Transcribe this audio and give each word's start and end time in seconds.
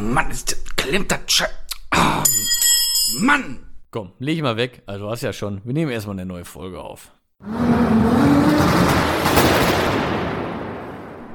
Mann, 0.00 0.30
ist, 0.30 0.56
klemmt 0.76 1.10
das 1.12 1.20
Sche 1.26 1.44
Ah, 1.90 2.22
Mann! 3.20 3.58
Komm, 3.90 4.12
leg 4.18 4.36
ich 4.36 4.42
mal 4.42 4.56
weg. 4.56 4.82
Also 4.86 5.04
du 5.06 5.10
hast 5.10 5.22
ja 5.22 5.32
schon. 5.32 5.60
Wir 5.64 5.74
nehmen 5.74 5.90
erstmal 5.90 6.14
eine 6.14 6.24
neue 6.24 6.44
Folge 6.44 6.80
auf. 6.80 7.10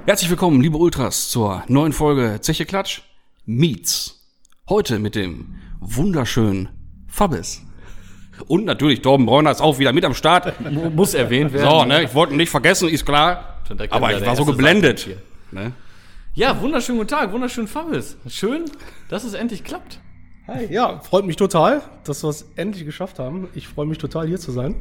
Herzlich 0.06 0.30
willkommen, 0.30 0.62
liebe 0.62 0.78
Ultras, 0.78 1.30
zur 1.30 1.64
neuen 1.68 1.92
Folge 1.94 2.40
Zeche 2.42 2.66
Klatsch 2.66 3.02
Meets. 3.46 4.22
Heute 4.70 5.00
mit 5.00 5.16
dem 5.16 5.56
wunderschönen 5.80 6.70
Fabis. 7.08 7.62
Und 8.48 8.66
natürlich 8.66 9.02
Torben 9.02 9.26
Bräuner 9.26 9.52
ist 9.52 9.62
auch 9.62 9.78
wieder 9.80 9.94
mit 9.94 10.06
am 10.06 10.14
Start. 10.14 10.60
Mu- 10.72 10.90
Muss 10.90 11.14
erwähnt 11.14 11.54
werden. 11.54 11.70
So, 11.70 11.86
ne, 11.86 12.04
ich 12.04 12.14
wollte 12.14 12.34
ihn 12.34 12.38
nicht 12.38 12.50
vergessen, 12.50 12.90
ist 12.90 13.06
klar. 13.06 13.60
Aber 13.90 14.16
ich 14.18 14.26
war 14.26 14.36
so 14.36 14.46
geblendet. 14.46 15.08
Ne? 15.52 15.72
Ja, 16.38 16.62
wunderschönen 16.62 16.98
guten 16.98 17.12
Tag, 17.12 17.32
wunderschönen 17.32 17.70
Fabis. 17.70 18.18
Schön, 18.28 18.66
dass 19.08 19.24
es 19.24 19.36
endlich 19.36 19.64
klappt. 19.64 20.02
Hi, 20.48 20.66
ja, 20.70 21.00
freut 21.00 21.26
mich 21.26 21.38
total, 21.38 21.82
dass 22.04 22.26
wir 22.26 22.30
es 22.30 22.52
endlich 22.58 22.84
geschafft 22.84 23.20
haben. 23.20 23.48
Ich 23.56 23.70
freue 23.70 23.86
mich 23.86 24.00
total, 24.00 24.28
hier 24.28 24.38
zu 24.38 24.52
sein. 24.52 24.76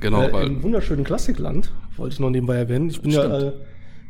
Genau, 0.00 0.22
äh, 0.22 0.32
weil 0.32 0.46
Im 0.48 0.64
wunderschönen 0.64 1.04
Klassikland, 1.04 1.70
wollte 1.96 2.14
ich 2.14 2.18
noch 2.18 2.30
nebenbei 2.30 2.56
erwähnen. 2.56 2.90
Ich 2.90 3.00
bin 3.00 3.12
ja 3.12 3.38
äh, 3.38 3.52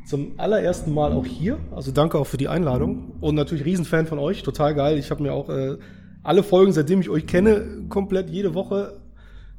zum 0.06 0.32
allerersten 0.38 0.94
Mal 0.94 1.12
auch 1.12 1.26
hier. 1.26 1.58
Also 1.70 1.92
danke 1.92 2.16
auch 2.16 2.26
für 2.26 2.38
die 2.38 2.48
Einladung. 2.48 3.12
Und 3.20 3.34
natürlich 3.34 3.66
Riesenfan 3.66 4.06
von 4.06 4.18
euch, 4.18 4.42
total 4.42 4.74
geil. 4.74 4.96
Ich 4.96 5.10
habe 5.10 5.22
mir 5.22 5.34
auch 5.34 5.50
äh, 5.50 5.76
alle 6.22 6.42
Folgen, 6.42 6.72
seitdem 6.72 7.02
ich 7.02 7.10
euch 7.10 7.26
kenne, 7.26 7.84
komplett 7.90 8.30
jede 8.30 8.54
Woche 8.54 9.02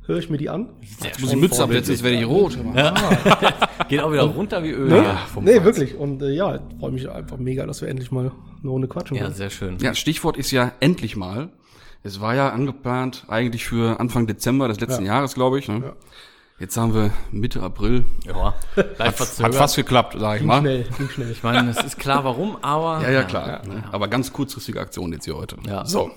höre 0.08 0.18
ich 0.18 0.30
mir 0.30 0.38
die 0.38 0.50
an. 0.50 0.70
jetzt 1.04 1.20
muss 1.22 1.32
ich 1.32 1.38
Mütze 1.40 1.64
absetzen, 1.64 1.94
jetzt 1.94 2.04
werde 2.04 2.18
ich 2.18 2.26
rot. 2.26 2.58
Geht 3.90 4.02
auch 4.02 4.12
wieder 4.12 4.24
runter 4.24 4.64
wie 4.64 4.72
Öl. 4.72 4.88
Ne? 4.90 4.98
Ja, 4.98 5.18
vom 5.34 5.44
nee, 5.44 5.64
wirklich. 5.64 5.96
Und 5.96 6.22
äh, 6.22 6.32
ja, 6.32 6.60
freue 6.80 6.92
mich 6.92 7.10
einfach 7.10 7.38
mega, 7.38 7.66
dass 7.66 7.82
wir 7.82 7.88
endlich 7.90 8.12
mal 8.12 8.32
eine 8.62 8.70
Runde 8.72 8.88
quatschen 8.88 9.16
Ja, 9.18 9.24
können. 9.24 9.36
sehr 9.36 9.50
schön. 9.50 9.78
Ja, 9.80 9.94
Stichwort 9.94 10.38
ist 10.38 10.52
ja 10.52 10.72
endlich 10.80 11.16
mal. 11.16 11.50
Es 12.04 12.22
war 12.22 12.36
ja 12.36 12.50
angeplant 12.50 13.26
eigentlich 13.28 13.66
für 13.66 14.00
Anfang 14.00 14.28
Dezember 14.28 14.68
des 14.68 14.80
letzten 14.80 15.06
Ja. 15.06 15.16
Jahres, 15.16 15.34
glaube 15.36 15.60
ich. 15.60 15.68
Ne? 15.68 15.94
Jetzt 16.60 16.76
haben 16.76 16.94
wir 16.96 17.12
Mitte 17.32 17.62
April. 17.62 18.04
Ja, 18.26 18.56
Hat 18.98 19.16
verzögert. 19.16 19.54
fast 19.56 19.76
geklappt, 19.76 20.16
sag 20.18 20.36
ich 20.36 20.40
Ging 20.40 20.48
mal. 20.48 20.62
schnell, 20.62 20.86
ging 20.98 21.10
schnell. 21.10 21.32
Ich 21.32 21.44
meine, 21.44 21.70
es 21.70 21.84
ist 21.84 22.00
klar, 22.00 22.24
warum, 22.24 22.58
aber. 22.64 23.02
Ja, 23.04 23.12
ja, 23.12 23.24
klar. 23.24 23.62
ne? 23.68 23.84
Aber 23.92 24.08
ganz 24.08 24.34
kurzfristige 24.34 24.80
Aktion 24.82 25.12
jetzt 25.14 25.26
hier 25.26 25.36
heute. 25.38 25.56
Ja. 25.68 25.86
So. 25.86 26.10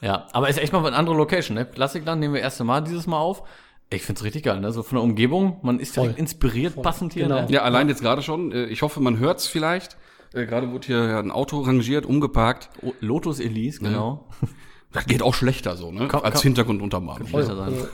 Ja, 0.00 0.26
aber 0.32 0.48
ist 0.48 0.58
echt 0.58 0.72
mal 0.72 0.84
eine 0.86 0.96
andere 0.96 1.16
Location, 1.16 1.56
ne? 1.56 1.64
Klassikland 1.66 2.20
nehmen 2.20 2.34
wir 2.34 2.40
erste 2.40 2.64
Mal 2.64 2.80
dieses 2.82 3.06
Mal 3.06 3.18
auf. 3.18 3.42
Ich 3.90 4.02
find's 4.02 4.22
richtig 4.22 4.44
geil, 4.44 4.60
ne? 4.60 4.70
So 4.72 4.82
von 4.82 4.96
der 4.96 5.02
Umgebung, 5.02 5.58
man 5.62 5.80
ist 5.80 5.96
direkt 5.96 6.12
Voll. 6.12 6.20
inspiriert, 6.20 6.80
passend 6.82 7.14
hier, 7.14 7.24
Genau. 7.24 7.42
ne? 7.42 7.46
Ja, 7.50 7.62
allein 7.62 7.88
jetzt 7.88 8.02
gerade 8.02 8.22
schon. 8.22 8.52
Äh, 8.52 8.66
Ich 8.66 8.82
hoffe, 8.82 9.00
man 9.00 9.18
hört's 9.18 9.46
vielleicht. 9.46 9.96
Äh, 10.34 10.44
Gerade 10.46 10.70
wurde 10.70 10.86
hier 10.86 11.18
ein 11.18 11.30
Auto 11.30 11.60
rangiert, 11.62 12.04
umgeparkt. 12.04 12.68
Oh, 12.82 12.92
Lotus 13.00 13.40
Elise, 13.40 13.80
genau. 13.80 14.26
Das 14.92 15.04
geht 15.04 15.20
auch 15.22 15.34
schlechter 15.34 15.76
so, 15.76 15.92
ne? 15.92 16.08
Komm, 16.08 16.22
Als 16.22 16.36
komm. 16.36 16.42
Hintergrund 16.44 16.80
untermalen. 16.80 17.26
Schlechter 17.26 17.56
sein. 17.56 17.66
Also, 17.74 17.88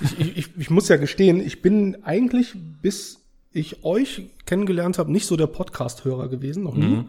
ich, 0.00 0.18
ich, 0.20 0.36
ich, 0.38 0.48
ich 0.56 0.70
muss 0.70 0.88
ja 0.88 0.96
gestehen, 0.96 1.38
ich 1.40 1.60
bin 1.60 1.98
eigentlich, 2.02 2.54
bis 2.80 3.26
ich 3.52 3.84
euch 3.84 4.30
kennengelernt 4.46 4.96
habe, 4.98 5.12
nicht 5.12 5.26
so 5.26 5.36
der 5.36 5.48
Podcast-Hörer 5.48 6.28
gewesen, 6.28 6.62
noch 6.62 6.74
nie. 6.74 7.04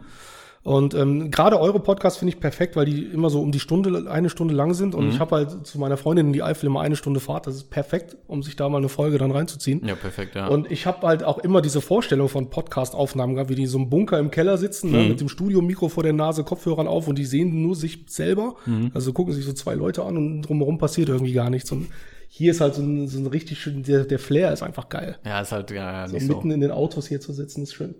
Und 0.62 0.92
ähm, 0.92 1.30
gerade 1.30 1.58
eure 1.58 1.80
Podcasts 1.80 2.18
finde 2.18 2.34
ich 2.34 2.40
perfekt, 2.40 2.76
weil 2.76 2.84
die 2.84 3.04
immer 3.04 3.30
so 3.30 3.40
um 3.40 3.50
die 3.50 3.60
Stunde, 3.60 4.10
eine 4.10 4.28
Stunde 4.28 4.52
lang 4.54 4.74
sind. 4.74 4.94
Und 4.94 5.08
ich 5.08 5.18
habe 5.18 5.36
halt 5.36 5.66
zu 5.66 5.78
meiner 5.78 5.96
Freundin 5.96 6.26
in 6.26 6.32
die 6.34 6.42
Eifel 6.42 6.66
immer 6.66 6.82
eine 6.82 6.96
Stunde 6.96 7.18
Fahrt. 7.18 7.46
Das 7.46 7.54
ist 7.56 7.70
perfekt, 7.70 8.18
um 8.26 8.42
sich 8.42 8.56
da 8.56 8.68
mal 8.68 8.76
eine 8.76 8.90
Folge 8.90 9.16
dann 9.16 9.30
reinzuziehen. 9.30 9.80
Ja, 9.86 9.94
perfekt, 9.94 10.34
ja. 10.34 10.48
Und 10.48 10.70
ich 10.70 10.84
habe 10.84 11.06
halt 11.06 11.24
auch 11.24 11.38
immer 11.38 11.62
diese 11.62 11.80
Vorstellung 11.80 12.28
von 12.28 12.50
Podcast-Aufnahmen 12.50 13.34
gehabt, 13.36 13.48
wie 13.48 13.54
die 13.54 13.62
in 13.62 13.68
so 13.68 13.78
einem 13.78 13.88
Bunker 13.88 14.18
im 14.18 14.30
Keller 14.30 14.58
sitzen, 14.58 14.90
ne, 14.90 15.04
mit 15.04 15.20
dem 15.22 15.30
Studiomikro 15.30 15.88
vor 15.88 16.02
der 16.02 16.12
Nase, 16.12 16.44
Kopfhörern 16.44 16.86
auf 16.86 17.08
und 17.08 17.16
die 17.16 17.24
sehen 17.24 17.62
nur 17.62 17.74
sich 17.74 18.04
selber. 18.08 18.56
Also 18.92 19.14
gucken 19.14 19.32
sich 19.32 19.46
so 19.46 19.54
zwei 19.54 19.74
Leute 19.74 20.04
an 20.04 20.18
und 20.18 20.42
drumherum 20.42 20.76
passiert 20.76 21.08
irgendwie 21.08 21.32
gar 21.32 21.48
nichts. 21.48 21.72
Und 21.72 21.88
hier 22.28 22.50
ist 22.50 22.60
halt 22.60 22.74
so 22.74 22.82
ein, 22.82 23.08
so 23.08 23.18
ein 23.18 23.26
richtig 23.26 23.58
schön, 23.58 23.82
der, 23.82 24.04
der 24.04 24.18
Flair 24.18 24.52
ist 24.52 24.62
einfach 24.62 24.90
geil. 24.90 25.16
ja, 25.24 25.40
ist 25.40 25.52
halt 25.52 25.70
ja, 25.70 26.06
So 26.06 26.14
nicht 26.16 26.26
so. 26.26 26.34
mitten 26.34 26.50
in 26.50 26.60
den 26.60 26.70
Autos 26.70 27.06
hier 27.08 27.20
zu 27.20 27.32
sitzen, 27.32 27.62
ist 27.62 27.72
schön. 27.72 27.94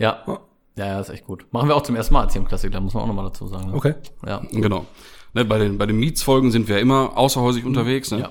Ja. 0.00 0.24
Ja, 0.26 0.40
ja, 0.86 1.00
ist 1.00 1.08
echt 1.10 1.24
gut. 1.24 1.46
Machen 1.52 1.68
wir 1.68 1.76
auch 1.76 1.82
zum 1.82 1.96
ersten 1.96 2.14
Mal 2.14 2.22
als 2.22 2.32
hier 2.32 2.42
im 2.42 2.84
muss 2.84 2.94
man 2.94 3.02
auch 3.02 3.06
nochmal 3.06 3.24
dazu 3.26 3.46
sagen. 3.48 3.70
Ne? 3.70 3.76
Okay. 3.76 3.94
Ja. 4.26 4.42
Genau. 4.50 4.86
Ne, 5.32 5.44
bei 5.44 5.58
den, 5.58 5.78
bei 5.78 5.86
den 5.86 5.98
Mietsfolgen 5.98 6.50
sind 6.50 6.68
wir 6.68 6.78
immer 6.80 7.16
außerhäusig 7.16 7.64
unterwegs. 7.64 8.10
Ne? 8.10 8.30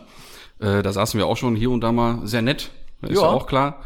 Äh, 0.59 0.81
da 0.83 0.91
saßen 0.91 1.17
wir 1.17 1.27
auch 1.27 1.37
schon 1.37 1.55
hier 1.55 1.71
und 1.71 1.81
da 1.81 1.91
mal 1.91 2.25
sehr 2.27 2.41
nett. 2.41 2.71
Ist 3.01 3.15
ja, 3.15 3.21
Ja. 3.21 3.27
auch 3.29 3.47
klar. 3.47 3.81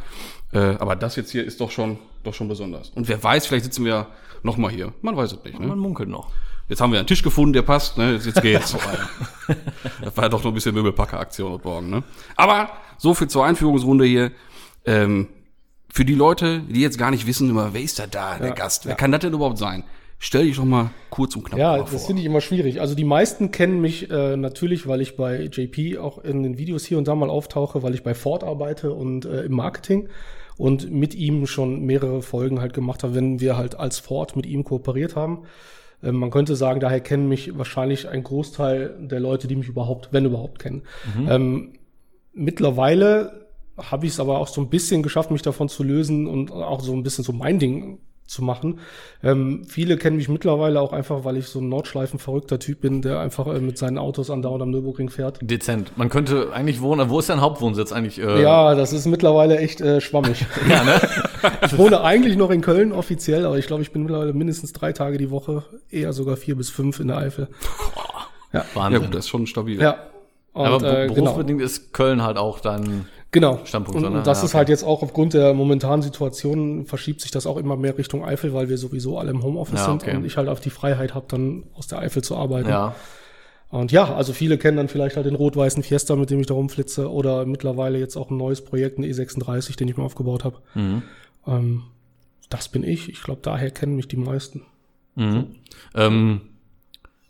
Äh, 0.51 0.75
aber 0.79 0.96
das 0.96 1.16
jetzt 1.16 1.31
hier 1.31 1.44
ist 1.44 1.62
doch 1.62 1.72
schon, 1.72 1.97
doch 2.24 2.34
schon 2.34 2.47
besonders. 2.47 2.90
Und 2.90 3.07
wer 3.07 3.24
weiß, 3.24 3.46
vielleicht 3.47 3.66
sitzen 3.66 3.85
wir 3.85 4.07
noch 4.41 4.57
mal 4.57 4.72
hier. 4.72 4.94
Man 5.01 5.16
weiß 5.16 5.34
es 5.34 5.44
nicht. 5.44 5.59
Ne? 5.59 5.68
Man 5.68 5.80
munkelt 5.80 6.09
noch. 6.09 6.30
Jetzt 6.69 6.81
haben 6.81 6.91
wir 6.91 7.00
einen 7.00 7.07
Tisch 7.07 7.24
gefunden, 7.24 7.53
der 7.53 7.62
passt. 7.62 7.97
Ne? 7.97 8.13
Jetzt, 8.13 8.25
jetzt 8.25 8.41
geht's. 8.41 8.75
das 10.01 10.18
war 10.18 10.24
ja 10.25 10.30
doch 10.30 10.44
noch 10.44 10.51
ein 10.51 10.53
bisschen 10.53 10.74
Möbelpacker-Aktion 10.74 11.51
heute 11.51 11.68
Morgen. 11.68 11.90
Ne? 11.90 12.03
Aber 12.35 12.69
so 12.97 13.13
viel 13.13 13.28
zur 13.28 13.45
Einführungsrunde 13.45 14.06
hier. 14.06 14.31
Ähm, 14.85 15.28
für 15.93 16.05
die 16.05 16.15
Leute, 16.15 16.63
die 16.67 16.81
jetzt 16.81 16.97
gar 16.97 17.11
nicht 17.11 17.27
wissen, 17.27 17.47
immer, 17.51 17.75
wer 17.75 17.81
ist 17.81 17.99
da 17.99 18.07
da, 18.07 18.39
der 18.39 18.53
Gast? 18.53 18.87
Wer 18.87 18.95
kann 18.95 19.11
das 19.11 19.21
denn 19.21 19.31
überhaupt 19.31 19.59
sein? 19.59 19.83
Stell 20.17 20.45
dich 20.45 20.55
doch 20.55 20.65
mal 20.65 20.89
kurz 21.11 21.35
und 21.35 21.43
knapp 21.43 21.59
Ja, 21.59 21.73
mal 21.73 21.81
das 21.81 21.91
vor. 21.91 21.99
finde 21.99 22.21
ich 22.21 22.25
immer 22.25 22.41
schwierig. 22.41 22.81
Also 22.81 22.95
die 22.95 23.03
meisten 23.03 23.51
kennen 23.51 23.79
mich 23.79 24.09
äh, 24.09 24.35
natürlich, 24.35 24.87
weil 24.87 25.01
ich 25.01 25.17
bei 25.17 25.43
JP 25.43 25.99
auch 25.99 26.17
in 26.17 26.41
den 26.41 26.57
Videos 26.57 26.83
hier 26.83 26.97
und 26.97 27.07
da 27.07 27.13
mal 27.13 27.29
auftauche, 27.29 27.83
weil 27.83 27.93
ich 27.93 28.01
bei 28.01 28.15
Ford 28.15 28.43
arbeite 28.43 28.91
und 28.91 29.25
äh, 29.25 29.43
im 29.43 29.51
Marketing 29.51 30.09
und 30.57 30.89
mit 30.89 31.13
ihm 31.13 31.45
schon 31.45 31.81
mehrere 31.81 32.23
Folgen 32.23 32.59
halt 32.59 32.73
gemacht 32.73 33.03
habe, 33.03 33.13
wenn 33.13 33.39
wir 33.39 33.55
halt 33.55 33.75
als 33.79 33.99
Ford 33.99 34.35
mit 34.35 34.47
ihm 34.47 34.63
kooperiert 34.63 35.15
haben. 35.15 35.43
Ähm, 36.01 36.15
man 36.15 36.31
könnte 36.31 36.55
sagen, 36.55 36.79
daher 36.79 37.01
kennen 37.01 37.27
mich 37.27 37.55
wahrscheinlich 37.55 38.09
ein 38.09 38.23
Großteil 38.23 38.95
der 38.99 39.19
Leute, 39.19 39.47
die 39.47 39.55
mich 39.55 39.67
überhaupt, 39.67 40.09
wenn 40.11 40.25
überhaupt, 40.25 40.57
kennen. 40.57 40.81
Ähm, 41.29 41.73
mittlerweile 42.33 43.42
habe 43.78 44.06
ich 44.06 44.13
es 44.13 44.19
aber 44.19 44.39
auch 44.39 44.47
so 44.47 44.61
ein 44.61 44.69
bisschen 44.69 45.03
geschafft, 45.03 45.31
mich 45.31 45.41
davon 45.41 45.69
zu 45.69 45.84
lösen 45.84 46.28
und 46.28 46.51
auch 46.51 46.81
so 46.81 46.94
ein 46.94 47.03
bisschen 47.03 47.23
so 47.23 47.34
mein 47.34 47.59
Ding 47.59 48.00
zu 48.25 48.44
machen. 48.44 48.79
Ähm, 49.22 49.66
viele 49.67 49.97
kennen 49.97 50.16
mich 50.16 50.29
mittlerweile 50.29 50.79
auch 50.79 50.94
einfach, 50.94 51.25
weil 51.25 51.38
ich 51.38 51.47
so 51.47 51.59
ein 51.59 51.67
Nordschleifen-verrückter 51.69 52.57
Typ 52.57 52.81
bin, 52.81 53.01
der 53.01 53.19
einfach 53.19 53.47
äh, 53.47 53.59
mit 53.59 53.78
seinen 53.78 53.97
Autos 53.97 54.29
andauernd 54.29 54.63
am 54.63 54.72
Nürburgring 54.72 55.09
fährt. 55.09 55.39
Dezent. 55.41 55.97
Man 55.97 56.09
könnte 56.09 56.53
eigentlich 56.53 56.81
wohnen. 56.81 57.09
Wo 57.09 57.19
ist 57.19 57.29
dein 57.29 57.41
Hauptwohnsitz 57.41 57.91
eigentlich? 57.91 58.19
Äh, 58.19 58.41
Ja, 58.41 58.75
das 58.75 58.94
ist 58.94 59.06
mittlerweile 59.07 59.57
echt 59.57 59.81
äh, 59.81 60.00
schwammig. 60.00 60.45
ja 60.69 60.83
ne? 60.83 61.01
ich 61.66 61.78
wohne 61.78 62.01
eigentlich 62.01 62.38
noch 62.38 62.50
in 62.50 62.62
Köln 62.62 62.91
offiziell, 62.94 63.45
aber 63.45 63.57
ich 63.57 63.67
glaube, 63.67 63.81
ich 63.81 63.91
bin 63.91 64.03
mittlerweile 64.03 64.33
mindestens 64.33 64.72
drei 64.72 64.94
Tage 64.94 65.17
die 65.17 65.29
Woche, 65.29 65.63
eher 65.89 66.13
sogar 66.13 66.38
vier 66.38 66.56
bis 66.56 66.69
fünf 66.69 67.00
in 67.00 67.09
der 67.09 67.17
Eifel. 67.17 67.50
Ja 68.53 68.63
Wahnsinn. 68.73 69.01
gut, 69.01 69.13
das 69.13 69.25
ist 69.25 69.29
schon 69.29 69.47
stabil. 69.47 69.81
Ja. 69.81 69.97
Und, 70.53 70.66
Aber 70.67 70.83
äh, 71.03 71.07
genau. 71.07 71.16
berufsbedingt 71.16 71.62
ist 71.62 71.94
Köln 71.94 72.23
halt 72.23 72.38
auch 72.38 72.59
dann. 72.59 73.07
Genau. 73.33 73.59
Standpunkt, 73.66 73.97
und, 73.97 74.03
so, 74.03 74.17
und 74.17 74.25
das 74.27 74.38
Ja, 74.39 74.45
ist 74.45 74.51
okay. 74.51 74.57
halt 74.59 74.69
jetzt 74.69 74.83
auch 74.83 75.01
aufgrund 75.01 75.33
der 75.33 75.53
momentanen 75.53 76.01
Situation 76.01 76.85
verschiebt 76.85 77.19
sich 77.19 77.31
das 77.31 77.45
auch 77.45 77.57
immer 77.57 77.75
mehr 77.75 77.97
Richtung 77.97 78.23
Eifel, 78.23 78.53
weil 78.53 78.69
wir 78.69 78.77
sowieso 78.77 79.17
alle 79.17 79.31
im 79.31 79.44
Homeoffice 79.44 79.79
Ja, 79.79 79.85
sind 79.85 80.03
okay. 80.03 80.16
und 80.16 80.23
ich 80.23 80.38
halt 80.38 80.47
auf 80.47 80.61
die 80.61 80.69
Freiheit 80.69 81.16
habe, 81.16 81.25
dann 81.27 81.63
aus 81.73 81.88
der 81.88 81.99
Eifel 81.99 82.23
zu 82.23 82.38
arbeiten. 82.38 82.69
Ja. 82.69 82.95
Und 83.69 83.91
ja, 83.91 84.13
also 84.13 84.33
viele 84.33 84.59
kennen 84.59 84.77
dann 84.77 84.88
vielleicht 84.88 85.16
halt 85.16 85.25
den 85.25 85.33
rot-weißen 85.33 85.81
Fiesta, 85.81 86.16
mit 86.16 86.29
dem 86.29 86.39
ich 86.39 86.45
da 86.45 86.53
rumflitze, 86.53 87.11
oder 87.11 87.45
mittlerweile 87.47 87.97
jetzt 87.97 88.16
auch 88.16 88.29
ein 88.29 88.38
neues 88.38 88.63
Projekt, 88.63 88.99
ein 88.99 89.03
E36, 89.03 89.75
den 89.75 89.88
ich 89.88 89.97
mir 89.97 90.03
aufgebaut 90.03 90.44
habe. 90.44 90.57
Mhm. 90.75 91.01
Ähm, 91.47 91.83
das 92.50 92.69
bin 92.69 92.83
ich. 92.83 93.09
Ich 93.09 93.23
glaube, 93.23 93.39
daher 93.41 93.71
kennen 93.71 93.95
mich 93.95 94.07
die 94.07 94.17
meisten. 94.17 94.61
Mhm. 95.15 95.47
Ähm, 95.95 96.41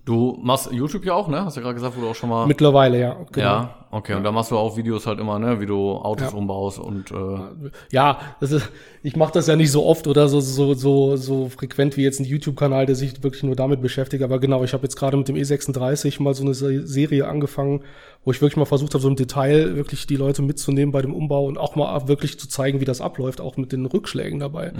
du 0.05 0.37
machst 0.41 0.71
YouTube 0.71 1.05
ja 1.05 1.13
auch, 1.13 1.27
ne? 1.27 1.45
Hast 1.45 1.55
du 1.55 1.61
ja 1.61 1.63
gerade 1.63 1.75
gesagt, 1.75 1.95
wo 1.97 2.01
du 2.01 2.09
auch 2.09 2.15
schon 2.15 2.29
mal. 2.29 2.45
Mittlerweile, 2.47 2.99
ja. 2.99 3.15
Genau. 3.31 3.45
Ja, 3.45 3.75
okay. 3.91 4.15
Und 4.15 4.23
da 4.23 4.31
machst 4.31 4.51
du 4.51 4.57
auch 4.57 4.75
Videos 4.75 5.07
halt 5.07 5.19
immer, 5.19 5.39
ne? 5.39 5.59
Wie 5.61 5.65
du 5.65 5.91
Autos 5.91 6.31
Ja. 6.31 6.37
umbaust 6.37 6.79
und 6.79 7.11
äh, 7.11 7.71
Ja, 7.91 8.19
das 8.39 8.51
ist, 8.51 8.69
ich 9.01 9.15
mache 9.15 9.31
das 9.33 9.47
ja 9.47 9.55
nicht 9.55 9.71
so 9.71 9.85
oft 9.85 10.05
oder 10.07 10.27
so, 10.27 10.39
so, 10.41 10.73
so, 10.73 11.15
so 11.15 11.47
frequent 11.49 11.95
wie 11.97 12.03
jetzt 12.03 12.19
ein 12.19 12.25
YouTube-Kanal, 12.25 12.85
der 12.85 12.95
sich 12.95 13.23
wirklich 13.23 13.43
nur 13.43 13.55
damit 13.55 13.81
beschäftigt. 13.81 14.23
Aber 14.23 14.39
genau, 14.39 14.63
ich 14.63 14.73
habe 14.73 14.83
jetzt 14.83 14.95
gerade 14.97 15.15
mit 15.17 15.27
dem 15.27 15.35
E36 15.35 16.21
mal 16.21 16.33
so 16.33 16.43
eine 16.43 16.53
Se- 16.53 16.85
Serie 16.85 17.27
angefangen, 17.27 17.83
wo 18.25 18.31
ich 18.31 18.41
wirklich 18.41 18.55
mal 18.57 18.65
versucht 18.65 18.93
habe, 18.93 19.01
so 19.01 19.07
im 19.09 19.15
Detail 19.15 19.75
wirklich 19.75 20.07
die 20.07 20.15
Leute 20.15 20.41
mitzunehmen 20.41 20.91
bei 20.91 21.01
dem 21.01 21.13
Umbau 21.13 21.45
und 21.45 21.57
auch 21.57 21.75
mal 21.75 22.07
wirklich 22.07 22.39
zu 22.39 22.47
zeigen, 22.47 22.79
wie 22.79 22.85
das 22.85 23.01
abläuft, 23.01 23.41
auch 23.41 23.57
mit 23.57 23.71
den 23.71 23.85
Rückschlägen 23.85 24.39
dabei. 24.39 24.71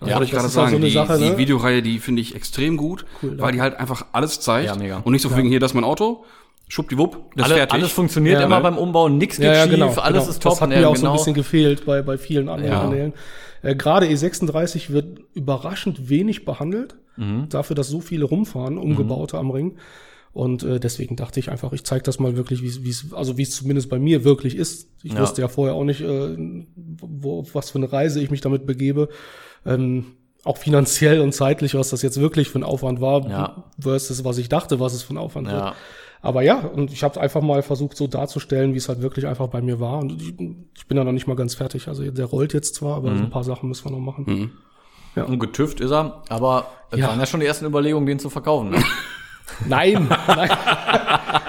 Das 0.00 0.08
Ja, 0.08 0.14
wollte 0.16 0.24
ich 0.24 0.30
das 0.30 0.30
gerade 0.30 0.46
ist 0.46 0.52
auch 0.52 0.60
sagen. 0.62 0.70
so 0.70 0.76
eine 0.76 0.86
die, 0.86 0.92
Sache, 0.92 1.18
die 1.18 1.30
ne? 1.30 1.38
Videoreihe, 1.38 1.82
die 1.82 1.98
finde 1.98 2.22
ich 2.22 2.34
extrem 2.34 2.76
gut, 2.76 3.04
Cool, 3.22 3.38
weil 3.38 3.52
die 3.52 3.60
halt 3.60 3.74
einfach 3.76 4.06
alles 4.12 4.40
zeigt. 4.40 4.66
Ja, 4.68 4.76
mega. 4.76 4.98
Und 5.04 5.12
nicht 5.12 5.22
so 5.22 5.36
wegen 5.36 5.48
hier, 5.48 5.60
das 5.60 5.72
ist 5.72 5.74
mein 5.74 5.84
Auto, 5.84 6.24
schwuppdiwupp, 6.68 7.12
das 7.36 7.46
ist 7.46 7.52
alle, 7.52 7.54
fertig. 7.60 7.74
alles 7.74 7.92
funktioniert 7.92 8.38
Ja, 8.40 8.46
immer 8.46 8.56
ne? 8.56 8.62
beim 8.62 8.78
Umbau, 8.78 9.08
nix 9.08 9.36
geht 9.36 9.44
Ja, 9.46 9.52
ja, 9.54 9.62
schief, 9.64 9.72
genau. 9.72 9.86
alles 9.96 10.20
genau. 10.22 10.30
ist 10.30 10.42
top. 10.42 10.52
Das 10.52 10.60
hat 10.62 10.70
Ja, 10.72 10.78
mir 10.80 10.88
auch 10.88 10.96
so 10.96 11.00
genau. 11.02 11.12
ein 11.12 11.16
bisschen 11.18 11.34
gefehlt 11.34 11.84
bei, 11.84 12.00
bei 12.02 12.16
vielen 12.16 12.48
anderen 12.48 12.72
Ja. 12.72 12.80
Kanälen. 12.82 13.12
Äh, 13.62 13.74
Gerade 13.74 14.06
E36 14.06 14.90
wird 14.90 15.20
überraschend 15.34 16.08
wenig 16.08 16.44
behandelt, 16.46 16.94
Mhm. 17.16 17.48
dafür, 17.50 17.76
dass 17.76 17.88
so 17.88 18.00
viele 18.00 18.24
rumfahren, 18.24 18.78
umgebaute 18.78 19.36
am 19.36 19.50
Ring. 19.50 19.76
Und 20.32 20.62
äh, 20.62 20.78
deswegen 20.78 21.16
dachte 21.16 21.40
ich 21.40 21.50
einfach, 21.50 21.72
ich 21.72 21.84
zeige 21.84 22.04
das 22.04 22.18
mal 22.20 22.36
wirklich, 22.36 22.62
wie 22.62 22.88
es- 22.88 23.12
also 23.12 23.36
wie 23.36 23.42
es 23.42 23.50
zumindest 23.50 23.88
bei 23.90 23.98
mir 23.98 24.22
wirklich 24.24 24.54
ist. 24.56 24.88
Ich 25.02 25.12
Ja. 25.14 25.20
wusste 25.20 25.40
ja 25.42 25.48
vorher 25.48 25.74
auch 25.74 25.84
nicht, 25.84 26.00
äh, 26.02 26.36
wo, 26.76 27.40
auf 27.40 27.54
was 27.54 27.70
für 27.70 27.78
eine 27.78 27.92
Reise 27.92 28.20
ich 28.20 28.30
mich 28.30 28.40
damit 28.40 28.64
begebe. 28.66 29.08
Ähm, 29.66 30.06
auch 30.44 30.56
finanziell 30.56 31.20
und 31.20 31.32
zeitlich, 31.34 31.74
was 31.74 31.90
das 31.90 32.02
jetzt 32.02 32.20
wirklich 32.20 32.48
für 32.48 32.58
ein 32.60 32.64
Aufwand 32.64 33.00
war, 33.00 33.28
Ja. 33.28 33.64
versus 33.78 34.24
was 34.24 34.38
ich 34.38 34.48
dachte, 34.48 34.78
was 34.80 34.94
es 34.94 35.02
für 35.02 35.14
ein 35.14 35.18
Aufwand 35.18 35.48
Ja. 35.48 35.52
wird. 35.64 35.74
Aber 36.22 36.42
ja, 36.42 36.60
und 36.60 36.92
ich 36.92 37.02
habe 37.02 37.18
einfach 37.20 37.40
mal 37.42 37.62
versucht, 37.62 37.96
so 37.96 38.06
darzustellen, 38.06 38.72
wie 38.74 38.76
es 38.78 38.88
halt 38.88 39.00
wirklich 39.02 39.26
einfach 39.26 39.48
bei 39.48 39.60
mir 39.62 39.80
war. 39.80 39.98
Und 39.98 40.20
ich, 40.20 40.28
ich 40.76 40.86
bin 40.86 40.96
da 40.96 41.02
noch 41.04 41.12
nicht 41.12 41.26
mal 41.26 41.34
ganz 41.36 41.54
fertig. 41.54 41.88
Also 41.88 42.08
der 42.10 42.26
rollt 42.26 42.52
jetzt 42.52 42.74
zwar, 42.74 42.96
aber 42.96 43.10
Mhm. 43.10 43.16
so 43.18 43.24
ein 43.24 43.30
paar 43.30 43.44
Sachen 43.44 43.68
müssen 43.68 43.84
wir 43.86 43.92
noch 43.92 43.98
machen. 44.00 44.52
Und 45.16 45.38
getüft 45.40 45.80
ist 45.80 45.90
er, 45.90 46.22
aber 46.28 46.66
es 46.90 47.00
Ja. 47.00 47.08
waren 47.08 47.18
ja 47.18 47.26
schon 47.26 47.40
die 47.40 47.46
ersten 47.46 47.64
Überlegungen, 47.66 48.06
den 48.06 48.18
zu 48.20 48.30
verkaufen. 48.30 48.70
Ne? 48.70 48.78
Nein, 49.66 50.08
nein. 50.26 50.50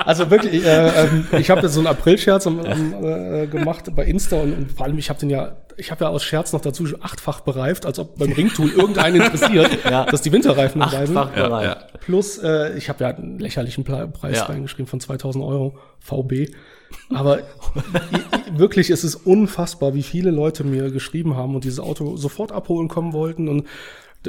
Also 0.03 0.30
wirklich, 0.31 0.65
äh, 0.65 0.88
ähm, 1.06 1.27
ich 1.38 1.50
habe 1.51 1.62
jetzt 1.62 1.74
so 1.74 1.80
einen 1.80 1.88
April-Scherz 1.88 2.48
äh, 2.48 3.48
gemacht 3.48 3.95
bei 3.95 4.03
Insta 4.03 4.38
und, 4.38 4.53
und 4.53 4.71
vor 4.71 4.86
allem, 4.88 4.98
ich 4.98 5.09
habe 5.09 5.19
den 5.19 5.30
ja, 5.30 5.57
ich 5.77 5.92
habe 5.92 6.03
ja 6.06 6.09
aus 6.09 6.24
Scherz 6.24 6.53
noch 6.53 6.62
dazu 6.62 6.86
achtfach 7.01 7.42
bereift, 7.42 7.86
als 7.86 8.00
ob 8.00 8.18
beim 8.18 8.31
Ringtool 8.31 8.71
irgendeinen 8.71 9.21
interessiert, 9.21 9.77
Ja. 9.89 10.06
dass 10.06 10.21
die 10.24 10.31
Winterreifen 10.31 10.81
dabei 10.81 11.06
sind. 11.06 11.15
Achtfach 11.15 11.36
bereit. 11.36 11.63
ja. 11.94 12.00
Plus, 12.00 12.39
äh, 12.39 12.75
ich 12.77 12.89
habe 12.89 13.03
ja 13.03 13.09
einen 13.12 13.38
lächerlichen 13.38 13.83
Preis 13.83 14.38
Ja. 14.38 14.45
reingeschrieben 14.45 14.88
von 14.88 15.00
2000 15.00 15.44
Euro 15.45 15.77
VB. 16.00 16.51
Aber 17.13 17.39
wirklich, 18.53 18.89
es 18.89 19.03
ist 19.03 19.15
unfassbar, 19.15 19.94
wie 19.94 20.03
viele 20.03 20.31
Leute 20.31 20.63
mir 20.63 20.89
geschrieben 20.92 21.36
haben 21.38 21.53
und 21.56 21.63
dieses 21.63 21.80
Auto 21.80 22.18
sofort 22.18 22.51
abholen 22.51 22.88
kommen 22.88 23.13
wollten 23.13 23.48
und 23.48 23.68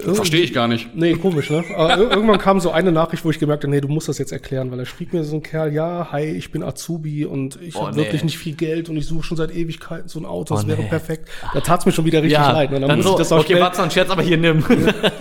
Verstehe 0.01 0.41
ich 0.41 0.55
gar 0.55 0.69
nicht. 0.69 0.95
Nee, 0.95 1.13
komisch, 1.15 1.51
ne? 1.51 1.63
Aber 1.77 1.95
ir- 1.97 2.11
irgendwann 2.11 2.39
kam 2.39 2.61
so 2.61 2.71
eine 2.71 2.93
Nachricht, 2.93 3.25
wo 3.27 3.31
ich 3.31 3.39
gemerkt 3.39 3.63
habe, 3.65 3.71
nee, 3.71 3.81
du 3.83 3.89
musst 3.89 4.09
das 4.09 4.17
jetzt 4.17 4.33
erklären, 4.33 4.71
weil 4.71 4.79
er 4.79 4.87
schrieb 4.87 5.13
mir 5.13 5.23
so 5.23 5.37
ein 5.37 5.43
Kerl, 5.43 5.71
ja, 5.75 6.09
hi, 6.11 6.23
ich 6.25 6.51
bin 6.51 6.63
Azubi 6.63 7.27
und 7.27 7.59
ich 7.61 7.77
Oh, 7.77 7.83
habe 7.87 7.97
nee. 7.97 8.05
wirklich 8.05 8.25
nicht 8.25 8.39
viel 8.39 8.55
Geld 8.55 8.89
und 8.89 8.97
ich 8.97 9.05
suche 9.07 9.23
schon 9.23 9.37
seit 9.37 9.55
Ewigkeiten 9.55 10.09
so 10.09 10.19
ein 10.19 10.25
Auto, 10.25 10.55
das 10.55 10.65
Oh, 10.65 10.69
wäre 10.69 10.81
nee. 10.81 10.89
perfekt. 10.89 11.29
Da 11.53 11.61
tat's 11.61 11.85
mir 11.85 11.93
schon 11.93 12.07
wieder 12.07 12.23
richtig 12.23 12.39
leid. 12.39 12.71
Ne? 12.71 12.81
dann, 12.81 12.97
muss 12.97 13.05
so, 13.05 13.13
ich 13.13 13.19
das 13.19 13.33
auch 13.33 13.41
okay, 13.41 13.61
warte, 13.61 13.91
Scherz, 13.91 14.09
aber 14.09 14.23
hier 14.23 14.39
nimm. 14.39 14.65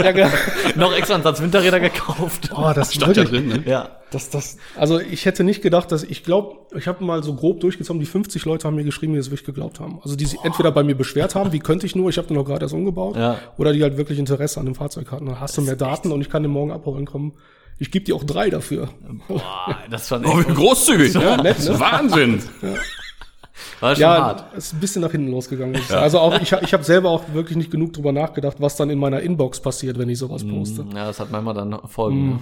ja, 0.01 0.11
genau. 0.13 0.29
Noch 0.75 0.95
extra 0.95 1.15
einen 1.15 1.23
Satz 1.23 1.41
Winterräder 1.41 1.81
gekauft. 1.81 2.49
Oh, 2.55 2.71
das 2.73 2.93
Stand 2.93 3.17
ja 3.17 3.23
wirklich, 3.23 3.49
drin, 3.51 3.63
ne? 3.65 3.69
Ja. 3.69 3.89
Das, 4.11 4.29
das, 4.29 4.57
also 4.75 4.99
ich 4.99 5.25
hätte 5.25 5.43
nicht 5.45 5.61
gedacht, 5.61 5.91
dass 5.91 6.03
ich 6.03 6.23
glaube, 6.23 6.57
ich 6.75 6.87
habe 6.87 7.03
mal 7.03 7.23
so 7.23 7.33
grob 7.33 7.61
durchgezogen, 7.61 7.99
die 7.99 8.05
50 8.05 8.43
Leute 8.45 8.67
haben 8.67 8.75
mir 8.75 8.83
geschrieben, 8.83 9.13
die 9.13 9.19
das 9.19 9.27
wirklich 9.27 9.45
geglaubt 9.45 9.79
haben. 9.79 9.99
Also 10.03 10.15
die 10.17 10.25
sich 10.25 10.39
entweder 10.43 10.71
bei 10.71 10.83
mir 10.83 10.95
beschwert 10.95 11.33
haben, 11.33 11.53
wie 11.53 11.59
könnte 11.59 11.85
ich 11.85 11.95
nur, 11.95 12.09
ich 12.09 12.17
habe 12.17 12.27
den 12.27 12.35
noch 12.35 12.43
gerade 12.45 12.65
erst 12.65 12.73
umgebaut, 12.73 13.15
Ja. 13.15 13.37
oder 13.57 13.71
die 13.73 13.81
halt 13.81 13.95
wirklich 13.97 14.19
Interesse 14.19 14.59
an 14.59 14.65
dem 14.65 14.75
Fahrzeug 14.75 15.11
hatten. 15.11 15.25
Dann 15.27 15.39
hast 15.39 15.57
du 15.57 15.61
mehr 15.61 15.77
Daten 15.77 16.11
und 16.11 16.19
ich 16.21 16.29
kann 16.29 16.43
den 16.43 16.51
morgen 16.51 16.71
abholen 16.71 17.05
kommen. 17.05 17.33
Ich 17.79 17.89
gebe 17.89 18.03
dir 18.05 18.15
auch 18.15 18.23
drei 18.25 18.49
dafür. 18.49 18.89
Boah, 19.27 19.77
das 19.89 20.11
war 20.11 20.21
Oh, 20.25 20.39
echt, 20.39 20.49
wie 20.49 20.53
großzügig, 20.53 21.13
ne? 21.15 21.37
nett, 21.41 21.59
ne? 21.67 21.79
Wahnsinn. 21.79 22.43
war 23.79 23.95
schon 23.95 24.01
Ja, 24.01 24.21
hart. 24.23 24.45
es 24.55 24.67
ist 24.67 24.73
ein 24.73 24.79
bisschen 24.81 25.01
nach 25.01 25.11
hinten 25.11 25.31
losgegangen. 25.31 25.75
sagen. 25.87 26.01
Also 26.01 26.19
auch 26.19 26.39
ich, 26.41 26.51
ich 26.51 26.73
habe 26.73 26.83
selber 26.83 27.09
auch 27.09 27.23
wirklich 27.33 27.57
nicht 27.57 27.71
genug 27.71 27.93
drüber 27.93 28.11
nachgedacht, 28.11 28.57
was 28.59 28.75
dann 28.75 28.89
in 28.89 28.99
meiner 28.99 29.21
Inbox 29.21 29.61
passiert, 29.61 29.97
wenn 29.97 30.09
ich 30.09 30.19
sowas 30.19 30.45
poste. 30.45 30.85
Ja, 30.93 31.05
das 31.07 31.19
hat 31.19 31.31
manchmal 31.31 31.53
dann 31.53 31.79
Folgen. 31.87 32.29
Ne? 32.29 32.39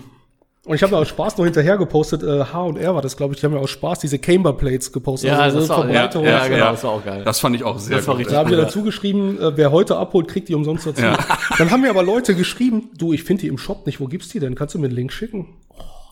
Und 0.65 0.75
ich 0.75 0.83
habe 0.83 0.91
ja 0.94 1.00
aus 1.00 1.07
Spaß 1.07 1.38
noch 1.38 1.45
hinterher 1.45 1.77
gepostet, 1.77 2.21
äh, 2.21 2.44
H 2.44 2.61
und 2.63 2.77
R 2.77 2.94
war 2.94 3.01
das, 3.01 3.15
glaube 3.15 3.33
ich, 3.33 3.39
die 3.39 3.45
haben 3.45 3.53
ja 3.53 3.59
aus 3.59 3.69
Spaß 3.69 4.00
diese 4.00 4.19
Camber 4.19 4.53
Plates 4.53 4.91
gepostet. 4.91 5.29
Ja, 5.31 5.39
also 5.39 5.59
das 5.61 5.69
war- 5.69 5.77
Verbreiterung. 5.83 6.25
ja, 6.27 6.47
genau, 6.47 6.71
das 6.71 6.83
war 6.83 6.91
auch 6.91 7.03
geil. 7.03 7.23
Das 7.23 7.39
fand 7.39 7.56
ich 7.56 7.63
auch 7.63 7.79
sehr 7.79 7.97
Das 7.97 8.07
war 8.07 8.15
gut. 8.15 8.19
richtig 8.19 8.33
Da 8.35 8.39
haben 8.41 8.50
wir 8.51 8.57
Ja. 8.57 8.65
dazu 8.65 8.83
geschrieben, 8.83 9.39
äh, 9.39 9.56
wer 9.57 9.71
heute 9.71 9.95
abholt, 9.97 10.27
kriegt 10.27 10.50
die 10.50 10.56
umsonst 10.56 10.85
dazu. 10.85 11.01
Ja. 11.01 11.17
Dann 11.57 11.71
haben 11.71 11.81
mir 11.81 11.89
aber 11.89 12.03
Leute 12.03 12.35
geschrieben, 12.35 12.89
du, 12.97 13.13
ich 13.13 13.23
finde 13.23 13.41
die 13.41 13.47
im 13.47 13.57
Shop 13.57 13.85
nicht, 13.85 14.00
wo 14.01 14.06
gibt's 14.07 14.27
die 14.29 14.39
denn? 14.39 14.53
Kannst 14.56 14.75
du 14.75 14.79
mir 14.79 14.88
einen 14.88 14.95
Link 14.95 15.13
schicken? 15.13 15.47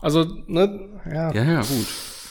Also, 0.00 0.24
ne, 0.46 0.80
ja, 1.12 1.30
Ja, 1.32 1.42
ja, 1.44 1.60
gut. 1.60 1.68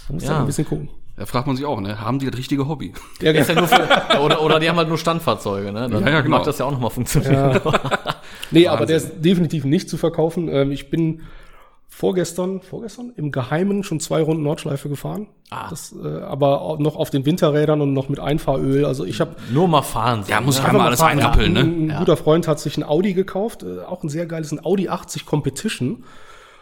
da 0.07 0.13
musst 0.13 0.25
du 0.25 0.29
Ja. 0.29 0.35
halt 0.35 0.43
ein 0.43 0.47
bisschen 0.47 0.65
gucken. 0.65 0.89
Da 1.17 1.25
fragt 1.25 1.47
man 1.47 1.55
sich 1.55 1.65
auch, 1.65 1.79
ne? 1.81 1.99
Haben 2.01 2.19
die 2.19 2.27
das 2.29 2.37
richtige 2.37 2.67
Hobby? 2.67 2.93
Ja, 3.21 3.31
Ist 3.31 3.49
ja 3.49 3.55
nur 3.55 3.67
für, 3.67 3.87
oder, 4.21 4.41
oder 4.41 4.59
die 4.59 4.69
haben 4.69 4.77
halt 4.77 4.87
nur 4.89 4.97
Standfahrzeuge, 4.99 5.71
ne? 5.71 5.87
Dann 5.89 6.03
Ja, 6.03 6.09
ja, 6.11 6.21
genau. 6.21 6.37
mag 6.37 6.45
das 6.45 6.57
ja 6.59 6.65
auch 6.65 6.71
nochmal 6.71 6.89
funktionieren. 6.91 7.59
Nee, 8.51 8.67
aber 8.67 8.85
der 8.85 8.97
ist 8.97 9.13
definitiv 9.23 9.65
nicht 9.65 9.89
zu 9.89 9.97
verkaufen. 9.97 10.47
Ähm, 10.49 10.71
ich 10.71 10.89
bin 10.89 11.21
vorgestern, 11.88 12.62
vorgestern 12.62 13.13
im 13.16 13.31
Geheimen 13.31 13.84
schon 13.84 14.00
zwei 14.00 14.22
Runden 14.22 14.44
Nordschleife 14.44 14.89
gefahren. 14.89 15.28
Ah. 15.50 15.69
Das, 15.69 15.94
äh, 15.94 16.22
aber 16.22 16.62
auch 16.62 16.80
noch 16.80 16.95
auf 16.95 17.10
den 17.10 17.25
Winterrädern 17.25 17.81
und 17.81 17.94
noch 17.94 18.10
mit 18.10 18.19
Einfahröl. 18.19 18.86
Also 18.86 19.06
ich 19.06 19.19
habe 19.22 19.36
Nur 19.51 19.68
mal 19.68 19.81
fahren. 19.81 20.24
Ja, 20.28 20.42
muss 20.42 20.57
ich 20.57 20.63
ne? 20.63 20.69
einmal 20.69 20.88
alles 20.88 21.00
fahren. 21.00 21.19
einrappeln, 21.19 21.54
ne? 21.54 21.60
Ein, 21.62 21.92
ein 21.92 22.00
guter 22.00 22.18
Freund 22.18 22.48
hat 22.48 22.60
sich 22.60 22.78
ein 22.78 22.84
Audi 22.84 23.13
gekauft, 23.13 23.63
äh, 23.63 23.80
auch 23.80 24.04
ein 24.04 24.10
sehr 24.10 24.25
geiles, 24.25 24.51
ein 24.51 24.63
Audi 24.63 24.89
80 24.89 25.25
Competition. 25.25 26.04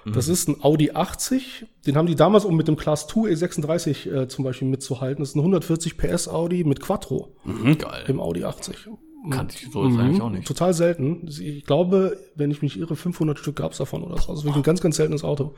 Das 0.07 0.27
ist 0.27 0.47
ein 0.47 0.63
Audi 0.63 0.91
80, 0.91 1.65
den 1.87 1.97
haben 1.97 2.05
die 2.05 2.13
damals, 2.13 2.45
um 2.45 2.55
mit 2.55 2.67
dem 2.67 2.75
Class 2.75 3.07
2 3.07 3.21
E36 3.31 4.11
äh, 4.11 4.27
zum 4.27 4.45
Beispiel 4.45 4.67
mitzuhalten. 4.67 5.23
Das 5.23 5.29
ist 5.29 5.35
ein 5.35 5.39
140 5.39 5.97
PS 5.97 6.27
Audi 6.27 6.63
mit 6.63 6.79
Quattro 6.79 7.35
Geil. 7.79 8.03
im 8.07 8.19
Audi 8.19 8.43
80. 8.45 8.87
Kannte 9.29 9.55
ich 9.55 9.71
so 9.71 9.85
jetzt 9.87 9.97
eigentlich 9.97 10.21
auch 10.21 10.29
nicht. 10.29 10.47
Total 10.47 10.73
selten. 10.73 11.27
Ich 11.27 11.65
glaube, 11.65 12.17
wenn 12.35 12.51
ich 12.51 12.61
mich 12.61 12.77
irre, 12.79 12.95
500 12.95 13.39
Stück 13.39 13.57
gab's 13.57 13.77
davon 13.77 14.03
oder 14.03 14.17
so. 14.21 14.31
Also 14.31 14.43
wirklich 14.43 14.57
ein 14.57 14.63
ganz, 14.63 14.81
ganz 14.81 14.95
seltenes 14.97 15.23
Auto. 15.23 15.55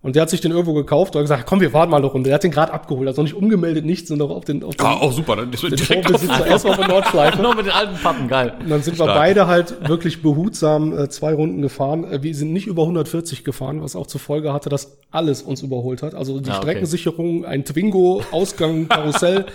Und 0.00 0.14
der 0.14 0.22
hat 0.22 0.30
sich 0.30 0.40
den 0.40 0.52
irgendwo 0.52 0.74
gekauft 0.74 1.16
und 1.16 1.18
hat 1.18 1.24
gesagt, 1.24 1.46
komm, 1.46 1.60
wir 1.60 1.72
fahren 1.72 1.90
mal 1.90 1.96
eine 1.96 2.06
Runde. 2.06 2.28
Der 2.28 2.36
hat 2.36 2.44
den 2.44 2.52
gerade 2.52 2.72
abgeholt, 2.72 3.08
also 3.08 3.20
noch 3.20 3.28
nicht 3.28 3.34
umgemeldet, 3.36 3.84
nichts, 3.84 4.08
sondern 4.08 4.28
noch 4.28 4.36
auf 4.36 4.44
den, 4.44 4.62
auf 4.62 4.76
den, 4.76 4.86
Ah, 4.86 4.92
auch 4.94 5.10
super. 5.12 5.34
Dann 5.34 5.52
ist 5.52 5.60
den 5.64 5.74
direkt 5.74 6.14
auf, 6.14 6.22
erstmal 6.46 6.76
von 6.76 6.86
Nordschleife. 6.86 7.42
Nur 7.42 7.56
mit 7.56 7.66
den 7.66 7.72
alten 7.72 7.96
Pappen, 8.00 8.28
geil. 8.28 8.54
Und 8.60 8.70
dann 8.70 8.80
sind 8.82 8.96
wir 8.96 9.06
Stark. 9.06 9.18
beide 9.18 9.48
halt 9.48 9.88
wirklich 9.88 10.22
behutsam 10.22 10.96
äh, 10.96 11.08
zwei 11.08 11.34
Runden 11.34 11.62
gefahren. 11.62 12.04
Äh, 12.04 12.22
wir 12.22 12.32
sind 12.32 12.52
nicht 12.52 12.68
über 12.68 12.82
140 12.82 13.42
gefahren, 13.42 13.82
was 13.82 13.96
auch 13.96 14.06
zur 14.06 14.20
Folge 14.20 14.52
hatte, 14.52 14.68
dass 14.68 14.98
alles 15.10 15.42
uns 15.42 15.62
überholt 15.62 16.02
hat. 16.04 16.14
Also 16.14 16.38
die 16.38 16.48
Ah, 16.50 16.58
okay. 16.58 16.62
Streckensicherung, 16.62 17.44
ein 17.44 17.64
Twingo, 17.64 18.22
Ausgang, 18.30 18.86
Karussell, 18.88 19.46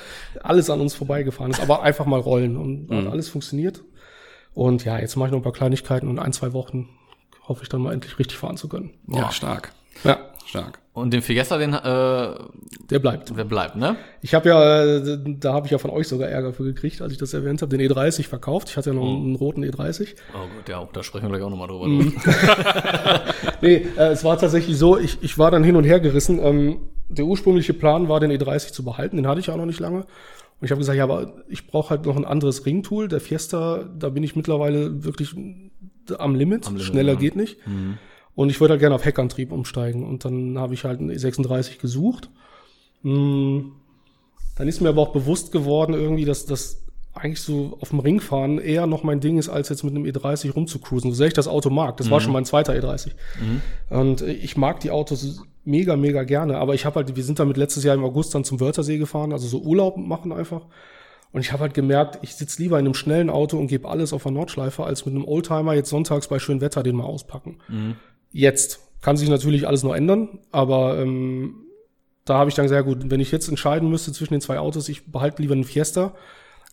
alles 0.44 0.70
an 0.70 0.82
uns 0.82 0.94
vorbeigefahren 0.94 1.52
ist. 1.52 1.62
Aber 1.62 1.84
einfach 1.84 2.06
mal 2.06 2.20
rollen 2.20 2.58
und 2.58 2.90
Mhm. 2.90 2.98
hat 3.06 3.14
alles 3.14 3.30
funktioniert. 3.30 3.82
Und 4.54 4.84
ja, 4.84 5.00
jetzt 5.00 5.16
mache 5.16 5.28
ich 5.28 5.32
noch 5.32 5.40
ein 5.40 5.44
paar 5.44 5.54
Kleinigkeiten 5.54 6.08
und 6.10 6.18
in 6.18 6.20
ein, 6.20 6.34
zwei 6.34 6.52
Wochen 6.52 6.90
hoffe 7.48 7.64
ich 7.64 7.70
dann 7.70 7.82
mal 7.82 7.94
endlich 7.94 8.20
richtig 8.20 8.38
fahren 8.38 8.58
zu 8.58 8.68
können. 8.68 8.92
Ja, 9.08 9.32
stark. 9.32 9.72
Ja, 10.04 10.18
Stark. 10.60 10.80
Und 10.94 11.12
den 11.12 11.22
Fiesta, 11.24 11.58
den, 11.58 11.74
äh, 11.74 11.78
der 12.90 13.00
bleibt. 13.00 13.36
der 13.36 13.44
bleibt, 13.46 13.76
ne? 13.76 13.96
Ich 14.22 14.36
habe 14.36 14.50
ja, 14.50 14.84
äh, 14.84 15.18
da 15.40 15.54
habe 15.54 15.66
ich 15.66 15.72
ja 15.72 15.80
von 15.80 15.90
euch 15.90 16.08
sogar 16.08 16.30
Ärger 16.30 16.54
für 16.54 16.64
gekriegt, 16.64 17.02
als 17.02 17.12
ich 17.12 17.18
das 17.18 17.34
erwähnt 17.34 17.62
habe, 17.64 17.76
den 17.76 17.90
E30 17.90 18.28
verkauft. 18.28 18.70
Ich 18.70 18.78
hatte 18.78 18.92
ja 18.92 18.96
noch 18.96 19.04
Mhm. 19.04 19.26
einen 19.26 19.36
roten 19.36 19.64
E 19.64 19.70
E30. 19.70 20.10
Oh 20.36 20.38
gut, 20.56 20.70
ja, 20.70 20.88
da 20.94 21.02
sprechen 21.02 21.24
wir 21.26 21.30
gleich 21.30 21.42
auch 21.42 21.50
nochmal 21.50 21.68
drüber. 21.68 21.88
Mhm. 21.88 22.14
Nee, 23.62 23.86
äh, 23.98 24.10
es 24.12 24.24
war 24.24 24.38
tatsächlich 24.38 24.78
so, 24.78 24.98
ich, 24.98 25.18
ich 25.22 25.38
war 25.38 25.50
dann 25.50 25.64
hin 25.64 25.76
und 25.76 25.84
her 25.86 26.00
gerissen. 26.00 26.40
Ähm, 26.44 26.82
der 27.10 27.26
ursprüngliche 27.26 27.74
Plan 27.74 28.10
war, 28.10 28.20
den 28.20 28.32
E30 28.32 28.74
zu 28.74 28.84
behalten, 28.84 29.16
den 29.18 29.28
hatte 29.28 29.40
ich 29.40 29.50
auch 29.50 29.58
noch 29.58 29.66
nicht 29.66 29.80
lange. 29.80 30.00
Und 30.00 30.66
ich 30.66 30.72
habe 30.72 30.80
gesagt, 30.80 30.98
ja, 30.98 31.04
aber 31.06 31.34
ich 31.48 31.68
brauche 31.68 31.90
halt 31.92 32.06
noch 32.06 32.16
ein 32.16 32.26
anderes 32.26 32.66
Ringtool. 32.66 33.08
Der 33.08 33.20
Fiesta, 33.22 33.86
da 33.98 34.10
bin 34.10 34.24
ich 34.24 34.36
mittlerweile 34.36 35.04
wirklich 35.04 35.34
am 36.18 36.36
Limit. 36.36 36.68
Limit, 36.68 36.82
Schneller 36.84 37.14
ja. 37.14 37.20
geht 37.20 37.36
nicht. 37.36 37.58
Und 38.36 38.50
ich 38.50 38.60
wollte 38.60 38.72
halt 38.74 38.80
gerne 38.80 38.96
auf 38.96 39.06
Heckantrieb 39.06 39.52
umsteigen. 39.52 40.04
Und 40.04 40.26
dann 40.26 40.58
habe 40.58 40.74
ich 40.74 40.84
halt 40.86 41.00
einen 41.00 41.12
E36 41.12 41.80
gesucht. 41.80 42.30
Mm, 43.04 43.60
Dann 44.56 44.68
ist 44.68 44.82
mir 44.82 44.90
aber 44.90 45.02
auch 45.02 45.14
bewusst 45.14 45.52
geworden, 45.52 45.94
irgendwie, 45.94 46.26
dass 46.26 46.46
das 46.46 46.80
eigentlich 47.16 47.42
so 47.42 47.78
auf 47.80 47.90
dem 47.90 48.00
Ringfahren 48.00 48.58
eher 48.60 48.88
noch 48.88 49.04
mein 49.04 49.20
Ding 49.20 49.38
ist, 49.38 49.50
als 49.50 49.70
jetzt 49.70 49.84
mit 49.84 49.96
einem 49.96 50.06
E30 50.06 50.52
rumzucruisen. 50.54 51.12
So 51.12 51.16
sehr 51.16 51.28
ich 51.28 51.34
das 51.34 51.48
Auto 51.48 51.70
mag. 51.70 51.98
Das 51.98 52.10
war 52.10 52.20
schon 52.22 52.34
mein 52.34 52.46
zweiter 52.46 52.74
E30. 52.74 53.12
Und 53.90 54.22
äh, 54.22 54.32
ich 54.32 54.58
mag 54.58 54.80
die 54.80 54.90
Autos 54.90 55.44
mega, 55.64 55.96
mega 55.96 56.24
gerne. 56.24 56.58
Aber 56.58 56.74
ich 56.74 56.86
habe 56.86 56.96
halt, 56.96 57.16
wir 57.16 57.24
sind 57.24 57.38
damit 57.40 57.58
letztes 57.58 57.84
Jahr 57.84 57.94
im 57.96 58.04
August 58.04 58.34
dann 58.34 58.44
zum 58.44 58.60
Wörthersee 58.60 58.98
gefahren, 58.98 59.32
also 59.32 59.48
so 59.48 59.60
Urlaub 59.62 59.98
machen 59.98 60.32
einfach. 60.32 60.62
Und 61.32 61.42
ich 61.42 61.52
habe 61.52 61.62
halt 61.62 61.74
gemerkt, 61.74 62.20
ich 62.22 62.36
sitze 62.36 62.62
lieber 62.62 62.78
in 62.80 62.86
einem 62.86 62.94
schnellen 62.94 63.30
Auto 63.32 63.58
und 63.58 63.68
gebe 63.68 63.88
alles 63.90 64.14
auf 64.14 64.24
der 64.24 64.32
Nordschleife, 64.32 64.84
als 64.84 65.06
mit 65.06 65.16
einem 65.16 65.26
Oldtimer 65.26 65.74
jetzt 65.74 65.90
sonntags 65.90 66.28
bei 66.28 66.38
schönem 66.40 66.62
Wetter 66.62 66.84
den 66.84 66.96
mal 66.96 67.06
auspacken. 67.06 67.58
Jetzt 68.34 68.80
kann 69.02 69.16
sich 69.16 69.30
natürlich 69.30 69.68
alles 69.68 69.84
noch 69.84 69.94
ändern, 69.96 70.40
aber 70.52 71.00
ähm, 71.00 71.56
da 72.26 72.36
habe 72.38 72.50
ich 72.50 72.56
dann 72.56 72.66
gesagt, 72.66 72.86
gut, 72.86 72.98
wenn 73.10 73.20
ich 73.20 73.32
jetzt 73.32 73.48
entscheiden 73.48 73.90
müsste 73.90 74.12
zwischen 74.12 74.34
den 74.34 74.42
zwei 74.42 74.60
Autos, 74.60 74.90
ich 74.90 75.06
behalte 75.12 75.42
lieber 75.42 75.54
einen 75.54 75.64
Fiesta. 75.66 76.14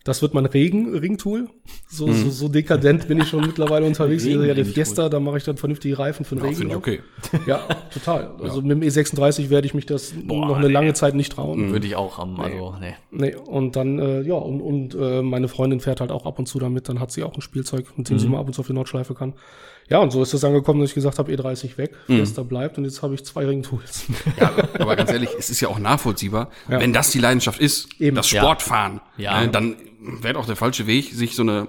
Das 0.03 0.23
wird 0.23 0.33
mein 0.33 0.47
Regen-Ringtool. 0.47 1.47
So, 1.87 2.07
Mhm. 2.07 2.13
so, 2.13 2.29
so 2.31 2.47
dekadent 2.47 3.07
bin 3.07 3.19
ich 3.19 3.27
schon 3.29 3.45
mittlerweile 3.45 3.85
unterwegs. 3.85 4.25
Also, 4.25 4.41
ja, 4.41 4.55
der. 4.55 4.65
Fiesta, 4.65 5.09
da 5.09 5.19
mache 5.19 5.37
ich 5.37 5.43
dann 5.43 5.57
vernünftige 5.57 5.99
Reifen 5.99 6.25
für 6.25 6.33
den 6.33 6.39
Ja, 6.39 6.45
Regen. 6.45 6.57
finde 6.57 6.71
ich 6.73 6.77
okay. 6.77 6.99
Ja, 7.45 7.59
total. 7.93 8.31
Also 8.41 8.63
mit 8.63 8.71
dem 8.71 8.81
E36 8.81 9.51
werde 9.51 9.67
ich 9.67 9.75
mich 9.75 9.85
das 9.85 10.15
noch 10.15 10.57
eine 10.57 10.69
lange 10.69 10.95
Zeit 10.95 11.13
nicht 11.13 11.33
trauen. 11.33 11.71
Würde 11.71 11.85
ich 11.85 11.95
auch 11.95 12.17
haben, 12.17 12.41
also, 12.41 12.73
nee. 12.81 12.95
Nee, 13.11 13.35
und 13.35 13.75
dann, 13.75 13.99
äh, 13.99 14.21
ja, 14.23 14.33
und, 14.33 14.61
und 14.61 14.95
äh, 14.95 15.21
meine 15.21 15.47
Freundin 15.47 15.79
fährt 15.81 16.01
halt 16.01 16.11
auch 16.11 16.25
ab 16.25 16.39
und 16.39 16.47
zu 16.47 16.57
damit, 16.57 16.89
dann 16.89 16.99
hat 16.99 17.11
sie 17.11 17.21
auch 17.21 17.35
ein 17.35 17.41
Spielzeug, 17.41 17.85
mit 17.95 18.09
dem 18.09 18.17
sie 18.17 18.27
mal 18.27 18.39
ab 18.39 18.47
und 18.47 18.53
zu 18.53 18.61
auf 18.61 18.67
die 18.67 18.73
Nordschleife 18.73 19.13
kann. 19.13 19.33
Ja, 19.91 19.99
und 19.99 20.09
so 20.11 20.23
ist 20.23 20.33
es 20.33 20.43
angekommen, 20.45 20.79
dass 20.79 20.91
ich 20.91 20.95
gesagt 20.95 21.19
habe, 21.19 21.31
E30 21.33 21.77
weg, 21.77 21.91
Fiesta 22.07 22.43
bleibt 22.43 22.77
und 22.77 22.85
jetzt 22.85 23.01
habe 23.01 23.13
ich 23.13 23.25
zwei 23.25 23.45
Ringtools. 23.45 24.05
Ja, 24.39 24.51
aber 24.79 24.95
ganz 24.95 25.11
ehrlich, 25.11 25.29
es 25.37 25.49
ist 25.49 25.59
ja 25.59 25.67
auch 25.67 25.79
nachvollziehbar, 25.79 26.49
wenn 26.67 26.93
das 26.93 27.11
die 27.11 27.19
Leidenschaft 27.19 27.59
ist, 27.59 27.89
Eben. 27.99 28.15
das 28.15 28.31
Ja. 28.31 28.41
Sportfahren, 28.41 29.01
Ja. 29.17 29.43
äh, 29.43 29.49
dann 29.49 29.75
wäre 29.99 30.35
doch 30.35 30.45
der 30.45 30.55
falsche 30.55 30.87
Weg, 30.87 31.11
sich 31.13 31.35
so 31.35 31.41
eine 31.43 31.67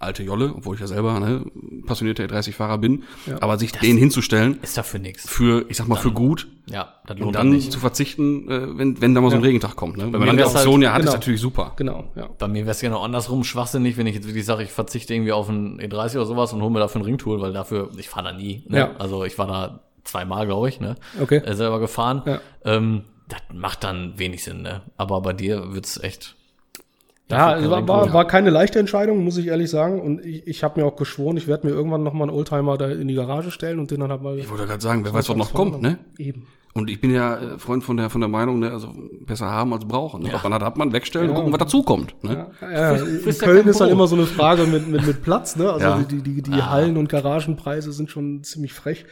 alte 0.00 0.22
Jolle, 0.22 0.52
obwohl 0.56 0.74
ich 0.74 0.80
ja 0.80 0.86
selber 0.86 1.20
ne, 1.20 1.44
passionierter 1.86 2.24
E30-Fahrer 2.24 2.78
bin, 2.78 3.04
Ja. 3.26 3.36
aber 3.42 3.58
sich 3.58 3.70
den 3.72 3.96
hinzustellen 3.98 4.58
Ist 4.62 4.76
dafür 4.76 4.98
nix. 4.98 5.28
für, 5.28 5.66
ich 5.68 5.76
sag 5.76 5.88
mal, 5.88 5.96
für 5.96 6.10
gut 6.10 6.48
Ja, 6.66 6.94
das 7.06 7.16
und 7.16 7.20
lohnt 7.22 7.34
dann 7.36 7.46
dann 7.48 7.56
nicht. 7.56 7.70
zu 7.70 7.78
verzichten, 7.78 8.50
äh, 8.50 8.78
wenn, 8.78 9.00
wenn 9.00 9.14
da 9.14 9.20
mal 9.20 9.30
so 9.30 9.36
ein 9.36 9.42
Ja. 9.42 9.46
Regentag 9.46 9.76
kommt. 9.76 9.98
Ne? 9.98 10.04
Wenn 10.04 10.12
man 10.18 10.26
dann 10.26 10.36
die 10.38 10.42
halt- 10.42 10.56
Option 10.56 10.80
ja 10.82 10.92
hat, 10.92 11.00
ist 11.00 11.04
genau. 11.06 11.16
natürlich 11.16 11.40
super. 11.40 11.74
Genau, 11.76 12.04
ja. 12.16 12.28
Bei 12.38 12.48
mir 12.48 12.62
wäre 12.62 12.70
es 12.70 12.80
genau 12.80 13.02
andersrum 13.02 13.44
schwachsinnig, 13.44 13.96
wenn 13.98 14.06
ich 14.06 14.14
jetzt 14.14 14.26
wirklich 14.26 14.44
sage, 14.46 14.62
ich 14.62 14.70
verzichte 14.70 15.12
irgendwie 15.14 15.32
auf 15.32 15.48
ein 15.50 15.78
E30 15.80 16.16
oder 16.16 16.26
sowas 16.26 16.52
und 16.54 16.62
hole 16.62 16.70
mir 16.70 16.80
dafür 16.80 17.02
ein 17.02 17.04
Ringtool, 17.04 17.40
weil 17.40 17.52
dafür, 17.52 17.90
ich 17.98 18.08
fahre 18.08 18.30
da 18.30 18.32
nie. 18.32 18.64
Ne? 18.68 18.78
Ja. 18.78 18.90
Also 18.98 19.24
ich 19.24 19.36
war 19.38 19.46
da 19.46 19.80
zweimal, 20.04 20.46
glaube 20.46 20.70
ich, 20.70 20.80
ne? 20.80 20.96
Okay. 21.20 21.36
Äh, 21.44 21.54
selber 21.54 21.78
gefahren. 21.78 22.22
Ja. 22.24 22.40
Ähm, 22.64 23.02
das 23.28 23.40
macht 23.52 23.84
dann 23.84 24.18
wenig 24.18 24.42
Sinn, 24.42 24.62
ne? 24.62 24.80
Aber 24.96 25.20
bei 25.20 25.34
dir 25.34 25.72
wird's 25.74 26.02
echt. 26.02 26.36
Ja, 27.30 27.54
kein 27.54 27.70
war, 27.70 27.88
war, 27.88 28.12
war 28.12 28.26
keine 28.26 28.50
leichte 28.50 28.78
Entscheidung, 28.78 29.24
muss 29.24 29.36
ich 29.38 29.46
ehrlich 29.46 29.70
sagen. 29.70 30.00
Und 30.00 30.24
ich, 30.24 30.46
ich 30.46 30.64
habe 30.64 30.80
mir 30.80 30.86
auch 30.86 30.96
geschworen, 30.96 31.36
ich 31.36 31.46
werde 31.46 31.66
mir 31.66 31.72
irgendwann 31.72 32.02
noch 32.02 32.12
mal 32.12 32.24
einen 32.24 32.36
Oldtimer 32.36 32.76
da 32.76 32.88
in 32.88 33.08
die 33.08 33.14
Garage 33.14 33.50
stellen 33.50 33.78
und 33.78 33.90
den 33.90 34.00
dann 34.00 34.10
halt 34.10 34.22
mal. 34.22 34.38
Ich 34.38 34.50
wollte 34.50 34.66
gerade 34.66 34.82
sagen, 34.82 35.04
wer 35.04 35.12
weiß, 35.12 35.28
was 35.28 35.36
noch 35.36 35.52
kommt, 35.52 35.80
ne? 35.80 35.98
Eben. 36.18 36.46
Und 36.72 36.88
ich 36.88 37.00
bin 37.00 37.12
ja 37.12 37.36
äh, 37.36 37.58
Freund 37.58 37.82
von 37.82 37.96
der 37.96 38.10
von 38.10 38.20
der 38.20 38.28
Meinung, 38.30 38.60
ne, 38.60 38.70
also 38.70 38.92
besser 39.26 39.50
haben 39.50 39.72
als 39.72 39.84
brauchen. 39.84 40.22
Ne? 40.22 40.30
Ja. 40.30 40.40
Man 40.42 40.54
hat, 40.54 40.62
hat 40.62 40.76
man 40.76 40.92
wegstellen 40.92 41.30
und 41.30 41.34
gucken, 41.34 41.52
was 41.52 41.58
dazu 41.58 41.82
kommt. 41.82 42.14
Ne? 42.22 42.46
Ja, 42.60 42.70
ja, 42.70 42.94
in 42.94 43.24
ja 43.26 43.32
Köln 43.32 43.66
ist 43.66 43.80
halt 43.80 43.90
immer 43.90 44.06
so 44.06 44.14
eine 44.14 44.26
Frage 44.26 44.64
mit, 44.64 44.86
mit, 44.86 45.04
mit 45.04 45.22
Platz, 45.22 45.56
ne? 45.56 45.72
Also 45.72 45.84
Ja. 45.84 45.98
die, 46.08 46.22
die, 46.22 46.42
die 46.42 46.62
Hallen- 46.62 46.96
und 46.96 47.08
Garagenpreise 47.08 47.92
sind 47.92 48.10
schon 48.10 48.44
ziemlich 48.44 48.72
frech. 48.72 49.04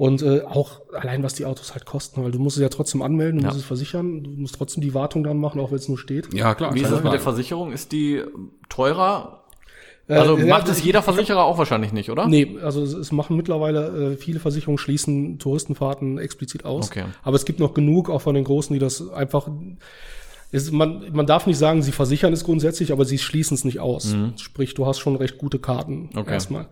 Und 0.00 0.22
äh, 0.22 0.40
auch 0.46 0.80
allein, 0.94 1.22
was 1.22 1.34
die 1.34 1.44
Autos 1.44 1.74
halt 1.74 1.84
kosten, 1.84 2.24
weil 2.24 2.30
du 2.30 2.38
musst 2.38 2.56
es 2.56 2.62
ja 2.62 2.70
trotzdem 2.70 3.02
anmelden, 3.02 3.40
du 3.40 3.42
Ja. 3.44 3.48
musst 3.48 3.60
es 3.60 3.66
versichern, 3.66 4.24
du 4.24 4.30
musst 4.30 4.54
trotzdem 4.54 4.80
die 4.82 4.94
Wartung 4.94 5.22
dann 5.24 5.36
machen, 5.36 5.60
auch 5.60 5.72
wenn 5.72 5.76
es 5.76 5.90
nur 5.90 5.98
steht. 5.98 6.32
Ja, 6.32 6.54
klar. 6.54 6.74
Wie 6.74 6.80
ist 6.80 6.90
das 6.90 7.02
mit 7.02 7.12
der. 7.12 7.20
Versicherung? 7.20 7.70
Ist 7.70 7.92
die 7.92 8.22
teurer? 8.70 9.44
Also 10.08 10.38
Äh, 10.38 10.46
macht 10.46 10.68
es 10.70 10.82
jeder 10.82 11.02
Versicherer 11.02 11.44
auch 11.44 11.58
wahrscheinlich 11.58 11.92
nicht, 11.92 12.08
oder? 12.10 12.26
Nee, 12.28 12.56
also 12.62 12.82
es, 12.82 12.94
es 12.94 13.12
machen 13.12 13.36
mittlerweile 13.36 14.12
äh, 14.12 14.16
viele 14.16 14.40
Versicherungen 14.40 14.78
schließen 14.78 15.38
Touristenfahrten 15.38 16.16
explizit 16.16 16.64
aus. 16.64 16.86
Okay. 16.90 17.04
Aber 17.22 17.36
es 17.36 17.44
gibt 17.44 17.60
noch 17.60 17.74
genug, 17.74 18.08
auch 18.08 18.22
von 18.22 18.34
den 18.34 18.44
Großen, 18.44 18.72
die 18.72 18.80
das 18.80 19.06
einfach. 19.10 19.50
Ist, 20.50 20.72
man, 20.72 21.12
man 21.12 21.26
darf 21.26 21.46
nicht 21.46 21.58
sagen, 21.58 21.82
sie 21.82 21.92
versichern 21.92 22.32
es 22.32 22.42
grundsätzlich, 22.42 22.90
aber 22.90 23.04
sie 23.04 23.18
schließen 23.18 23.54
es 23.54 23.64
nicht 23.66 23.80
aus. 23.80 24.16
Sprich, 24.38 24.72
du 24.72 24.86
hast 24.86 24.98
schon 24.98 25.16
recht 25.16 25.36
gute 25.36 25.58
Karten 25.58 26.08
Okay. 26.16 26.32
erstmal. 26.32 26.68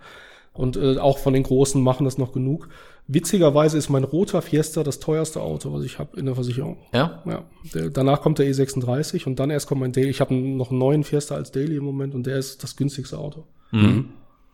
Und 0.54 0.76
äh, 0.78 0.96
auch 0.96 1.18
von 1.18 1.34
den 1.34 1.42
Großen 1.44 1.80
machen 1.80 2.04
das 2.06 2.16
noch 2.18 2.32
genug. 2.32 2.70
Witzigerweise 3.10 3.78
ist 3.78 3.88
mein 3.88 4.04
roter 4.04 4.42
Fiesta 4.42 4.84
das 4.84 5.00
teuerste 5.00 5.40
Auto, 5.40 5.72
was 5.72 5.82
ich 5.82 5.98
habe 5.98 6.18
in 6.18 6.26
der 6.26 6.34
Versicherung. 6.34 6.76
Ja? 6.92 7.22
Ja, 7.24 7.44
der, 7.74 7.88
danach 7.88 8.20
kommt 8.20 8.38
der 8.38 8.46
E36 8.46 9.26
und 9.26 9.38
dann 9.38 9.48
erst 9.48 9.66
kommt 9.66 9.80
mein 9.80 9.92
Daily. 9.92 10.10
Ich 10.10 10.20
habe 10.20 10.34
noch 10.34 10.70
einen 10.70 10.78
neuen 10.78 11.04
Fiesta 11.04 11.34
als 11.34 11.50
Daily 11.50 11.76
im 11.76 11.84
Moment 11.84 12.14
und 12.14 12.26
der 12.26 12.36
ist 12.36 12.62
das 12.62 12.76
günstigste 12.76 13.16
Auto. 13.18 13.44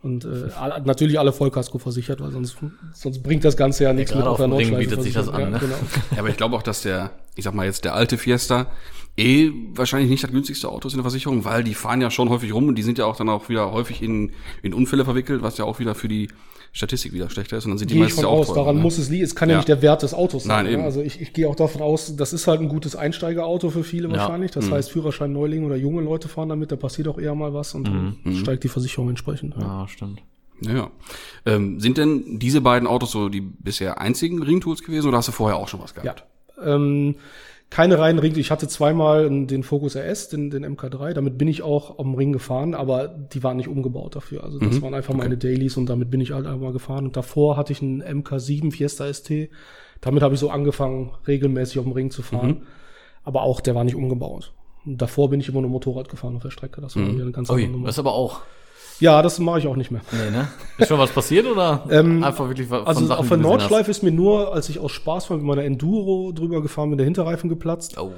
Und 0.05 0.23
äh, 0.23 0.51
alle, 0.55 0.81
natürlich 0.85 1.17
alle 1.17 1.33
Vollkasko 1.33 1.79
versichert, 1.79 2.21
weil 2.21 2.31
sonst, 2.31 2.57
sonst 2.93 3.23
bringt 3.23 3.43
das 3.43 3.57
Ganze 3.57 3.85
ja 3.85 3.93
nichts 3.93 4.11
gerade 4.11 4.29
auf 4.29 4.37
der 4.37 4.45
Ring 4.45 4.51
Nordschleife 4.51 4.89
bietet 4.89 5.01
sich 5.01 5.13
das 5.13 5.27
an, 5.29 5.49
ne? 5.49 5.51
Ja, 5.53 5.57
genau. 5.57 5.75
Ja, 6.11 6.19
aber 6.19 6.29
ich 6.29 6.37
glaube 6.37 6.55
auch, 6.55 6.61
dass 6.61 6.83
der, 6.83 7.11
ich 7.35 7.43
sag 7.43 7.55
mal 7.55 7.65
jetzt, 7.65 7.85
der 7.85 7.95
alte 7.95 8.17
Fiesta 8.17 8.67
eh 9.17 9.51
wahrscheinlich 9.73 10.09
nicht 10.09 10.23
das 10.23 10.31
günstigste 10.31 10.69
Auto 10.69 10.87
ist 10.87 10.93
in 10.93 10.97
der 10.97 11.03
Versicherung, 11.03 11.45
weil 11.45 11.63
die 11.63 11.73
fahren 11.73 12.01
ja 12.01 12.11
schon 12.11 12.29
häufig 12.29 12.53
rum 12.53 12.67
und 12.67 12.75
die 12.75 12.83
sind 12.83 12.97
ja 12.97 13.05
auch 13.05 13.15
dann 13.15 13.29
auch 13.29 13.49
wieder 13.49 13.71
häufig 13.71 14.01
in, 14.01 14.31
in 14.61 14.73
Unfälle 14.73 15.05
verwickelt, 15.05 15.41
was 15.41 15.57
ja 15.57 15.65
auch 15.65 15.79
wieder 15.79 15.95
für 15.95 16.07
die 16.07 16.27
Statistik 16.73 17.13
wieder 17.13 17.29
schlechter 17.29 17.55
ist 17.55 17.63
und 17.63 17.71
dann 17.71 17.77
sind 17.77 17.89
die 17.89 18.03
von 18.09 18.23
ja 18.23 18.27
auch 18.29 18.39
aus, 18.39 18.47
teurer, 18.47 18.59
daran 18.59 18.75
ne? 18.75 18.81
muss 18.81 18.97
es 18.97 19.09
liegen. 19.09 19.23
Es 19.23 19.33
kann 19.33 19.47
ja. 19.47 19.53
Ja. 19.53 19.59
nicht 19.59 19.69
der 19.69 19.81
Wert 19.81 20.03
des 20.03 20.13
Autos 20.13 20.43
sein. 20.43 20.65
Nein, 20.65 20.73
eben. 20.73 20.81
ne? 20.81 20.85
Also 20.85 21.01
ich, 21.01 21.21
ich 21.21 21.31
gehe 21.31 21.47
auch 21.47 21.55
davon 21.55 21.81
aus, 21.81 22.17
das 22.17 22.33
ist 22.33 22.47
halt 22.47 22.59
ein 22.59 22.67
gutes 22.67 22.97
Einsteigerauto 22.97 23.69
für 23.69 23.85
viele 23.85 24.11
wahrscheinlich. 24.11 24.51
Mhm. 24.53 24.59
Das 24.59 24.71
heißt, 24.71 24.91
Führerschein 24.91 25.31
Neuling 25.31 25.63
oder 25.63 25.77
junge 25.77 26.01
Leute 26.01 26.27
fahren 26.27 26.49
damit, 26.49 26.73
da 26.73 26.75
passiert 26.75 27.07
auch 27.07 27.17
eher 27.17 27.33
mal 27.33 27.53
was 27.53 27.73
und 27.75 27.89
Mhm. 27.89 28.17
dann 28.25 28.35
steigt 28.35 28.65
die 28.65 28.67
Versicherung 28.67 29.07
entsprechend. 29.07 29.55
Ja. 29.55 29.61
Ja, 29.61 29.87
stimmt. 29.87 30.21
Ja, 30.59 30.73
ja. 30.73 30.91
Ähm, 31.45 31.79
sind 31.79 31.97
denn 31.97 32.39
diese 32.39 32.59
beiden 32.59 32.87
Autos 32.89 33.11
so 33.11 33.29
die 33.29 33.39
bisher 33.41 34.01
einzigen 34.01 34.41
Ringtools 34.43 34.83
gewesen 34.83 35.07
oder 35.07 35.17
hast 35.17 35.29
du 35.29 35.31
vorher 35.31 35.57
auch 35.57 35.69
schon 35.69 35.79
was 35.81 35.93
Ja. 35.95 36.01
gehabt? 36.01 36.25
Ähm, 36.61 37.15
keine 37.69 37.99
reinen 37.99 38.19
Ring. 38.19 38.37
Ich 38.37 38.51
hatte 38.51 38.67
zweimal 38.67 39.29
den 39.47 39.63
Focus 39.63 39.95
RS, 39.95 40.29
den, 40.29 40.49
den 40.49 40.65
MK3. 40.65 41.13
Damit 41.13 41.37
bin 41.37 41.47
ich 41.47 41.61
auch 41.61 41.99
am 41.99 42.15
Ring 42.15 42.31
gefahren, 42.31 42.73
aber 42.73 43.07
die 43.07 43.43
waren 43.43 43.57
nicht 43.57 43.67
umgebaut 43.67 44.15
dafür. 44.15 44.43
Also 44.43 44.59
das 44.59 44.81
waren 44.81 44.93
einfach 44.93 45.13
meine 45.13 45.37
Dailies 45.37 45.75
und 45.75 45.87
damit 45.87 46.09
bin 46.09 46.21
ich 46.21 46.31
halt 46.31 46.45
einmal 46.45 46.71
gefahren. 46.71 47.05
Und 47.05 47.17
davor 47.17 47.57
hatte 47.57 47.73
ich 47.73 47.81
einen 47.81 48.01
MK7 48.01 48.71
Fiesta 48.71 49.11
ST. 49.11 49.49
Damit 50.01 50.23
habe 50.23 50.35
ich 50.35 50.39
so 50.39 50.49
angefangen, 50.49 51.11
regelmäßig 51.27 51.79
auf 51.79 51.85
dem 51.85 51.93
Ring 51.93 52.11
zu 52.11 52.21
fahren. 52.21 52.63
Aber 53.23 53.41
auch 53.41 53.59
der 53.59 53.75
war 53.75 53.83
nicht 53.83 53.95
umgebaut. 53.95 54.53
Und 54.85 55.01
davor 55.01 55.29
bin 55.31 55.39
ich 55.39 55.49
immer 55.49 55.61
nur 55.61 55.71
Motorrad 55.71 56.09
gefahren 56.09 56.35
auf 56.35 56.43
der 56.43 56.51
Strecke. 56.51 56.79
Das 56.79 56.95
war 56.95 57.07
wieder 57.07 57.23
eine 57.23 57.31
ganz 57.31 57.49
Ui, 57.49 57.55
andere 57.55 57.71
Nummer. 57.71 57.87
das 57.87 57.95
ist 57.95 57.99
aber 57.99 58.13
auch. 58.13 58.41
Ja, 58.99 59.21
das 59.21 59.39
mache 59.39 59.59
ich 59.59 59.67
auch 59.67 59.75
nicht 59.75 59.91
mehr. 59.91 60.01
Nee, 60.11 60.31
ne? 60.31 60.47
Ist 60.77 60.87
schon 60.87 60.99
was 60.99 61.11
passiert 61.11 61.45
oder 61.47 61.83
einfach 61.89 62.47
wirklich 62.47 62.67
von 62.67 62.85
Also 62.85 63.05
Sachen, 63.05 63.19
auf 63.19 63.27
der 63.27 63.37
Nordschleife 63.37 63.91
ist 63.91 64.03
mir 64.03 64.11
nur, 64.11 64.53
als 64.53 64.69
ich 64.69 64.79
aus 64.79 64.91
Spaß 64.91 65.29
war, 65.29 65.37
mit 65.37 65.45
meiner 65.45 65.63
Enduro 65.63 66.31
drüber 66.33 66.61
gefahren 66.61 66.89
bin, 66.89 66.97
der 66.97 67.05
Hinterreifen 67.05 67.49
geplatzt. 67.49 67.97
Oh. 67.97 68.11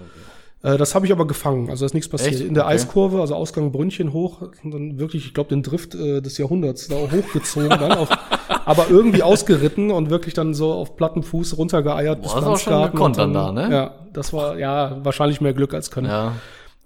Äh, 0.64 0.78
das 0.78 0.96
habe 0.96 1.06
ich 1.06 1.12
aber 1.12 1.28
gefangen, 1.28 1.70
also 1.70 1.86
ist 1.86 1.94
nichts 1.94 2.10
passiert. 2.10 2.34
Echt? 2.36 2.44
In 2.44 2.54
der 2.54 2.66
Okay. 2.66 2.74
Eiskurve, 2.74 3.22
also 3.22 3.36
Ausgang 3.36 3.72
Brünnchen 3.72 4.14
hoch, 4.14 4.42
dann 4.64 4.98
wirklich, 5.00 5.26
ich 5.26 5.34
glaube, 5.34 5.50
den 5.50 5.64
Drift 5.64 5.96
äh, 5.96 6.22
des 6.22 6.38
Jahrhunderts 6.38 6.88
da 6.88 6.96
hochgezogen, 6.96 7.70
dann 7.70 7.92
auf, 7.94 8.10
aber 8.66 8.88
irgendwie 8.90 9.24
ausgeritten 9.24 9.92
und 9.92 10.10
wirklich 10.10 10.34
dann 10.34 10.54
so 10.54 10.74
auf 10.74 10.96
platten 10.96 11.24
Fuß 11.24 11.58
runtergeeiert 11.58 12.22
Boah, 12.24 12.36
das 12.36 12.42
ist 12.44 12.48
auch 12.48 12.58
schon 12.60 12.92
gekonnt 12.92 13.18
dann 13.18 13.34
da, 13.34 13.52
ne? 13.52 13.70
Ja, 13.72 13.96
das 14.14 14.34
war 14.34 14.58
ja 14.58 14.98
wahrscheinlich 15.04 15.42
mehr 15.42 15.54
Glück 15.54 15.74
als 15.74 15.92
Können. 15.92 16.08
Ja. 16.08 16.34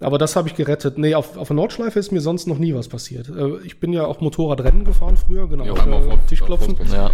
Aber 0.02 0.18
das 0.18 0.36
habe 0.36 0.48
ich 0.48 0.54
gerettet. 0.54 0.98
Nee, 0.98 1.14
auf, 1.14 1.36
auf 1.36 1.48
der 1.48 1.56
Nordschleife 1.56 1.98
ist 1.98 2.12
mir 2.12 2.20
sonst 2.20 2.46
noch 2.46 2.58
nie 2.58 2.74
was 2.74 2.88
passiert. 2.88 3.28
Äh, 3.28 3.58
ich 3.64 3.80
bin 3.80 3.92
ja 3.92 4.04
auch 4.06 4.20
Motorradrennen 4.20 4.84
gefahren 4.84 5.16
früher, 5.16 5.48
genau. 5.48 5.64
Ja, 5.64 5.74
äh, 5.74 5.80
einmal 5.80 6.08
auf- 6.10 6.26
Tischklopfen. 6.28 6.76
auf- 6.80 6.92
Ja. 6.92 7.10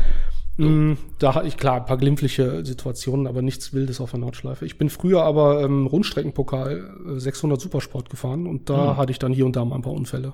Mm, 0.61 0.99
Da 1.21 1.37
hatte 1.37 1.47
ich 1.47 1.57
klar 1.57 1.77
ein 1.77 1.85
paar 1.87 1.99
glimpfliche 1.99 2.65
Situationen, 2.67 3.29
aber 3.29 3.43
nichts 3.43 3.73
Wildes 3.73 4.01
auf 4.01 4.11
der 4.11 4.19
Nordschleife. 4.19 4.67
Ich 4.67 4.77
bin 4.77 4.91
früher 4.91 5.23
aber 5.23 5.63
ähm, 5.63 5.87
Rundstreckenpokal 5.87 7.15
äh, 7.17 7.21
600 7.21 7.61
Supersport 7.61 8.11
gefahren 8.11 8.49
und 8.49 8.69
da 8.69 8.97
hatte 8.97 9.13
ich 9.13 9.21
dann 9.21 9.33
hier 9.33 9.47
und 9.47 9.55
da 9.55 9.65
mal 9.65 9.77
ein 9.77 9.83
paar 9.83 9.93
Unfälle. 9.93 10.33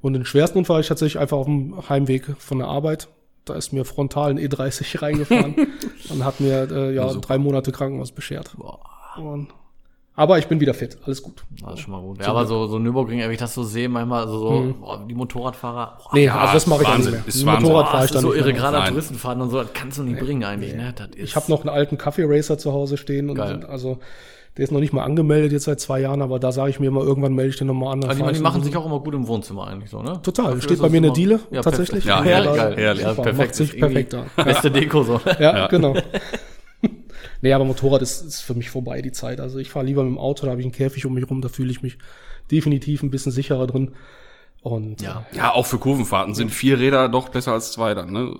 Und 0.00 0.12
den 0.14 0.24
schwersten 0.24 0.58
Unfall 0.58 0.74
hatte 0.78 0.82
ich 0.82 0.88
tatsächlich 0.88 1.20
einfach 1.20 1.36
auf 1.36 1.46
dem 1.46 1.88
Heimweg 1.88 2.24
von 2.38 2.58
der 2.58 2.66
Arbeit. 2.66 3.06
Da 3.44 3.54
ist 3.54 3.72
mir 3.72 3.84
frontal 3.84 4.30
ein 4.30 4.38
E30 4.40 5.02
reingefahren 5.02 5.54
und 6.10 6.24
hat 6.24 6.40
mir 6.40 6.68
äh, 6.70 6.92
ja 6.94 7.06
drei 7.14 7.38
Monate 7.38 7.70
Krankenhaus 7.70 8.10
beschert. 8.10 8.56
Und, 9.22 9.48
aber 10.16 10.38
ich 10.38 10.46
bin 10.48 10.60
wieder 10.60 10.74
fit, 10.74 10.98
alles 11.06 11.22
gut. 11.22 11.44
Das 11.64 11.74
ist 11.74 11.80
schon 11.80 11.92
mal 11.92 12.00
gut. 12.02 12.20
Ja, 12.20 12.28
aber 12.28 12.44
so, 12.46 12.66
so 12.66 12.78
Nürburgring, 12.78 13.20
wenn 13.20 13.30
ich 13.30 13.38
das 13.38 13.54
so 13.54 13.62
sehe, 13.62 13.88
manchmal, 13.88 14.24
also 14.24 14.38
so, 14.38 14.74
boah, 14.80 15.04
die 15.08 15.14
Motorradfahrer, 15.14 15.98
boah, 15.98 16.10
Nee, 16.14 16.24
ja, 16.26 16.36
also 16.38 16.52
das 16.54 16.66
mache 16.66 16.82
ich 16.82 16.88
Wahnsinn, 16.88 17.12
nicht 17.12 17.20
mehr. 17.26 17.28
ist 17.28 17.46
Wahnsinn. 17.46 17.62
Motorrad 17.68 17.84
boah, 17.86 17.90
fahre 17.90 18.02
das 18.02 18.06
ich 18.10 18.12
dann 18.12 18.22
so 18.22 18.28
nicht 18.28 18.38
irre, 18.38 18.52
gerade 18.52 18.78
Nein. 18.78 18.88
Touristenfahrten 18.88 19.42
und 19.42 19.50
so, 19.50 19.62
das 19.62 19.72
kannst 19.72 19.98
du 19.98 20.02
nicht 20.02 20.18
bringen 20.20 20.44
eigentlich, 20.44 20.74
ne? 20.74 20.92
Das 20.96 21.08
ist, 21.08 21.18
Ich 21.18 21.36
habe 21.36 21.50
noch 21.50 21.60
einen 21.60 21.70
alten 21.70 21.96
Kaffee 21.96 22.24
Racer 22.26 22.58
zu 22.58 22.72
Hause 22.72 22.96
stehen 22.98 23.30
und 23.30 23.36
Geil. 23.36 23.64
also 23.66 23.98
der 24.56 24.64
ist 24.64 24.72
noch 24.72 24.80
nicht 24.80 24.92
mal 24.92 25.04
angemeldet 25.04 25.52
jetzt 25.52 25.64
seit 25.64 25.78
zwei 25.80 26.00
Jahren, 26.00 26.20
aber 26.22 26.40
da 26.40 26.50
sage 26.50 26.70
ich 26.70 26.80
mir 26.80 26.88
immer, 26.88 27.02
irgendwann 27.02 27.32
melde 27.34 27.50
ich 27.50 27.56
den 27.56 27.68
nochmal 27.68 27.92
an. 27.92 28.00
dann 28.00 28.10
aber 28.10 28.28
die, 28.32 28.38
die 28.38 28.42
machen 28.42 28.60
so- 28.60 28.66
sich 28.66 28.76
auch 28.76 28.84
immer 28.84 28.98
gut 28.98 29.14
im 29.14 29.26
Wohnzimmer 29.28 29.68
eigentlich 29.68 29.90
so, 29.90 30.02
ne? 30.02 30.20
Total, 30.24 30.46
Dafür 30.46 30.62
steht 30.62 30.80
bei 30.82 30.88
mir 30.90 30.96
eine 30.98 31.12
Diele, 31.12 31.38
ja, 31.52 31.62
tatsächlich. 31.62 32.04
Ja, 32.04 32.18
Ja, 32.18 32.24
herrlich, 32.24 32.54
geil. 32.56 32.74
herrlich. 32.76 33.02
Ja, 33.04 33.14
perfekt. 33.14 33.38
macht 33.38 33.54
sich 33.54 33.78
perfekt 33.78 34.12
an. 34.14 34.24
Beste 34.44 34.70
Deko 34.72 35.04
so. 35.04 35.20
Ja, 35.38 35.68
genau. 35.68 35.94
nee, 37.40 37.52
aber 37.52 37.64
Motorrad 37.64 38.02
ist, 38.02 38.22
ist 38.24 38.40
für 38.40 38.54
mich 38.54 38.70
vorbei, 38.70 39.02
die 39.02 39.12
Zeit. 39.12 39.40
Also 39.40 39.58
ich 39.58 39.70
fahre 39.70 39.86
lieber 39.86 40.02
mit 40.04 40.12
dem 40.12 40.18
Auto, 40.18 40.44
da 40.46 40.50
habe 40.52 40.60
ich 40.60 40.66
einen 40.66 40.72
Käfig 40.74 41.06
um 41.06 41.14
mich 41.14 41.28
rum, 41.30 41.40
da 41.40 41.48
fühle 41.48 41.70
ich 41.70 41.82
mich 41.82 41.98
definitiv 42.50 43.02
ein 43.02 43.10
bisschen 43.10 43.32
sicherer 43.32 43.66
drin. 43.66 43.92
Und 44.62 45.00
Ja. 45.00 45.24
Ja, 45.32 45.54
auch 45.54 45.64
für 45.66 45.78
Kurvenfahrten 45.78 46.34
sind 46.34 46.50
vier 46.50 46.78
Räder 46.78 47.08
doch 47.08 47.30
besser 47.30 47.52
als 47.52 47.72
zwei 47.72 47.94
dann, 47.94 48.12
ne? 48.12 48.34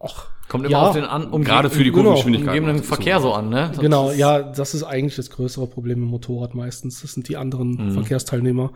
ach, 0.00 0.28
Kommt 0.48 0.64
immer 0.64 0.70
Ja, 0.78 0.82
auf 0.88 0.94
den 0.94 1.02
an, 1.04 1.26
um 1.28 1.42
Gerade 1.42 1.68
für 1.70 1.78
die 1.82 1.90
genau, 1.90 2.02
Kurvengeschwindigkeit. 2.14 2.48
umgebenden 2.50 2.76
noch 2.76 2.82
dazu. 2.82 2.94
Verkehr 2.94 3.20
so 3.20 3.32
an, 3.32 3.48
ne? 3.48 3.68
Das 3.74 3.80
genau, 3.80 4.12
ja, 4.12 4.42
das 4.44 4.74
ist 4.74 4.84
eigentlich 4.84 5.16
das 5.16 5.28
größere 5.30 5.66
Problem 5.66 5.98
im 6.04 6.08
Motorrad 6.08 6.54
meistens. 6.54 7.02
Das 7.02 7.12
sind 7.14 7.28
die 7.28 7.36
anderen 7.36 7.86
Mhm. 7.86 7.90
Verkehrsteilnehmer. 7.90 8.70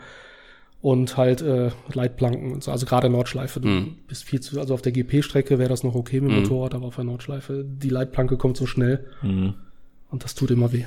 Und 0.82 1.16
halt 1.16 1.42
äh, 1.42 1.70
Leitplanken 1.92 2.52
und 2.52 2.64
so. 2.64 2.72
Also 2.72 2.86
gerade 2.86 3.08
Nordschleife, 3.10 3.60
du 3.60 3.68
Mhm. 3.68 3.96
bist 4.08 4.24
viel 4.24 4.40
zu, 4.40 4.58
also 4.58 4.74
auf 4.74 4.82
der 4.82 4.92
GP-Strecke 4.92 5.58
wäre 5.58 5.68
das 5.68 5.84
noch 5.84 5.94
okay 5.94 6.20
mit 6.20 6.30
dem 6.32 6.40
Motorrad, 6.40 6.74
aber 6.74 6.86
auf 6.86 6.96
der 6.96 7.04
Nordschleife, 7.04 7.64
die 7.64 7.90
Leitplanke 7.90 8.36
kommt 8.36 8.56
so 8.56 8.66
schnell 8.66 9.06
Mhm. 9.22 9.54
Und 10.10 10.24
das 10.24 10.34
tut 10.34 10.50
immer 10.50 10.72
weh. 10.72 10.84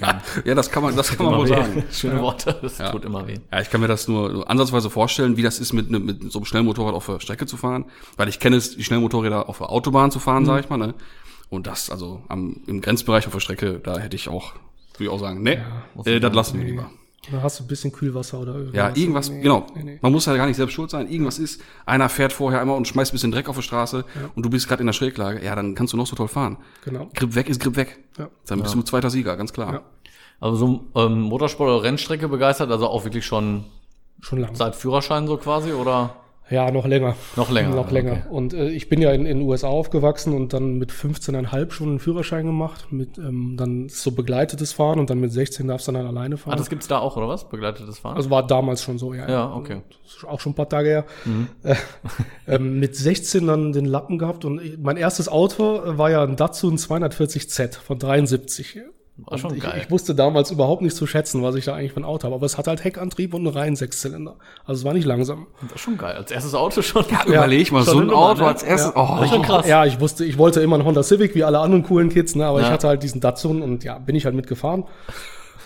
Ja, 0.00 0.20
ja, 0.44 0.54
das 0.54 0.70
kann 0.70 0.82
man, 0.82 0.96
das 0.96 1.16
kann 1.16 1.26
man 1.26 1.36
wohl 1.38 1.46
weh. 1.46 1.54
sagen. 1.54 1.84
Schöne 1.92 2.20
Worte, 2.20 2.56
das 2.60 2.78
tut 2.90 3.04
immer 3.04 3.26
weh. 3.28 3.38
Ja, 3.52 3.60
ich 3.60 3.70
kann 3.70 3.80
mir 3.80 3.86
das 3.88 4.08
nur 4.08 4.48
ansatzweise 4.50 4.90
vorstellen, 4.90 5.36
wie 5.36 5.42
das 5.42 5.58
ist, 5.60 5.72
mit, 5.72 5.90
ne- 5.90 6.00
mit 6.00 6.32
so 6.32 6.38
einem 6.40 6.46
Schnellmotorrad 6.46 6.94
auf 6.94 7.06
der 7.06 7.20
Strecke 7.20 7.46
zu 7.46 7.56
fahren. 7.56 7.84
Weil 8.16 8.28
ich 8.28 8.40
kenne 8.40 8.56
es, 8.56 8.76
die 8.76 8.82
Schnellmotorräder 8.84 9.48
auf 9.48 9.58
der 9.58 9.70
Autobahn 9.70 10.10
zu 10.10 10.18
fahren, 10.18 10.44
sag 10.44 10.64
ich 10.64 10.70
mal. 10.70 10.76
Ne? 10.78 10.94
Und 11.50 11.66
das, 11.68 11.90
also 11.90 12.22
am, 12.28 12.60
im 12.66 12.80
Grenzbereich 12.80 13.26
auf 13.26 13.32
der 13.32 13.40
Strecke, 13.40 13.78
da 13.82 13.98
hätte 13.98 14.16
ich 14.16 14.28
auch, 14.28 14.54
würde 14.94 15.04
ich 15.04 15.08
auch 15.10 15.20
sagen, 15.20 15.42
ne, 15.42 15.64
äh, 16.04 16.18
das 16.18 16.34
lassen 16.34 16.58
wir 16.58 16.66
lieber. 16.66 16.90
Da 17.32 17.42
hast 17.42 17.58
du 17.58 17.64
ein 17.64 17.66
bisschen 17.66 17.90
Kühlwasser 17.92 18.38
oder 18.40 18.54
irgendwas. 18.54 18.74
Ja, 18.76 18.92
irgendwas, 18.94 19.30
Nee, 19.30 19.40
genau. 19.42 19.66
nee, 19.74 19.82
nee. 19.82 19.98
Man 20.00 20.12
muss 20.12 20.26
ja 20.26 20.36
gar 20.36 20.46
nicht 20.46 20.56
selbst 20.56 20.72
schuld 20.74 20.90
sein. 20.90 21.08
Irgendwas 21.10 21.38
ist, 21.38 21.60
einer 21.84 22.08
fährt 22.08 22.32
vorher 22.32 22.60
einmal 22.60 22.76
und 22.76 22.86
schmeißt 22.86 23.12
ein 23.12 23.16
bisschen 23.16 23.32
Dreck 23.32 23.48
auf 23.48 23.56
die 23.56 23.62
Straße 23.62 24.04
und 24.34 24.44
du 24.44 24.50
bist 24.50 24.68
gerade 24.68 24.80
in 24.82 24.86
der 24.86 24.92
Schräglage. 24.92 25.44
Ja, 25.44 25.54
dann 25.56 25.74
kannst 25.74 25.92
du 25.92 25.96
noch 25.96 26.06
so 26.06 26.14
toll 26.16 26.28
fahren. 26.28 26.58
Genau. 26.84 27.10
Grip 27.14 27.34
weg 27.34 27.48
ist 27.48 27.60
Grip 27.60 27.76
weg. 27.76 27.98
Ja. 28.18 28.28
Dann 28.46 28.62
bist 28.62 28.74
du 28.74 28.82
zweiter 28.82 29.10
Sieger, 29.10 29.36
ganz 29.36 29.52
klar. 29.52 29.72
Ja. 29.72 29.82
Also 30.40 30.56
so 30.56 30.84
ähm, 30.94 31.20
Motorsport 31.22 31.68
oder 31.70 31.82
Rennstrecke 31.82 32.28
begeistert, 32.28 32.70
also 32.70 32.86
auch 32.88 33.04
wirklich 33.04 33.24
schon 33.26 33.64
Schon 34.20 34.40
lange. 34.40 34.54
seit 34.56 34.76
Führerschein 34.76 35.26
so 35.26 35.36
quasi, 35.38 35.72
oder? 35.72 36.14
Ja, 36.48 36.70
noch 36.70 36.86
länger. 36.86 37.16
Noch 37.34 37.50
länger, 37.50 37.74
Noch 37.74 37.90
länger. 37.90 38.12
okay. 38.12 38.22
Und 38.30 38.54
äh, 38.54 38.68
ich 38.70 38.88
bin 38.88 39.02
ja 39.02 39.10
in 39.12 39.26
in 39.26 39.38
den 39.38 39.48
USA 39.48 39.66
aufgewachsen 39.68 40.32
und 40.32 40.52
dann 40.52 40.74
mit 40.78 40.92
15,5 40.92 41.72
schon 41.72 41.88
einen 41.88 41.98
Führerschein 41.98 42.46
gemacht. 42.46 42.92
Mit 42.92 43.18
ähm, 43.18 43.56
dann 43.56 43.88
so 43.88 44.12
begleitetes 44.12 44.72
Fahren 44.72 45.00
und 45.00 45.10
dann 45.10 45.18
mit 45.18 45.32
16 45.32 45.66
darfst 45.66 45.88
du 45.88 45.92
dann 45.92 46.06
alleine 46.06 46.36
fahren. 46.36 46.54
Ah, 46.54 46.56
das 46.56 46.70
gibt's 46.70 46.86
da 46.86 46.98
auch, 46.98 47.16
oder 47.16 47.26
was? 47.28 47.48
Begleitetes 47.48 47.98
Fahren? 47.98 48.16
also 48.16 48.30
war 48.30 48.46
damals 48.46 48.82
schon 48.82 48.98
so, 48.98 49.12
ja. 49.12 49.28
Ja, 49.28 49.52
okay. 49.52 49.82
Auch 50.28 50.38
schon 50.38 50.52
ein 50.52 50.54
paar 50.54 50.68
Tage 50.68 50.88
her. 50.88 51.04
Äh, 51.64 51.74
ähm, 52.46 52.78
mit 52.78 52.94
16 52.94 53.46
dann 53.46 53.72
den 53.72 53.84
Lappen 53.84 54.18
gehabt 54.18 54.44
und 54.44 54.62
ich, 54.62 54.78
mein 54.78 54.96
erstes 54.96 55.28
Auto 55.28 55.82
äh, 55.82 55.98
war 55.98 56.10
ja 56.10 56.22
ein 56.22 56.36
Datsun 56.36 56.76
240Z 56.76 57.80
von 57.80 57.98
73. 57.98 58.82
War 59.18 59.38
schon 59.38 59.54
ich, 59.54 59.62
geil. 59.62 59.80
ich 59.82 59.90
wusste 59.90 60.14
damals 60.14 60.50
überhaupt 60.50 60.82
nicht 60.82 60.94
zu 60.94 61.06
schätzen, 61.06 61.42
was 61.42 61.54
ich 61.54 61.64
da 61.64 61.74
eigentlich 61.74 61.92
für 61.92 62.00
ein 62.00 62.04
Auto 62.04 62.24
habe. 62.24 62.34
Aber 62.34 62.44
es 62.44 62.58
hat 62.58 62.66
halt 62.66 62.84
Heckantrieb 62.84 63.32
und 63.32 63.46
einen 63.46 63.56
reinen 63.56 63.74
Sechszylinder. 63.76 64.36
Also 64.66 64.80
es 64.80 64.84
war 64.84 64.92
nicht 64.92 65.06
langsam. 65.06 65.46
Das 65.62 65.72
ist 65.76 65.80
schon 65.80 65.96
geil. 65.96 66.16
Als 66.16 66.30
erstes 66.30 66.54
Auto 66.54 66.82
schon. 66.82 67.04
Überleg 67.26 67.72
mal, 67.72 67.82
schon 67.82 67.94
so 67.94 68.00
ein 68.00 68.10
Auto 68.10 68.42
ne? 68.42 68.48
als 68.48 68.62
erstes. 68.62 68.92
Das 68.94 69.22
ist 69.22 69.28
schon 69.30 69.40
Oh, 69.40 69.42
krass. 69.42 69.66
Ja, 69.66 69.86
ich 69.86 70.00
wusste, 70.00 70.24
ich 70.26 70.36
wollte 70.36 70.60
immer 70.60 70.76
einen 70.76 70.84
Honda 70.84 71.02
Civic 71.02 71.34
wie 71.34 71.44
alle 71.44 71.60
anderen 71.60 71.82
coolen 71.82 72.10
Kids, 72.10 72.34
ne? 72.34 72.44
aber 72.44 72.60
ich 72.60 72.66
Ja. 72.66 72.72
hatte 72.72 72.88
halt 72.88 73.02
diesen 73.02 73.22
Datsun 73.22 73.62
und 73.62 73.84
ja, 73.84 73.98
bin 73.98 74.16
ich 74.16 74.26
halt 74.26 74.34
mitgefahren. 74.34 74.84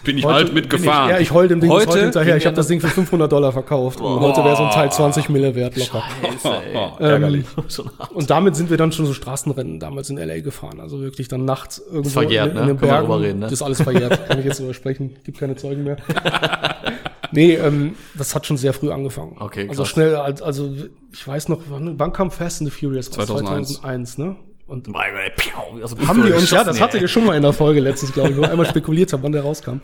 Bin 0.05 0.19
ich 0.19 0.25
Heute 0.25 0.35
halt 0.35 0.55
mitgefahren. 0.55 1.11
Ich, 1.11 1.15
ja, 1.17 1.21
ich 1.21 1.31
heul 1.33 1.49
dem 1.49 1.61
Ding 1.61 1.71
bis 1.71 1.79
Heute 1.81 1.91
heute 1.91 2.01
hinterher. 2.05 2.37
Ich 2.37 2.47
habe 2.47 2.57
das 2.57 2.67
Ding 2.69 2.81
für 2.81 2.89
500 2.89 3.31
Dollar 3.31 3.53
verkauft 3.53 4.01
und 4.01 4.21
heute 4.21 4.45
wäre 4.45 4.57
so 4.57 4.65
ein 4.65 4.71
Teil 4.71 4.91
20 4.91 5.29
Mille 5.29 5.55
wert 5.55 5.77
locker. 5.77 6.03
Scheiße, 6.43 6.63
ey. 7.01 7.35
Ähm, 7.35 7.45
und 8.15 8.31
damit 8.31 8.57
sind 8.57 8.71
wir 8.71 8.77
dann 8.77 8.93
schon 8.93 9.07
so 9.07 9.13
Straßenrennen 9.13 9.79
damals 9.81 10.11
in 10.11 10.19
L.A. 10.19 10.41
gefahren. 10.41 10.81
Also 10.81 11.01
wirklich 11.01 11.29
dann 11.29 11.45
nachts 11.45 11.79
irgendwo 11.79 12.11
verjährt, 12.11 12.49
in, 12.51 12.55
ne? 12.55 12.61
in 12.63 12.67
den 12.69 12.79
Kann 12.79 12.89
man 12.89 13.07
Bergen. 13.09 13.23
reden, 13.25 13.39
ne? 13.41 13.45
Das 13.47 13.53
ist 13.55 13.63
alles 13.63 13.83
verjährt. 13.83 14.27
Kann 14.29 14.39
ich 14.39 14.45
jetzt 14.45 14.61
drüber 14.61 14.75
sprechen. 14.75 15.17
Gibt 15.25 15.39
keine 15.39 15.57
Zeugen 15.57 15.85
mehr. 15.85 15.97
nee, 17.33 17.55
ähm, 17.55 17.95
das 18.17 18.35
hat 18.35 18.47
schon 18.47 18.57
sehr 18.57 18.73
früh 18.73 18.91
angefangen. 18.91 19.37
Okay, 19.39 19.67
Also 19.69 19.83
krass. 19.83 19.91
schnell, 19.93 20.17
als- 20.17 20.43
also 20.43 20.73
ich 21.13 21.27
weiß 21.27 21.49
noch, 21.49 21.61
wann, 21.69 21.99
wann 21.99 22.13
kam 22.13 22.31
Fast 22.31 22.61
and 22.63 22.71
the 22.71 22.77
Furious? 22.77 23.09
raus? 23.09 23.27
2001. 23.27 23.69
2001, 23.81 24.19
ne? 24.19 24.37
Und 24.71 24.87
dem 24.87 24.95
haben 24.97 26.25
wir 26.25 26.37
uns, 26.37 26.51
ja, 26.53 26.63
das 26.63 26.79
ey. 26.81 27.01
ihr 27.01 27.09
schon 27.09 27.25
mal 27.27 27.35
in 27.37 27.43
der 27.43 27.53
Folge 27.53 27.81
letztens, 27.81 28.13
glaube 28.13 28.31
ich, 28.31 28.37
wo 28.37 28.43
wir 28.43 28.51
einmal 28.53 28.67
spekuliert 28.67 29.13
haben, 29.13 29.23
wann 29.25 29.33
der 29.33 29.43
rauskam. 29.43 29.81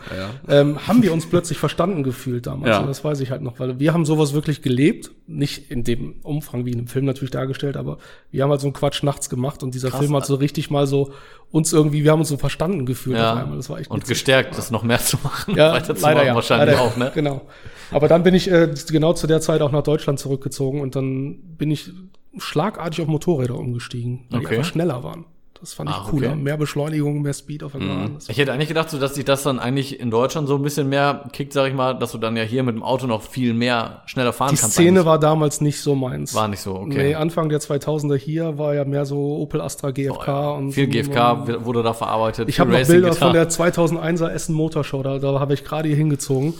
Ähm, 0.49 0.87
haben 0.87 1.03
wir 1.03 1.13
uns 1.13 1.27
plötzlich 1.27 1.59
verstanden 1.59 2.05
gefühlt 2.05 2.47
damals. 2.47 2.71
Ja. 2.71 2.79
Und 2.81 2.87
das 2.87 3.03
weiß 3.03 3.19
ich 3.19 3.33
halt 3.33 3.43
noch, 3.43 3.59
weil 3.59 3.81
wir 3.81 3.93
haben 3.93 4.05
sowas 4.05 4.33
wirklich 4.33 4.63
gelebt. 4.63 5.11
Nicht 5.27 5.73
in 5.73 5.83
dem 5.83 6.21
Umfang 6.23 6.67
wie 6.67 6.71
in 6.71 6.79
dem 6.79 6.87
Film 6.87 7.05
natürlich 7.05 7.33
dargestellt, 7.33 7.77
aber 7.77 7.99
wir 8.31 8.45
haben 8.45 8.51
halt 8.51 8.61
so 8.61 8.69
einen 8.69 8.75
Quatsch 8.75 9.03
nachts 9.03 9.29
gemacht 9.29 9.65
und 9.65 9.75
dieser 9.75 9.91
Film 9.91 10.15
hat 10.15 10.25
so 10.25 10.37
richtig 10.37 10.71
mal 10.71 10.87
so 10.87 11.13
uns 11.51 11.73
irgendwie, 11.73 12.05
wir 12.05 12.13
haben 12.13 12.21
uns 12.21 12.29
so 12.29 12.37
verstanden 12.37 12.87
gefühlt 12.87 13.17
auf 13.17 13.23
Ja. 13.23 13.35
einmal. 13.35 13.57
Das 13.57 13.69
war 13.69 13.81
echt 13.81 13.91
Und 13.91 14.03
witzig. 14.03 14.11
gestärkt, 14.11 14.57
das 14.57 14.71
noch 14.71 14.85
mehr 14.85 15.01
zu 15.01 15.19
machen. 15.23 15.57
Ja, 15.57 15.73
weiter 15.73 15.97
zu 15.97 16.03
leider 16.03 16.19
machen, 16.19 16.27
ja. 16.29 16.35
wahrscheinlich 16.37 16.77
leider, 16.77 16.81
auch, 16.81 16.97
ne? 16.97 17.11
Genau. 17.13 17.43
Aber 17.91 18.07
dann 18.07 18.23
bin 18.23 18.35
ich 18.35 18.49
äh, 18.51 18.73
genau 18.89 19.15
zu 19.15 19.27
der 19.27 19.41
Zeit 19.41 19.63
auch 19.63 19.73
nach 19.73 19.83
Deutschland 19.83 20.21
zurückgezogen 20.21 20.81
und 20.81 20.95
dann 20.95 21.39
bin 21.57 21.73
ich 21.73 21.91
schlagartig 22.39 23.01
auf 23.03 23.09
Motorräder 23.09 23.57
umgestiegen, 23.59 24.27
weil 24.31 24.41
Okay. 24.41 24.49
die 24.51 24.57
einfach 24.59 24.71
schneller 24.71 25.03
waren. 25.03 25.25
Das 25.59 25.73
fand 25.73 25.89
ich 25.89 25.97
Ah, 25.97 26.07
cooler. 26.11 26.29
okay. 26.33 26.37
Mehr 26.37 26.59
Beschleunigung, 26.59 27.23
mehr 27.23 27.33
Speed 27.33 27.63
auf 27.63 27.73
Bahn. 27.73 28.11
Das 28.17 28.29
Ich 28.29 28.37
hätte 28.37 28.53
eigentlich 28.53 28.69
gedacht, 28.69 28.91
so, 28.91 28.99
dass 28.99 29.15
sich 29.15 29.25
das 29.25 29.43
dann 29.43 29.59
eigentlich 29.59 29.99
in 29.99 30.11
Deutschland 30.11 30.49
so 30.49 30.55
ein 30.57 30.63
bisschen 30.63 30.91
mehr 30.91 31.31
kickt, 31.33 31.55
sag 31.55 31.69
ich 31.69 31.75
mal, 31.75 31.95
dass 31.99 32.13
du 32.13 32.19
dann 32.19 32.37
ja 32.37 32.43
hier 32.43 32.63
mit 32.63 32.75
dem 32.75 32.83
Auto 32.83 33.07
noch 33.07 33.23
viel 33.23 33.55
mehr 33.55 34.03
schneller 34.05 34.35
fahren 34.35 34.51
Die 34.55 34.61
kannst. 34.61 34.75
Szene 34.75 34.91
eigentlich. 34.91 35.07
war 35.07 35.19
damals 35.19 35.63
nicht 35.63 35.81
so 35.81 35.95
meins. 35.95 36.35
war 36.35 36.47
nicht 36.49 36.61
so, 36.61 36.75
okay. 36.75 36.99
Nee, 37.09 37.15
Anfang 37.15 37.49
der 37.49 37.61
2000er 37.61 38.17
hier 38.17 38.59
war 38.59 38.75
ja 38.75 38.85
mehr 38.85 39.07
so 39.07 39.39
Opel 39.39 39.63
Astra 39.63 39.93
GFK 39.93 40.57
und 40.59 40.73
viel. 40.73 40.89
GFK 40.89 41.65
wurde 41.65 41.83
da 41.83 41.95
verarbeitet. 41.95 42.51
Ich 42.51 42.61
habe 42.61 42.71
noch 42.73 42.87
Bilder 42.87 43.09
getan. 43.11 43.29
von 43.29 43.33
der 43.33 43.49
2001er 43.49 44.29
Essen 44.29 44.55
Motorshow, 44.55 45.03
da, 45.03 45.19
da 45.19 45.41
habe 45.41 45.55
ich 45.55 45.65
gerade 45.65 45.89
hier 45.89 45.97
hingezogen. 45.97 46.53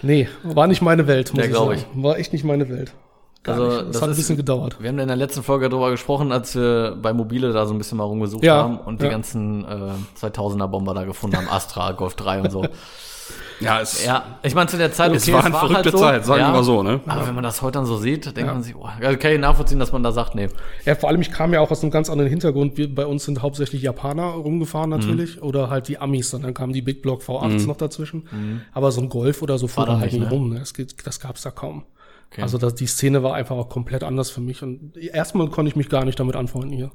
Nee, 0.00 0.28
war 0.44 0.68
nicht 0.68 0.80
meine 0.80 1.06
Welt, 1.08 1.32
muss 1.34 1.44
Ja, 1.44 1.50
ich 1.50 1.56
sagen. 1.56 2.02
War 2.02 2.18
echt 2.18 2.32
nicht 2.32 2.44
meine 2.44 2.68
Welt. 2.68 2.92
Gar 3.44 3.56
Also, 3.56 3.66
nicht. 3.68 3.78
Das, 3.80 3.92
das 3.92 4.02
hat 4.02 4.08
ein 4.10 4.16
bisschen 4.16 4.36
gedauert. 4.36 4.76
Wir 4.80 4.88
haben 4.88 4.98
in 4.98 5.06
der 5.06 5.16
letzten 5.16 5.42
Folge 5.42 5.68
darüber 5.68 5.90
gesprochen, 5.90 6.32
als 6.32 6.54
wir 6.54 6.96
bei 7.00 7.12
Mobile 7.12 7.52
da 7.52 7.66
so 7.66 7.74
ein 7.74 7.78
bisschen 7.78 7.98
mal 7.98 8.04
rumgesucht 8.04 8.42
Ja, 8.42 8.56
haben 8.62 8.78
und 8.78 9.00
die 9.00 9.04
ja. 9.04 9.10
ganzen 9.12 9.64
äh, 9.64 9.92
2000er 10.20 10.66
Bomber 10.66 10.94
da 10.94 11.04
gefunden 11.04 11.36
haben, 11.36 11.48
Astra, 11.48 11.92
Golf 11.92 12.14
3 12.14 12.40
und 12.40 12.50
so. 12.50 12.64
ja, 13.60 13.80
es, 13.82 14.02
Ja, 14.04 14.38
ich 14.42 14.54
meine 14.54 14.68
zu 14.68 14.78
der 14.78 14.92
Zeit, 14.92 15.10
okay, 15.10 15.18
es 15.18 15.32
war 15.32 15.44
eine 15.44 15.54
verrückte 15.54 15.84
halt 15.84 15.92
so, 15.92 15.98
Zeit, 15.98 16.24
sagen 16.24 16.40
ja, 16.40 16.48
wir 16.48 16.52
mal 16.54 16.64
so, 16.64 16.82
ne? 16.82 17.00
Aber 17.06 17.26
wenn 17.26 17.34
man 17.34 17.44
das 17.44 17.60
heute 17.60 17.78
dann 17.78 17.84
so 17.86 17.98
sieht, 17.98 18.34
denkt 18.36 18.50
man 18.52 18.62
sich, 18.62 18.74
oh, 18.74 18.88
kann 19.18 19.32
ich 19.32 19.38
nachvollziehen, 19.38 19.78
dass 19.78 19.92
man 19.92 20.02
da 20.02 20.10
sagt, 20.12 20.34
nee, 20.34 20.48
Ja, 20.86 20.94
vor 20.94 21.10
allem, 21.10 21.20
ich 21.20 21.30
kam 21.30 21.52
ja 21.52 21.60
auch 21.60 21.70
aus 21.70 21.82
einem 21.82 21.90
ganz 21.90 22.08
anderen 22.08 22.30
Hintergrund. 22.30 22.78
Wir, 22.78 22.94
bei 22.94 23.04
uns 23.04 23.24
sind 23.24 23.42
hauptsächlich 23.42 23.82
Japaner 23.82 24.24
rumgefahren 24.24 24.88
natürlich. 24.88 25.42
Oder 25.42 25.68
halt 25.68 25.88
die 25.88 25.98
Amis. 25.98 26.32
Und 26.32 26.44
dann 26.44 26.54
kamen 26.54 26.72
die 26.72 26.82
Big 26.82 27.02
Block 27.02 27.22
V8s 27.22 27.66
noch 27.66 27.76
dazwischen. 27.76 28.24
Aber 28.72 28.90
so 28.90 29.02
ein 29.02 29.08
Golf 29.10 29.42
oder 29.42 29.58
so 29.58 29.68
fuhr 29.68 29.84
da 29.86 29.98
halt 29.98 30.12
nicht, 30.12 30.22
ne? 30.22 30.30
rum. 30.30 30.50
Ne? 30.50 30.60
Das, 30.60 30.72
geht, 30.74 30.94
das 31.06 31.20
gab's 31.20 31.42
da 31.42 31.50
kaum. 31.50 31.84
Also 32.38 32.58
das, 32.58 32.74
die 32.74 32.86
Szene 32.86 33.22
war 33.22 33.34
einfach 33.34 33.56
auch 33.56 33.68
komplett 33.68 34.02
anders 34.02 34.30
für 34.30 34.40
mich. 34.40 34.62
Und 34.62 34.96
erstmal 34.96 35.48
konnte 35.48 35.68
ich 35.68 35.76
mich 35.76 35.88
gar 35.88 36.04
nicht 36.04 36.18
damit 36.18 36.36
anfreunden 36.36 36.72
hier. 36.76 36.90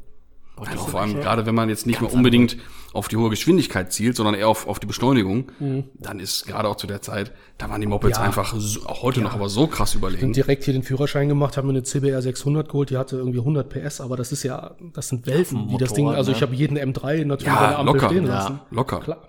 Ja, 0.62 0.76
vor 0.78 1.00
allem, 1.00 1.14
gerade 1.22 1.46
wenn 1.46 1.56
man 1.56 1.70
jetzt 1.70 1.88
nicht 1.88 2.02
mehr 2.02 2.14
unbedingt 2.14 2.58
auf 2.92 3.08
die 3.08 3.16
hohe 3.16 3.30
Geschwindigkeit 3.30 3.94
zielt, 3.94 4.18
sondern 4.18 4.36
eher 4.36 4.50
auf, 4.50 4.68
auf 4.68 4.78
die 4.78 4.88
Beschleunigung, 4.88 5.50
dann 5.94 6.20
ist 6.20 6.48
gerade 6.48 6.68
auch 6.68 6.76
zu 6.76 6.86
der 6.86 7.02
Zeit, 7.02 7.32
da 7.58 7.70
waren 7.70 7.80
die 7.80 7.88
Mopeds 7.88 8.18
Ja. 8.18 8.24
einfach, 8.26 8.54
so, 8.58 8.86
auch 8.86 9.02
heute 9.02 9.22
noch, 9.22 9.34
aber 9.34 9.48
so 9.48 9.68
krass 9.68 9.96
überlegen. 9.96 10.26
Und 10.26 10.36
direkt 10.36 10.66
hier 10.66 10.74
den 10.74 10.84
Führerschein 10.84 11.30
gemacht, 11.30 11.56
haben 11.56 11.68
mir 11.68 11.72
eine 11.76 11.84
CBR 11.84 12.22
600 12.22 12.68
geholt, 12.68 12.90
die 12.90 12.98
hatte 12.98 13.16
irgendwie 13.16 13.40
100 13.40 13.70
PS, 13.70 14.02
aber 14.02 14.18
das 14.18 14.34
ist 14.34 14.44
ja, 14.44 14.76
das 14.94 15.08
sind 15.08 15.26
Welten, 15.28 15.70
wie 15.70 15.78
das 15.78 15.94
Ding, 15.94 16.10
also 16.10 16.32
ne? 16.32 16.36
ich 16.38 16.44
habe 16.44 16.54
jeden 16.54 16.78
M3 16.78 17.24
natürlich 17.24 17.54
Ja, 17.54 17.60
an 17.60 17.70
der 17.70 17.80
Ampel 17.80 17.94
locker. 17.96 18.08
stehen 18.10 18.26
Ja, 18.26 18.34
lassen. 18.34 18.60
locker. 18.72 19.00
Klar. 19.00 19.29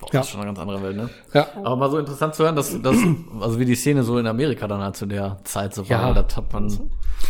Boah, 0.00 0.08
Ja. 0.12 0.20
das 0.20 0.26
ist 0.26 0.32
schon 0.32 0.40
eine 0.40 0.48
ganz 0.48 0.58
andere 0.58 0.82
Welt, 0.82 0.96
ne? 0.96 1.08
Ja. 1.34 1.46
Aber 1.62 1.76
mal 1.76 1.90
so 1.90 1.98
interessant 1.98 2.34
zu 2.34 2.44
hören, 2.44 2.56
dass, 2.56 2.80
dass 2.82 2.96
also 3.40 3.58
wie 3.58 3.64
die 3.64 3.74
Szene 3.76 4.02
so 4.02 4.18
in 4.18 4.26
Amerika 4.26 4.66
dann 4.66 4.80
halt 4.80 4.96
zu 4.96 5.06
der 5.06 5.38
Zeit 5.44 5.74
so 5.74 5.88
war, 5.88 6.14
Ja. 6.16 6.22
das 6.22 6.36
hat 6.36 6.52
man, 6.52 6.68
Ja, 6.68 6.76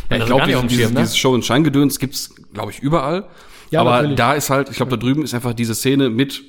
das 0.09 0.19
ich 0.21 0.25
glaube, 0.27 0.47
dieses, 0.47 0.61
dem 0.61 0.69
dieses, 0.69 0.83
Schirm, 0.85 0.95
ne? 0.95 1.01
dieses 1.01 1.17
Show- 1.17 1.35
und 1.35 1.45
Scheingedöns 1.45 1.99
gibt's, 1.99 2.35
glaube 2.53 2.71
ich, 2.71 2.81
überall. 2.81 3.25
Ja, 3.71 3.83
aber 3.83 3.93
natürlich. 3.97 4.17
da 4.17 4.35
ist 4.35 4.51
halt, 4.51 4.69
ich 4.71 4.77
glaube, 4.77 4.91
da 4.91 4.97
drüben 4.97 5.23
ist 5.23 5.35
einfach 5.35 5.53
diese 5.55 5.75
Szene 5.75 6.11
mit 6.11 6.43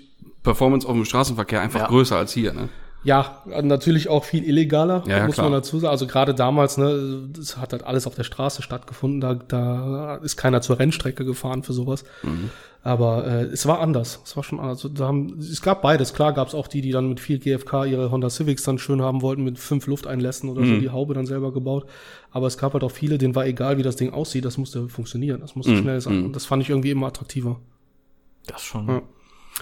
Performance 0.44 0.88
auf 0.88 0.94
dem 0.96 1.06
Straßenverkehr 1.06 1.62
einfach 1.62 1.82
Ja. 1.82 1.88
größer 1.88 2.18
als 2.18 2.32
hier. 2.34 2.52
Ne? 2.54 2.70
Ja, 3.04 3.42
natürlich 3.64 4.10
auch 4.10 4.24
viel 4.24 4.44
illegaler, 4.44 5.04
Ja, 5.08 5.18
ja, 5.18 5.26
muss 5.26 5.36
klar. 5.36 5.50
man 5.50 5.54
dazu 5.60 5.80
sagen. 5.80 5.92
Also 5.92 6.06
gerade 6.08 6.34
damals, 6.36 6.78
ne, 6.78 7.28
das 7.36 7.58
hat 7.58 7.74
halt 7.74 7.84
alles 7.84 8.06
auf 8.08 8.14
der 8.16 8.24
Straße 8.24 8.62
stattgefunden. 8.62 9.22
Da, 9.22 9.34
da 9.36 10.16
ist 10.18 10.38
keiner 10.38 10.62
zur 10.62 10.78
Rennstrecke 10.80 11.26
gefahren 11.26 11.64
für 11.64 11.74
sowas. 11.74 12.04
Mhm. 12.24 12.50
Aber 12.84 13.28
äh, 13.28 13.44
es 13.44 13.68
war 13.68 13.80
anders. 13.80 14.20
Es 14.26 14.36
war 14.36 14.44
schon 14.44 14.60
anders. 14.60 14.78
Also, 14.84 14.90
da 14.90 15.06
haben, 15.08 15.38
es 15.38 15.62
gab 15.62 15.84
beides. 15.84 16.14
Klar 16.16 16.34
gab 16.34 16.48
es 16.48 16.56
auch 16.56 16.68
die, 16.68 16.82
die 16.82 16.90
dann 16.92 17.10
mit 17.10 17.20
viel 17.20 17.38
GFK 17.38 17.86
ihre 17.86 18.10
Honda 18.10 18.30
Civics 18.30 18.64
dann 18.64 18.80
schön 18.80 19.02
haben 19.04 19.22
wollten, 19.22 19.44
mit 19.44 19.60
fünf 19.60 19.86
Lufteinlässen 19.86 20.50
oder 20.50 20.62
Mhm. 20.62 20.76
so, 20.76 20.80
die 20.82 20.90
Haube 20.90 21.14
dann 21.14 21.28
selber 21.28 21.54
gebaut. 21.54 21.86
Aber 22.32 22.48
es 22.48 22.58
gab 22.58 22.74
halt 22.74 22.84
auch 22.84 22.92
viele, 22.92 23.20
denen 23.20 23.36
war 23.36 23.46
egal, 23.46 23.78
wie 23.78 23.84
das 23.84 23.98
Ding 23.98 24.12
aussieht. 24.14 24.46
Das 24.46 24.58
musste 24.58 24.90
funktionieren. 24.90 25.42
Das 25.42 25.54
Mhm. 25.56 25.60
musste 25.60 25.78
schnell 25.78 26.02
sein. 26.02 26.26
Und 26.26 26.36
das 26.36 26.46
fand 26.46 26.64
ich 26.64 26.70
irgendwie 26.72 26.90
immer 26.90 27.08
attraktiver. 27.08 27.60
Das 28.48 28.64
schon. 28.64 28.88
Ja. 28.88 29.02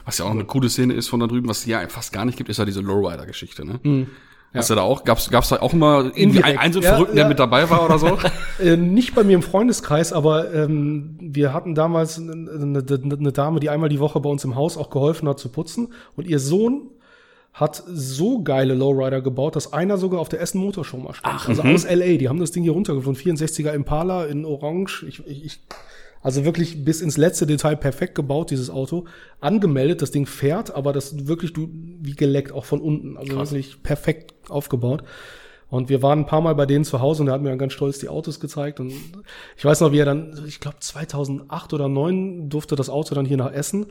Was 0.06 0.20
ja 0.20 0.26
auch 0.26 0.30
eine 0.32 0.46
coole 0.46 0.70
Szene 0.70 0.94
ist 0.94 1.10
von 1.10 1.20
da 1.20 1.28
drüben, 1.28 1.50
was 1.50 1.60
es 1.60 1.66
ja 1.66 1.86
fast 1.90 2.14
gar 2.14 2.24
nicht 2.24 2.38
gibt, 2.38 2.50
ist 2.50 2.58
ja 2.58 2.64
diese 2.64 2.80
Lowrider-Geschichte. 2.80 3.66
Ne? 3.66 3.80
Mhm. 3.84 4.08
Hast 4.54 4.70
du 4.70 4.76
da 4.76 4.82
auch, 4.82 5.04
gab's, 5.04 5.30
gab's 5.30 5.50
da 5.50 5.62
auch 5.62 5.74
immer 5.74 6.06
irgendwie 6.06 6.22
Indirekt. 6.24 6.60
einen, 6.60 6.74
so 6.74 6.82
Ja, 6.82 6.94
Verrückten, 6.94 7.18
ja. 7.18 7.24
der 7.24 7.30
mit 7.30 7.40
dabei 7.40 7.70
war 7.70 7.86
oder 7.86 8.00
so? 8.00 8.18
Äh, 8.60 8.76
nicht 8.76 9.16
bei 9.16 9.24
mir 9.24 9.36
im 9.36 9.42
Freundeskreis, 9.42 10.12
aber 10.12 10.54
ähm, 10.54 11.16
wir 11.22 11.54
hatten 11.54 11.76
damals 11.76 12.20
eine, 12.20 12.34
eine, 12.34 12.84
eine 12.90 13.32
Dame, 13.32 13.62
die 13.62 13.70
einmal 13.70 13.88
die 13.88 14.02
Woche 14.02 14.20
bei 14.20 14.30
uns 14.30 14.44
im 14.44 14.56
Haus 14.56 14.76
auch 14.78 14.90
geholfen 14.90 15.30
hat 15.30 15.40
zu 15.40 15.48
putzen. 15.48 15.94
Und 16.18 16.28
ihr 16.28 16.40
Sohn 16.40 16.90
hat 17.54 17.82
so 17.88 18.44
geile 18.44 18.74
Lowrider 18.74 19.22
gebaut, 19.22 19.56
dass 19.56 19.72
einer 19.72 19.98
sogar 19.98 20.20
auf 20.20 20.28
der 20.28 20.42
Essen 20.42 20.60
Motorshow 20.60 20.98
mal 20.98 21.14
stand. 21.14 21.48
also 21.48 21.62
aus 21.62 21.90
LA, 21.90 22.18
die 22.18 22.28
haben 22.28 22.40
das 22.40 22.52
Ding 22.52 22.64
hier 22.64 22.74
runtergeflogen. 22.74 23.20
64er 23.20 23.72
Impala 23.72 24.26
in 24.26 24.46
Orange. 24.46 25.06
Ich, 25.08 25.26
ich, 25.26 25.46
ich, 25.46 25.60
also 26.22 26.44
wirklich 26.44 26.84
bis 26.84 27.02
ins 27.02 27.18
letzte 27.18 27.48
Detail 27.48 27.76
perfekt 27.76 28.16
gebaut, 28.16 28.52
dieses 28.52 28.70
Auto. 28.70 29.06
Angemeldet, 29.40 30.02
das 30.02 30.12
Ding 30.12 30.26
fährt, 30.26 30.76
aber 30.76 30.92
das 30.92 31.28
wirklich 31.28 31.54
du, 31.54 31.70
wie 31.72 32.16
geleckt, 32.16 32.52
auch 32.52 32.66
von 32.66 32.82
unten. 32.82 33.18
Also 33.18 33.34
wirklich 33.38 33.82
perfekt 33.84 34.34
aufgebaut. 34.50 35.04
Und 35.70 35.88
wir 35.90 36.02
waren 36.02 36.20
ein 36.20 36.26
paar 36.26 36.42
Mal 36.42 36.56
bei 36.56 36.66
denen 36.66 36.84
zu 36.84 37.00
Hause 37.00 37.22
und 37.22 37.30
er 37.30 37.36
hat 37.36 37.42
mir 37.42 37.50
dann 37.50 37.60
ganz 37.60 37.74
stolz 37.74 38.00
die 38.00 38.10
Autos 38.10 38.40
gezeigt. 38.40 38.80
Und 38.80 38.92
ich 39.56 39.64
weiß 39.64 39.82
noch, 39.82 39.92
wie 39.92 40.00
er 40.00 40.06
dann, 40.06 40.44
ich 40.48 40.60
glaube 40.60 40.78
2008 40.80 41.74
oder 41.74 41.86
2009 41.86 42.50
durfte 42.50 42.76
das 42.76 42.90
Auto 42.90 43.14
dann 43.14 43.26
hier 43.26 43.38
nach 43.38 43.54
Essen. 43.54 43.86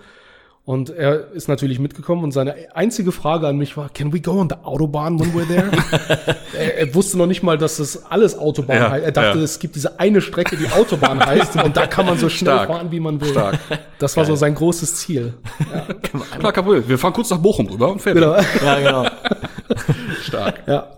Und 0.68 0.90
er 0.90 1.32
ist 1.32 1.48
natürlich 1.48 1.78
mitgekommen 1.78 2.22
und 2.22 2.32
seine 2.32 2.54
einzige 2.74 3.10
Frage 3.10 3.48
an 3.48 3.56
mich 3.56 3.78
war, 3.78 3.88
can 3.88 4.12
we 4.12 4.20
go 4.20 4.32
on 4.32 4.50
the 4.50 4.56
Autobahn 4.64 5.18
when 5.18 5.32
we're 5.32 5.48
there? 5.48 5.70
er, 6.52 6.76
er 6.80 6.94
wusste 6.94 7.16
noch 7.16 7.24
nicht 7.24 7.42
mal, 7.42 7.56
dass 7.56 7.78
das 7.78 8.04
alles 8.04 8.36
Autobahn 8.36 8.76
Ja, 8.76 8.90
heißt. 8.90 9.04
Er 9.06 9.12
dachte, 9.12 9.38
ja. 9.38 9.44
es 9.44 9.60
gibt 9.60 9.76
diese 9.76 9.98
eine 9.98 10.20
Strecke, 10.20 10.58
die 10.58 10.68
Autobahn 10.70 11.24
heißt 11.24 11.56
und 11.64 11.74
da 11.74 11.86
kann 11.86 12.04
man 12.04 12.18
so 12.18 12.28
schnell 12.28 12.52
Stark. 12.52 12.68
fahren, 12.68 12.88
wie 12.90 13.00
man 13.00 13.18
will. 13.18 13.30
Stark. 13.30 13.58
Das 13.98 14.14
war 14.18 14.26
so 14.26 14.36
sein 14.36 14.54
großes 14.54 14.94
Ziel. 14.96 15.32
Klar, 16.38 16.52
kein 16.52 16.64
Problem. 16.64 16.86
Wir 16.86 16.98
fahren 16.98 17.14
kurz 17.14 17.30
nach 17.30 17.38
Bochum 17.38 17.66
rüber 17.68 17.90
und 17.90 18.02
fertig. 18.02 18.22
Genau. 18.22 18.36
Ja, 18.62 18.78
genau. 18.78 19.06
Stark. 20.20 20.64
Ja. 20.66 20.97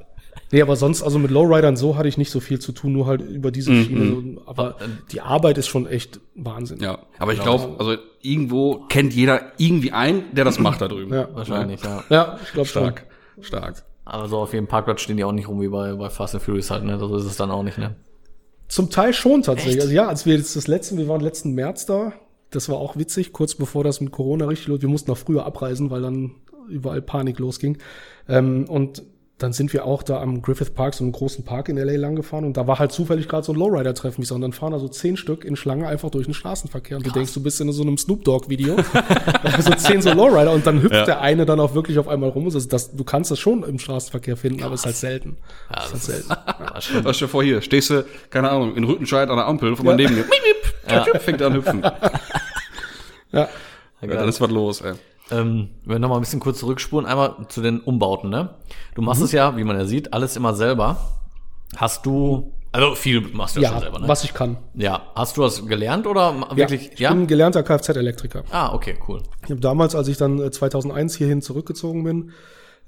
Nee, 0.53 0.63
aber 0.63 0.75
sonst, 0.75 1.03
also 1.03 1.19
mit 1.19 1.31
Lowridern 1.31 1.77
so 1.77 1.97
hatte 1.97 2.09
ich 2.09 2.19
nicht 2.19 2.31
so 2.31 2.41
viel 2.41 2.59
zu 2.59 2.73
tun, 2.73 2.93
nur 2.93 3.07
halt 3.07 3.21
über 3.21 3.53
diese 3.53 3.73
Schiene. 3.73 4.35
So, 4.35 4.43
aber 4.47 4.77
die 5.13 5.21
Arbeit 5.21 5.59
ist 5.59 5.69
schon 5.69 5.87
echt 5.87 6.21
Wahnsinn. 6.35 6.79
Mhm. 6.79 6.85
Ja, 6.85 6.99
aber 7.19 7.33
ich 7.33 7.41
glaube, 7.41 7.77
also 7.79 7.97
irgendwo 8.21 8.87
kennt 8.89 9.15
jeder 9.15 9.53
irgendwie 9.59 9.93
einen, 9.93 10.35
der 10.35 10.45
das 10.45 10.59
macht 10.59 10.81
da 10.81 10.89
drüben. 10.89 11.15
Ja. 11.15 11.29
Wahrscheinlich, 11.33 11.83
ja. 11.85 12.03
Ja, 12.09 12.39
ich 12.43 12.53
glaube 12.53 12.69
schon. 12.69 12.83
Stark, 12.83 13.07
stark. 13.41 13.85
Aber 14.05 14.29
so 14.29 14.39
auf 14.39 14.53
jedem 14.53 14.67
Parkplatz 14.67 15.03
stehen 15.03 15.17
die 15.17 15.25
auch 15.25 15.33
nicht 15.33 15.47
rum 15.47 15.61
wie 15.61 15.69
bei, 15.69 15.95
bei 15.95 16.11
Fast 16.11 16.35
and 16.35 16.43
Furious 16.43 16.71
halt, 16.71 16.85
ne? 16.85 16.99
So 16.99 17.15
ist 17.17 17.25
es 17.25 17.37
dann 17.37 17.53
auch 17.53 17.63
nicht, 17.63 17.79
ne? 17.79 17.95
Zum 18.67 18.91
Teil 18.91 19.13
schon 19.13 19.43
tatsächlich. 19.43 19.81
Also 19.81 19.93
ja, 19.93 20.09
als 20.09 20.27
wir 20.27 20.35
jetzt 20.37 20.57
das 20.57 20.67
letzte, 20.67 20.97
wir 20.97 21.07
waren 21.07 21.21
letzten 21.21 21.53
März 21.53 21.87
da, 21.87 22.13
das 22.51 22.69
war 22.69 22.79
auch 22.79 22.97
witzig, 22.97 23.33
kurz 23.33 23.55
bevor 23.55 23.85
das 23.85 24.01
mit 24.01 24.11
Corona 24.11 24.47
richtig 24.47 24.67
los, 24.67 24.83
wir 24.83 24.89
mussten 24.89 25.11
noch 25.11 25.19
früher 25.19 25.47
abreisen, 25.47 25.91
weil 25.91 26.03
dann 26.03 26.33
überall 26.69 27.03
Panik 27.03 27.39
losging. 27.39 27.79
Ähm, 28.29 28.65
und 28.69 29.05
dann 29.43 29.53
sind 29.53 29.73
wir 29.73 29.87
auch 29.87 30.03
da 30.03 30.21
am 30.21 30.43
Griffith 30.43 30.75
Park, 30.75 30.95
so 30.95 31.03
einem 31.03 31.13
großen 31.13 31.45
Park 31.45 31.69
in 31.69 31.77
LA 31.79 31.97
lang 31.97 32.15
gefahren 32.15 32.45
und 32.45 32.57
da 32.57 32.67
war 32.67 32.79
halt 32.79 32.93
zufällig 32.93 33.27
gerade 33.29 33.45
so 33.45 33.53
ein 33.53 33.59
Lowrider-Treffen, 33.59 34.25
und 34.31 34.41
dann 34.43 34.53
fahren 34.53 34.73
da 34.73 34.79
so 34.79 34.89
zehn 34.89 35.17
Stück 35.17 35.45
in 35.45 35.57
Schlange 35.57 35.89
einfach 35.89 36.11
durch 36.11 36.27
den 36.27 36.35
Straßenverkehr 36.35 36.99
und 36.99 37.07
du 37.07 37.11
denkst, 37.11 37.33
du 37.33 37.43
bist 37.43 37.61
in 37.61 37.73
so 37.73 37.83
einem 37.83 37.97
Snoop 37.97 38.23
Dogg-Video. 38.25 38.77
so 39.59 39.75
zehn 39.75 40.03
so 40.03 40.13
Lowrider 40.13 40.53
und 40.53 40.67
dann 40.67 40.83
hüpft 40.83 40.95
Ja. 40.95 41.05
der 41.05 41.21
eine 41.21 41.47
dann 41.47 41.59
auch 41.59 41.75
wirklich 41.75 41.99
auf 41.99 42.07
einmal 42.07 42.31
rum. 42.31 42.45
Also 42.45 42.61
das, 42.69 42.95
du 42.95 43.03
kannst 43.03 43.31
das 43.31 43.39
schon 43.39 43.63
im 43.63 43.79
Straßenverkehr 43.79 44.37
finden, 44.37 44.63
aber 44.63 44.75
es 44.75 44.81
ist 44.81 44.87
halt 44.87 44.97
selten. 44.97 45.37
Ja, 45.71 45.77
ist 45.77 45.83
halt 45.85 45.95
das 45.95 46.07
selten. 46.07 46.29
Ja, 46.31 46.81
stimmt. 46.81 47.05
Was 47.07 47.17
stell 47.17 47.29
dir 47.29 47.33
vor, 47.33 47.43
hier, 47.43 47.63
stehst 47.63 47.91
du, 47.91 48.05
keine 48.29 48.51
Ahnung, 48.51 48.77
in 48.77 48.85
Rüttenscheid 48.85 49.31
an 49.31 49.37
der 49.37 49.47
Ampel, 49.47 49.75
von 49.75 49.87
mal 49.87 49.97
neben 49.97 50.15
dir, 50.15 50.25
miep, 50.25 51.21
fängt 51.23 51.41
an 51.43 51.55
hüpfen. 51.55 51.83
Ja. 53.33 53.49
Ja, 54.03 54.07
dann 54.07 54.29
ist 54.29 54.41
was 54.41 54.51
los, 54.51 54.81
ey. 54.81 54.95
Ähm, 55.31 55.69
wenn 55.85 55.97
wir 55.97 55.99
noch 56.01 56.09
mal 56.09 56.17
ein 56.17 56.21
bisschen 56.21 56.41
kurz 56.41 56.59
zurückspulen, 56.59 57.07
einmal 57.07 57.37
zu 57.49 57.63
den 57.63 57.81
Umbauten, 57.81 58.31
ne? 58.31 58.51
Du 58.95 59.03
machst 59.03 59.23
es 59.23 59.33
ja, 59.33 59.57
wie 59.57 59.65
man 59.65 59.77
ja 59.79 59.85
sieht, 59.85 60.13
alles 60.13 60.37
immer 60.37 60.55
selber. 60.55 60.97
Hast 61.77 62.05
du, 62.07 62.53
also 62.73 62.95
viel 62.95 63.21
machst 63.33 63.57
du 63.57 63.61
ja, 63.61 63.69
schon 63.69 63.77
Ja, 63.79 63.83
selber, 63.83 63.99
ne? 64.01 64.09
was 64.09 64.25
ich 64.25 64.35
kann. 64.35 64.57
Ja, 64.75 65.03
hast 65.15 65.37
du 65.37 65.43
das 65.43 65.67
gelernt 65.67 66.07
oder 66.07 66.35
wirklich? 66.57 66.99
Ja, 66.99 67.11
ich 67.11 67.17
bin 67.17 67.27
gelernter 67.27 67.63
Kfz-Elektriker. 67.63 68.45
Ah, 68.51 68.73
okay, 68.75 68.97
cool. 69.09 69.23
Ich 69.45 69.51
habe 69.51 69.61
damals, 69.61 69.95
als 69.95 70.09
ich 70.09 70.17
dann 70.17 70.41
äh, 70.41 70.51
2001 70.51 71.17
hierhin 71.17 71.43
zurückgezogen 71.43 72.03
bin, 72.05 72.33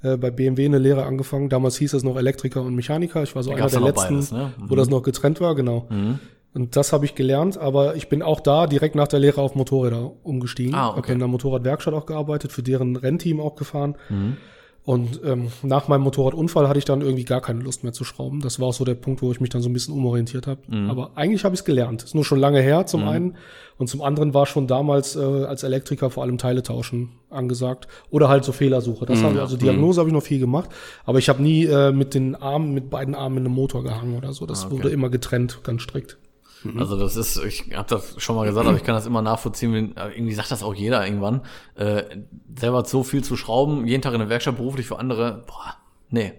äh, 0.01 0.17
bei 0.17 0.31
BMW 0.31 0.65
eine 0.65 0.79
Lehre 0.79 1.05
angefangen. 1.05 1.47
Damals 1.49 1.77
hieß 1.77 1.93
es 1.93 2.03
noch 2.03 2.17
Elektriker 2.17 2.61
und 2.61 2.75
Mechaniker. 2.75 3.23
Ich 3.23 3.35
war 3.35 3.43
so 3.43 3.51
einer 3.51 3.59
gab's 3.59 3.71
der 3.71 3.81
ja 3.81 3.87
letzten, 3.87 4.15
beides, 4.15 4.31
ne? 4.33 4.53
Mhm. 4.57 4.69
wo 4.69 4.75
das 4.75 4.89
noch 4.89 5.01
getrennt 5.01 5.39
war, 5.39 5.55
genau. 5.55 5.87
Und 6.53 6.75
das 6.75 6.93
habe 6.93 7.05
ich 7.05 7.15
gelernt, 7.15 7.57
aber 7.57 7.95
ich 7.95 8.09
bin 8.09 8.21
auch 8.21 8.39
da 8.39 8.67
direkt 8.67 8.95
nach 8.95 9.07
der 9.07 9.19
Lehre 9.19 9.41
auf 9.41 9.55
Motorräder 9.55 10.11
umgestiegen. 10.23 10.75
Ah, 10.75 10.89
okay. 10.89 10.97
Habe 10.97 11.11
in 11.13 11.19
der 11.19 11.27
Motorradwerkstatt 11.27 11.93
auch 11.93 12.05
gearbeitet, 12.05 12.51
für 12.51 12.61
deren 12.61 12.95
Rennteam 12.95 13.39
auch 13.39 13.55
gefahren. 13.55 13.95
Mhm. 14.09 14.37
Und 14.85 15.21
ähm, 15.23 15.47
nach 15.61 15.87
meinem 15.87 16.01
Motorradunfall 16.01 16.67
hatte 16.67 16.77
ich 16.77 16.83
dann 16.83 16.99
irgendwie 16.99 17.23
gar 17.23 17.39
keine 17.39 17.61
Lust 17.61 17.85
mehr 17.85 17.93
zu 17.93 18.03
schrauben. 18.03 18.41
Das 18.41 18.59
war 18.59 18.67
auch 18.67 18.73
so 18.73 18.83
der 18.83 18.95
Punkt, 18.95 19.21
wo 19.21 19.31
ich 19.31 19.39
mich 19.39 19.49
dann 19.49 19.61
so 19.61 19.69
ein 19.69 19.73
bisschen 19.73 19.93
umorientiert 19.93 20.45
habe. 20.45 20.59
Mhm. 20.67 20.89
Aber 20.89 21.11
eigentlich 21.15 21.45
habe 21.45 21.55
ich 21.55 21.61
es 21.61 21.65
gelernt. 21.65 22.03
Ist 22.03 22.15
nur 22.15 22.25
schon 22.25 22.37
lange 22.37 22.59
her 22.59 22.85
zum 22.85 23.07
einen. 23.07 23.37
Und 23.77 23.87
zum 23.87 24.01
anderen 24.01 24.33
war 24.33 24.45
schon 24.45 24.67
damals 24.67 25.15
äh, 25.15 25.21
als 25.21 25.63
Elektriker 25.63 26.09
vor 26.09 26.23
allem 26.23 26.37
Teile 26.37 26.63
tauschen 26.63 27.13
angesagt. 27.29 27.87
Oder 28.09 28.27
halt 28.27 28.43
so 28.43 28.51
Fehlersuche. 28.51 29.05
Das 29.05 29.23
habe 29.23 29.35
ich, 29.35 29.39
also 29.39 29.55
Diagnose 29.55 30.01
habe 30.01 30.09
ich 30.09 30.13
noch 30.13 30.21
viel 30.21 30.39
gemacht. 30.39 30.69
Aber 31.05 31.17
ich 31.17 31.29
habe 31.29 31.41
nie 31.41 31.63
äh, 31.63 31.93
mit 31.93 32.13
den 32.13 32.35
Armen, 32.35 32.73
mit 32.73 32.89
beiden 32.89 33.15
Armen 33.15 33.37
in 33.37 33.45
einem 33.45 33.55
Motor 33.55 33.83
gehangen 33.83 34.17
oder 34.17 34.33
so. 34.33 34.45
Das 34.45 34.69
wurde 34.69 34.89
immer 34.89 35.09
getrennt, 35.09 35.61
ganz 35.63 35.81
strikt. 35.81 36.17
Also 36.77 36.97
das 36.97 37.15
ist, 37.15 37.37
ich 37.43 37.75
habe 37.75 37.89
das 37.89 38.15
schon 38.21 38.35
mal 38.35 38.45
gesagt, 38.45 38.67
aber 38.67 38.77
ich 38.77 38.83
kann 38.83 38.95
das 38.95 39.05
immer 39.05 39.21
nachvollziehen. 39.21 39.73
Wenn, 39.73 39.97
äh, 39.97 40.09
irgendwie 40.09 40.33
sagt 40.33 40.51
das 40.51 40.63
auch 40.63 40.73
jeder 40.73 41.05
irgendwann. 41.05 41.41
Äh, 41.75 42.03
selber 42.57 42.85
so 42.85 43.03
viel 43.03 43.23
zu 43.23 43.35
schrauben, 43.35 43.85
jeden 43.85 44.01
Tag 44.01 44.13
in 44.13 44.19
der 44.19 44.29
Werkstatt 44.29 44.57
beruflich 44.57 44.85
für 44.87 44.99
andere, 44.99 45.43
boah, 45.47 45.75
nee. 46.09 46.33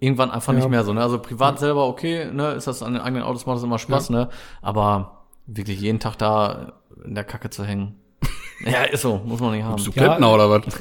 Irgendwann 0.00 0.30
einfach 0.30 0.52
nicht 0.52 0.68
mehr 0.68 0.84
so. 0.84 0.92
Ne? 0.92 1.02
Also 1.02 1.18
privat 1.18 1.58
selber 1.58 1.88
okay, 1.88 2.30
ne, 2.32 2.52
ist 2.52 2.68
das 2.68 2.82
an 2.84 2.92
den 2.92 3.02
eigenen 3.02 3.24
Autos 3.24 3.46
macht 3.46 3.56
das 3.56 3.64
immer 3.64 3.80
Spaß, 3.80 4.10
ne? 4.10 4.28
Aber 4.62 5.24
wirklich 5.46 5.80
jeden 5.80 5.98
Tag 5.98 6.16
da 6.16 6.74
in 7.04 7.16
der 7.16 7.24
Kacke 7.24 7.50
zu 7.50 7.64
hängen. 7.64 7.96
ja, 8.66 8.84
ist 8.84 9.02
so, 9.02 9.20
muss 9.24 9.40
man 9.40 9.52
nicht 9.52 9.64
haben. 9.64 9.82
Du 9.82 9.92
Klempner 9.92 10.32
oder 10.34 10.50
was? 10.50 10.62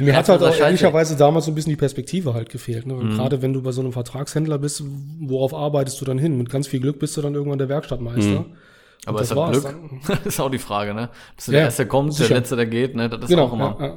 Mir 0.00 0.14
hat 0.16 0.26
Ja, 0.28 0.32
halt 0.34 0.42
auch 0.42 0.46
wahrscheinlich. 0.46 0.60
ehrlicherweise 0.82 1.16
damals 1.16 1.46
so 1.46 1.50
ein 1.50 1.54
bisschen 1.54 1.70
die 1.70 1.76
Perspektive 1.76 2.34
halt 2.34 2.48
gefehlt. 2.50 2.86
Ne? 2.86 2.94
Und 2.94 3.12
Mhm. 3.12 3.16
Gerade 3.16 3.40
wenn 3.42 3.52
du 3.52 3.62
bei 3.62 3.72
so 3.72 3.80
einem 3.80 3.92
Vertragshändler 3.92 4.58
bist, 4.58 4.82
worauf 5.20 5.54
arbeitest 5.54 6.00
du 6.00 6.04
dann 6.04 6.18
hin? 6.18 6.36
Mit 6.36 6.50
ganz 6.50 6.66
viel 6.66 6.80
Glück 6.80 6.98
bist 6.98 7.16
du 7.16 7.22
dann 7.22 7.34
irgendwann 7.34 7.58
der 7.58 7.68
Werkstattmeister. 7.68 8.40
Mhm. 8.40 8.46
Aber 9.06 9.18
das 9.18 9.30
ist 9.30 9.36
das 9.36 9.62
Glück? 9.62 10.18
ist 10.26 10.40
auch 10.40 10.50
die 10.50 10.58
Frage, 10.58 10.94
ne? 10.94 11.10
Bis 11.36 11.46
Ja, 11.46 11.52
der 11.52 11.60
Erste 11.62 11.86
kommt, 11.86 12.14
sicher. 12.14 12.28
der 12.28 12.38
Letzte, 12.38 12.56
der 12.56 12.66
geht, 12.66 12.94
ne? 12.94 13.08
Das 13.08 13.20
ist 13.22 13.28
Genau. 13.28 13.44
auch 13.44 13.52
immer. 13.52 13.76
Ja, 13.78 13.86
ja. 13.86 13.96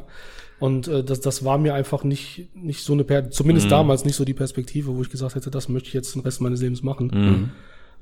Und 0.60 0.88
äh, 0.88 1.04
das, 1.04 1.22
das 1.22 1.46
war 1.46 1.58
mir 1.60 1.76
einfach 1.76 2.04
nicht, 2.04 2.50
nicht 2.56 2.84
so 2.84 2.94
eine, 2.94 3.04
per 3.04 3.30
zumindest 3.30 3.68
Mhm. 3.68 3.72
damals 3.72 4.06
nicht 4.06 4.16
so 4.16 4.26
die 4.26 4.34
Perspektive, 4.34 4.96
wo 4.96 5.02
ich 5.02 5.10
gesagt 5.10 5.36
hätte, 5.36 5.52
das 5.52 5.70
möchte 5.70 5.88
ich 5.88 5.94
jetzt 5.94 6.16
den 6.16 6.22
Rest 6.24 6.42
meines 6.42 6.62
Lebens 6.62 6.82
machen. 6.84 7.52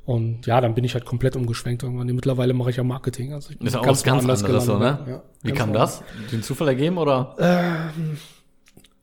Und 0.06 0.46
ja, 0.46 0.62
dann 0.62 0.76
bin 0.76 0.84
ich 0.84 0.94
halt 0.94 1.06
komplett 1.06 1.36
umgeschwenkt 1.36 1.82
irgendwann. 1.82 2.06
Mittlerweile 2.08 2.54
mache 2.54 2.70
ich 2.70 2.76
ja 2.76 2.84
Marketing. 2.84 3.34
Also 3.34 3.52
ich 3.52 3.60
Ist 3.62 3.74
ja 3.74 3.80
auch 3.80 3.86
ganz 3.86 4.06
woanders 4.06 4.44
anderes, 4.44 4.66
so, 4.66 4.78
ne? 4.78 5.00
Ja, 5.08 5.24
Wie 5.42 5.48
ganz 5.50 5.60
kam 5.60 5.74
das? 5.74 6.04
Den 6.32 6.44
Zufall 6.44 6.68
ergeben 6.68 6.98
oder? 7.00 7.36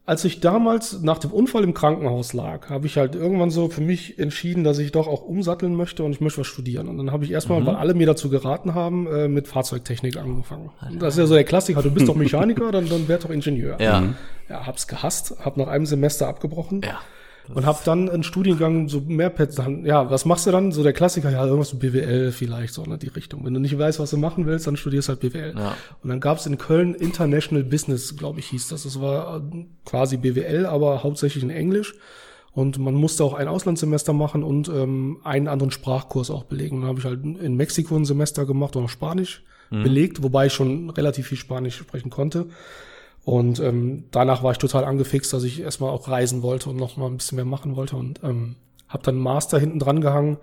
Als 0.04 0.24
ich 0.24 0.40
damals 0.40 1.00
nach 1.02 1.18
dem 1.18 1.30
Unfall 1.30 1.62
im 1.62 1.74
Krankenhaus 1.74 2.32
lag, 2.32 2.70
habe 2.70 2.86
ich 2.86 2.96
halt 2.98 3.14
irgendwann 3.14 3.50
so 3.50 3.68
für 3.68 3.80
mich 3.80 4.18
entschieden, 4.18 4.64
dass 4.64 4.78
ich 4.78 4.90
doch 4.90 5.06
auch 5.06 5.22
umsatteln 5.22 5.76
möchte 5.76 6.02
und 6.02 6.10
ich 6.12 6.20
möchte 6.20 6.40
was 6.40 6.48
studieren. 6.48 6.88
Und 6.88 6.98
dann 6.98 7.12
habe 7.12 7.24
ich 7.24 7.30
erstmal, 7.30 7.60
Mhm. 7.60 7.66
weil 7.66 7.76
alle 7.76 7.94
mir 7.94 8.06
dazu 8.08 8.28
geraten 8.28 8.74
haben, 8.74 9.06
äh, 9.06 9.28
mit 9.28 9.46
Fahrzeugtechnik 9.46 10.16
angefangen. 10.16 10.70
Und 10.88 11.00
das 11.00 11.14
ist 11.14 11.18
ja 11.18 11.26
so 11.26 11.34
der 11.34 11.44
Klassiker, 11.44 11.82
du 11.82 11.90
bist 11.92 12.08
doch 12.08 12.16
Mechaniker, 12.16 12.72
dann, 12.72 12.88
dann 12.88 13.06
werd 13.06 13.22
doch 13.24 13.30
Ingenieur. 13.30 13.80
Ja. 13.80 14.02
Ja, 14.48 14.66
hab's 14.66 14.88
gehasst, 14.88 15.36
hab 15.40 15.56
nach 15.56 15.68
einem 15.68 15.86
Semester 15.86 16.26
abgebrochen. 16.26 16.80
Ja. 16.84 16.98
Und 17.48 17.66
hab 17.66 17.84
dann 17.84 18.08
einen 18.08 18.22
Studiengang 18.22 18.88
so 18.88 19.00
mehr 19.00 19.30
dann, 19.30 19.84
ja, 19.84 20.10
was 20.10 20.24
machst 20.24 20.46
du 20.46 20.52
dann? 20.52 20.72
So 20.72 20.82
der 20.82 20.92
Klassiker, 20.92 21.30
ja, 21.30 21.44
irgendwas 21.44 21.78
BWL 21.78 22.32
vielleicht, 22.32 22.72
so 22.72 22.84
in 22.84 22.98
die 22.98 23.08
Richtung. 23.08 23.44
Wenn 23.44 23.54
du 23.54 23.60
nicht 23.60 23.76
weißt, 23.76 23.98
was 23.98 24.10
du 24.10 24.16
machen 24.16 24.46
willst, 24.46 24.66
dann 24.66 24.76
studierst 24.76 25.08
halt 25.08 25.20
BWL. 25.20 25.54
Ja. 25.56 25.76
Und 26.02 26.08
dann 26.08 26.20
gab's 26.20 26.46
in 26.46 26.56
Köln 26.58 26.94
International 26.94 27.64
Business, 27.64 28.16
glaube 28.16 28.38
ich, 28.40 28.46
hieß 28.46 28.68
das. 28.68 28.84
Das 28.84 29.00
war 29.00 29.38
äh, 29.38 29.66
quasi 29.84 30.16
BWL, 30.16 30.66
aber 30.66 31.02
hauptsächlich 31.02 31.42
in 31.42 31.50
Englisch. 31.50 31.94
Und 32.52 32.78
man 32.78 32.94
musste 32.94 33.24
auch 33.24 33.34
ein 33.34 33.48
Auslandssemester 33.48 34.12
machen 34.12 34.42
und 34.42 34.68
ähm, 34.68 35.18
einen 35.24 35.48
anderen 35.48 35.70
Sprachkurs 35.70 36.30
auch 36.30 36.44
belegen. 36.44 36.80
Dann 36.80 36.88
habe 36.88 36.98
ich 37.00 37.04
halt 37.04 37.24
in 37.24 37.56
Mexiko 37.56 37.96
ein 37.96 38.04
Semester 38.04 38.44
gemacht 38.46 38.76
und 38.76 38.84
auch 38.84 38.90
Spanisch 38.90 39.42
belegt, 39.72 40.22
wobei 40.22 40.46
ich 40.46 40.52
schon 40.52 40.90
relativ 40.90 41.28
viel 41.28 41.38
Spanisch 41.38 41.76
sprechen 41.76 42.10
konnte. 42.10 42.46
Und 43.24 43.60
ähm, 43.60 44.04
danach 44.10 44.42
war 44.42 44.52
ich 44.52 44.58
total 44.58 44.84
angefixt, 44.84 45.32
dass 45.32 45.44
ich 45.44 45.60
erstmal 45.60 45.90
auch 45.90 46.08
reisen 46.08 46.42
wollte 46.42 46.70
und 46.70 46.76
noch 46.76 46.96
mal 46.96 47.06
ein 47.06 47.18
bisschen 47.18 47.36
mehr 47.36 47.44
machen 47.44 47.76
wollte. 47.76 47.96
Und 47.96 48.20
ähm, 48.24 48.56
habe 48.88 49.04
dann 49.04 49.16
Master 49.16 49.58
hinten 49.58 49.78
dran 49.78 50.00
gehangen, 50.00 50.38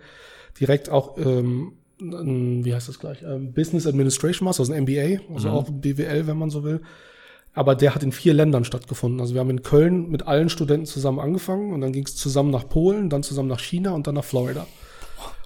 direkt 0.59 0.89
auch, 0.89 1.17
ähm, 1.17 1.73
wie 1.99 2.73
heißt 2.73 2.87
das 2.87 2.99
gleich, 2.99 3.21
ähm, 3.23 3.51
Business 3.51 3.85
Administration 3.85 4.45
Master, 4.45 4.61
also 4.61 4.73
ein 4.73 4.83
MBA, 4.83 5.21
also 5.33 5.49
auch 5.49 5.69
BWL, 5.69 6.27
wenn 6.27 6.37
man 6.37 6.49
so 6.49 6.63
will. 6.63 6.81
Aber 7.53 7.75
der 7.75 7.93
hat 7.93 8.03
in 8.03 8.13
vier 8.13 8.33
Ländern 8.33 8.63
stattgefunden. 8.63 9.19
Also 9.19 9.33
wir 9.33 9.41
haben 9.41 9.49
in 9.49 9.63
Köln 9.63 10.09
mit 10.09 10.27
allen 10.27 10.49
Studenten 10.49 10.85
zusammen 10.85 11.19
angefangen 11.19 11.73
und 11.73 11.81
dann 11.81 11.91
ging 11.91 12.05
es 12.05 12.15
zusammen 12.15 12.51
nach 12.51 12.69
Polen, 12.69 13.09
dann 13.09 13.23
zusammen 13.23 13.49
nach 13.49 13.59
China 13.59 13.91
und 13.91 14.07
dann 14.07 14.15
nach 14.15 14.23
Florida. 14.23 14.65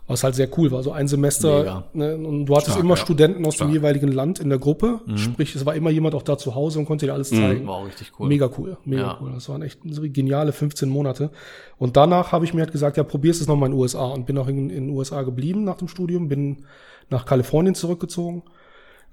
Was 0.05 0.23
halt 0.25 0.35
sehr 0.35 0.49
cool 0.57 0.69
war. 0.71 0.83
So 0.83 0.91
ein 0.91 1.07
Semester. 1.07 1.85
Ne, 1.93 2.17
und 2.17 2.45
du 2.45 2.53
hattest 2.55 2.71
Stark, 2.71 2.83
immer 2.83 2.95
ja. 2.95 3.01
Studenten 3.01 3.45
aus 3.45 3.55
Stark. 3.55 3.69
dem 3.69 3.73
jeweiligen 3.73 4.09
Land 4.11 4.39
in 4.39 4.49
der 4.49 4.59
Gruppe. 4.59 4.99
Sprich, 5.15 5.55
es 5.55 5.65
war 5.65 5.75
immer 5.75 5.91
jemand 5.91 6.13
auch 6.13 6.23
da 6.23 6.37
zu 6.37 6.55
Hause 6.55 6.79
und 6.79 6.85
konnte 6.85 7.05
dir 7.05 7.13
alles 7.13 7.29
zeigen. 7.29 7.65
War 7.67 7.75
auch 7.75 7.85
richtig 7.87 8.11
cool. 8.19 8.27
Mega 8.27 8.49
cool, 8.57 8.77
mega 8.83 9.01
Ja. 9.01 9.17
cool. 9.21 9.31
Das 9.33 9.47
waren 9.47 9.61
echt 9.61 9.79
geniale 9.83 10.51
15 10.51 10.89
Monate. 10.89 11.29
Und 11.77 11.95
danach 11.95 12.33
habe 12.33 12.43
ich 12.43 12.53
mir 12.53 12.61
halt 12.61 12.73
gesagt, 12.73 12.97
ja, 12.97 13.03
probier's 13.03 13.39
es 13.39 13.47
nochmal 13.47 13.67
in 13.67 13.73
den 13.75 13.79
USA 13.81 14.05
und 14.07 14.25
bin 14.25 14.37
auch 14.37 14.47
in, 14.49 14.69
in 14.69 14.87
den 14.87 14.89
USA 14.89 15.21
geblieben 15.21 15.63
nach 15.63 15.77
dem 15.77 15.87
Studium, 15.87 16.27
bin 16.27 16.65
nach 17.09 17.25
Kalifornien 17.25 17.73
zurückgezogen 17.75 18.43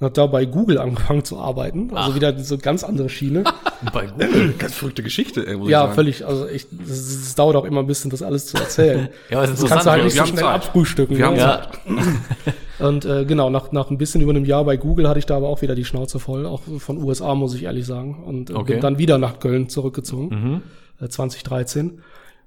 und 0.00 0.04
habe 0.06 0.14
da 0.14 0.26
bei 0.26 0.46
Google 0.46 0.78
angefangen 0.78 1.24
zu 1.24 1.38
arbeiten. 1.38 1.94
Also 1.94 2.14
wieder 2.14 2.36
so 2.38 2.56
ganz 2.56 2.82
andere 2.84 3.10
Schiene. 3.10 3.44
Bei 3.92 4.06
Google. 4.06 4.54
Ganz 4.58 4.74
verrückte 4.74 5.02
Geschichte, 5.02 5.46
ey, 5.46 5.56
ich 5.62 5.68
ja, 5.68 5.82
sagen. 5.82 5.94
völlig. 5.94 6.26
Also 6.26 6.46
echt, 6.46 6.68
es 6.88 7.34
dauert 7.34 7.54
auch 7.56 7.64
immer 7.64 7.80
ein 7.80 7.86
bisschen, 7.86 8.10
das 8.10 8.22
alles 8.22 8.46
zu 8.46 8.56
erzählen. 8.56 9.08
Ja, 9.30 9.38
aber 9.38 9.44
es 9.44 9.50
ist 9.52 9.62
das 9.62 9.70
kannst 9.70 9.86
du 9.86 9.90
halt 9.90 10.04
nicht 10.04 10.16
so 10.16 10.24
schnell 10.26 10.42
Zeit. 10.44 10.54
abfrühstücken. 10.54 11.16
Wir 11.18 11.26
haben 11.26 11.36
ja. 11.36 11.66
Und 12.78 13.04
äh, 13.04 13.26
genau, 13.26 13.50
nach, 13.50 13.72
nach 13.72 13.90
ein 13.90 13.98
bisschen 13.98 14.22
über 14.22 14.30
einem 14.30 14.46
Jahr 14.46 14.64
bei 14.64 14.76
Google 14.78 15.06
hatte 15.08 15.18
ich 15.18 15.26
da 15.26 15.36
aber 15.36 15.48
auch 15.48 15.60
wieder 15.60 15.74
die 15.74 15.84
Schnauze 15.84 16.18
voll, 16.18 16.46
auch 16.46 16.62
von 16.78 16.96
USA, 17.02 17.34
muss 17.34 17.54
ich 17.54 17.64
ehrlich 17.64 17.84
sagen. 17.84 18.22
Und 18.24 18.48
äh, 18.50 18.54
Okay. 18.54 18.72
bin 18.72 18.80
dann 18.80 18.96
wieder 18.98 19.18
nach 19.18 19.38
Köln 19.38 19.68
zurückgezogen, 19.68 20.62
äh, 21.00 21.08
2013. 21.08 22.00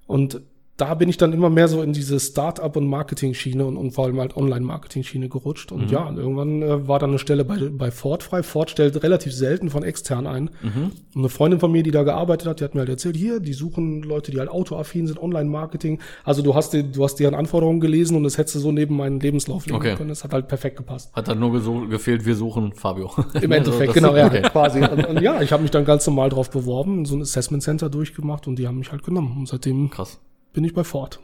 Und 0.07 0.41
da 0.77 0.95
bin 0.95 1.07
ich 1.07 1.17
dann 1.17 1.33
immer 1.33 1.51
mehr 1.51 1.67
so 1.67 1.83
in 1.83 1.93
diese 1.93 2.19
Start-up- 2.19 2.75
und 2.75 2.88
Marketing-Schiene 2.88 3.63
und, 3.63 3.77
und 3.77 3.91
vor 3.91 4.05
allem 4.05 4.19
halt 4.19 4.36
Online-Marketing-Schiene 4.36 5.29
gerutscht. 5.29 5.71
Und 5.71 5.91
ja, 5.91 6.07
und 6.07 6.17
irgendwann 6.17 6.63
äh, 6.63 6.88
war 6.88 6.97
dann 6.97 7.12
eine 7.12 7.19
Stelle 7.19 7.45
bei, 7.45 7.69
bei 7.69 7.91
Ford 7.91 8.23
frei. 8.23 8.41
Ford 8.41 8.71
stellt 8.71 9.03
relativ 9.03 9.33
selten 9.33 9.69
von 9.69 9.83
extern 9.83 10.25
ein. 10.25 10.49
Und 10.63 10.93
eine 11.15 11.29
Freundin 11.29 11.59
von 11.59 11.71
mir, 11.71 11.83
die 11.83 11.91
da 11.91 12.01
gearbeitet 12.01 12.47
hat, 12.47 12.59
die 12.59 12.63
hat 12.63 12.73
mir 12.73 12.79
halt 12.81 12.89
erzählt, 12.89 13.15
hier, 13.15 13.39
die 13.39 13.53
suchen 13.53 14.01
Leute, 14.01 14.31
die 14.31 14.39
halt 14.39 14.49
autoaffin 14.49 15.05
sind, 15.05 15.21
Online-Marketing. 15.21 15.99
Also 16.23 16.41
du 16.41 16.55
hast, 16.55 16.73
die, 16.73 16.91
du 16.91 17.03
hast 17.03 17.15
deren 17.17 17.36
Anforderungen 17.36 17.79
gelesen 17.79 18.17
und 18.17 18.23
das 18.23 18.39
hättest 18.39 18.55
du 18.55 18.59
so 18.59 18.71
neben 18.71 18.97
meinen 18.97 19.19
Lebenslauf 19.19 19.67
legen 19.67 19.77
Okay. 19.77 19.95
können. 19.95 20.09
Das 20.09 20.23
hat 20.23 20.33
halt 20.33 20.47
perfekt 20.47 20.77
gepasst. 20.77 21.13
Hat 21.13 21.27
dann 21.27 21.39
nur 21.39 21.88
gefehlt, 21.88 22.25
wir 22.25 22.36
suchen 22.36 22.73
Fabio. 22.73 23.12
Im 23.39 23.51
Endeffekt, 23.51 23.93
genau, 23.93 24.15
ja, 24.15 24.29
quasi. 24.29 24.81
Und, 24.81 25.05
und 25.05 25.21
ja, 25.21 25.39
ich 25.41 25.51
habe 25.51 25.62
mich 25.62 25.71
dann 25.71 25.86
ganz 25.86 26.07
normal 26.07 26.29
drauf 26.29 26.49
beworben, 26.49 27.05
so 27.05 27.15
ein 27.15 27.21
Assessment 27.21 27.62
Center 27.62 27.89
durchgemacht 27.91 28.47
und 28.47 28.57
die 28.57 28.67
haben 28.67 28.79
mich 28.79 28.91
halt 28.91 29.03
genommen. 29.03 29.36
Und 29.38 29.47
seitdem 29.47 29.91
Krass. 29.91 30.19
Bin 30.53 30.63
ich 30.63 30.73
bei 30.73 30.83
Ford. 30.83 31.19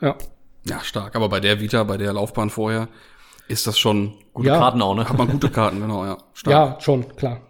Ja. 0.00 0.16
Ja, 0.66 0.80
stark. 0.80 1.16
Aber 1.16 1.28
bei 1.28 1.40
der 1.40 1.60
Vita, 1.60 1.84
bei 1.84 1.96
der 1.96 2.12
Laufbahn 2.12 2.50
vorher, 2.50 2.88
ist 3.48 3.66
das 3.66 3.78
schon, 3.78 4.14
Gute 4.32 4.48
Ja. 4.48 4.58
Karten 4.58 4.80
auch, 4.82 4.94
ne? 4.94 5.08
hat 5.08 5.18
man 5.18 5.28
gute 5.28 5.50
Karten, 5.50 5.80
genau, 5.80 6.04
ja. 6.04 6.18
Stark. 6.34 6.52
Ja, 6.52 6.80
schon, 6.80 7.16
klar. 7.16 7.40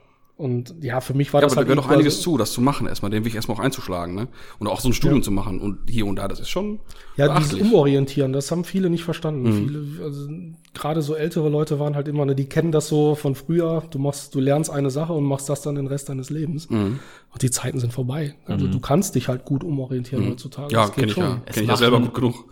Und 0.40 0.74
ja, 0.80 1.00
für 1.02 1.12
mich 1.12 1.32
war 1.34 1.42
Ja, 1.42 1.46
das 1.46 1.52
aber 1.52 1.56
da 1.56 1.60
halt 1.60 1.66
gehört 1.68 1.78
doch 1.78 1.90
irgendwo- 1.90 1.98
einiges 2.00 2.22
zu, 2.22 2.38
das 2.38 2.52
zu 2.52 2.62
machen, 2.62 2.86
erstmal 2.86 3.10
den 3.10 3.26
Weg 3.26 3.34
erstmal 3.34 3.58
auch 3.58 3.60
einzuschlagen, 3.60 4.14
ne? 4.14 4.28
Und 4.58 4.68
auch 4.68 4.80
so 4.80 4.88
ein 4.88 4.94
Studium 4.94 5.22
zu 5.22 5.30
machen 5.30 5.60
und 5.60 5.90
hier 5.90 6.06
und 6.06 6.16
da, 6.16 6.28
das 6.28 6.40
ist 6.40 6.48
schon 6.48 6.80
Ja, 7.16 7.28
dieses 7.36 7.50
beachtlich. 7.50 7.62
Umorientieren, 7.70 8.32
das 8.32 8.50
haben 8.50 8.64
viele 8.64 8.88
nicht 8.88 9.04
verstanden. 9.04 9.42
Mhm. 9.42 9.52
Viele, 9.68 10.04
also 10.04 10.28
gerade 10.72 11.02
so 11.02 11.14
ältere 11.14 11.50
Leute 11.50 11.78
waren 11.78 11.94
halt 11.94 12.08
immer, 12.08 12.24
ne, 12.24 12.34
die 12.34 12.46
kennen 12.48 12.72
das 12.72 12.88
so 12.88 13.14
von 13.14 13.34
früher. 13.34 13.82
Du 13.90 13.98
machst, 13.98 14.34
du 14.34 14.40
lernst 14.40 14.70
eine 14.70 14.90
Sache 14.90 15.12
und 15.12 15.24
machst 15.24 15.48
das 15.50 15.60
dann 15.60 15.74
den 15.74 15.86
Rest 15.86 16.08
deines 16.08 16.30
Lebens. 16.30 16.70
Mhm. 16.70 17.00
Und 17.32 17.42
die 17.42 17.50
Zeiten 17.50 17.78
sind 17.78 17.92
vorbei. 17.92 18.34
Also 18.46 18.66
du 18.66 18.80
kannst 18.80 19.14
dich 19.16 19.28
halt 19.28 19.44
gut 19.44 19.62
umorientieren 19.62 20.26
heutzutage. 20.30 20.68
Mhm. 20.68 20.72
Ja, 20.72 20.80
Das 20.86 20.94
geht 20.94 20.96
kenne 20.96 21.10
ich 21.12 21.16
ja. 21.18 21.24
Es 21.44 21.54
Kenne 21.54 21.62
ich 21.64 21.68
ja 21.68 21.72
macht 21.72 21.78
selber 21.78 22.00
gut 22.00 22.14
genug. 22.14 22.44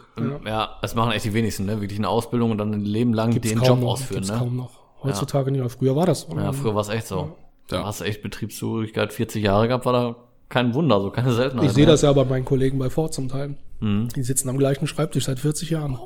Ja. 0.45 0.77
es 0.83 0.95
machen 0.95 1.13
echt 1.13 1.25
die 1.25 1.33
wenigsten, 1.33 1.65
ne? 1.65 1.81
Wirklich 1.81 1.99
eine 1.99 2.09
Ausbildung 2.09 2.51
und 2.51 2.59
dann 2.59 2.73
ein 2.75 2.81
Leben 2.85 3.15
lang 3.15 3.31
Gibt's 3.31 3.49
den 3.49 3.59
kaum 3.61 3.69
Job 3.69 3.81
noch, 3.81 3.89
ausführen, 3.93 4.15
gibt's 4.21 4.31
ne? 4.31 4.37
kaum 4.39 4.57
noch. 4.57 4.71
Heutzutage 5.03 5.53
nicht, 5.53 5.61
aber 5.61 5.71
früher 5.71 5.95
war 5.95 6.07
das. 6.07 6.27
Ja, 6.35 6.53
früher 6.53 6.75
war 6.75 6.81
es 6.83 6.89
echt 6.89 7.07
so. 7.07 7.31
Ja. 7.71 7.79
Da 7.79 7.87
hast 7.87 8.01
du 8.01 8.05
echt 8.05 8.23
Betriebszugehörigkeit 8.23 9.13
40 9.13 9.43
Jahre 9.45 9.69
gehabt, 9.69 9.85
war 9.87 9.93
da 9.93 10.17
kein 10.49 10.75
Wunder, 10.75 11.01
so 11.01 11.11
keine 11.11 11.33
Seltenheit. 11.33 11.67
ich 11.67 11.73
sehe 11.73 11.87
das 11.87 12.03
ja 12.03 12.13
bei 12.13 12.25
meinen 12.25 12.45
Kollegen 12.45 12.79
bei 12.79 12.89
Ford 12.91 13.13
zum 13.13 13.29
Teil. 13.29 13.57
Mhm. 13.81 14.09
Die 14.15 14.23
sitzen 14.23 14.49
am 14.49 14.59
gleichen 14.59 14.87
Schreibtisch 14.87 15.27
seit 15.27 15.39
40 15.39 15.71
Jahren. 15.71 15.99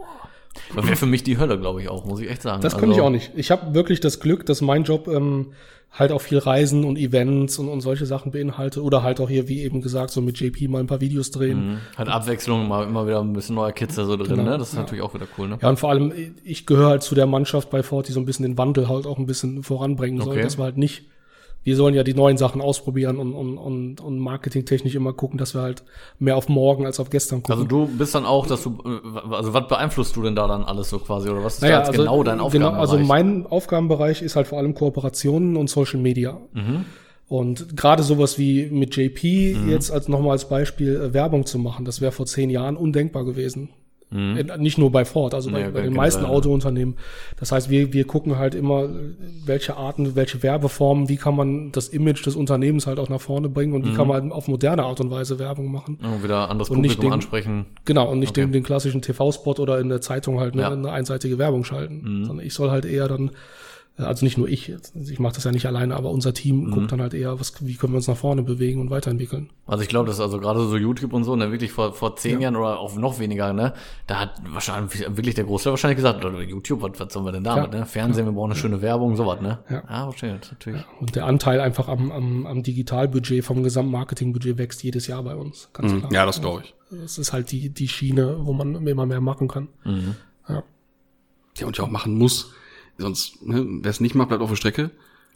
Das 0.75 0.85
wäre 0.85 0.97
für 0.97 1.07
mich 1.07 1.23
die 1.23 1.39
Hölle, 1.39 1.59
glaube 1.59 1.81
ich 1.81 1.89
auch, 1.89 2.05
muss 2.05 2.21
ich 2.21 2.29
echt 2.29 2.43
sagen. 2.43 2.61
Das 2.61 2.77
kann 2.77 2.91
ich 2.91 3.01
auch 3.01 3.11
nicht. 3.11 3.33
Ich 3.37 3.51
habe 3.51 3.75
wirklich 3.75 4.01
das 4.01 4.21
Glück, 4.21 4.45
dass 4.45 4.61
mein 4.61 4.85
Job 4.85 5.09
ähm, 5.09 5.53
halt 5.93 6.13
auch 6.13 6.21
viel 6.21 6.39
Reisen 6.39 6.85
und 6.85 6.99
Events 6.99 7.59
und, 7.59 7.69
und 7.69 7.81
solche 7.81 8.07
Sachen 8.07 8.33
beinhaltet. 8.33 8.83
Oder 8.83 9.03
halt 9.03 9.21
auch 9.21 9.29
hier, 9.29 9.49
wie 9.49 9.63
eben 9.63 9.81
gesagt, 9.81 10.11
so 10.11 10.21
mit 10.21 10.39
JP 10.39 10.69
mal 10.69 10.81
ein 10.81 10.87
paar 10.87 11.01
Videos 11.01 11.31
drehen. 11.31 11.79
Halt 11.97 12.09
Abwechslung, 12.09 12.67
mal 12.69 12.85
immer 12.87 13.07
wieder 13.07 13.21
ein 13.21 13.33
bisschen 13.33 13.55
neuer 13.55 13.73
Kids 13.73 13.95
da 13.95 14.05
so 14.05 14.17
drin, 14.17 14.37
Genau, 14.37 14.51
ne? 14.51 14.59
Das 14.59 14.71
ist 14.71 14.75
natürlich 14.75 15.03
auch 15.03 15.15
wieder 15.15 15.27
cool, 15.39 15.49
ne? 15.49 15.59
Ja, 15.61 15.69
und 15.69 15.79
vor 15.79 15.91
allem, 15.91 16.13
ich 16.45 16.67
gehöre 16.67 16.89
halt 16.89 17.03
zu 17.03 17.15
der 17.15 17.27
Mannschaft 17.27 17.71
bei 17.71 17.83
Ford, 17.83 18.09
die 18.09 18.13
so 18.13 18.21
ein 18.21 18.27
bisschen 18.27 18.45
den 18.45 18.59
Wandel 18.59 18.89
halt 18.89 19.07
auch 19.07 19.19
ein 19.19 19.27
bisschen 19.27 19.63
voranbringen 19.63 20.21
soll. 20.21 20.35
Okay. 20.35 20.43
Dass 20.43 20.59
wir 20.59 20.65
halt 20.65 20.79
nicht, 20.79 21.05
wir 21.65 21.77
sollen 21.77 21.95
ja 21.95 22.03
die 22.03 22.15
neuen 22.15 22.37
Sachen 22.37 22.61
ausprobieren 22.61 23.19
und, 23.19 23.35
und, 23.35 23.57
und, 23.59 24.01
und 24.01 24.19
marketingtechnisch 24.19 24.95
immer 24.95 25.13
gucken, 25.13 25.39
dass 25.39 25.55
wir 25.55 25.63
halt 25.63 25.85
mehr 26.19 26.37
auf 26.37 26.49
morgen 26.49 26.87
als 26.87 26.99
auf 26.99 27.11
gestern 27.11 27.43
gucken. 27.43 27.55
Also 27.55 27.65
du 27.65 27.87
bist 27.87 28.15
dann 28.15 28.27
auch, 28.27 28.47
dass 28.47 28.63
du, 28.63 28.79
äh, 28.85 29.35
also 29.35 29.55
was 29.55 29.69
beeinflusst 29.69 30.17
du 30.17 30.23
denn 30.23 30.35
da 30.35 30.49
dann 30.49 30.65
alles 30.65 30.91
so 30.91 30.99
quasi, 30.99 31.29
oder 31.29 31.45
was 31.45 31.55
ist 31.55 31.63
Naja, 31.63 31.75
da 31.75 31.79
jetzt 31.81 31.89
also, 31.91 32.03
genau 32.03 32.23
dein 32.23 32.41
Aufgabenbereich? 32.41 32.81
also 32.81 32.99
mein 32.99 33.47
Aufgabenbereich 33.47 34.23
ist 34.23 34.37
halt 34.37 34.49
vor 34.49 34.59
allem 34.59 34.75
Kooperationen 34.75 35.57
und 35.57 35.71
Social 35.71 36.01
Media. 36.01 36.39
Mhm. 36.53 36.85
Und 37.29 37.77
gerade 37.77 38.03
sowas 38.03 38.39
wie 38.39 38.67
mit 38.67 38.95
JP 38.95 39.57
jetzt 39.69 39.91
als 39.91 40.09
nochmal 40.09 40.33
als 40.33 40.49
Beispiel 40.49 40.97
äh, 40.97 41.15
Werbung 41.15 41.47
zu 41.47 41.59
machen, 41.59 41.85
das 41.85 42.01
wäre 42.01 42.13
vor 42.13 42.27
zehn 42.27 42.51
Jahren 42.51 42.77
undenkbar 42.77 43.25
gewesen. 43.25 43.71
Äh, 44.13 44.59
Nicht 44.59 44.79
nur 44.79 44.93
bei 44.93 45.05
Ford, 45.05 45.35
also 45.35 45.51
bei, 45.51 45.61
Mhm. 45.61 45.67
Nee, 45.67 45.73
bei 45.73 45.81
den 45.83 45.95
meisten 45.95 46.23
ja. 46.25 46.29
Autounternehmen. 46.29 46.97
Das 47.39 47.51
heißt, 47.53 47.71
wir, 47.71 47.93
wir 47.93 48.07
gucken 48.07 48.37
halt 48.39 48.55
immer, 48.55 48.89
welche 49.47 49.77
Arten, 49.77 50.15
welche 50.17 50.43
Werbeformen, 50.43 51.09
wie 51.09 51.17
kann 51.17 51.35
man 51.37 51.73
das 51.73 51.89
Image 51.89 52.25
des 52.27 52.37
Unternehmens 52.37 52.87
halt 52.87 52.99
auch 52.99 53.09
nach 53.09 53.21
vorne 53.21 53.49
bringen 53.49 53.73
und 53.75 53.85
wie 53.87 53.91
Mhm. 53.91 53.95
kann 53.97 54.09
man 54.09 54.33
auf 54.33 54.49
moderne 54.49 54.83
Art 54.85 55.01
und 55.01 55.11
Weise 55.11 55.39
Werbung 55.39 55.71
machen. 55.73 55.99
Ja, 56.03 56.23
wieder 56.23 56.51
anderes 56.51 56.71
Und 56.71 56.81
nicht 56.81 56.93
Publikum 56.97 57.11
den- 57.11 57.15
ansprechen. 57.15 57.67
Genau, 57.85 58.11
und 58.11 58.19
nicht 58.19 58.31
Okay. 58.31 58.43
den, 58.43 58.53
den 58.53 58.63
klassischen 58.63 59.03
TV-Spot 59.03 59.55
oder 59.59 59.79
in 59.81 59.89
der 59.89 60.01
Zeitung 60.01 60.41
halt 60.41 60.55
ne, 60.55 60.63
Ja. 60.63 60.71
eine 60.73 60.91
einseitige 60.91 61.39
Werbung 61.39 61.65
schalten. 61.65 62.03
Mhm. 62.21 62.25
Sondern 62.27 62.47
ich 62.47 62.55
soll 62.55 62.71
halt 62.71 62.85
eher 62.85 63.09
dann, 63.09 63.31
also 63.99 64.25
nicht 64.25 64.39
nur 64.39 64.49
ich, 64.49 64.73
ich 64.95 65.19
mache 65.21 65.35
das 65.35 65.45
ja 65.45 65.53
nicht 65.53 65.67
alleine, 65.67 65.95
aber 65.97 66.11
unser 66.11 66.33
Team 66.33 66.65
Mhm. 66.65 66.71
guckt 66.73 66.93
dann 66.93 67.01
halt 67.03 67.13
eher, 67.15 67.39
was, 67.39 67.55
wie 67.65 67.75
können 67.75 67.93
wir 67.93 67.99
uns 67.99 68.09
nach 68.09 68.17
vorne 68.17 68.43
bewegen 68.43 68.81
und 68.81 68.89
weiterentwickeln. 68.91 69.51
Also 69.67 69.83
ich 69.83 69.89
glaube, 69.89 70.07
das 70.07 70.17
ist 70.17 70.21
also 70.23 70.39
gerade 70.41 70.67
so 70.67 70.77
YouTube 70.77 71.13
und 71.13 71.25
so, 71.25 71.37
ne, 71.37 71.53
wirklich 71.53 71.73
vor, 71.73 71.93
vor 71.93 72.17
zehn 72.17 72.41
Jahren 72.41 72.57
oder 72.57 72.79
auch 72.81 72.97
noch 72.97 73.19
weniger, 73.19 73.53
ne, 73.53 73.75
da 74.07 74.19
hat 74.21 74.41
wahrscheinlich 74.51 75.01
wirklich 75.17 75.35
der 75.35 75.45
Großteil 75.45 75.73
wahrscheinlich 75.73 75.97
gesagt, 75.97 76.25
YouTube, 76.49 76.81
was, 76.83 76.99
was 76.99 77.13
sollen 77.13 77.27
wir 77.27 77.33
denn 77.33 77.45
damit, 77.45 77.73
Ja. 77.75 77.81
ne? 77.81 77.87
Fernsehen, 77.87 78.25
wir 78.25 78.33
brauchen 78.33 78.53
eine 78.53 78.59
schöne 78.61 78.81
Werbung, 78.81 79.15
sowas, 79.17 79.41
ne? 79.43 79.59
Ja. 79.69 79.83
ja 79.89 80.05
verstehe, 80.05 80.35
natürlich. 80.51 80.83
Und 80.99 81.15
der 81.15 81.27
Anteil 81.27 81.61
einfach 81.61 81.89
am, 81.89 82.11
am, 82.13 82.47
am 82.47 82.63
Digitalbudget, 82.63 83.45
vom 83.45 83.63
Gesamtmarketingbudget 83.63 84.57
wächst 84.59 84.83
jedes 84.83 85.07
Jahr 85.07 85.23
bei 85.23 85.37
uns. 85.37 85.69
Ganz 85.75 85.93
klar. 85.93 86.09
Mhm. 86.11 86.15
Ja, 86.15 86.25
das 86.27 86.41
glaube 86.41 86.63
ich. 86.65 86.75
Es 87.05 87.19
ist 87.19 87.33
halt 87.33 87.53
die, 87.53 87.69
die 87.71 87.89
Schiene, 87.89 88.39
wo 88.41 88.53
man 88.55 88.87
immer 88.87 89.07
mehr 89.07 89.21
machen 89.21 89.49
kann. 89.49 89.69
Mhm. 89.85 90.15
Ja, 90.49 90.63
Ja, 91.59 91.67
und 91.67 91.77
ja 91.79 91.85
auch 91.85 91.91
machen 91.91 92.17
muss. 92.17 92.53
Sonst, 92.99 93.45
ne, 93.47 93.65
wer 93.83 93.91
es 93.91 94.01
nicht 94.01 94.15
macht, 94.15 94.29
bleibt 94.29 94.43
auf 94.43 94.51
der 94.51 94.57
Strecke. 94.57 94.91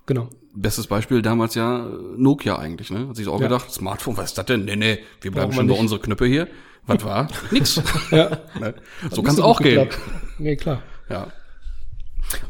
genau. 0.06 0.28
Bestes 0.58 0.86
Beispiel 0.86 1.20
damals 1.20 1.54
ja 1.54 1.86
äh, 1.86 1.90
Nokia 2.16 2.56
eigentlich, 2.58 2.90
ne? 2.90 3.08
Hat 3.08 3.16
sich 3.16 3.28
auch 3.28 3.38
Ja. 3.40 3.48
gedacht, 3.48 3.70
Smartphone, 3.70 4.16
was 4.16 4.26
ist 4.30 4.38
das 4.38 4.46
denn? 4.46 4.64
Nee, 4.64 4.76
nee, 4.76 4.98
wir 5.20 5.30
bleiben 5.30 5.52
schon 5.52 5.66
bei 5.66 5.74
unsere 5.74 6.00
Knöpfe 6.00 6.24
hier. 6.26 6.48
Was 6.86 7.04
war? 7.04 7.28
Nix. 7.50 7.82
Ja. 8.10 8.38
ne? 8.60 8.74
So 9.10 9.22
kann 9.22 9.34
es 9.34 9.40
auch 9.40 9.60
gehen. 9.60 9.74
geklappt. 9.84 9.98
Nee, 10.38 10.56
klar. 10.56 10.82
Ja. 11.10 11.26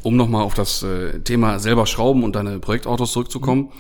Um 0.03 0.17
nochmal 0.17 0.43
auf 0.45 0.55
das 0.55 0.83
äh, 0.85 1.19
Thema 1.21 1.59
selber 1.59 1.87
schrauben 1.87 2.23
und 2.23 2.37
deine 2.37 2.61
Projektautos 2.61 3.13
zurückzukommen. 3.13 3.73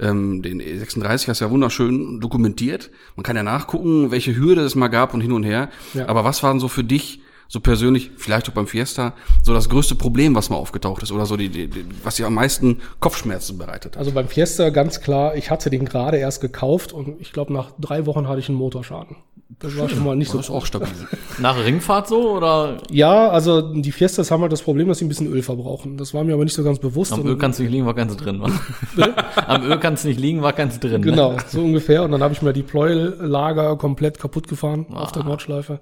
Ähm, 0.00 0.40
den 0.42 0.62
E36 0.62 1.28
hast 1.28 1.40
du 1.40 1.44
ja 1.44 1.50
wunderschön 1.50 2.20
dokumentiert. 2.20 2.90
Man 3.16 3.24
kann 3.24 3.36
ja 3.36 3.42
nachgucken, 3.42 4.10
welche 4.10 4.34
Hürde 4.36 4.62
es 4.62 4.76
mal 4.76 4.88
gab 4.88 5.12
und 5.12 5.20
hin 5.20 5.32
und 5.32 5.42
her. 5.42 5.68
Ja. 5.92 6.08
Aber 6.08 6.24
was 6.24 6.42
waren 6.42 6.58
so 6.60 6.68
für 6.68 6.84
dich 6.84 7.20
so 7.48 7.60
persönlich, 7.60 8.10
vielleicht 8.18 8.48
auch 8.48 8.52
beim 8.52 8.66
Fiesta, 8.66 9.14
so 9.42 9.54
das 9.54 9.68
größte 9.70 9.94
Problem, 9.94 10.34
was 10.34 10.50
mal 10.50 10.56
aufgetaucht 10.56 11.02
ist 11.02 11.10
oder 11.12 11.24
so 11.26 11.36
die, 11.36 11.48
die, 11.48 11.66
die 11.68 11.84
was 12.04 12.16
dir 12.16 12.26
am 12.26 12.34
meisten 12.34 12.80
Kopfschmerzen 13.00 13.56
bereitet 13.58 13.92
hat? 13.94 13.98
Also 13.98 14.12
beim 14.12 14.28
Fiesta 14.28 14.68
ganz 14.70 15.00
klar, 15.00 15.34
ich 15.34 15.50
hatte 15.50 15.70
den 15.70 15.86
gerade 15.86 16.18
erst 16.18 16.40
gekauft 16.42 16.92
und 16.92 17.20
ich 17.20 17.32
glaube, 17.32 17.52
nach 17.54 17.72
drei 17.80 18.04
Wochen 18.06 18.28
hatte 18.28 18.38
ich 18.40 18.48
einen 18.48 18.58
Motorschaden. 18.58 19.16
Das 19.60 19.76
war 19.78 19.88
schon 19.88 20.04
mal 20.04 20.14
nicht 20.14 20.30
so. 20.30 20.36
das 20.36 20.48
ist 20.48 20.52
auch 20.54 20.66
stabil. 20.66 20.88
Nach 21.38 21.56
Ringfahrt 21.56 22.06
so 22.06 22.32
oder 22.36 22.76
Ja, 22.90 23.30
also 23.30 23.72
die 23.72 23.90
Fiestas 23.92 24.30
haben 24.30 24.42
halt 24.42 24.52
das 24.52 24.60
Problem, 24.62 24.86
dass 24.88 24.98
sie 24.98 25.06
ein 25.06 25.08
bisschen 25.08 25.26
Öl 25.26 25.42
verbrauchen. 25.42 25.96
Das 25.96 26.12
war 26.12 26.22
mir 26.22 26.34
aber 26.34 26.44
nicht 26.44 26.52
so 26.54 26.62
ganz 26.62 26.78
bewusst. 26.78 27.14
am 27.14 27.20
Und- 27.22 27.26
Öl 27.28 27.38
kannst 27.38 27.58
du 27.58 27.62
nicht 27.62 27.72
liegen, 27.72 27.86
war 27.86 27.94
ganz 27.94 28.14
drin? 28.16 28.42
Am 29.46 29.62
Öl 29.64 29.78
kannst 29.78 30.04
du 30.04 30.08
nicht 30.08 30.20
liegen, 30.20 30.42
war 30.42 30.52
ganz 30.52 30.78
drin. 30.78 31.00
Ne? 31.00 31.10
Genau, 31.10 31.36
so 31.48 31.62
ungefähr. 31.62 32.02
Und 32.02 32.12
dann 32.12 32.22
habe 32.22 32.34
ich 32.34 32.42
mir 32.42 32.52
die 32.52 32.62
Pleuellager 32.62 33.76
komplett 33.76 34.18
kaputt 34.18 34.48
gefahren 34.48 34.86
auf 34.90 35.08
Ah. 35.08 35.12
der 35.14 35.24
Nordschleife. 35.24 35.80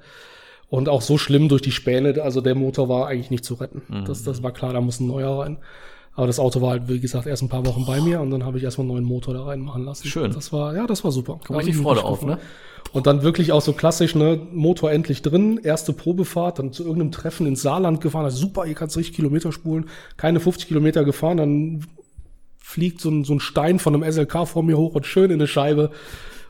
Und 0.68 0.88
auch 0.88 1.02
so 1.02 1.16
schlimm 1.16 1.48
durch 1.48 1.62
die 1.62 1.70
Späne, 1.70 2.20
also 2.22 2.40
der 2.40 2.54
Motor 2.54 2.88
war 2.88 3.06
eigentlich 3.06 3.30
nicht 3.30 3.44
zu 3.44 3.54
retten. 3.54 3.82
Mhm. 3.88 4.04
Das, 4.04 4.24
das 4.24 4.42
war 4.42 4.52
klar, 4.52 4.72
da 4.72 4.80
muss 4.80 5.00
ein 5.00 5.06
neuer 5.06 5.40
rein. 5.40 5.58
Aber 6.14 6.26
das 6.26 6.38
Auto 6.38 6.62
war 6.62 6.70
halt, 6.70 6.88
wie 6.88 6.98
gesagt, 6.98 7.26
erst 7.26 7.42
ein 7.42 7.50
paar 7.50 7.66
Wochen 7.66 7.84
bei 7.84 8.00
mir 8.00 8.20
und 8.20 8.30
dann 8.30 8.44
habe 8.44 8.56
ich 8.56 8.64
erstmal 8.64 8.86
einen 8.86 8.94
neuen 8.94 9.04
Motor 9.04 9.34
da 9.34 9.44
reinmachen 9.44 9.84
lassen. 9.84 10.08
Schön. 10.08 10.32
Das 10.32 10.50
war, 10.50 10.74
ja, 10.74 10.86
das 10.86 11.04
war 11.04 11.12
super. 11.12 11.38
Kommt 11.46 11.58
richtig 11.58 11.76
Freude 11.76 12.04
auf, 12.04 12.24
ne? 12.24 12.38
Und 12.92 13.06
dann 13.06 13.22
wirklich 13.22 13.52
auch 13.52 13.60
so 13.60 13.74
klassisch, 13.74 14.14
ne, 14.14 14.40
Motor 14.52 14.90
endlich 14.90 15.20
drin, 15.20 15.60
erste 15.62 15.92
Probefahrt, 15.92 16.58
dann 16.58 16.72
zu 16.72 16.84
irgendeinem 16.84 17.12
Treffen 17.12 17.46
ins 17.46 17.60
Saarland 17.60 18.00
gefahren, 18.00 18.24
also 18.24 18.38
super, 18.38 18.64
hier 18.64 18.74
kannst 18.74 18.96
du 18.96 19.00
richtig 19.00 19.16
Kilometer 19.16 19.52
spulen, 19.52 19.86
keine 20.16 20.40
50 20.40 20.68
Kilometer 20.68 21.04
gefahren, 21.04 21.36
dann 21.36 21.86
fliegt 22.56 23.00
so 23.00 23.10
ein, 23.10 23.24
so 23.24 23.34
ein 23.34 23.40
Stein 23.40 23.78
von 23.80 23.94
einem 23.94 24.10
SLK 24.10 24.46
vor 24.46 24.62
mir 24.62 24.78
hoch 24.78 24.94
und 24.94 25.04
schön 25.04 25.30
in 25.30 25.34
eine 25.34 25.46
Scheibe 25.46 25.90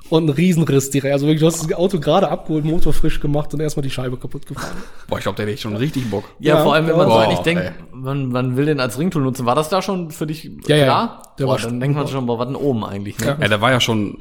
und 0.08 0.26
ein 0.26 0.28
Riesenriss 0.28 0.90
direkt. 0.90 1.12
Also 1.14 1.26
wirklich, 1.26 1.40
du 1.40 1.46
hast 1.46 1.62
das 1.64 1.72
Auto 1.76 1.98
gerade 1.98 2.28
abgeholt, 2.28 2.64
Motor 2.64 2.92
frisch 2.92 3.18
gemacht 3.20 3.52
und 3.54 3.60
erstmal 3.60 3.82
die 3.82 3.90
Scheibe 3.90 4.16
kaputt 4.16 4.46
gefahren. 4.46 4.76
Boah, 5.08 5.18
ich 5.18 5.24
glaube, 5.24 5.34
der 5.36 5.46
hätte 5.46 5.54
ich 5.54 5.60
schon 5.60 5.74
richtig 5.74 6.08
Bock. 6.10 6.24
Ja, 6.38 6.56
Ja, 6.58 6.62
vor 6.62 6.74
allem, 6.74 6.84
wenn 6.86 6.92
ja. 6.92 6.98
man 6.98 7.08
so 7.08 7.14
Boah, 7.14 7.22
eigentlich 7.24 7.38
denkt, 7.40 7.72
man, 7.92 8.28
man 8.28 8.56
will 8.56 8.66
den 8.66 8.78
als 8.78 8.98
Ringtool 9.00 9.22
nutzen. 9.22 9.46
War 9.46 9.56
das 9.56 9.68
da 9.68 9.82
schon 9.82 10.12
für 10.12 10.26
dich 10.28 10.44
Ja, 10.68 10.76
ja, 10.76 10.84
klar? 10.84 11.22
der 11.40 11.46
Boah, 11.46 11.50
war 11.52 11.58
dann 11.58 11.80
denkt 11.80 11.96
man 11.96 12.06
schon, 12.06 12.24
boah, 12.26 12.38
was 12.38 12.46
denn 12.46 12.54
oben 12.56 12.84
eigentlich, 12.84 13.18
ne? 13.18 13.26
Ja. 13.26 13.38
Ja, 13.40 13.48
der 13.48 13.60
war 13.60 13.72
ja 13.72 13.80
schon 13.80 14.18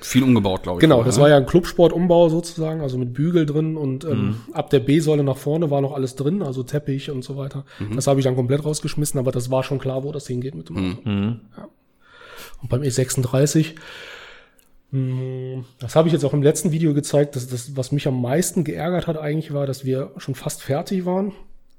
viel 0.00 0.22
umgebaut, 0.22 0.62
glaube 0.62 0.78
ich. 0.78 0.80
Genau, 0.80 0.96
vorher, 0.96 1.06
das 1.08 1.16
ne? 1.16 1.22
war 1.22 1.28
ja 1.28 1.36
ein 1.36 1.46
Clubsportumbau 1.46 2.28
sozusagen, 2.30 2.80
also 2.80 2.96
mit 2.96 3.12
Bügel 3.12 3.44
drin 3.44 3.76
und 3.76 4.04
ähm, 4.04 4.10
Mhm. 4.10 4.36
ab 4.54 4.70
der 4.70 4.80
B-Säule 4.80 5.22
nach 5.22 5.36
vorne 5.36 5.70
war 5.70 5.82
noch 5.82 5.92
alles 5.92 6.16
drin, 6.16 6.42
also 6.42 6.62
Teppich 6.62 7.10
und 7.10 7.24
so 7.24 7.36
weiter. 7.36 7.64
Mhm. 7.78 7.94
Das 7.96 8.06
habe 8.06 8.20
ich 8.20 8.24
dann 8.24 8.36
komplett 8.36 8.64
rausgeschmissen, 8.64 9.20
aber 9.20 9.32
das 9.32 9.50
war 9.50 9.62
schon 9.64 9.78
klar, 9.78 10.02
wo 10.02 10.12
das 10.12 10.26
hingeht 10.26 10.54
mit 10.54 10.70
dem 10.70 10.76
Auto. 10.76 11.08
Mhm. 11.10 11.40
Ja. 11.58 11.68
Und 12.62 12.68
beim 12.68 12.82
E36, 12.82 13.66
mh, 13.66 13.80
das 14.92 15.94
habe 15.94 16.08
ich 16.08 16.12
jetzt 16.12 16.24
auch 16.24 16.32
im 16.32 16.42
letzten 16.42 16.72
Video 16.72 16.94
gezeigt, 16.94 17.36
dass 17.36 17.46
das, 17.46 17.76
was 17.76 17.92
mich 17.92 18.08
am 18.08 18.20
meisten 18.20 18.64
geärgert 18.64 19.06
hat 19.06 19.16
eigentlich 19.16 19.52
war, 19.52 19.66
dass 19.66 19.84
wir 19.84 20.10
schon 20.16 20.34
fast 20.34 20.62
fertig 20.62 21.04
waren. 21.06 21.32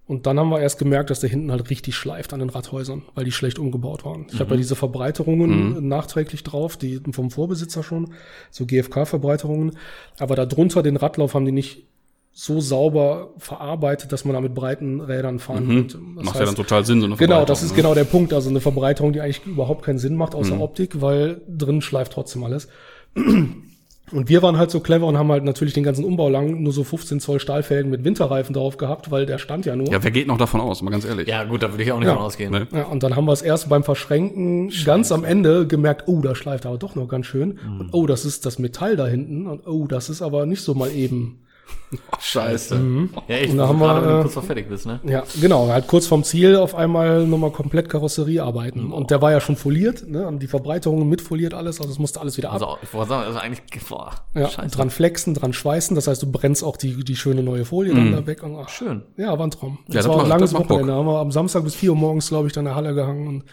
Und 0.08 0.26
dann 0.26 0.39
haben 0.39 0.50
wir 0.50 0.60
erst 0.60 0.78
gemerkt, 0.80 1.10
dass 1.10 1.21
der 1.21 1.30
hinten 1.30 1.52
halt 1.52 1.69
richtig 1.69 1.95
schleift 1.95 2.34
an 2.34 2.39
den 2.39 2.50
Radhäusern, 2.50 3.04
weil 3.15 3.24
die 3.24 3.32
schlecht 3.32 3.60
umgebaut 3.60 4.04
waren. 4.04 4.26
Ich 4.32 4.39
habe 4.39 4.52
ja 4.52 4.58
diese 4.58 4.76
Verbreiterungen 4.76 5.88
nachträglich 5.88 6.43
drauf, 6.43 6.76
die 6.76 7.00
vom 7.12 7.32
Vorbesitzer 7.32 7.82
schon, 7.84 8.12
so 8.50 8.65
GFK-Verbreiterungen. 8.65 9.78
Aber 10.19 10.36
darunter 10.36 10.84
den 10.84 10.97
Radlauf 10.97 11.34
haben 11.34 11.45
die 11.45 11.52
nicht 11.54 11.86
so 12.34 12.62
sauber 12.62 13.34
verarbeitet, 13.38 14.12
dass 14.12 14.24
man 14.26 14.34
da 14.34 14.41
mit 14.41 14.54
breiten 14.54 15.02
Rädern 15.02 15.39
fahren 15.39 15.67
könnte. 15.67 16.00
Das 16.15 16.26
Macht 16.26 16.39
ja 16.39 16.45
dann 16.45 16.56
total 16.56 16.86
Sinn, 16.86 17.02
so 17.02 17.06
eine 17.08 17.15
Genau, 17.17 17.43
das 17.45 17.62
ist 17.62 17.71
ne? 17.71 17.78
genau 17.78 17.93
der 17.93 18.06
Punkt. 18.06 18.34
Also 18.34 18.50
eine 18.50 18.62
Verbreiterung, 18.62 19.12
die 19.13 19.19
eigentlich 19.21 19.45
überhaupt 19.45 19.84
keinen 19.84 20.00
Sinn 20.00 20.15
macht, 20.15 20.34
außer 20.34 20.56
Mhm. 20.56 20.62
Optik, 20.62 21.02
weil 21.02 21.41
drin 21.47 21.82
schleift 21.82 22.13
trotzdem 22.13 22.43
alles. 22.43 22.69
Und 23.15 24.28
wir 24.28 24.41
waren 24.41 24.58
halt 24.58 24.71
so 24.71 24.82
clever 24.82 25.06
und 25.08 25.17
haben 25.17 25.32
halt 25.32 25.45
natürlich 25.45 25.74
den 25.74 25.84
ganzen 25.84 26.04
Umbau 26.04 26.28
lang 26.30 26.62
nur 26.63 26.74
so 26.74 26.84
15 26.84 27.21
Zoll 27.21 27.39
Stahlfelgen 27.39 27.89
mit 27.89 28.04
Winterreifen 28.04 28.54
drauf 28.54 28.76
gehabt, 28.76 29.10
weil 29.10 29.26
der 29.26 29.38
stand 29.38 29.65
ja 29.65 29.76
nur. 29.76 29.89
Ja, 29.89 30.04
wer 30.04 30.12
geht 30.12 30.28
noch 30.28 30.38
davon 30.38 30.60
aus, 30.60 30.82
mal 30.82 30.91
ganz 30.91 31.06
ehrlich. 31.06 31.30
Ja, 31.30 31.45
gut, 31.45 31.63
da 31.63 31.71
würde 31.71 31.84
ich 31.84 31.91
auch 31.93 32.00
nicht 32.00 32.08
Ja. 32.10 32.15
von 32.15 32.24
ausgehen. 32.24 32.52
Ne? 32.52 32.67
Ja, 32.74 32.84
und 32.84 33.04
dann 33.04 33.15
haben 33.15 33.26
wir 33.26 33.32
es 33.32 33.41
erst 33.41 33.69
beim 33.69 33.84
Verschränken 33.84 34.71
ganz 34.84 35.12
am 35.13 35.24
Ende 35.24 35.65
gemerkt, 35.65 36.04
oh, 36.08 36.19
da 36.21 36.36
schleift 36.36 36.65
aber 36.65 36.78
doch 36.78 36.95
noch 36.95 37.08
ganz 37.08 37.26
schön. 37.26 37.60
Mhm. 37.65 37.80
Und 37.80 37.89
oh, 37.93 38.06
das 38.06 38.26
ist 38.26 38.45
das 38.45 38.60
Metall 38.60 38.97
da 38.97 39.08
hinten. 39.08 39.47
Und 39.47 39.65
oh, 39.65 39.88
das 39.88 40.10
ist 40.10 40.21
aber 40.21 40.45
nicht 40.45 40.62
so 40.62 40.74
mal 40.74 40.91
eben. 40.91 41.39
Scheiße. 42.19 42.81
Ja, 43.27 43.36
echt. 43.36 43.51
Und 43.51 43.57
da 43.57 43.67
haben 43.67 43.79
gerade 43.79 44.01
wir, 44.01 44.07
wenn 44.07 44.13
du 44.13 44.19
äh, 44.19 44.21
kurz 44.21 44.34
vor 44.34 44.43
fertig 44.43 44.69
bist, 44.69 44.86
ne? 44.86 44.99
Ja, 45.03 45.23
genau. 45.39 45.67
Halt 45.67 45.88
kurz 45.88 46.07
vorm 46.07 46.23
Ziel 46.23 46.55
auf 46.55 46.73
einmal 46.73 47.25
nochmal 47.27 47.51
komplett 47.51 47.89
Karosseriearbeiten. 47.89 48.91
Und 48.91 49.12
der 49.12 49.21
war 49.21 49.31
ja 49.31 49.41
schon 49.41 49.55
foliert, 49.55 50.07
ne? 50.07 50.25
Und 50.25 50.39
die 50.39 50.47
Verbreiterungen 50.47 51.10
mitfoliert 51.10 51.53
alles, 51.53 51.79
also 51.79 51.91
es 51.91 51.99
musste 51.99 52.21
alles 52.21 52.38
wieder 52.38 52.49
ab. 52.49 52.53
Also, 52.53 52.77
ich 52.81 52.93
wollte 52.93 53.10
sagen, 53.10 53.27
also 53.27 53.39
eigentlich, 53.39 53.62
boah, 53.89 54.12
ja, 54.34 54.49
scheiße. 54.49 54.75
dran 54.75 54.89
flexen, 54.89 55.34
dran 55.34 55.53
schweißen. 55.53 55.95
Das 55.95 56.07
heißt, 56.07 56.21
du 56.21 56.31
brennst 56.31 56.63
auch 56.63 56.77
die, 56.77 57.03
die 57.03 57.15
schöne 57.15 57.43
neue 57.43 57.65
Folie 57.65 57.93
dann 57.93 58.12
da 58.12 58.25
weg. 58.25 58.43
Und, 58.43 58.55
ach, 58.55 58.69
Schön. 58.69 59.03
Ja, 59.17 59.38
war 59.38 59.45
ein 59.45 59.51
Traum. 59.51 59.79
Ja, 59.88 59.95
das 59.95 60.05
das 60.05 60.15
war 60.15 60.23
ein 60.23 60.29
langes 60.29 60.53
Wochenende. 60.53 60.93
Haben 60.93 61.05
wir 61.07 61.19
am 61.19 61.31
Samstag 61.31 61.63
bis 61.63 61.75
4 61.75 61.91
Uhr 61.91 61.97
morgens, 61.97 62.29
glaube 62.29 62.47
ich, 62.47 62.53
dann 62.53 62.65
in 62.65 62.69
der 62.69 62.75
Halle 62.75 62.93
gehangen 62.93 63.27
und 63.27 63.43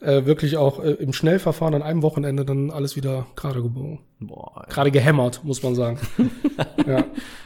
äh, 0.00 0.24
wirklich 0.24 0.56
auch 0.56 0.82
äh, 0.82 0.92
im 0.92 1.12
Schnellverfahren 1.12 1.74
an 1.74 1.82
einem 1.82 2.02
Wochenende 2.02 2.44
dann 2.44 2.70
alles 2.70 2.96
wieder 2.96 3.26
gerade 3.36 3.62
gebogen. 3.62 4.00
Boah. 4.18 4.64
Gerade 4.68 4.90
gehämmert, 4.90 5.44
muss 5.44 5.62
man 5.62 5.74
sagen. 5.74 5.98
ja. 6.86 7.04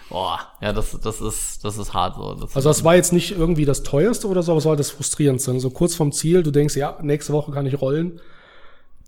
boah, 0.08 0.38
ja, 0.60 0.72
das, 0.72 0.98
das 1.00 1.20
ist, 1.20 1.64
das 1.64 1.78
ist 1.78 1.94
hart 1.94 2.16
so. 2.16 2.34
Das 2.34 2.54
Also 2.54 2.68
das 2.68 2.84
war 2.84 2.94
jetzt 2.94 3.12
nicht 3.12 3.32
irgendwie 3.36 3.64
das 3.64 3.82
teuerste 3.82 4.28
oder 4.28 4.42
so, 4.42 4.52
aber 4.52 4.58
es 4.58 4.64
war 4.64 4.70
halt 4.70 4.80
das 4.80 4.90
frustrierendste. 4.90 5.58
So 5.58 5.70
kurz 5.70 5.94
vorm 5.94 6.12
Ziel, 6.12 6.42
du 6.42 6.50
denkst, 6.50 6.76
ja, 6.76 6.98
nächste 7.02 7.32
Woche 7.32 7.52
kann 7.52 7.66
ich 7.66 7.80
rollen. 7.80 8.20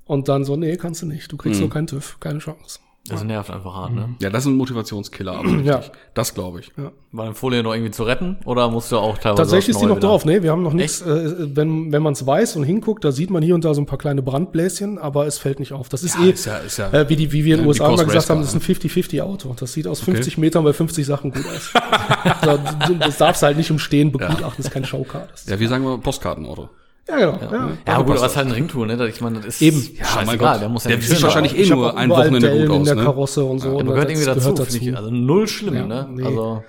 Und 0.07 0.29
dann 0.29 0.45
so, 0.45 0.57
nee, 0.57 0.77
kannst 0.77 1.03
du 1.03 1.07
nicht. 1.07 1.31
Du 1.33 1.37
kriegst 1.37 1.61
so 1.61 1.69
keinen 1.69 1.89
TÜV, 1.89 2.19
keine 2.21 2.39
Chance. 2.39 2.79
Das 3.09 3.25
nervt 3.25 3.51
einfach 3.51 3.75
hart, 3.75 3.93
ne? 3.95 4.11
Ja, 4.21 4.31
das 4.31 4.45
ist 4.45 4.51
ein 4.51 4.57
Motivationskiller, 4.57 5.33
aber. 5.39 5.49
Ja. 5.63 5.83
Das 6.15 6.35
glaube 6.35 6.61
ich. 6.61 6.73
War 7.13 7.25
eine 7.27 7.35
Folie 7.35 7.63
noch 7.63 7.73
irgendwie 7.75 7.91
zu 7.93 8.03
retten 8.05 8.37
oder 8.45 8.69
musst 8.71 8.93
du 8.93 8.99
auch 8.99 9.17
teilweise 9.19 9.43
Tatsächlich 9.43 9.71
ist 9.77 9.81
die 9.83 9.87
noch 9.87 9.97
wieder? 9.97 10.09
drauf. 10.09 10.25
Nee, 10.25 10.43
wir 10.43 10.51
haben 10.51 10.63
noch 10.63 10.73
nichts. 10.73 11.01
Äh, 11.03 11.57
wenn 11.57 11.93
wenn 11.93 12.03
man 12.03 12.13
es 12.13 12.27
weiß 12.27 12.57
und 12.57 12.65
hinguckt, 12.65 13.05
da 13.05 13.13
sieht 13.13 13.31
man 13.31 13.43
hier 13.43 13.55
und 13.55 13.65
da 13.65 13.73
so 13.75 13.81
ein 13.81 13.87
paar 13.87 13.99
kleine 13.99 14.23
Brandbläschen, 14.23 14.99
aber 14.99 15.27
es 15.27 15.39
fällt 15.39 15.61
nicht 15.61 15.73
auf. 15.73 15.89
Das 15.89 16.03
ist 16.03 16.15
Ja, 16.17 16.25
eh, 16.27 16.31
ist 16.31 16.45
ja- 16.47 16.59
ist 16.59 16.77
ja- 16.79 16.93
äh, 16.93 17.09
wie, 17.09 17.17
die, 17.17 17.33
wie 17.33 17.45
wir 17.45 17.55
in 17.55 17.61
Ja, 17.61 17.65
den 17.65 17.69
USA 17.69 17.87
immer 17.93 18.05
gesagt 18.05 18.29
haben, 18.31 18.41
das 18.41 18.55
ist 18.55 18.55
ein 18.55 18.61
50-50 18.75 19.23
Auto. 19.23 19.55
Das 19.59 19.73
sieht 19.73 19.87
aus 19.87 20.01
50 20.01 20.39
Metern 20.39 20.65
bei 20.65 20.73
50 20.73 21.05
Sachen 21.07 21.31
gut 21.33 21.45
aus. 21.47 21.73
das 23.01 23.19
darfst 23.19 23.43
du 23.43 23.47
halt 23.47 23.57
nicht 23.57 23.71
im 23.71 23.79
Stehen 23.79 24.13
begutachten, 24.13 24.45
das 24.57 24.67
ist 24.67 24.71
kein 24.73 24.85
Showcar. 24.85 25.27
Das 25.31 25.43
ist, 25.43 25.51
Ja, 25.51 25.59
wir 25.59 25.69
sagen 25.69 25.85
mal 25.85 25.99
Postkartenauto. 25.99 26.69
Ja, 27.09 27.17
genau. 27.17 27.39
Ja. 27.41 27.53
Ja, 27.53 27.69
Ja, 27.87 27.97
gut, 27.99 28.07
aber 28.07 28.15
es 28.17 28.23
ist 28.23 28.37
halt 28.37 28.47
ein 28.47 28.53
Ringtour, 28.53 28.87
ne? 28.87 29.09
Ich 29.09 29.21
meine, 29.21 29.37
das 29.39 29.47
ist 29.47 29.63
Eben. 29.63 29.81
ja, 29.97 30.05
Ja, 30.21 30.25
mein 30.27 30.39
Gott. 30.39 30.61
der 30.61 30.69
muss 30.69 30.85
ja 30.85 30.89
Der 30.89 30.99
nicht 30.99 31.09
sieht 31.09 31.23
wahrscheinlich 31.23 31.57
eh 31.59 31.67
nur 31.69 31.97
ein 31.97 32.11
Wochenende 32.11 32.41
Dellen 32.41 32.67
gut 32.69 32.77
in 32.77 32.81
aus, 32.83 32.87
der 32.89 32.95
ne? 32.97 33.03
Karosse 33.05 33.45
und 33.45 33.59
so. 33.61 33.69
Aber 33.69 33.77
und 33.79 33.87
gehört 33.87 34.11
irgendwie 34.11 34.27
dazu, 34.27 34.41
gehört 34.41 34.59
finde 34.59 34.73
dazu. 34.79 34.91
ich. 34.91 34.97
Also 34.97 35.11
null 35.11 35.47
schlimm, 35.49 35.75
Ja, 35.75 35.87
ne? 35.87 36.09
nee. 36.13 36.25
Also, 36.25 36.63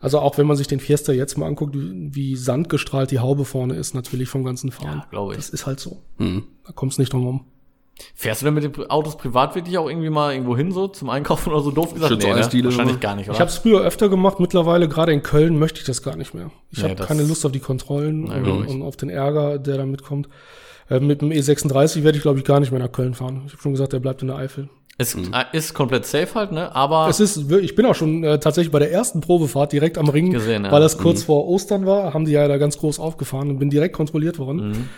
Also 0.00 0.18
auch 0.20 0.38
wenn 0.38 0.46
man 0.46 0.56
sich 0.56 0.66
den 0.68 0.78
Fiesta 0.80 1.12
jetzt 1.12 1.36
mal 1.38 1.46
anguckt, 1.46 1.74
wie 1.76 2.36
sandgestrahlt 2.36 3.10
die 3.10 3.18
Haube 3.18 3.44
vorne 3.44 3.74
ist, 3.74 3.94
natürlich 3.94 4.28
vom 4.28 4.44
ganzen 4.44 4.70
Fahren. 4.70 4.98
Ja, 4.98 5.06
glaube 5.10 5.32
ich. 5.32 5.38
Das 5.38 5.48
ist 5.50 5.66
halt 5.66 5.80
so. 5.80 6.02
Mhm. 6.18 6.44
Da 6.66 6.72
kommst 6.72 6.98
du 6.98 7.02
nicht 7.02 7.12
drum 7.12 7.24
rum. 7.26 7.44
Fährst 8.14 8.42
du 8.42 8.46
denn 8.46 8.54
mit 8.54 8.64
den 8.64 8.90
Autos 8.90 9.16
privat 9.16 9.54
wirklich 9.54 9.78
auch 9.78 9.88
irgendwie 9.88 10.10
mal 10.10 10.32
irgendwo 10.32 10.56
hin, 10.56 10.72
so 10.72 10.88
zum 10.88 11.10
Einkaufen 11.10 11.52
oder 11.52 11.60
so 11.62 11.70
doof 11.70 11.94
gesagt? 11.94 12.12
Schütz 12.12 12.24
ne? 12.24 12.34
Eisdiele 12.34 12.66
Wahrscheinlich 12.66 13.00
gar 13.00 13.16
nicht, 13.16 13.26
oder? 13.28 13.34
Ich 13.34 13.40
habe 13.40 13.50
es 13.50 13.56
früher 13.58 13.80
öfter 13.80 14.08
gemacht, 14.08 14.40
mittlerweile 14.40 14.88
gerade 14.88 15.12
in 15.12 15.22
Köln 15.22 15.58
möchte 15.58 15.80
ich 15.80 15.86
das 15.86 16.02
gar 16.02 16.16
nicht 16.16 16.34
mehr. 16.34 16.50
Ich 16.70 16.82
Nee, 16.82 16.90
habe 16.90 17.04
keine 17.04 17.22
Lust 17.22 17.44
auf 17.46 17.52
die 17.52 17.60
Kontrollen 17.60 18.26
glaub 18.26 18.58
und, 18.58 18.66
und 18.66 18.82
auf 18.82 18.96
den 18.96 19.08
Ärger, 19.10 19.58
der 19.58 19.78
da 19.78 19.86
mitkommt. 19.86 20.28
Äh, 20.90 21.00
mit 21.00 21.20
dem 21.22 21.30
E36 21.30 22.02
werde 22.04 22.16
ich, 22.16 22.22
glaube 22.22 22.38
ich, 22.38 22.44
gar 22.44 22.60
nicht 22.60 22.70
mehr 22.70 22.80
nach 22.80 22.92
Köln 22.92 23.14
fahren. 23.14 23.42
Ich 23.46 23.52
habe 23.52 23.62
schon 23.62 23.72
gesagt, 23.72 23.92
der 23.92 24.00
bleibt 24.00 24.22
in 24.22 24.28
der 24.28 24.36
Eifel. 24.36 24.68
es 24.96 25.14
äh, 25.14 25.20
ist 25.52 25.74
komplett 25.74 26.06
safe 26.06 26.34
halt, 26.34 26.52
ne? 26.52 26.74
Aber 26.74 27.08
Es 27.08 27.20
ist, 27.20 27.50
ich 27.52 27.74
bin 27.74 27.86
auch 27.86 27.94
schon 27.94 28.24
äh, 28.24 28.38
tatsächlich 28.38 28.72
bei 28.72 28.78
der 28.78 28.90
ersten 28.90 29.20
Probefahrt 29.20 29.72
direkt 29.72 29.98
am 29.98 30.08
Ring, 30.08 30.32
Gesehen, 30.32 30.64
ja. 30.64 30.72
weil 30.72 30.80
das 30.80 30.98
kurz 30.98 31.22
vor 31.22 31.46
Ostern 31.46 31.86
war, 31.86 32.14
haben 32.14 32.24
die 32.24 32.32
ja 32.32 32.48
da 32.48 32.56
ganz 32.56 32.78
groß 32.78 32.98
aufgefahren 32.98 33.50
und 33.50 33.58
bin 33.58 33.70
direkt 33.70 33.94
kontrolliert 33.94 34.38
worden. 34.38 34.68
Mhm. 34.70 34.88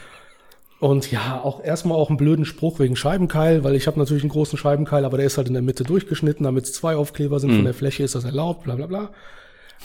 Und 0.81 1.11
ja, 1.11 1.41
auch 1.45 1.63
erstmal 1.63 1.99
auch 1.99 2.09
einen 2.09 2.17
blöden 2.17 2.47
Spruch 2.47 2.79
wegen 2.79 2.97
Scheibenkeil, 2.97 3.63
weil 3.65 3.75
ich 3.75 3.87
habe 3.87 3.99
natürlich 3.99 4.23
einen 4.23 4.31
großen 4.33 4.57
Scheibenkeil, 4.59 5.05
aber 5.05 5.19
der 5.19 5.27
ist 5.27 5.37
halt 5.37 5.47
in 5.47 5.53
der 5.53 5.63
Mitte 5.63 5.85
durchgeschnitten, 5.85 6.45
damit 6.45 6.65
es 6.65 6.73
zwei 6.73 6.97
Aufkleber 6.97 7.39
sind. 7.39 7.51
Mhm. 7.51 7.57
Von 7.57 7.65
der 7.67 7.75
Fläche 7.75 8.03
ist 8.03 8.15
das 8.15 8.25
erlaubt, 8.25 8.65
bla 8.65 8.75
bla 8.77 8.87
bla. 8.87 9.11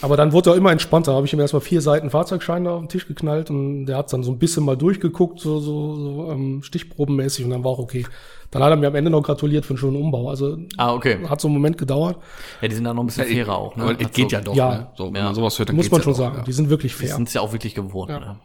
Aber 0.02 0.18
dann 0.18 0.32
wurde 0.34 0.50
er 0.52 0.56
immer 0.58 0.72
entspannter. 0.72 1.14
Habe 1.14 1.26
ich 1.26 1.32
ihm 1.34 1.40
erstmal 1.40 1.62
vier 1.62 1.82
Seiten 1.82 2.10
Fahrzeugschein 2.10 2.66
auf 2.68 2.80
den 2.82 2.90
Tisch 2.90 3.08
geknallt 3.08 3.50
und 3.50 3.86
der 3.86 3.98
hat 3.98 4.12
dann 4.12 4.24
so 4.24 4.32
ein 4.32 4.40
bisschen 4.40 4.64
mal 4.66 4.76
durchgeguckt, 4.76 5.40
so, 5.40 5.60
so, 5.60 5.96
so 5.96 6.32
ähm, 6.32 6.64
stichprobenmäßig 6.64 7.46
und 7.46 7.52
dann 7.52 7.64
war 7.64 7.72
auch 7.72 7.80
okay. 7.80 8.06
Dann 8.52 8.62
hat 8.64 8.72
er 8.72 8.76
mir 8.78 8.88
am 8.88 8.96
Ende 8.96 9.10
noch 9.12 9.22
gratuliert 9.22 9.66
für 9.66 9.72
einen 9.72 9.78
schönen 9.78 9.96
Umbau. 9.98 10.30
Also 10.30 10.58
ah, 10.78 10.94
okay. 10.94 11.18
hat 11.30 11.40
so 11.42 11.48
einen 11.50 11.56
Moment 11.56 11.78
gedauert. 11.78 12.18
Ja, 12.62 12.68
die 12.70 12.76
sind 12.76 12.84
da 12.86 12.94
noch 12.94 13.04
ein 13.04 13.08
bisschen 13.08 13.26
fairer 13.26 13.58
auch, 13.58 13.76
ne? 13.76 13.84
Aber 13.84 13.92
es 14.02 14.12
geht 14.12 14.30
so- 14.30 14.36
ja 14.36 14.42
doch, 14.42 14.56
Ja. 14.56 14.70
ne? 14.76 14.88
So, 14.96 15.08
wenn 15.08 15.16
Ja. 15.16 15.24
man 15.26 15.36
sowas 15.36 15.58
hört, 15.60 15.70
dann 15.70 15.76
Muss 15.78 15.90
man 15.92 16.00
ja 16.00 16.04
schon 16.04 16.14
doch, 16.14 16.20
sagen. 16.20 16.38
ja. 16.40 16.44
Die 16.44 16.52
sind 16.54 16.70
wirklich 16.70 16.94
Die 16.98 17.06
fair. 17.08 17.16
sind 17.16 17.34
ja 17.34 17.42
auch 17.42 17.52
wirklich 17.54 17.76
gewohnt, 17.76 18.10
Ja. 18.10 18.20
ne? 18.20 18.36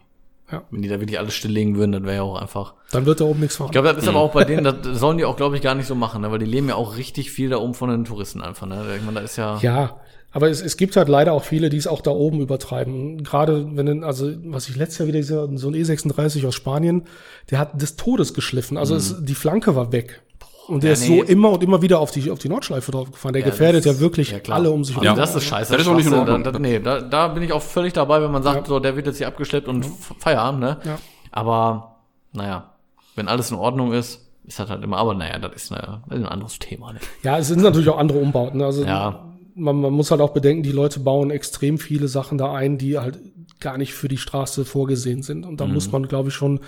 Ja. 0.51 0.63
Wenn 0.69 0.81
die 0.81 0.89
da 0.89 0.99
wirklich 0.99 1.19
alles 1.19 1.33
stilllegen 1.33 1.77
würden, 1.77 1.91
dann 1.91 2.03
wäre 2.03 2.17
ja 2.17 2.21
auch 2.23 2.41
einfach. 2.41 2.73
Dann 2.91 3.05
wird 3.05 3.21
da 3.21 3.25
oben 3.25 3.39
nichts 3.39 3.55
fahren. 3.55 3.67
Ich 3.67 3.71
glaube, 3.71 3.87
das 3.87 4.03
ist 4.03 4.09
aber 4.09 4.19
auch 4.19 4.33
bei 4.33 4.43
denen, 4.43 4.63
das 4.63 4.99
sollen 4.99 5.17
die 5.17 5.25
auch, 5.25 5.37
glaube 5.37 5.55
ich, 5.55 5.61
gar 5.61 5.75
nicht 5.75 5.87
so 5.87 5.95
machen, 5.95 6.21
ne? 6.21 6.31
Weil 6.31 6.39
die 6.39 6.45
leben 6.45 6.67
ja 6.67 6.75
auch 6.75 6.97
richtig 6.97 7.31
viel 7.31 7.49
da 7.49 7.57
oben 7.57 7.73
von 7.73 7.89
den 7.89 8.05
Touristen 8.05 8.41
einfach, 8.41 8.67
ne? 8.67 8.83
Ich 8.97 9.03
meine, 9.03 9.19
da 9.19 9.21
ist 9.21 9.37
ja. 9.37 9.57
Ja, 9.61 10.01
aber 10.31 10.49
es, 10.49 10.61
es 10.61 10.77
gibt 10.77 10.95
halt 10.95 11.09
leider 11.09 11.33
auch 11.33 11.43
viele, 11.43 11.69
die 11.69 11.77
es 11.77 11.87
auch 11.87 12.01
da 12.01 12.11
oben 12.11 12.41
übertreiben. 12.41 13.23
Gerade 13.23 13.67
wenn, 13.75 14.03
also 14.03 14.31
was 14.45 14.69
ich 14.69 14.75
letztes 14.75 14.99
Jahr 14.99 15.07
wieder 15.07 15.19
gesehen 15.19 15.37
habe, 15.37 15.57
so 15.57 15.67
ein 15.67 15.75
E36 15.75 16.47
aus 16.47 16.55
Spanien, 16.55 17.03
der 17.49 17.59
hat 17.59 17.81
des 17.81 17.97
Todes 17.97 18.33
geschliffen. 18.33 18.77
Also 18.77 18.95
es, 18.95 19.23
die 19.23 19.35
Flanke 19.35 19.75
war 19.75 19.91
weg. 19.91 20.21
Und 20.67 20.83
der 20.83 20.89
Ja, 20.89 20.93
ist 20.93 21.07
nee. 21.09 21.17
so 21.19 21.23
immer 21.23 21.49
und 21.51 21.63
immer 21.63 21.81
wieder 21.81 21.99
auf 21.99 22.11
die, 22.11 22.29
auf 22.31 22.39
die 22.39 22.47
Nordschleife 22.49 22.91
draufgefahren. 22.91 23.33
Der 23.33 23.41
Ja, 23.41 23.49
gefährdet 23.49 23.85
das 23.85 23.95
ja 23.95 23.99
wirklich 23.99 24.31
ja, 24.31 24.39
alle 24.49 24.69
um 24.71 24.83
sich 24.83 24.95
Also 24.95 25.05
herum. 25.05 25.19
das 25.19 25.35
ist 25.35 25.43
scheiße. 25.45 25.71
Das 25.73 25.81
ist 25.81 25.87
auch 25.87 25.95
nicht 25.95 26.05
in. 26.07 26.13
Ordnung. 26.13 26.43
Da, 26.43 26.51
da, 26.51 26.59
nee, 26.59 26.79
da, 26.79 27.01
da 27.01 27.27
bin 27.29 27.43
ich 27.43 27.51
auch 27.51 27.61
völlig 27.61 27.93
dabei, 27.93 28.21
wenn 28.21 28.31
man 28.31 28.43
sagt, 28.43 28.61
Ja. 28.61 28.65
so, 28.65 28.79
der 28.79 28.95
wird 28.95 29.07
jetzt 29.07 29.17
hier 29.17 29.27
abgeschleppt 29.27 29.67
und 29.67 29.85
Feierabend, 30.19 30.61
ne? 30.61 30.77
Ja. 30.85 30.97
Aber, 31.31 31.95
naja, 32.33 32.71
wenn 33.15 33.27
alles 33.27 33.51
in 33.51 33.57
Ordnung 33.57 33.91
ist, 33.93 34.27
ist 34.45 34.59
das 34.59 34.69
halt 34.69 34.83
immer, 34.83 34.97
aber 34.97 35.13
naja, 35.13 35.37
das 35.39 35.53
ist, 35.55 35.71
eine, 35.71 36.01
das 36.07 36.17
ist 36.19 36.25
ein 36.25 36.29
anderes 36.31 36.59
Thema, 36.59 36.93
ne? 36.93 36.99
Ja, 37.23 37.37
es 37.37 37.47
sind 37.47 37.61
natürlich 37.61 37.89
auch 37.89 37.97
andere 37.97 38.19
Umbauten. 38.19 38.61
Also 38.61 38.83
Ja. 38.83 39.25
man, 39.55 39.81
man 39.81 39.93
muss 39.93 40.11
halt 40.11 40.21
auch 40.21 40.31
bedenken, 40.31 40.63
die 40.63 40.71
Leute 40.71 40.99
bauen 40.99 41.31
extrem 41.31 41.77
viele 41.77 42.07
Sachen 42.07 42.37
da 42.37 42.53
ein, 42.53 42.77
die 42.77 42.97
halt 42.99 43.19
gar 43.59 43.77
nicht 43.77 43.93
für 43.93 44.07
die 44.07 44.17
Straße 44.17 44.65
vorgesehen 44.65 45.21
sind. 45.23 45.45
Und 45.45 45.59
da 45.61 45.65
Mhm. 45.67 45.73
muss 45.73 45.91
man, 45.91 46.07
glaube 46.07 46.29
ich, 46.29 46.35
schon 46.35 46.59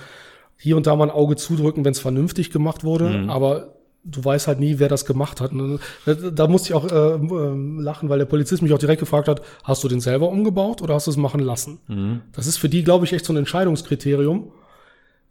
hier 0.57 0.77
und 0.77 0.85
da 0.87 0.95
mal 0.95 1.05
ein 1.05 1.11
Auge 1.15 1.35
zudrücken, 1.35 1.83
wenn 1.85 1.91
es 1.91 1.99
vernünftig 1.99 2.51
gemacht 2.51 2.83
wurde. 2.83 3.09
Mhm. 3.09 3.29
Aber 3.29 3.75
du 4.05 4.23
weißt 4.23 4.47
halt 4.47 4.59
nie, 4.59 4.79
wer 4.79 4.89
das 4.89 5.05
gemacht 5.05 5.39
hat. 5.41 5.51
Und 5.53 5.79
Da, 6.05 6.13
da 6.13 6.47
musste 6.47 6.69
ich 6.69 6.73
auch 6.75 6.85
äh, 6.91 7.13
ähm, 7.15 7.79
lachen, 7.79 8.09
weil 8.09 8.19
der 8.19 8.25
Polizist 8.25 8.61
mich 8.61 8.73
auch 8.73 8.77
direkt 8.79 8.99
gefragt 8.99 9.27
hat, 9.27 9.41
hast 9.63 9.83
du 9.83 9.87
den 9.87 10.01
selber 10.01 10.27
umgebaut 10.29 10.81
oder 10.81 10.93
hast 10.95 11.07
du 11.07 11.11
es 11.11 11.17
machen 11.17 11.39
lassen? 11.39 11.79
Mhm. 11.87 12.21
Das 12.33 12.45
ist 12.47 12.57
für 12.57 12.69
die, 12.69 12.83
glaube 12.83 13.05
ich, 13.05 13.13
echt 13.13 13.25
so 13.25 13.31
ein 13.33 13.37
Entscheidungskriterium. 13.37 14.51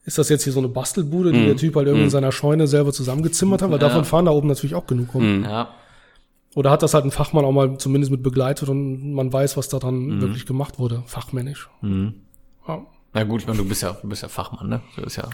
Ist 0.05 0.19
das 0.19 0.29
jetzt 0.31 0.45
hier 0.45 0.53
so 0.53 0.59
eine 0.59 0.69
Bastelbude, 0.69 1.33
die 1.33 1.45
der 1.45 1.57
Typ 1.57 1.77
halt 1.77 1.87
irgendwie 1.87 2.05
in 2.05 2.11
seiner 2.11 2.33
Scheune 2.33 2.67
selber 2.67 2.93
zusammengezimmert 2.93 3.63
hat? 3.63 3.71
Weil 3.71 3.77
Mhm. 3.79 3.83
Ja. 3.83 3.89
davon 3.89 4.05
fahren 4.05 4.25
da 4.25 4.33
oben 4.33 4.49
natürlich 4.49 4.75
auch 4.75 4.87
genug 4.87 5.15
rum. 5.15 5.45
Ja. 5.45 5.69
Oder 6.55 6.71
hat 6.71 6.83
das 6.83 6.93
halt 6.95 7.05
ein 7.05 7.11
Fachmann 7.11 7.45
auch 7.45 7.53
mal 7.53 7.79
zumindest 7.79 8.11
mit 8.11 8.23
begleitet 8.23 8.69
und 8.69 9.13
man 9.15 9.33
weiß, 9.33 9.57
was 9.57 9.69
daran 9.69 10.21
wirklich 10.21 10.45
gemacht 10.45 10.79
wurde, 10.79 11.03
fachmännisch. 11.07 11.69
Ja. 11.83 12.83
Na 13.15 13.25
gut, 13.25 13.43
ich 13.43 13.47
meine, 13.47 13.59
du 13.59 13.65
bist 13.69 13.83
ja, 13.83 13.93
du 14.01 14.09
bist 14.09 14.23
ja 14.23 14.29
Fachmann, 14.29 14.69
ne? 14.69 14.81
Du 14.97 15.03
bist 15.03 15.17
ja. 15.19 15.29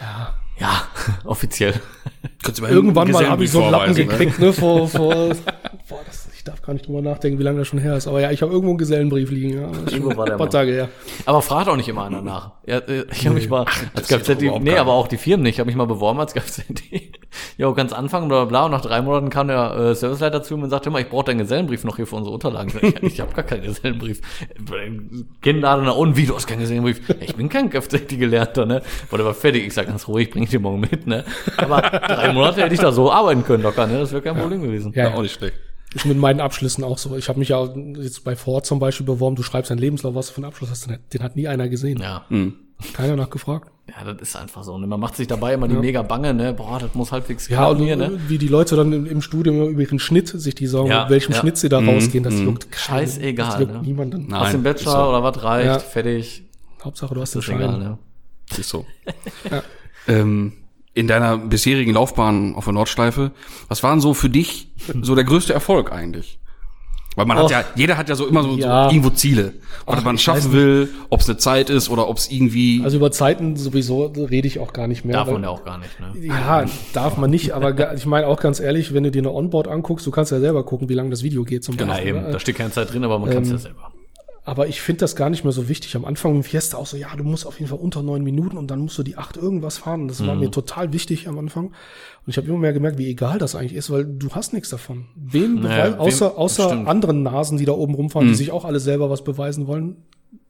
Ja. 0.00 0.34
Ja, 0.58 0.86
offiziell. 1.24 1.80
Irgendwann 2.68 3.10
mal 3.10 3.28
habe 3.28 3.44
ich 3.44 3.50
so 3.50 3.62
einen 3.62 3.72
Lappen 3.72 3.94
ne? 3.94 4.06
gekriegt, 4.06 4.38
ne, 4.38 4.52
vor, 4.52 4.88
vor 4.88 5.10
boah, 5.88 6.00
das, 6.06 6.23
ich 6.44 6.50
darf 6.50 6.60
gar 6.60 6.74
nicht 6.74 6.86
drüber 6.86 7.00
nachdenken, 7.00 7.38
wie 7.38 7.42
lange 7.42 7.60
das 7.60 7.68
schon 7.68 7.78
her 7.78 7.96
ist. 7.96 8.06
Aber 8.06 8.20
ja, 8.20 8.30
ich 8.30 8.42
habe 8.42 8.52
irgendwo 8.52 8.72
einen 8.72 8.76
Gesellenbrief 8.76 9.30
liegen, 9.30 9.54
ja. 9.54 9.70
Irgendwo 9.90 10.14
war 10.14 10.26
der 10.26 10.34
ein 10.34 10.38
paar 10.38 10.46
mal. 10.46 10.52
Tage 10.52 10.72
her. 10.72 10.88
Aber 11.24 11.40
fragt 11.40 11.68
auch 11.70 11.76
nicht 11.76 11.88
immer 11.88 12.04
einer 12.04 12.20
nach. 12.20 12.52
Ja, 12.66 12.80
äh, 12.80 13.06
ich 13.10 13.24
habe 13.24 13.36
mich 13.36 13.48
mal 13.48 13.64
als 13.94 14.08
Kfz, 14.08 14.42
überhaupt 14.42 14.62
nee, 14.62 14.72
keiner. 14.72 14.82
aber 14.82 14.92
auch 14.92 15.08
die 15.08 15.16
Firmen 15.16 15.44
nicht. 15.44 15.54
Ich 15.54 15.58
habe 15.60 15.68
mich 15.68 15.76
mal 15.76 15.86
beworben 15.86 16.20
als 16.20 16.34
Kfz. 16.34 16.64
Ja, 17.56 17.70
ganz 17.70 17.94
Anfang, 17.94 18.28
bla 18.28 18.44
bla 18.44 18.44
bla. 18.44 18.64
Und 18.66 18.72
nach 18.72 18.82
drei 18.82 19.00
Monaten 19.00 19.30
kam 19.30 19.48
der 19.48 19.74
äh, 19.74 19.94
Serviceleiter 19.94 20.42
zu 20.42 20.58
mir 20.58 20.64
und 20.64 20.70
sagte 20.70 20.90
immer, 20.90 21.00
ich 21.00 21.08
brauche 21.08 21.24
deinen 21.24 21.38
Gesellenbrief 21.38 21.82
noch 21.84 21.96
hier 21.96 22.06
für 22.06 22.16
unsere 22.16 22.34
Unterlagen. 22.34 22.72
Ich, 22.82 23.02
ich 23.02 23.20
habe 23.20 23.32
gar 23.32 23.44
keinen 23.44 23.62
Gesellenbrief. 23.62 24.20
Kinder 25.40 25.76
nach 25.78 25.96
unten, 25.96 26.16
wie, 26.16 26.26
du 26.26 26.36
hast 26.36 26.46
keinen 26.46 26.60
Gesellenbrief. 26.60 27.00
Ich 27.20 27.34
bin 27.36 27.48
kein 27.48 27.70
Kfz-Gelernter, 27.70 28.66
ne? 28.66 28.82
Der 29.10 29.24
war 29.24 29.34
fertig. 29.34 29.66
Ich 29.66 29.72
sag 29.72 29.86
ganz 29.86 30.06
ruhig, 30.06 30.30
bring 30.30 30.42
ich 30.42 30.50
dir 30.50 30.60
morgen 30.60 30.80
mit, 30.80 31.06
ne? 31.06 31.24
Aber 31.56 31.80
drei 31.80 32.34
Monate 32.34 32.62
hätte 32.62 32.74
ich 32.74 32.80
da 32.80 32.92
so 32.92 33.10
arbeiten 33.10 33.44
können 33.44 33.62
locker, 33.62 33.86
ne? 33.86 34.00
Das 34.00 34.12
wäre 34.12 34.20
kein 34.20 34.36
Problem 34.36 34.60
gewesen. 34.60 34.92
Ja, 34.94 35.08
ja. 35.08 35.14
auch 35.14 35.22
nicht 35.22 35.32
schlecht. 35.32 35.56
Ist 35.94 36.06
mit 36.06 36.18
meinen 36.18 36.40
Abschlüssen 36.40 36.82
auch 36.84 36.98
so. 36.98 37.16
Ich 37.16 37.28
habe 37.28 37.38
mich 37.38 37.48
ja 37.50 37.68
jetzt 38.00 38.24
bei 38.24 38.34
Ford 38.36 38.66
zum 38.66 38.78
Beispiel 38.80 39.06
beworben, 39.06 39.36
du 39.36 39.42
schreibst 39.42 39.70
deinen 39.70 39.78
Lebenslauf, 39.78 40.14
was 40.14 40.26
du 40.28 40.32
für 40.34 40.38
einen 40.38 40.46
Abschluss 40.46 40.70
hast, 40.70 40.88
den, 40.90 40.98
den 41.12 41.22
hat 41.22 41.36
nie 41.36 41.46
einer 41.48 41.68
gesehen. 41.68 42.00
Ja. 42.00 42.24
Keiner 42.92 43.14
nachgefragt. 43.16 43.70
Ja, 43.88 44.12
das 44.12 44.20
ist 44.28 44.36
einfach 44.36 44.64
so. 44.64 44.76
Ne? 44.78 44.86
Man 44.88 44.98
macht 44.98 45.14
sich 45.14 45.28
dabei 45.28 45.54
immer 45.54 45.68
die 45.68 45.76
mega 45.76 46.02
Bange, 46.02 46.34
ne? 46.34 46.52
Boah, 46.52 46.78
das 46.80 46.94
muss 46.94 47.12
halbwegs 47.12 47.48
Ja, 47.48 47.68
und 47.68 47.78
hier, 47.78 47.94
ne? 47.96 48.18
wie 48.28 48.38
die 48.38 48.48
Leute 48.48 48.74
dann 48.76 48.92
im, 48.92 49.06
im 49.06 49.22
Studium 49.22 49.68
über 49.68 49.82
ihren 49.82 49.98
Schnitt 50.00 50.28
sich 50.28 50.54
die 50.56 50.66
sagen, 50.66 50.88
Ja, 50.88 51.02
mit 51.02 51.10
welchem 51.10 51.32
ja. 51.32 51.38
Schnitt 51.38 51.56
sie 51.58 51.68
da 51.68 51.78
rausgehen, 51.78 52.24
das 52.24 52.34
juckt 52.40 52.72
keinen. 52.72 53.06
Scheißegal, 53.06 53.46
Das 53.50 53.60
juckt 53.60 53.72
ne? 53.74 53.82
niemanden. 53.82 54.26
Nein, 54.28 54.40
Hast 54.40 54.54
du 54.54 54.58
den 54.58 54.64
Bachelor 54.64 54.92
so. 54.92 55.08
oder 55.10 55.22
was 55.22 55.42
reicht, 55.44 55.66
Ja. 55.66 55.78
fertig. 55.78 56.42
Hauptsache, 56.82 57.14
du 57.14 57.20
hast 57.20 57.34
den 57.36 57.42
Schein. 57.42 57.56
egal, 57.60 57.78
ne? 57.78 57.98
Ist 58.58 58.68
so. 58.68 58.84
ähm, 60.08 60.52
in 60.94 61.06
deiner 61.08 61.36
bisherigen 61.38 61.92
Laufbahn 61.92 62.54
auf 62.54 62.64
der 62.64 62.72
Nordschleife, 62.72 63.32
was 63.68 63.82
war 63.82 63.90
denn 63.90 64.00
so 64.00 64.14
für 64.14 64.30
dich 64.30 64.68
so 65.02 65.14
der 65.14 65.24
größte 65.24 65.52
Erfolg 65.52 65.92
eigentlich? 65.92 66.38
Weil 67.16 67.26
man 67.26 67.36
hat 67.36 67.44
Och. 67.44 67.50
ja, 67.52 67.64
jeder 67.76 67.96
hat 67.96 68.08
ja 68.08 68.16
so 68.16 68.26
immer 68.26 68.42
so, 68.42 68.56
Ja. 68.56 68.84
so 68.88 68.90
irgendwo 68.96 69.10
Ziele. 69.10 69.52
Was 69.86 70.02
man 70.02 70.18
schaffen 70.18 70.52
will, 70.52 70.88
ob 71.10 71.20
es 71.20 71.28
eine 71.28 71.38
Zeit 71.38 71.70
ist 71.70 71.88
oder 71.88 72.08
ob 72.08 72.16
es 72.16 72.28
irgendwie. 72.28 72.80
Also 72.82 72.96
über 72.96 73.12
Zeiten 73.12 73.54
sowieso 73.56 74.06
rede 74.06 74.48
ich 74.48 74.58
auch 74.58 74.72
gar 74.72 74.88
nicht 74.88 75.04
mehr. 75.04 75.14
Darf 75.14 75.28
weil- 75.28 75.34
man 75.34 75.44
ja 75.44 75.48
auch 75.50 75.64
gar 75.64 75.78
nicht, 75.78 75.90
ne? 76.00 76.12
Ja, 76.26 76.64
darf 76.92 77.16
man 77.16 77.30
nicht, 77.30 77.52
aber 77.52 77.94
ich 77.94 78.04
meine 78.06 78.26
auch 78.26 78.40
ganz 78.40 78.58
ehrlich, 78.58 78.94
wenn 78.94 79.04
du 79.04 79.12
dir 79.12 79.20
eine 79.20 79.30
Onboard 79.32 79.68
anguckst, 79.68 80.04
du 80.06 80.10
kannst 80.10 80.32
ja 80.32 80.40
selber 80.40 80.64
gucken, 80.64 80.88
wie 80.88 80.94
lange 80.94 81.10
das 81.10 81.22
Video 81.22 81.44
geht 81.44 81.62
zum 81.62 81.76
Ja, 81.78 81.86
Beispiel. 81.86 82.08
eben. 82.08 82.22
ne? 82.22 82.32
Da 82.32 82.40
steht 82.40 82.56
keine 82.56 82.72
Zeit 82.72 82.92
drin, 82.92 83.04
aber 83.04 83.20
man 83.20 83.30
kann 83.30 83.42
es 83.44 83.48
Ähm, 83.48 83.54
ja 83.54 83.58
selber. 83.60 83.92
Aber 84.46 84.66
ich 84.68 84.82
finde 84.82 85.00
das 85.00 85.16
gar 85.16 85.30
nicht 85.30 85.42
mehr 85.44 85.52
so 85.54 85.70
wichtig. 85.70 85.96
Am 85.96 86.04
Anfang 86.04 86.34
im 86.36 86.42
Fiesta 86.44 86.76
auch 86.76 86.84
so, 86.86 86.98
ja, 86.98 87.08
du 87.16 87.24
musst 87.24 87.46
auf 87.46 87.58
jeden 87.60 87.70
Fall 87.70 87.78
unter 87.78 88.02
neun 88.02 88.22
Minuten 88.22 88.58
und 88.58 88.70
dann 88.70 88.80
musst 88.80 88.98
du 88.98 89.02
die 89.02 89.16
acht 89.16 89.38
irgendwas 89.38 89.78
fahren. 89.78 90.02
Und 90.02 90.08
Das 90.08 90.20
Mhm. 90.20 90.26
war 90.26 90.34
mir 90.34 90.50
total 90.50 90.92
wichtig 90.92 91.28
am 91.28 91.38
Anfang. 91.38 91.68
Und 91.68 91.72
ich 92.26 92.36
habe 92.36 92.46
immer 92.48 92.58
mehr 92.58 92.74
gemerkt, 92.74 92.98
wie 92.98 93.08
egal 93.08 93.38
das 93.38 93.54
eigentlich 93.54 93.72
ist, 93.74 93.88
weil 93.90 94.04
du 94.04 94.28
hast 94.32 94.52
nichts 94.52 94.68
davon. 94.68 95.06
Wem, 95.16 95.60
Naja, 95.62 95.84
beweis- 95.86 95.92
wem- 95.94 95.98
außer, 96.00 96.36
außer 96.38 96.86
anderen 96.86 97.22
Nasen, 97.22 97.56
die 97.56 97.64
da 97.64 97.72
oben 97.72 97.94
rumfahren, 97.94 98.28
Mhm. 98.28 98.32
die 98.32 98.36
sich 98.36 98.50
auch 98.52 98.66
alle 98.66 98.80
selber 98.80 99.08
was 99.08 99.24
beweisen 99.24 99.66
wollen, 99.66 99.96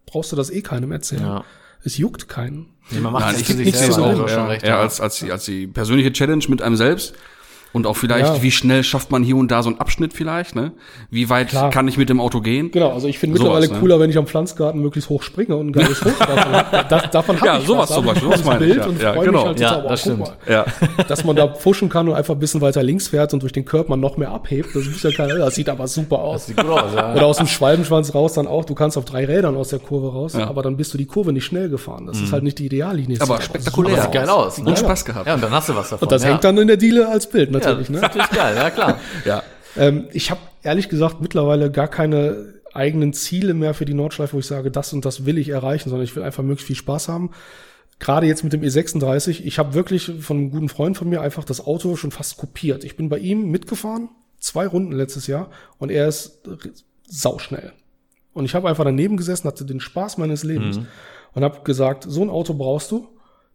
brauchst 0.06 0.32
du 0.32 0.36
das 0.36 0.50
eh 0.50 0.60
keinem 0.62 0.90
erzählen. 0.90 1.22
Ja. 1.22 1.44
Es 1.84 1.96
juckt 1.96 2.28
keinen. 2.28 2.66
Nee, 2.90 2.98
man 3.00 3.12
macht 3.12 3.26
Nein, 3.26 3.34
es 3.36 3.40
ich 3.42 3.46
sich 3.46 3.56
nichts 3.56 3.80
es 3.80 3.96
recht. 3.98 4.62
eher 4.64 4.70
ja. 4.70 4.80
als, 4.80 5.00
als, 5.00 5.18
die, 5.20 5.30
als 5.30 5.44
die 5.44 5.66
persönliche 5.68 6.12
Challenge 6.12 6.44
mit 6.48 6.62
einem 6.62 6.76
selbst. 6.76 7.14
Und 7.74 7.86
auch 7.86 7.96
vielleicht, 7.96 8.36
Ja. 8.36 8.42
wie 8.42 8.50
schnell 8.50 8.82
schafft 8.84 9.10
man 9.10 9.22
hier 9.22 9.36
und 9.36 9.50
da 9.50 9.62
so 9.62 9.68
einen 9.68 9.78
Abschnitt 9.80 10.14
vielleicht, 10.14 10.54
ne? 10.54 10.72
Wie 11.10 11.28
weit 11.28 11.48
Klar. 11.48 11.68
kann 11.70 11.86
ich 11.88 11.98
mit 11.98 12.08
dem 12.08 12.20
Auto 12.20 12.40
gehen? 12.40 12.70
Genau, 12.70 12.92
also 12.92 13.08
ich 13.08 13.18
finde 13.18 13.36
Sowas, 13.36 13.48
mittlerweile 13.54 13.72
ne? 13.74 13.80
cooler, 13.80 14.00
wenn 14.00 14.08
ich 14.10 14.16
am 14.16 14.26
Pflanzgarten 14.26 14.80
möglichst 14.80 15.10
hoch 15.10 15.22
springe 15.22 15.56
und 15.56 15.66
ein 15.68 15.72
geiles 15.72 16.00
davon 16.18 16.38
habe. 16.52 16.86
Das, 16.88 17.10
davon 17.10 17.36
hab 17.40 17.44
Ja, 17.46 17.58
ich 17.58 17.66
sowas 17.66 17.90
was. 17.90 17.96
zum 17.96 18.06
Beispiel, 18.06 18.28
ein 18.28 18.30
das 18.30 18.42
cooles 18.42 18.60
meine 18.60 18.64
ich, 18.64 18.72
Bild 18.74 18.84
ja. 18.84 18.88
und 18.90 19.02
Ja, 19.02 19.12
freue 19.14 19.24
genau. 19.26 19.38
mich 19.40 19.46
halt 19.48 19.60
Ja, 19.60 19.80
das 19.80 20.00
stimmt. 20.00 20.18
mal, 20.20 20.36
Ja. 20.48 20.64
dass 21.08 21.24
man 21.24 21.34
da 21.36 21.46
pushen 21.48 21.88
kann 21.88 22.08
und 22.08 22.14
einfach 22.14 22.34
ein 22.34 22.38
bisschen 22.40 22.60
weiter 22.60 22.82
links 22.82 23.08
fährt 23.08 23.34
und 23.34 23.42
durch 23.42 23.52
den 23.52 23.64
Körper 23.64 23.96
noch 23.96 24.16
mehr 24.16 24.30
abhebt. 24.30 24.68
Das 24.74 24.86
ist 24.86 25.02
ja 25.02 25.10
keiner, 25.10 25.34
das 25.38 25.56
sieht 25.56 25.68
aber 25.68 25.88
super 25.88 26.20
aus. 26.20 26.46
Sieht 26.46 26.56
gut 26.56 26.70
aus, 26.70 26.94
ja. 26.94 27.12
Oder 27.14 27.26
aus 27.26 27.38
dem 27.38 27.48
Schwalbenschwanz 27.48 28.14
raus 28.14 28.34
dann 28.34 28.46
auch, 28.46 28.64
du 28.64 28.74
kannst 28.76 28.96
auf 28.96 29.04
drei 29.04 29.24
Rädern 29.24 29.56
aus 29.56 29.70
der 29.70 29.80
Kurve 29.80 30.12
raus, 30.12 30.34
Ja. 30.34 30.46
aber 30.48 30.62
dann 30.62 30.76
bist 30.76 30.94
du 30.94 30.98
die 30.98 31.06
Kurve 31.06 31.32
nicht 31.32 31.44
schnell 31.44 31.68
gefahren. 31.68 32.06
Das 32.06 32.20
ist 32.20 32.30
halt 32.32 32.44
nicht 32.44 32.60
die 32.60 32.66
Ideallinie. 32.66 33.18
Aber 33.20 33.40
spektakulär. 33.40 34.00
Sieht 34.02 34.12
geil 34.12 34.28
aus. 34.28 34.58
Und 34.58 34.66
ne? 34.68 34.76
Spaß 34.76 35.04
gehabt. 35.04 35.26
Ja, 35.26 35.34
und 35.34 35.42
dann 35.42 35.50
hast 35.50 35.68
du 35.68 35.74
was 35.74 35.90
davon. 35.90 36.06
Und 36.06 36.12
das 36.12 36.24
hängt 36.24 36.44
dann 36.44 36.56
in 36.58 36.68
der 36.68 36.76
Diele 36.76 37.08
als 37.08 37.28
Bild 37.28 37.50
natürlich. 37.64 37.90
ne? 37.90 38.00
natürlich 38.00 38.30
geil, 38.30 38.56
ja 38.56 38.70
klar. 38.70 39.00
Ja. 39.24 39.42
Ähm, 39.76 40.08
ich 40.12 40.30
habe 40.30 40.40
ehrlich 40.62 40.88
gesagt 40.88 41.20
mittlerweile 41.20 41.70
gar 41.70 41.88
keine 41.88 42.54
eigenen 42.72 43.12
Ziele 43.12 43.54
mehr 43.54 43.74
für 43.74 43.84
die 43.84 43.94
Nordschleife, 43.94 44.34
wo 44.34 44.38
ich 44.38 44.46
sage, 44.46 44.70
das 44.70 44.92
und 44.92 45.04
das 45.04 45.26
will 45.26 45.38
ich 45.38 45.48
erreichen, 45.48 45.88
sondern 45.88 46.04
ich 46.04 46.14
will 46.16 46.22
einfach 46.22 46.42
möglichst 46.42 46.66
viel 46.66 46.76
Spaß 46.76 47.08
haben. 47.08 47.30
Gerade 48.00 48.26
jetzt 48.26 48.42
mit 48.42 48.52
dem 48.52 48.62
E36, 48.62 49.42
ich 49.44 49.58
habe 49.58 49.74
wirklich 49.74 50.10
von 50.20 50.36
einem 50.36 50.50
guten 50.50 50.68
Freund 50.68 50.96
von 50.96 51.08
mir 51.08 51.20
einfach 51.20 51.44
das 51.44 51.64
Auto 51.64 51.94
schon 51.96 52.10
fast 52.10 52.36
kopiert. 52.36 52.84
Ich 52.84 52.96
bin 52.96 53.08
bei 53.08 53.18
ihm 53.18 53.50
mitgefahren, 53.50 54.08
zwei 54.40 54.66
Runden 54.66 54.92
letztes 54.92 55.28
Jahr, 55.28 55.50
und 55.78 55.90
er 55.90 56.08
ist 56.08 56.40
sauschnell. 57.08 57.72
Und 58.32 58.44
ich 58.44 58.54
habe 58.56 58.68
einfach 58.68 58.84
daneben 58.84 59.16
gesessen, 59.16 59.46
hatte 59.46 59.64
den 59.64 59.80
Spaß 59.80 60.18
meines 60.18 60.42
Lebens 60.42 60.80
und 61.34 61.44
habe 61.44 61.60
gesagt, 61.62 62.04
so 62.08 62.22
ein 62.22 62.30
Auto 62.30 62.54
brauchst 62.54 62.90
du, 62.90 63.08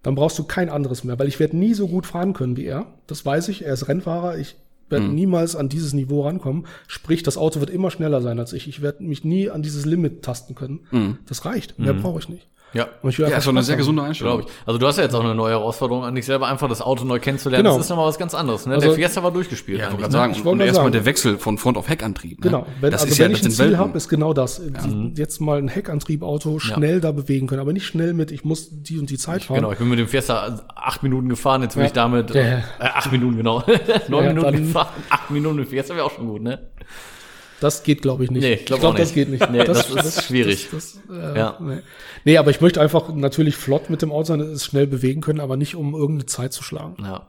dann 0.04 0.16
brauchst 0.16 0.40
du 0.40 0.44
kein 0.44 0.70
anderes 0.70 1.04
mehr, 1.04 1.20
weil 1.20 1.28
ich 1.28 1.40
werde 1.40 1.58
nie 1.58 1.74
so 1.74 1.88
gut 1.88 2.06
fahren 2.06 2.34
können 2.34 2.58
wie 2.58 2.66
er. 2.66 2.88
Das 3.08 3.26
weiß 3.26 3.50
ich. 3.50 3.64
Er 3.66 3.74
ist 3.74 3.88
Rennfahrer. 3.88 4.38
Ich 4.38 4.56
werde 4.90 5.06
niemals 5.14 5.56
an 5.56 5.70
dieses 5.70 5.94
Niveau 5.94 6.22
rankommen. 6.24 6.66
Sprich, 6.88 7.22
das 7.22 7.38
Auto 7.38 7.60
wird 7.60 7.70
immer 7.70 7.92
schneller 7.92 8.22
sein 8.22 8.40
als 8.40 8.54
ich. 8.54 8.68
Ich 8.68 8.82
werde 8.82 9.04
mich 9.04 9.24
nie 9.24 9.50
an 9.50 9.62
dieses 9.62 9.86
Limit 9.86 10.24
tasten 10.24 10.56
können. 10.56 10.80
Das 11.28 11.46
reicht. 11.46 11.78
Mehr 11.78 11.94
brauche 12.02 12.20
ich 12.20 12.30
nicht. 12.30 12.48
Ja. 12.74 12.88
Und 13.02 13.10
ich 13.10 13.18
will 13.20 13.28
Ja, 13.30 13.40
doch 13.40 13.48
eine 13.48 13.64
sehr 13.64 13.74
haben. 13.74 13.78
gesunde 13.80 14.02
Glaube 14.02 14.10
Einstellung. 14.10 14.40
ich. 14.42 14.48
Also 14.66 14.78
du 14.78 14.86
hast 14.88 14.98
ja 14.98 15.04
jetzt 15.04 15.16
auch 15.16 15.24
eine 15.24 15.34
neue 15.34 15.52
Herausforderung 15.54 16.04
an 16.04 16.14
dich 16.14 16.26
selber, 16.26 16.48
einfach 16.48 16.70
das 16.70 16.82
Auto 16.82 17.04
neu 17.04 17.20
kennenzulernen. 17.20 17.64
Genau. 17.66 17.76
Das 17.78 17.86
ist 17.86 17.90
nochmal 17.90 18.08
was 18.08 18.18
ganz 18.20 18.34
anderes. 18.36 18.66
Ne? 18.68 18.76
Also- 18.76 18.88
der 18.88 18.96
Fiesta 18.96 19.24
war 19.24 19.32
durchgespielt. 19.32 19.80
Ja, 19.80 19.86
ich 19.88 19.92
wollte 19.94 20.06
ne? 20.06 20.12
sagen, 20.12 20.32
Ich 20.34 20.38
und, 20.40 20.46
wollte 20.46 20.52
und 20.54 20.58
mal 20.60 20.66
erstmal 20.66 20.86
sagen. 20.86 20.94
der 20.94 21.06
Wechsel 21.06 21.38
von 21.40 21.58
Front 21.58 21.78
auf 21.78 21.90
Heckantrieb. 21.90 22.40
Ne? 22.44 22.52
Genau. 22.52 22.66
Wenn, 22.80 22.92
das 22.92 23.02
also 23.02 23.12
ist 23.12 23.18
ja, 23.18 23.26
wenn 23.26 23.32
das 23.32 23.42
ich 23.42 23.48
ein 23.48 23.52
Ziel 23.52 23.78
habe, 23.78 23.98
ist 23.98 24.08
genau 24.10 24.34
das. 24.34 24.62
Die, 24.62 25.14
Jetzt 25.16 25.42
mal 25.42 25.58
ein 25.58 25.68
Heckantriebauto 25.68 26.60
schnell 26.60 27.02
da 27.02 27.12
bewegen 27.12 27.48
können, 27.48 27.62
aber 27.62 27.74
nicht 27.74 27.86
schnell 27.86 28.14
mit, 28.14 28.32
ich 28.32 28.44
muss 28.46 28.70
die 28.72 29.00
und 29.00 29.10
die 29.10 29.18
Zeit 29.18 29.44
fahren. 29.44 29.58
Genau, 29.58 29.72
ich 29.72 29.78
bin 29.80 29.90
mit 29.90 29.98
dem 30.00 30.08
Fiesta 30.08 30.60
acht 30.76 31.02
Minuten 31.04 31.30
gefahren, 31.30 31.62
jetzt 31.64 31.76
will 31.76 31.82
Ja. 31.84 31.88
ich 31.88 31.94
damit 31.94 32.34
Ja. 32.36 32.42
äh, 32.42 32.62
acht 32.80 33.12
Minuten, 33.12 33.38
genau. 33.38 33.64
Neun 34.08 34.26
Ja, 34.26 34.34
Minuten 34.34 34.68
gefahren, 34.68 34.90
acht 35.10 35.32
Minuten 35.32 35.56
mit 35.58 35.70
Fiesta 35.70 35.96
wäre 35.96 36.06
auch 36.06 36.12
schon 36.12 36.28
gut, 36.28 36.42
ne? 36.44 36.60
Das 37.62 37.84
geht, 37.84 38.02
glaube 38.02 38.24
ich, 38.24 38.32
nicht. 38.32 38.42
Nee, 38.42 38.54
ich 38.54 38.66
glaub 38.66 38.80
glaub, 38.80 38.94
auch 38.94 38.98
das 38.98 39.14
geht 39.14 39.30
nicht. 39.30 39.50
Nee, 39.50 39.64
das 39.64 39.90
ist 39.90 40.24
schwierig. 40.24 40.70
Das, 40.72 41.00
das, 41.08 41.18
äh, 41.18 41.38
Ja. 41.38 41.58
nee. 41.60 41.80
nee, 42.26 42.38
aber 42.38 42.52
ich 42.52 42.62
möchte 42.62 42.80
einfach 42.82 43.14
natürlich 43.14 43.56
flott 43.56 43.90
mit 43.90 44.02
dem 44.02 44.12
Auto 44.12 44.26
sein, 44.26 44.40
es 44.40 44.66
schnell 44.66 44.88
bewegen 44.88 45.22
können, 45.22 45.40
aber 45.40 45.58
nicht 45.58 45.76
um 45.76 45.94
irgendeine 45.94 46.26
Zeit 46.26 46.54
zu 46.54 46.64
schlagen. 46.64 46.96
Ja. 47.02 47.28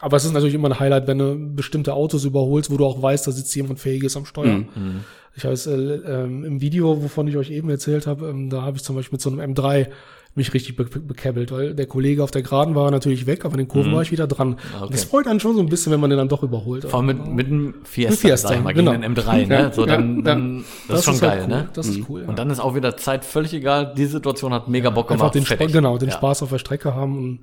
Aber 0.00 0.16
es 0.16 0.24
ist 0.24 0.32
natürlich 0.32 0.54
immer 0.54 0.68
ein 0.68 0.80
Highlight, 0.80 1.06
wenn 1.06 1.18
du 1.18 1.36
bestimmte 1.54 1.94
Autos 1.94 2.24
überholst, 2.24 2.70
wo 2.70 2.76
du 2.76 2.84
auch 2.84 3.00
weißt, 3.00 3.26
da 3.26 3.32
sitzt 3.32 3.54
jemand 3.54 3.78
Fähiges 3.78 4.16
am 4.16 4.26
Steuer. 4.26 4.58
Mhm. 4.74 5.04
Ich 5.34 5.44
weiß, 5.44 5.66
äh, 5.66 5.72
ähm, 5.72 6.44
im 6.44 6.60
Video, 6.60 7.02
wovon 7.02 7.26
ich 7.26 7.36
euch 7.36 7.50
eben 7.50 7.70
erzählt 7.70 8.06
habe, 8.06 8.28
ähm, 8.28 8.50
da 8.50 8.62
habe 8.62 8.76
ich 8.76 8.82
zum 8.82 8.96
Beispiel 8.96 9.14
mit 9.14 9.22
so 9.22 9.30
einem 9.30 9.54
M3 9.54 9.88
mich 10.34 10.54
richtig 10.54 10.76
be 10.76 10.84
bekäbbelt, 10.84 11.52
weil 11.52 11.74
der 11.74 11.86
Kollege 11.86 12.24
auf 12.24 12.30
der 12.30 12.42
Geraden 12.42 12.74
war 12.74 12.90
natürlich 12.90 13.26
weg, 13.26 13.44
aber 13.44 13.54
in 13.54 13.58
den 13.58 13.68
Kurven 13.68 13.92
war 13.92 14.00
ich 14.00 14.12
wieder 14.12 14.26
dran. 14.26 14.50
Mhm. 14.50 14.56
Ah, 14.74 14.82
okay. 14.84 14.92
Das 14.92 15.04
freut 15.04 15.26
einen 15.26 15.40
schon 15.40 15.54
so 15.54 15.60
ein 15.60 15.68
bisschen, 15.68 15.92
wenn 15.92 16.00
man 16.00 16.08
den 16.08 16.18
dann 16.18 16.28
doch 16.28 16.42
überholt. 16.42 16.84
Vor 16.84 17.00
allem 17.00 17.06
mit, 17.06 17.26
mit 17.26 17.46
einem 17.48 17.74
Fiesta, 17.84 18.28
Fiesta, 18.28 18.48
sag 18.48 18.56
ich 18.56 18.64
mal, 18.64 18.72
genau. 18.72 18.92
gegen 18.92 19.02
den 19.02 19.14
M3, 19.14 19.46
ne? 19.46 19.54
Ja, 19.62 19.72
so, 19.72 19.84
dann, 19.84 20.16
ja, 20.16 20.22
dann, 20.22 20.58
ja. 20.58 20.64
das, 20.88 21.00
ist 21.00 21.04
schon 21.04 21.20
geil, 21.20 21.30
halt 21.30 21.42
cool. 21.42 21.48
ne? 21.48 21.68
Das 21.74 21.86
ist 21.86 22.08
cool. 22.08 22.24
Und 22.26 22.38
dann 22.38 22.48
ist 22.48 22.60
auch 22.60 22.74
wieder 22.74 22.96
Zeit 22.96 23.26
völlig 23.26 23.52
egal. 23.52 23.92
Die 23.94 24.06
Situation 24.06 24.54
hat 24.54 24.68
mega 24.68 24.88
Bock 24.88 25.10
einfach 25.12 25.32
gemacht. 25.32 25.60
den, 25.60 25.70
genau, 25.70 25.98
den 25.98 26.08
ja. 26.08 26.14
Spaß 26.14 26.42
auf 26.44 26.48
der 26.48 26.58
Strecke 26.58 26.94
haben 26.94 27.18
und 27.18 27.40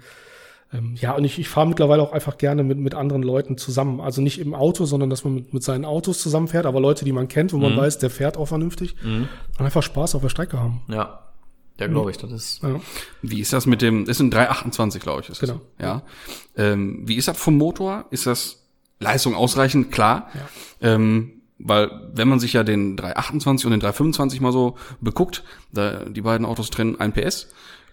ähm, 0.72 0.96
ja, 1.00 1.14
und 1.16 1.24
ich, 1.24 1.40
ich 1.40 1.50
fahre 1.50 1.68
mittlerweile 1.68 2.02
auch 2.04 2.12
einfach 2.12 2.38
gerne 2.38 2.64
mit, 2.64 2.78
mit 2.78 2.94
anderen 2.94 3.24
Leuten 3.24 3.58
zusammen. 3.58 4.00
Also 4.02 4.22
nicht 4.22 4.40
im 4.40 4.54
Auto, 4.54 4.86
sondern 4.86 5.10
dass 5.10 5.24
man 5.24 5.34
mit, 5.36 5.54
mit 5.54 5.64
seinen 5.64 5.84
Autos 5.86 6.22
zusammenfährt, 6.22 6.66
aber 6.66 6.80
Leute, 6.80 7.06
die 7.06 7.12
man 7.12 7.28
kennt, 7.28 7.54
wo 7.54 7.58
Mhm. 7.58 7.64
man 7.64 7.78
weiß, 7.78 7.98
der 7.98 8.10
fährt 8.10 8.38
auch 8.38 8.46
vernünftig 8.48 8.96
und 9.04 9.28
einfach 9.58 9.82
Spaß 9.84 10.16
auf 10.16 10.22
der 10.22 10.30
Strecke 10.30 10.60
haben. 10.60 10.82
Ja. 10.88 11.26
Ja, 11.80 11.88
glaube 11.88 12.12
ich, 12.12 12.18
das 12.18 12.30
ist. 12.32 12.62
Ja. 12.62 12.82
Wie 13.22 13.40
ist 13.40 13.54
das 13.54 13.66
mit 13.66 13.82
dem, 13.82 14.04
das 14.04 14.18
sind 14.18 14.34
328, 14.34 15.02
glaube 15.02 15.22
ich. 15.22 15.30
Ist 15.30 15.42
das. 15.42 15.50
Genau. 15.50 15.62
Ja. 15.80 16.02
Ähm, 16.58 17.04
wie 17.06 17.16
ist 17.16 17.30
das 17.30 17.38
vom 17.38 17.58
Motor? 17.58 18.04
Ist 18.12 18.26
das 18.28 18.68
Leistung 19.00 19.34
ausreichend? 19.34 19.90
Klar. 19.90 20.30
Ähm, 20.82 21.42
weil 21.58 21.90
wenn 22.14 22.28
man 22.28 22.40
sich 22.42 22.52
ja 22.54 22.64
den 22.64 22.98
328 22.98 23.66
und 23.66 23.72
den 23.72 23.80
325 23.80 24.42
mal 24.42 24.52
so 24.52 24.76
beguckt, 25.00 25.44
da, 25.72 26.04
die 26.06 26.22
beiden 26.22 26.46
Autos 26.46 26.70
trennen 26.70 27.00
1 27.00 27.14
PS. 27.16 27.48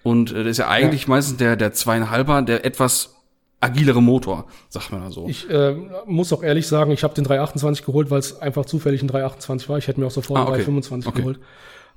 Und 0.07 0.31
äh, 0.31 0.45
das 0.45 0.53
ist 0.53 0.59
ja 0.59 0.69
eigentlich 0.69 1.09
meistens 1.09 1.37
der, 1.39 1.57
der 1.57 1.73
zweieinhalber, 1.73 2.41
der 2.43 2.65
etwas 2.65 3.15
agilere 3.61 4.01
Motor, 4.03 4.47
sagt 4.69 4.93
man 4.93 5.01
da 5.03 5.11
so. 5.11 5.27
Ich 5.29 5.51
äh, 5.51 5.75
muss 6.07 6.33
auch 6.33 6.43
ehrlich 6.43 6.69
sagen, 6.69 6.93
ich 6.93 7.03
habe 7.03 7.15
den 7.15 7.25
328 7.25 7.85
geholt, 7.85 8.11
weil 8.11 8.21
es 8.21 8.41
einfach 8.41 8.67
zufällig 8.67 9.03
ein 9.03 9.09
328 9.09 9.69
war. 9.69 9.79
Ich 9.79 9.89
hätte 9.89 9.99
mir 9.99 10.07
auch 10.07 10.11
sofort 10.13 10.39
Ah, 10.39 10.43
einen 10.43 10.49
okay. 10.55 10.65
325 10.65 11.09
Okay. 11.09 11.19
geholt. 11.19 11.41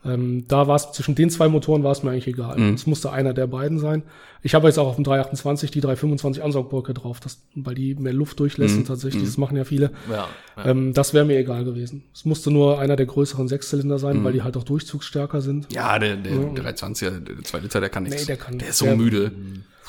Ähm, 0.05 0.45
da 0.47 0.67
war 0.67 0.77
es 0.77 0.93
zwischen 0.93 1.13
den 1.15 1.29
zwei 1.29 1.49
Motoren 1.49 1.83
war 1.83 1.91
es 1.91 2.03
mir 2.03 2.11
eigentlich 2.11 2.27
egal. 2.27 2.57
Mhm. 2.57 2.73
Es 2.75 2.87
musste 2.87 3.11
einer 3.11 3.33
der 3.33 3.47
beiden 3.47 3.79
sein. 3.79 4.03
Ich 4.41 4.55
habe 4.55 4.67
jetzt 4.67 4.77
auch 4.79 4.87
auf 4.87 4.95
dem 4.95 5.03
328 5.03 5.71
die 5.71 5.81
325 5.81 6.41
Ansaugbrücke 6.41 6.93
drauf, 6.93 7.19
das, 7.19 7.41
weil 7.55 7.75
die 7.75 7.95
mehr 7.95 8.13
Luft 8.13 8.39
durchlässt 8.39 8.75
Mhm. 8.75 8.79
und 8.81 8.85
tatsächlich, 8.87 9.23
das 9.23 9.37
machen 9.37 9.57
ja 9.57 9.65
viele. 9.65 9.91
Ja. 10.09 10.27
ja. 10.55 10.65
Ähm, 10.65 10.93
das 10.93 11.13
wäre 11.13 11.25
mir 11.25 11.37
egal 11.37 11.65
gewesen. 11.65 12.03
Es 12.13 12.23
musste 12.23 12.49
nur 12.49 12.79
einer 12.79 12.95
der 12.95 13.07
größeren 13.07 13.49
Sechszylinder 13.49 13.99
sein, 13.99 14.19
Mhm. 14.19 14.23
weil 14.23 14.31
die 14.33 14.41
halt 14.41 14.55
auch 14.55 14.63
durchzugsstärker 14.63 15.41
sind. 15.41 15.67
ja, 15.73 15.99
der, 15.99 16.15
der, 16.15 16.31
der 16.37 16.63
320er, 16.63 17.19
der 17.19 17.43
2 17.43 17.59
Liter, 17.59 17.81
der 17.81 17.89
kann 17.89 18.03
nichts. 18.03 18.21
Nee, 18.21 18.25
der 18.27 18.37
kann- 18.37 18.57
der 18.57 18.69
ist 18.69 18.77
so 18.77 18.85
der- 18.85 18.95
müde. 18.95 19.31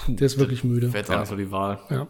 Der 0.09 0.27
ist 0.27 0.39
wirklich 0.39 0.65
müde. 0.65 0.93
Wäre 0.93 1.19
nicht 1.21 1.29
so 1.29 1.37
die 1.37 1.53
Wahl. 1.53 1.79
Ja. 1.89 2.09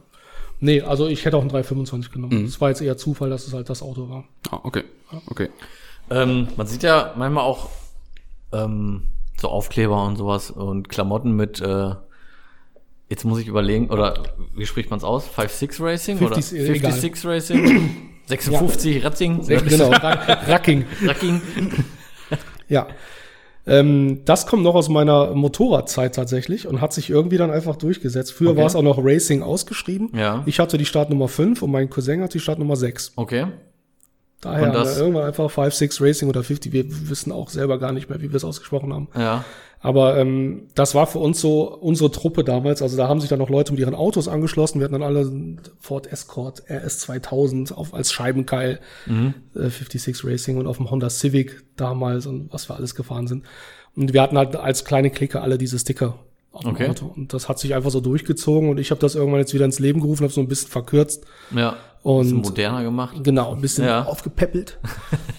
Nee, 0.61 0.80
also 0.80 1.07
ich 1.07 1.24
hätte 1.26 1.36
auch 1.36 1.40
einen 1.42 1.51
325 1.51 2.12
genommen. 2.12 2.38
Mhm. 2.40 2.44
Es 2.46 2.61
war 2.62 2.70
jetzt 2.70 2.80
eher 2.80 2.96
Zufall, 2.96 3.28
dass 3.28 3.46
es 3.46 3.53
halt 3.53 3.68
das 3.68 3.82
Auto 3.82 4.09
war. 4.09 4.24
Ah, 4.51 4.61
okay. 4.62 4.84
Okay. 5.26 5.48
Ähm, 6.11 6.48
man 6.57 6.66
sieht 6.66 6.82
ja 6.82 7.12
manchmal 7.16 7.44
auch 7.44 7.68
ähm, 8.53 9.09
so 9.40 9.48
Aufkleber 9.48 10.05
und 10.05 10.16
sowas 10.16 10.51
und 10.51 10.88
Klamotten 10.88 11.32
mit, 11.32 11.61
äh, 11.61 11.94
jetzt 13.09 13.24
muss 13.24 13.40
ich 13.40 13.46
überlegen, 13.48 13.88
oder 13.90 14.22
wie 14.55 14.66
spricht 14.66 14.90
man 14.90 14.98
es 14.98 15.05
aus? 15.05 15.24
5-6 15.28 15.82
Racing 15.82 16.18
50 16.18 16.61
oder 16.61 16.70
egal. 16.74 16.92
56 16.92 17.24
Racing? 17.26 17.90
56 18.26 19.05
Ratzing? 19.05 19.46
Genau, 19.46 19.90
Ra- 19.90 20.12
Racking. 20.46 20.84
Racking? 21.05 21.40
Ja. 22.68 22.86
Ähm, 23.66 24.20
das 24.24 24.46
kommt 24.46 24.62
noch 24.62 24.76
aus 24.76 24.88
meiner 24.88 25.34
Motorradzeit 25.34 26.14
tatsächlich 26.14 26.68
und 26.68 26.80
hat 26.80 26.92
sich 26.92 27.11
irgendwie 27.11 27.36
dann 27.36 27.51
einfach 27.51 27.74
durchgesetzt. 27.74 28.32
Früher 28.32 28.51
Okay. 28.51 28.61
war 28.61 28.66
es 28.66 28.76
auch 28.76 28.82
noch 28.82 28.98
Racing 29.03 29.42
ausgeschrieben. 29.42 30.11
Ja. 30.14 30.44
Ich 30.46 30.61
hatte 30.61 30.78
die 30.78 30.84
Startnummer 30.84 31.26
5 31.26 31.61
und 31.62 31.72
mein 31.72 31.90
Cousin 31.90 32.22
hat 32.22 32.32
die 32.32 32.38
Startnummer 32.38 32.76
6. 32.76 33.14
Okay. 33.16 33.48
Daher 34.41 34.68
Und 34.68 34.74
das- 34.74 34.99
irgendwann 34.99 35.24
einfach 35.24 35.51
5, 35.51 35.74
6 35.74 36.01
Racing 36.01 36.28
oder 36.28 36.43
50. 36.43 36.72
Wir 36.72 36.84
wissen 37.11 37.30
auch 37.32 37.51
selber 37.51 37.78
gar 37.78 37.93
nicht 37.93 38.09
mehr, 38.09 38.20
wie 38.22 38.30
wir 38.30 38.36
es 38.36 38.45
ausgesprochen 38.45 38.93
haben. 38.93 39.09
Ja. 39.16 39.45
Aber 39.82 40.18
ähm, 40.18 40.64
das 40.74 40.95
war 40.95 41.07
für 41.07 41.18
uns 41.20 41.41
so 41.41 41.74
unsere 41.74 42.11
Truppe 42.11 42.45
damals. 42.45 42.82
Also 42.82 42.99
da 42.99 43.09
haben 43.09 43.20
sich 43.20 43.30
dann 43.30 43.38
noch 43.38 43.49
Leute 43.49 43.72
mit 43.72 43.80
ihren 43.80 43.95
Autos 43.95 44.28
angeschlossen. 44.28 44.78
Wir 44.78 44.84
hatten 44.84 44.93
dann 44.93 45.03
alle 45.03 45.30
Ford 45.78 46.07
Escort 46.12 46.62
RS 46.70 46.99
2000 47.01 47.76
auf, 47.76 47.95
als 47.95 48.12
Scheibenkeil, 48.12 48.78
äh, 49.09 49.68
56 49.70 50.22
Racing 50.24 50.59
und 50.59 50.66
auf 50.66 50.76
dem 50.76 50.91
Honda 50.91 51.09
Civic 51.09 51.62
damals 51.76 52.26
und 52.26 52.53
was 52.53 52.68
wir 52.68 52.76
alles 52.76 52.95
gefahren 52.95 53.26
sind. 53.26 53.45
Und 53.97 54.12
wir 54.12 54.20
hatten 54.22 54.36
halt 54.38 54.55
als 54.57 54.84
kleine 54.84 55.11
Clique 55.11 55.41
alle 55.41 55.57
diese 55.59 55.78
Sticker 55.78 56.18
auf 56.53 56.62
dem 56.62 56.72
Okay. 56.72 56.88
Auto. 56.88 57.11
Und 57.16 57.32
das 57.32 57.49
hat 57.49 57.59
sich 57.59 57.74
einfach 57.74 57.91
so 57.91 58.01
durchgezogen 58.01 58.68
und 58.68 58.78
ich 58.78 58.91
habe 58.91 59.01
das 59.01 59.14
irgendwann 59.14 59.41
jetzt 59.41 59.55
wieder 59.55 59.64
ins 59.64 59.78
Leben 59.78 60.01
gerufen, 60.01 60.24
habe 60.24 60.32
so 60.32 60.41
ein 60.43 60.49
bisschen 60.49 60.68
verkürzt. 60.70 61.24
Ja. 61.55 61.76
Und 62.03 62.32
moderner 62.32 62.82
gemacht. 62.82 63.16
Genau, 63.22 63.53
ein 63.55 63.61
bisschen 63.61 63.84
Ja. 63.84 64.05
aufgepäppelt. 64.05 64.78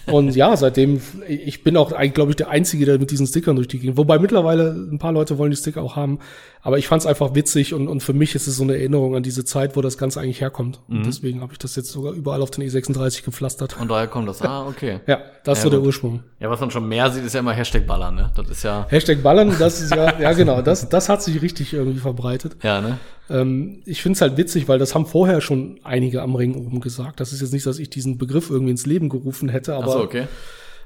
Und 0.06 0.36
ja, 0.36 0.56
seitdem, 0.56 1.00
ich 1.26 1.64
bin 1.64 1.76
auch, 1.76 1.92
glaube 2.14 2.30
ich, 2.30 2.36
der 2.36 2.50
Einzige, 2.50 2.84
der 2.86 2.98
mit 3.00 3.10
diesen 3.10 3.26
Stickern 3.26 3.56
durch 3.56 3.66
die 3.66 3.80
Gegend. 3.80 3.96
Wobei 3.96 4.20
mittlerweile 4.20 4.70
ein 4.70 4.98
paar 5.00 5.10
Leute 5.12 5.38
wollen 5.38 5.50
die 5.50 5.56
Sticker 5.56 5.82
auch 5.82 5.96
haben. 5.96 6.20
Aber 6.64 6.78
ich 6.78 6.86
fand 6.86 7.02
es 7.02 7.06
einfach 7.06 7.34
witzig 7.34 7.74
und, 7.74 7.88
und 7.88 8.00
für 8.04 8.12
mich 8.12 8.36
ist 8.36 8.46
es 8.46 8.56
so 8.56 8.62
eine 8.62 8.76
Erinnerung 8.76 9.16
an 9.16 9.24
diese 9.24 9.44
Zeit, 9.44 9.74
wo 9.74 9.80
das 9.80 9.98
Ganze 9.98 10.20
eigentlich 10.20 10.40
herkommt. 10.40 10.78
Mhm. 10.86 10.98
Und 10.98 11.06
deswegen 11.06 11.40
habe 11.40 11.52
ich 11.52 11.58
das 11.58 11.74
jetzt 11.74 11.90
sogar 11.90 12.12
überall 12.12 12.40
auf 12.40 12.52
den 12.52 12.62
E36 12.62 13.24
gepflastert. 13.24 13.76
Und 13.80 13.90
daher 13.90 14.06
kommt 14.06 14.28
das. 14.28 14.40
Ah, 14.42 14.64
okay. 14.68 15.00
Ja, 15.08 15.18
das 15.42 15.58
ist 15.58 15.64
Ja, 15.64 15.64
so 15.64 15.70
der 15.70 15.78
gut. 15.80 15.88
Ursprung. 15.88 16.22
Ja, 16.38 16.48
was 16.48 16.60
man 16.60 16.70
schon 16.70 16.86
mehr 16.88 17.10
sieht, 17.10 17.24
ist 17.24 17.32
ja 17.32 17.40
immer 17.40 17.52
Hashtag 17.54 17.88
Ballern, 17.88 18.14
ne? 18.14 18.30
Das 18.36 18.48
ist 18.48 18.62
ja, 18.62 18.86
Hashtag 18.88 19.20
Ballern, 19.24 19.52
das 19.58 19.80
ist 19.82 19.90
ja, 19.92 20.16
ja 20.20 20.32
genau, 20.32 20.62
das, 20.62 20.88
das 20.88 21.08
hat 21.08 21.22
sich 21.24 21.42
richtig 21.42 21.72
irgendwie 21.72 21.98
verbreitet. 21.98 22.56
ja, 22.62 22.80
ne? 22.80 22.98
Ähm, 23.30 23.82
ich 23.86 24.02
finde 24.02 24.16
es 24.16 24.20
halt 24.20 24.36
witzig, 24.36 24.68
weil 24.68 24.78
das 24.78 24.94
haben 24.94 25.06
vorher 25.06 25.40
schon 25.40 25.78
einige 25.84 26.22
am 26.22 26.34
Ring 26.34 26.54
oben 26.54 26.80
gesagt. 26.80 27.20
Das 27.20 27.32
ist 27.32 27.40
jetzt 27.40 27.52
nicht, 27.52 27.64
dass 27.66 27.78
ich 27.78 27.88
diesen 27.90 28.18
Begriff 28.18 28.50
irgendwie 28.50 28.72
ins 28.72 28.86
Leben 28.86 29.08
gerufen 29.08 29.48
hätte, 29.48 29.74
aber 29.74 29.86
Achso, 29.86 30.00
okay. 30.02 30.26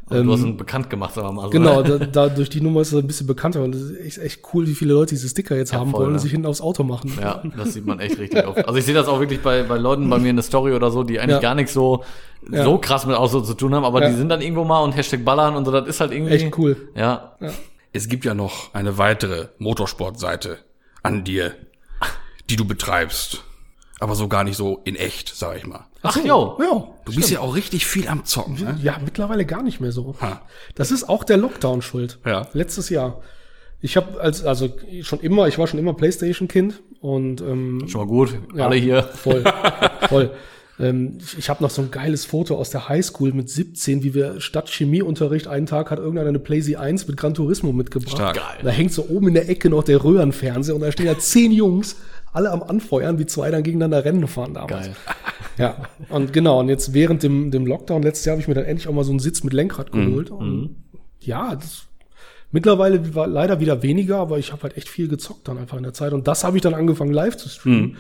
Aber 0.09 0.23
du 0.23 0.33
hast 0.35 0.43
ihn 0.45 0.57
bekannt 0.57 0.89
gemacht, 0.89 1.15
sagen 1.15 1.27
wir 1.27 1.33
mal 1.33 1.43
so. 1.45 1.51
genau, 1.51 1.83
da, 1.83 1.99
da 1.99 2.29
durch 2.29 2.49
die 2.49 2.61
Nummer 2.61 2.81
ist 2.83 2.93
es 2.93 2.99
ein 3.01 3.09
bisschen 3.09 3.27
bekannter 3.27 3.65
und 3.65 3.75
es 3.75 3.83
ist 3.91 3.99
echt, 3.99 4.19
echt 4.19 4.41
cool, 4.55 4.69
wie 4.69 4.75
viele 4.77 4.95
Leute 4.95 5.17
diese 5.17 5.29
Sticker 5.29 5.57
jetzt 5.57 5.73
haben 5.73 5.91
voll, 5.91 5.99
wollen 6.01 6.09
und 6.11 6.13
ne? 6.15 6.19
sich 6.21 6.31
hinten 6.31 6.47
aufs 6.47 6.61
Auto 6.61 6.85
machen. 6.85 7.11
Ja, 7.21 7.43
das 7.57 7.73
sieht 7.73 7.87
man 7.87 7.99
echt 7.99 8.17
richtig 8.17 8.47
oft. 8.47 8.65
Also 8.65 8.79
ich 8.79 8.85
sehe 8.85 8.95
das 8.95 9.09
auch 9.09 9.19
wirklich 9.19 9.41
bei, 9.41 9.65
bei 9.65 9.79
Leuten 9.79 10.09
bei 10.09 10.21
mir 10.21 10.31
in 10.31 10.37
der 10.37 10.45
Story 10.45 10.75
oder 10.75 10.93
so, 10.93 11.03
die 11.03 11.19
eigentlich 11.19 11.33
Ja. 11.37 11.41
gar 11.41 11.57
nichts 11.57 11.73
so, 11.73 12.05
Ja. 12.49 12.63
so 12.63 12.79
krass 12.79 13.05
mit 13.07 13.17
Auto 13.17 13.41
zu 13.41 13.55
tun 13.55 13.75
haben, 13.75 13.83
aber 13.85 14.01
Ja. 14.03 14.11
die 14.11 14.15
sind 14.15 14.29
dann 14.29 14.43
irgendwo 14.43 14.63
mal 14.63 14.81
und 14.85 14.93
Hashtag 14.93 15.25
Ballern 15.25 15.57
und 15.57 15.65
so, 15.65 15.73
das 15.73 15.89
ist 15.89 15.99
halt 16.01 16.13
irgendwie. 16.13 16.35
Echt 16.35 16.57
cool. 16.57 16.77
Ja. 16.95 17.37
Es 17.93 18.09
gibt 18.09 18.25
ja 18.25 18.35
noch 18.35 18.73
eine 18.75 18.99
weitere 18.99 19.49
Motorsportseite 19.59 20.59
an 21.03 21.25
dir, 21.25 21.53
die 22.51 22.57
du 22.57 22.65
betreibst. 22.65 23.43
Aber 23.99 24.15
so 24.15 24.29
gar 24.29 24.45
nicht 24.45 24.57
so 24.57 24.83
in 24.85 24.95
echt, 24.95 25.33
sag 25.35 25.57
ich 25.57 25.67
mal. 25.67 25.87
Ach, 26.03 26.17
jo. 26.23 26.59
Ja, 26.61 26.89
Du 27.07 27.15
bist 27.15 27.31
ja 27.31 27.41
auch 27.41 27.55
richtig 27.55 27.87
viel 27.87 28.09
am 28.09 28.25
Zocken, 28.25 28.55
ne? 28.55 28.79
ja, 28.83 28.99
mittlerweile 29.03 29.47
gar 29.47 29.63
nicht 29.63 29.81
mehr 29.81 29.91
so. 29.93 30.15
Ha. 30.21 30.43
Das 30.75 30.91
ist 30.91 31.09
auch 31.09 31.25
der 31.25 31.39
Lockdown 31.39 31.81
schuld. 31.81 32.19
Ja. 32.27 32.47
Letztes 32.53 32.91
Jahr. 32.91 33.23
Ich 33.81 33.97
habe 33.97 34.21
als 34.21 34.45
also 34.45 34.69
schon 35.03 35.21
immer, 35.21 35.49
ich 35.49 35.59
war 35.59 35.67
schon 35.67 35.79
immer 35.79 35.95
PlayStation 35.95 36.49
Kind 36.49 36.83
und 37.01 37.41
ähm, 37.41 37.85
Schon 37.89 38.01
mal 38.03 38.07
gut. 38.07 38.37
Ja. 38.55 38.67
Alle 38.67 38.77
hier. 38.77 39.03
Voll, 39.03 39.45
voll. 40.09 40.31
Ähm, 40.79 41.19
ich 41.21 41.39
ich 41.39 41.49
habe 41.49 41.63
noch 41.63 41.71
so 41.71 41.83
ein 41.83 41.91
geiles 41.91 42.25
Foto 42.25 42.57
aus 42.57 42.71
der 42.71 42.89
Highschool 42.89 43.33
mit 43.33 43.49
17, 43.49 44.03
wie 44.03 44.15
wir 44.15 44.41
statt 44.41 44.69
Chemieunterricht 44.69 45.47
einen 45.47 45.67
Tag 45.67 45.91
hat 45.91 45.99
irgendeiner 45.99 46.29
eine 46.29 46.39
PlayStation 46.39 46.83
1 46.83 47.09
mit 47.09 47.17
Gran 47.17 47.35
Turismo 47.35 47.73
mitgebracht. 47.73 48.17
Stark. 48.17 48.37
Geil. 48.37 48.59
Da 48.63 48.71
hängt 48.71 48.93
so 48.93 49.07
oben 49.09 49.29
in 49.29 49.35
der 49.35 49.49
Ecke 49.49 49.71
noch 49.71 49.85
der 49.85 50.03
Röhrenfernseher 50.03 50.75
und 50.75 50.83
da 50.83 50.93
stehen 50.93 51.07
ja 51.07 51.19
zehn 51.19 51.53
Jungs, 51.53 51.97
alle 52.37 52.51
am 52.53 52.63
Anfeuern, 52.63 53.19
wie 53.19 53.27
zwei 53.27 53.51
dann 53.51 53.63
gegeneinander 53.63 54.05
Rennen 54.05 54.27
fahren 54.29 54.55
damals. 54.55 54.87
Geil. 54.87 54.97
Ja, 55.59 55.87
und 56.11 56.35
genau, 56.35 56.61
und 56.61 56.69
jetzt 56.69 56.93
während 56.93 57.23
dem, 57.23 57.51
dem 57.51 57.67
Lockdown 57.67 58.03
letztes 58.03 58.27
Jahr 58.27 58.35
habe 58.35 58.43
ich 58.43 58.49
mir 58.49 58.53
dann 58.53 58.67
endlich 58.67 58.89
auch 58.89 58.93
mal 58.93 59.05
so 59.05 59.11
einen 59.11 59.21
Sitz 59.21 59.43
mit 59.43 59.55
Lenkrad 59.55 59.91
geholt. 59.91 60.31
Und 60.31 60.77
ja, 61.21 61.55
das 61.55 61.87
mittlerweile 62.53 63.15
war 63.15 63.27
leider 63.27 63.59
wieder 63.59 63.83
weniger, 63.83 64.19
aber 64.19 64.39
ich 64.39 64.53
habe 64.53 64.65
halt 64.65 64.77
echt 64.77 64.91
viel 64.91 65.09
gezockt 65.09 65.49
dann 65.49 65.57
einfach 65.57 65.79
in 65.79 65.83
der 65.83 65.95
Zeit. 65.95 66.13
Und 66.13 66.29
das 66.29 66.45
habe 66.45 66.59
ich 66.59 66.63
dann 66.63 66.75
angefangen 66.75 67.13
live 67.13 67.39
zu 67.39 67.49
streamen, 67.49 67.97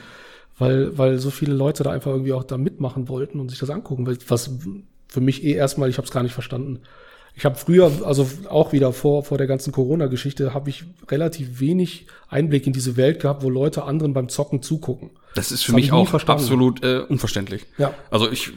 weil, 0.58 0.98
weil 0.98 1.18
so 1.18 1.30
viele 1.30 1.54
Leute 1.54 1.82
da 1.82 1.92
einfach 1.92 2.10
irgendwie 2.10 2.34
auch 2.34 2.44
da 2.44 2.58
mitmachen 2.58 3.08
wollten 3.08 3.40
und 3.40 3.48
sich 3.48 3.58
das 3.58 3.70
angucken. 3.70 4.06
Was 4.28 4.50
für 5.08 5.20
mich 5.22 5.42
eh 5.42 5.52
erstmal, 5.52 5.88
ich 5.88 5.96
habe 5.96 6.06
es 6.06 6.12
gar 6.12 6.22
nicht 6.22 6.34
verstanden. 6.34 6.80
Ich 7.38 7.44
habe 7.44 7.54
früher, 7.56 7.92
also 8.06 8.26
auch 8.48 8.72
wieder 8.72 8.94
vor, 8.94 9.22
vor 9.22 9.36
der 9.36 9.46
ganzen 9.46 9.70
Corona-Geschichte, 9.70 10.54
habe 10.54 10.70
ich 10.70 10.84
relativ 11.10 11.60
wenig 11.60 12.06
Einblick 12.30 12.66
in 12.66 12.72
diese 12.72 12.96
Welt 12.96 13.20
gehabt, 13.20 13.42
wo 13.42 13.50
Leute 13.50 13.84
anderen 13.84 14.14
beim 14.14 14.30
Zocken 14.30 14.62
zugucken. 14.62 15.10
Das 15.34 15.52
ist 15.52 15.62
für 15.62 15.72
hab 15.72 15.76
mich 15.76 15.92
auch 15.92 16.14
absolut 16.14 16.82
äh, 16.82 17.00
unverständlich. 17.06 17.66
Ja. 17.76 17.92
Also 18.10 18.30
ich 18.30 18.52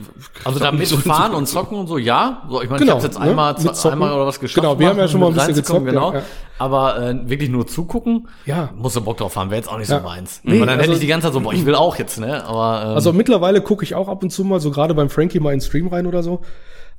Also 0.45 0.59
zock 0.59 0.69
da 0.69 0.71
nicht 0.77 0.87
so 0.87 0.95
mitfahren 0.95 1.33
in 1.33 1.37
und 1.39 1.45
zocken 1.47 1.77
und 1.77 1.87
so, 1.87 1.97
ja. 1.97 2.43
So, 2.49 2.61
ich 2.61 2.69
meine, 2.69 2.79
Genau, 2.79 2.93
ich 2.99 3.03
habe 3.03 3.07
jetzt 3.07 3.19
ne? 3.19 3.25
einmal, 3.25 3.57
zocken. 3.57 3.91
einmal 3.91 4.13
oder 4.13 4.25
was 4.25 4.39
geschafft. 4.39 4.55
Genau, 4.63 4.79
wir 4.79 4.87
haben 4.87 4.97
ja 4.97 5.09
schon 5.09 5.19
mal 5.19 5.27
ein 5.27 5.33
bisschen 5.33 5.55
gezockt, 5.55 5.85
Genau. 5.85 6.13
ja, 6.13 6.19
ja. 6.19 6.25
Aber 6.57 7.01
äh, 7.09 7.29
wirklich 7.29 7.49
nur 7.49 7.67
zugucken, 7.67 8.29
Ja. 8.45 8.69
musst 8.77 8.95
du 8.95 9.01
Bock 9.01 9.17
drauf 9.17 9.35
haben. 9.35 9.49
Wäre 9.49 9.59
jetzt 9.59 9.69
auch 9.69 9.77
nicht 9.77 9.89
Ja. 9.89 9.97
so 9.99 10.05
meins. 10.05 10.39
Nee, 10.45 10.53
Weil 10.53 10.59
dann 10.67 10.69
hätte 10.69 10.81
also- 10.83 10.93
ich 10.93 10.99
die 11.01 11.07
ganze 11.07 11.27
Zeit 11.27 11.33
so, 11.33 11.41
boah, 11.41 11.51
ich 11.53 11.65
will 11.65 11.75
auch 11.75 11.97
jetzt, 11.97 12.17
ne? 12.17 12.45
Aber 12.45 12.81
ähm, 12.81 12.89
Also 12.95 13.11
mittlerweile 13.11 13.59
gucke 13.59 13.83
ich 13.83 13.93
auch 13.93 14.07
ab 14.07 14.23
und 14.23 14.29
zu 14.29 14.45
mal, 14.45 14.61
so 14.61 14.71
gerade 14.71 14.93
beim 14.93 15.09
Frankie 15.09 15.41
mal 15.41 15.51
in 15.51 15.59
den 15.59 15.65
Stream 15.65 15.87
rein 15.89 16.07
oder 16.07 16.23
so. 16.23 16.39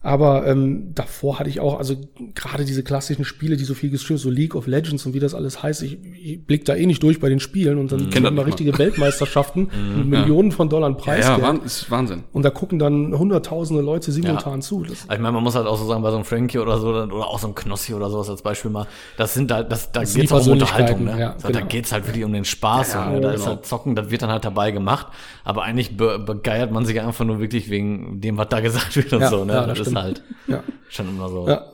Aber 0.02 0.46
ähm, 0.46 0.92
davor 0.94 1.38
hatte 1.38 1.50
ich 1.50 1.60
auch, 1.60 1.78
also 1.78 1.94
gerade 2.34 2.64
diese 2.64 2.82
klassischen 2.82 3.26
Spiele, 3.26 3.58
die 3.58 3.64
so 3.64 3.74
viel 3.74 3.90
gestreamt, 3.90 4.18
so 4.20 4.30
League 4.30 4.54
of 4.54 4.66
Legends 4.66 5.04
und 5.04 5.12
wie 5.12 5.20
das 5.20 5.34
alles 5.34 5.62
heißt, 5.62 5.82
ich, 5.82 5.98
ich 6.22 6.42
blick 6.46 6.64
da 6.64 6.74
eh 6.74 6.86
nicht 6.86 7.02
durch 7.02 7.20
bei 7.20 7.28
den 7.28 7.38
Spielen 7.38 7.76
und 7.76 7.92
dann 7.92 8.08
das 8.10 8.20
man 8.22 8.34
nicht 8.34 8.46
richtige 8.46 8.78
Weltmeisterschaften 8.78 9.68
mit 9.96 10.06
Millionen 10.06 10.52
von 10.52 10.70
Dollar 10.70 10.88
ja, 10.88 10.94
Preisgeld. 10.94 11.38
ja, 11.38 11.44
Wahn- 11.46 11.62
ist 11.64 11.90
Wahnsinn. 11.90 12.24
Und 12.32 12.44
da 12.44 12.50
gucken 12.50 12.78
dann 12.78 13.12
hunderttausende 13.18 13.82
Leute 13.82 14.10
simultan 14.10 14.62
zu. 14.62 14.84
Das, 14.84 15.02
ich 15.02 15.06
meine, 15.08 15.32
man 15.32 15.42
muss 15.42 15.54
halt 15.54 15.66
auch 15.66 15.76
so 15.76 15.84
sagen, 15.86 16.02
bei 16.02 16.10
so 16.10 16.16
einem 16.16 16.24
Frankie 16.24 16.58
oder 16.60 16.78
so, 16.78 16.88
oder 16.88 17.12
auch 17.26 17.38
so 17.38 17.48
einem 17.48 17.54
Knossi 17.54 17.92
oder 17.92 18.08
sowas 18.08 18.30
als 18.30 18.40
Beispiel 18.40 18.70
mal, 18.70 18.86
das 19.18 19.34
sind 19.34 19.52
halt, 19.52 19.70
das, 19.70 19.92
da 19.92 20.02
die 20.02 20.14
geht's 20.14 20.32
auch 20.32 20.46
um 20.46 20.52
Unterhaltung, 20.52 21.04
ne? 21.04 21.20
Ja, 21.20 21.34
so, 21.36 21.48
Da 21.48 21.58
genau. 21.58 21.66
geht's 21.66 21.92
halt 21.92 22.06
wirklich 22.06 22.24
um 22.24 22.32
den 22.32 22.46
Spaß. 22.46 22.94
Ja, 22.94 23.06
und, 23.08 23.16
ne? 23.16 23.20
da 23.20 23.32
ist 23.32 23.40
genau. 23.44 23.56
halt 23.56 23.66
Zocken, 23.66 23.94
das 23.96 24.10
wird 24.10 24.22
dann 24.22 24.30
halt 24.30 24.46
dabei 24.46 24.70
gemacht. 24.70 25.08
Aber 25.44 25.62
eigentlich 25.64 25.96
be 25.98 26.18
begeiert 26.18 26.72
man 26.72 26.86
sich 26.86 26.98
einfach 27.02 27.26
nur 27.26 27.38
wirklich 27.40 27.68
wegen 27.68 28.20
dem, 28.22 28.38
was 28.38 28.48
da 28.48 28.60
gesagt 28.60 28.96
wird 28.96 29.12
und 29.12 29.20
Ja, 29.20 29.28
so, 29.28 29.44
ne? 29.44 29.52
ja, 29.52 29.66
das, 29.66 29.78
das 29.78 29.89
ist 29.90 30.02
halt 30.02 30.22
ja. 30.46 30.62
schon 30.88 31.08
immer 31.08 31.28
so. 31.28 31.48
Ja. 31.48 31.66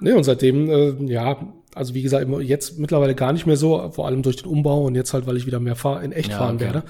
Nee, 0.00 0.12
und 0.12 0.24
seitdem, 0.24 0.70
äh, 0.70 1.12
ja, 1.12 1.36
also 1.74 1.94
wie 1.94 2.02
gesagt, 2.02 2.26
jetzt 2.42 2.78
mittlerweile 2.78 3.14
gar 3.14 3.32
nicht 3.32 3.46
mehr 3.46 3.56
so, 3.56 3.90
vor 3.90 4.06
allem 4.06 4.22
durch 4.22 4.36
den 4.36 4.46
Umbau 4.46 4.84
und 4.84 4.94
jetzt 4.94 5.12
halt, 5.12 5.26
weil 5.26 5.36
ich 5.36 5.46
wieder 5.46 5.60
mehr 5.60 5.76
fahr, 5.76 6.02
in 6.02 6.12
echt 6.12 6.30
Ja, 6.30 6.38
fahren 6.38 6.56
okay. 6.56 6.66
werde. 6.66 6.82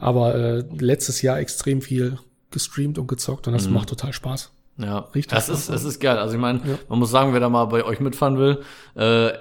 Aber 0.00 0.34
äh, 0.34 0.64
letztes 0.78 1.22
Jahr 1.22 1.38
extrem 1.40 1.82
viel 1.82 2.18
gestreamt 2.50 2.98
und 2.98 3.08
gezockt 3.08 3.46
und 3.46 3.52
das 3.52 3.68
macht 3.68 3.88
total 3.88 4.12
Spaß. 4.12 4.52
Ja, 4.78 4.98
Richtig 5.14 5.32
das 5.32 5.48
ist, 5.48 5.68
es 5.68 5.84
ist 5.84 5.98
geil. 5.98 6.18
Also 6.18 6.34
ich 6.34 6.40
meine, 6.40 6.60
man 6.88 7.00
muss 7.00 7.10
sagen, 7.10 7.32
wer 7.32 7.40
da 7.40 7.48
mal 7.48 7.64
bei 7.64 7.84
euch 7.84 7.98
mitfahren 7.98 8.38
will, 8.38 8.62
äh, 8.94 9.32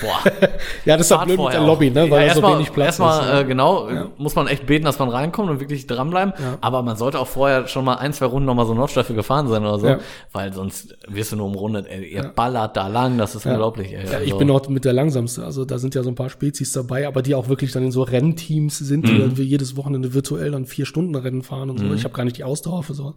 boah, 0.00 0.32
Ja, 0.84 0.96
das 0.96 1.06
ist 1.10 1.12
Fahrt 1.16 1.26
blöd 1.26 1.38
mit 1.38 1.52
der. 1.52 1.60
Lobby, 1.60 1.90
ne, 1.90 2.10
weil 2.10 2.26
ja, 2.26 2.28
da 2.28 2.34
so 2.34 2.40
erstmal- 2.40 2.54
wenig 2.56 2.72
Platz 2.72 2.86
erstmal, 2.86 3.20
ist. 3.26 3.32
ne? 3.32 3.40
Äh, 3.40 3.44
genau, 3.44 3.88
muss 4.18 4.34
man 4.34 4.46
echt 4.46 4.66
beten, 4.66 4.84
dass 4.84 4.98
man 4.98 5.08
reinkommt 5.08 5.50
und 5.50 5.60
wirklich 5.60 5.86
dranbleiben. 5.86 6.32
Aber 6.60 6.82
man 6.82 6.96
sollte 6.96 7.18
auch 7.18 7.26
vorher 7.26 7.66
schon 7.68 7.84
mal 7.84 7.94
ein, 7.96 8.12
zwei 8.12 8.26
Runden 8.26 8.46
nochmal 8.46 8.66
so 8.66 8.74
Nordschleife 8.74 9.14
gefahren 9.14 9.48
sein 9.48 9.62
oder 9.64 9.78
so, 9.78 9.86
Ja. 9.86 9.98
weil 10.32 10.52
sonst 10.52 10.96
wirst 11.08 11.32
du 11.32 11.36
nur 11.36 11.46
umrundet. 11.46 11.86
Ey, 11.88 12.04
ihr 12.06 12.22
ballert 12.24 12.76
da 12.76 12.88
lang, 12.88 13.18
das 13.18 13.34
ist 13.34 13.46
unglaublich. 13.46 13.92
Ey. 13.92 14.04
Ja, 14.04 14.20
ich 14.20 14.32
Also, 14.32 14.38
bin 14.38 14.50
auch 14.50 14.68
mit 14.68 14.84
der 14.84 14.92
langsamste. 14.92 15.44
Also 15.44 15.64
da 15.64 15.78
sind 15.78 15.94
ja 15.94 16.02
so 16.02 16.10
ein 16.10 16.14
paar 16.14 16.30
Spezies 16.30 16.72
dabei, 16.72 17.06
aber 17.06 17.22
die 17.22 17.34
auch 17.34 17.48
wirklich 17.48 17.72
dann 17.72 17.84
in 17.84 17.92
so 17.92 18.02
Rennteams 18.02 18.78
sind, 18.78 19.08
die 19.08 19.18
dann 19.18 19.34
jedes 19.36 19.76
Wochenende 19.76 20.14
virtuell 20.14 20.50
dann 20.52 20.66
vier 20.66 20.86
Stunden 20.86 21.14
Rennen 21.14 21.42
fahren 21.42 21.70
und 21.70 21.78
so. 21.78 21.92
Ich 21.94 22.04
habe 22.04 22.14
gar 22.14 22.24
nicht 22.24 22.36
die 22.38 22.44
Ausdauer 22.44 22.82
für 22.82 22.94
so. 22.94 23.14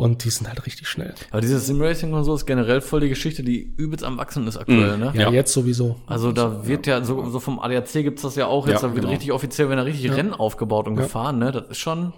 Und 0.00 0.24
die 0.24 0.30
sind 0.30 0.48
halt 0.48 0.64
richtig 0.64 0.88
schnell. 0.88 1.14
aber 1.30 1.42
dieses 1.42 1.66
Simracing 1.66 2.14
und 2.14 2.24
so 2.24 2.34
ist 2.34 2.46
generell 2.46 2.80
voll 2.80 3.00
die 3.00 3.10
Geschichte, 3.10 3.42
die 3.42 3.60
übelst 3.76 4.02
am 4.02 4.16
Wachsen 4.16 4.46
ist 4.46 4.56
aktuell, 4.56 4.96
ne? 4.96 5.12
Ja, 5.14 5.22
Ja. 5.24 5.30
jetzt 5.30 5.52
sowieso. 5.52 5.96
Also 6.06 6.32
da 6.32 6.66
wird 6.66 6.86
ja, 6.86 7.04
so, 7.04 7.28
so 7.28 7.38
vom 7.38 7.60
ADAC 7.60 7.92
gibt's 8.02 8.22
das 8.22 8.34
ja 8.34 8.46
auch 8.46 8.66
jetzt, 8.66 8.80
Ja, 8.82 8.88
da 8.88 8.94
wird 8.94 9.02
genau. 9.02 9.10
richtig 9.10 9.30
offiziell, 9.32 9.68
wenn 9.68 9.76
da 9.76 9.82
richtig 9.82 10.10
Rennen 10.12 10.32
aufgebaut 10.32 10.88
und 10.88 10.96
gefahren, 10.96 11.38
ne? 11.38 11.52
Das 11.52 11.68
ist 11.68 11.78
schon, 11.78 12.14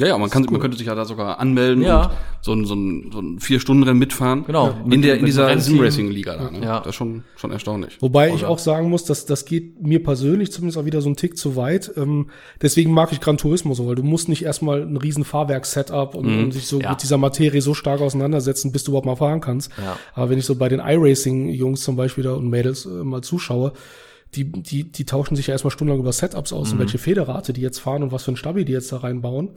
Ja, 0.00 0.06
ja, 0.08 0.18
man 0.18 0.30
kann, 0.30 0.46
man 0.50 0.60
könnte 0.60 0.76
sich 0.78 0.86
ja 0.86 0.94
da 0.94 1.04
sogar 1.04 1.40
anmelden 1.40 1.82
Ja. 1.82 2.02
und 2.06 2.10
so 2.42 2.52
ein, 2.52 2.64
so 2.66 2.74
ein, 2.74 3.10
so 3.12 3.18
ein 3.20 3.40
vier 3.40 3.58
Stunden 3.58 3.82
Rennen 3.82 3.98
mitfahren. 3.98 4.44
Genau. 4.46 4.70
In 4.84 4.88
Mit- 4.88 5.04
der, 5.04 5.18
in 5.18 5.24
dieser 5.26 5.48
Rennteam. 5.48 5.74
Simracing 5.74 6.08
Liga 6.10 6.36
da, 6.36 6.50
ne? 6.50 6.64
Ja. 6.64 6.78
Das 6.78 6.88
ist 6.90 6.94
schon, 6.94 7.24
schon 7.36 7.50
erstaunlich. 7.50 7.96
Wobei 8.00 8.32
ich 8.32 8.44
auch 8.44 8.58
sagen 8.60 8.90
muss, 8.90 9.04
dass 9.04 9.26
das 9.26 9.44
geht 9.44 9.82
mir 9.82 10.02
persönlich 10.02 10.52
zumindest 10.52 10.78
auch 10.78 10.84
wieder 10.84 11.00
so 11.02 11.08
ein 11.10 11.16
Tick 11.16 11.36
zu 11.36 11.56
weit. 11.56 11.90
Ähm, 11.96 12.30
deswegen 12.62 12.92
mag 12.92 13.10
ich 13.12 13.20
Gran 13.20 13.38
Turismo 13.38 13.74
so, 13.74 13.86
weil 13.88 13.96
du 13.96 14.02
musst 14.04 14.28
nicht 14.28 14.44
erstmal 14.44 14.82
ein 14.82 14.96
riesen 14.96 15.24
Fahrwerk-Setup 15.24 16.14
und, 16.14 16.26
und 16.26 16.52
sich 16.52 16.66
so 16.68 16.76
Mhm. 16.76 16.82
Ja. 16.82 16.90
mit 16.90 17.02
dieser 17.02 17.18
Materie 17.18 17.60
so 17.60 17.74
stark 17.74 18.00
auseinandersetzen, 18.00 18.70
bis 18.72 18.84
du 18.84 18.92
überhaupt 18.92 19.06
mal 19.06 19.16
fahren 19.16 19.40
kannst. 19.40 19.70
Ja. 19.82 19.96
Aber 20.14 20.30
wenn 20.30 20.38
ich 20.38 20.46
so 20.46 20.54
bei 20.54 20.68
den 20.68 20.80
iRacing-Jungs 20.80 21.82
zum 21.82 21.96
Beispiel 21.96 22.22
da 22.24 22.34
und 22.34 22.48
Mädels 22.48 22.86
äh, 22.86 22.88
mal 22.88 23.22
zuschaue, 23.22 23.72
die, 24.34 24.44
die, 24.44 24.84
die 24.92 25.04
tauschen 25.06 25.36
sich 25.36 25.46
ja 25.46 25.52
erstmal 25.54 25.70
stundenlang 25.70 26.00
über 26.00 26.12
Setups 26.12 26.52
aus 26.52 26.68
Mhm. 26.68 26.72
und 26.74 26.78
welche 26.80 26.98
Federrate 26.98 27.52
die 27.52 27.62
jetzt 27.62 27.78
fahren 27.78 28.02
und 28.02 28.12
was 28.12 28.24
für 28.24 28.32
ein 28.32 28.36
Stabi 28.36 28.64
die 28.64 28.72
jetzt 28.72 28.92
da 28.92 28.98
reinbauen, 28.98 29.50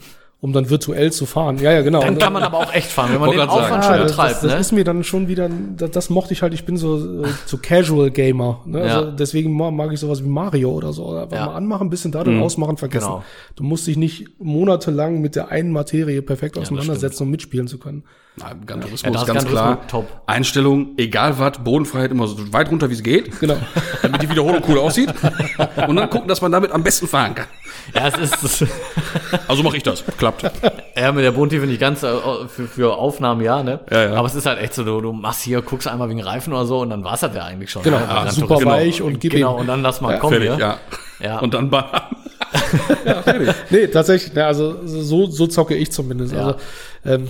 um 0.43 0.53
dann 0.53 0.69
virtuell 0.71 1.11
zu 1.11 1.27
fahren. 1.27 1.59
Ja, 1.59 1.71
ja, 1.71 1.81
genau. 1.83 1.99
dann 2.01 2.15
Und- 2.15 2.19
kann 2.21 2.33
man 2.33 2.41
aber 2.41 2.57
auch 2.57 2.73
echt 2.73 2.87
fahren, 2.91 3.13
wenn 3.13 3.19
man 3.21 3.29
den. 3.29 3.39
Aufwand 3.41 3.83
ja, 3.83 3.89
schon 3.91 3.99
das, 4.01 4.11
betreibt, 4.11 4.31
das, 4.31 4.41
das 4.41 4.51
ne? 4.53 4.57
ist 4.59 4.71
mir 4.71 4.83
dann 4.83 5.03
schon 5.03 5.27
wieder, 5.27 5.47
das, 5.77 5.91
das 5.91 6.09
mochte 6.09 6.33
ich 6.33 6.41
halt, 6.41 6.53
ich 6.55 6.65
bin 6.65 6.77
so, 6.77 7.23
äh, 7.23 7.27
so 7.45 7.57
Casual 7.57 8.09
Gamer. 8.09 8.61
Ne? 8.65 8.79
Ja. 8.79 8.97
Also 8.97 9.11
deswegen 9.11 9.55
ma- 9.55 9.69
mag 9.69 9.93
ich 9.93 9.99
sowas 9.99 10.23
wie 10.23 10.27
Mario 10.27 10.71
oder 10.71 10.93
so. 10.93 11.15
Einfach 11.15 11.37
Ja. 11.37 11.45
mal 11.45 11.53
anmachen, 11.55 11.91
bisschen 11.91 12.11
da 12.11 12.23
dann 12.23 12.41
ausmachen, 12.41 12.77
vergessen. 12.77 13.05
Genau. 13.07 13.23
Du 13.55 13.63
musst 13.63 13.85
dich 13.85 13.97
nicht 13.97 14.29
monatelang 14.39 15.21
mit 15.21 15.35
der 15.35 15.49
einen 15.49 15.71
Materie 15.71 16.21
perfekt 16.23 16.57
auseinandersetzen, 16.57 17.23
um 17.23 17.29
mitspielen 17.29 17.67
zu 17.67 17.77
können. 17.77 18.03
Na, 18.37 18.53
Gran 18.65 18.79
Turismo 18.81 19.11
Ja, 19.11 19.19
ist 19.21 19.27
ganz 19.27 19.45
klar. 19.45 19.85
Top. 19.89 20.07
Einstellung, 20.25 20.91
egal 20.97 21.37
was, 21.37 21.59
Bodenfreiheit 21.63 22.11
immer 22.11 22.27
so 22.27 22.51
weit 22.53 22.71
runter 22.71 22.89
wie 22.89 22.93
es 22.93 23.03
geht, 23.03 23.39
Genau. 23.41 23.57
damit 24.01 24.21
die 24.23 24.29
Wiederholung 24.29 24.63
cool 24.69 24.79
aussieht. 24.79 25.13
Und 25.87 25.95
dann 25.97 26.09
gucken, 26.09 26.27
dass 26.29 26.41
man 26.41 26.51
damit 26.51 26.71
am 26.71 26.81
besten 26.81 27.07
fahren 27.07 27.35
kann. 27.35 27.47
Ja, 27.95 28.07
es 28.07 28.17
ist, 28.43 28.65
Also 29.47 29.63
mache 29.63 29.77
ich 29.77 29.83
das. 29.83 30.03
Klappt. 30.17 30.43
ja, 30.95 31.11
mit 31.11 31.23
der 31.23 31.31
Bodentiefe 31.31 31.65
nicht 31.65 31.79
ganz, 31.79 32.03
äh, 32.03 32.09
für, 32.47 32.67
für 32.67 32.95
Aufnahmen 32.97 33.41
ja, 33.41 33.63
ne? 33.63 33.79
Ja, 33.89 34.03
ja. 34.03 34.13
Aber 34.13 34.27
es 34.27 34.35
ist 34.35 34.45
halt 34.45 34.59
echt 34.59 34.73
so, 34.73 34.83
du, 34.83 35.01
du 35.01 35.13
machst 35.13 35.41
hier, 35.43 35.61
guckst 35.61 35.87
einmal 35.87 36.09
wegen 36.09 36.21
Reifen 36.21 36.53
oder 36.53 36.65
so 36.65 36.79
und 36.81 36.89
dann 36.89 37.03
war's 37.03 37.21
das 37.21 37.35
ja 37.35 37.43
eigentlich 37.43 37.71
schon. 37.71 37.83
Genau. 37.83 37.99
ne? 37.99 38.07
Ah, 38.07 38.29
super 38.31 38.47
Turismo. 38.55 38.71
weich 38.71 39.01
und 39.01 39.19
gib 39.19 39.33
Genau, 39.33 39.55
ihm. 39.55 39.61
und 39.61 39.67
dann 39.67 39.81
lass 39.81 40.01
mal 40.01 40.17
kommen 40.19 40.41
Fertig, 40.41 40.59
ja. 40.59 40.77
Ja. 41.19 41.39
Und 41.39 41.53
dann 41.53 41.69
ballern. 41.69 42.01
nee, 43.69 43.87
tatsächlich, 43.87 44.33
ne, 44.33 44.45
also 44.45 44.75
so, 44.85 45.27
so 45.27 45.47
zocke 45.47 45.75
ich 45.75 45.91
zumindest. 45.91 46.33
Ja. 46.33 46.39
Also 46.47 46.55
ähm, 47.05 47.27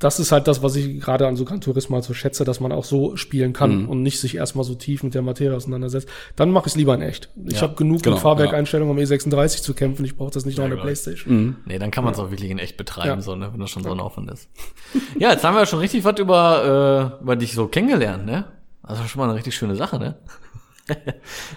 das 0.00 0.20
ist 0.20 0.30
halt 0.30 0.46
das, 0.46 0.62
was 0.62 0.76
ich 0.76 1.00
gerade 1.00 1.26
an 1.26 1.34
so 1.36 1.44
Gran 1.44 1.60
Turismo 1.60 1.96
halt 1.96 2.04
so 2.04 2.14
schätze, 2.14 2.44
dass 2.44 2.60
man 2.60 2.70
auch 2.72 2.84
so 2.84 3.16
spielen 3.16 3.52
kann 3.52 3.82
Mhm. 3.82 3.88
und 3.88 4.02
nicht 4.02 4.20
sich 4.20 4.36
erstmal 4.36 4.64
so 4.64 4.74
tief 4.74 5.02
mit 5.02 5.14
der 5.14 5.22
Materie 5.22 5.56
auseinandersetzt. 5.56 6.08
Dann 6.36 6.50
mache 6.52 6.66
ich 6.68 6.72
es 6.72 6.76
lieber 6.76 6.94
in 6.94 7.02
echt. 7.02 7.28
Ich 7.46 7.54
Ja, 7.54 7.62
habe 7.62 7.74
genug 7.74 8.02
genau, 8.02 8.14
mit 8.16 8.22
Fahrwerkeinstellungen 8.22 8.96
am 8.96 9.02
E36 9.02 9.62
zu 9.62 9.74
kämpfen. 9.74 10.04
Ich 10.04 10.16
brauche 10.16 10.30
das 10.30 10.44
nicht 10.46 10.56
noch 10.58 10.64
an 10.64 10.70
der 10.70 10.76
gut. 10.78 10.84
Playstation. 10.86 11.56
Nee, 11.66 11.78
dann 11.78 11.90
kann 11.90 12.04
man 12.04 12.12
es 12.14 12.18
auch 12.20 12.30
wirklich 12.30 12.50
in 12.50 12.58
echt 12.60 12.76
betreiben, 12.76 13.08
Ja. 13.08 13.20
so, 13.20 13.34
ne, 13.34 13.50
wenn 13.52 13.60
das 13.60 13.70
schon 13.70 13.82
so 13.82 13.90
ein 13.90 14.00
Aufwand 14.00 14.30
ist. 14.30 14.48
ja, 15.18 15.32
jetzt 15.32 15.42
haben 15.44 15.54
wir 15.56 15.66
schon 15.66 15.80
richtig 15.80 16.04
was 16.04 16.18
über, 16.18 17.14
äh, 17.18 17.22
über 17.22 17.36
dich 17.36 17.52
so 17.54 17.66
kennengelernt, 17.66 18.24
ne? 18.24 18.44
Also 18.82 19.02
schon 19.04 19.18
mal 19.20 19.24
eine 19.26 19.34
richtig 19.34 19.54
schöne 19.56 19.74
Sache, 19.76 19.98
ne? 19.98 20.14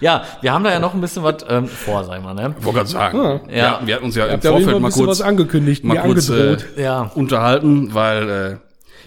Ja, 0.00 0.24
wir 0.40 0.52
haben 0.52 0.64
da 0.64 0.70
ja 0.70 0.78
noch 0.78 0.94
ein 0.94 1.00
bisschen 1.00 1.22
was 1.22 1.44
ähm, 1.48 1.66
vor, 1.66 2.04
sag 2.04 2.18
ich 2.18 2.24
mal, 2.24 2.34
ne? 2.34 2.54
Ich 2.58 2.64
wollte 2.64 2.78
gerade 2.78 2.90
sagen. 2.90 3.40
Ja. 3.48 3.56
Ja. 3.56 3.80
wir 3.84 3.94
hatten 3.94 4.04
uns 4.04 4.14
ja 4.14 4.26
im 4.26 4.40
Vorfeld 4.40 4.80
mal 4.80 4.90
kurz, 4.90 5.08
was 5.08 5.20
angekündigt, 5.22 5.84
mal 5.84 5.98
kurz 5.98 6.28
äh. 6.28 6.56
Ja. 6.76 7.10
unterhalten, 7.14 7.94
weil 7.94 8.30
äh, 8.30 8.56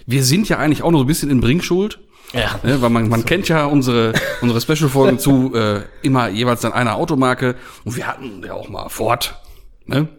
wir 0.06 0.24
sind 0.24 0.50
ja 0.50 0.58
eigentlich 0.58 0.84
auch 0.84 0.92
noch 0.92 1.00
so 1.00 1.04
ein 1.04 1.08
bisschen 1.08 1.30
in 1.30 1.42
Bringschuld. 1.42 2.00
Ja. 2.34 2.60
Ne, 2.64 2.82
weil 2.82 2.90
man, 2.90 3.08
man 3.08 3.24
kennt 3.24 3.48
ja 3.48 3.66
unsere, 3.66 4.14
unsere 4.42 4.60
Special-Folgen 4.60 5.20
zu 5.20 5.54
äh, 5.56 5.82
immer 6.02 6.28
jeweils 6.28 6.62
dann 6.62 6.74
einer 6.74 6.96
Automarke. 6.96 7.56
Und 7.86 7.96
wir 7.96 8.08
hatten 8.08 8.42
ja 8.46 8.54
auch 8.54 8.68
mal 8.68 8.90
Ford. 8.90 9.36
Ne? 9.86 10.10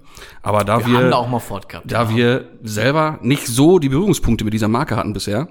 Aber 0.43 0.65
da 0.65 0.79
Wir 0.79 0.87
wir, 0.87 0.99
haben 0.99 1.11
da 1.11 1.17
auch 1.17 1.29
mal 1.29 1.41
Ford 1.41 1.69
gehabt. 1.69 1.91
da 1.91 2.09
wir 2.09 2.47
selber 2.63 3.19
nicht 3.23 3.47
so 3.47 3.79
die 3.79 3.89
Berührungspunkte 3.89 4.45
mit 4.45 4.55
dieser 4.55 4.69
Marke 4.69 4.97
hatten 4.97 5.13
bisher. 5.13 5.49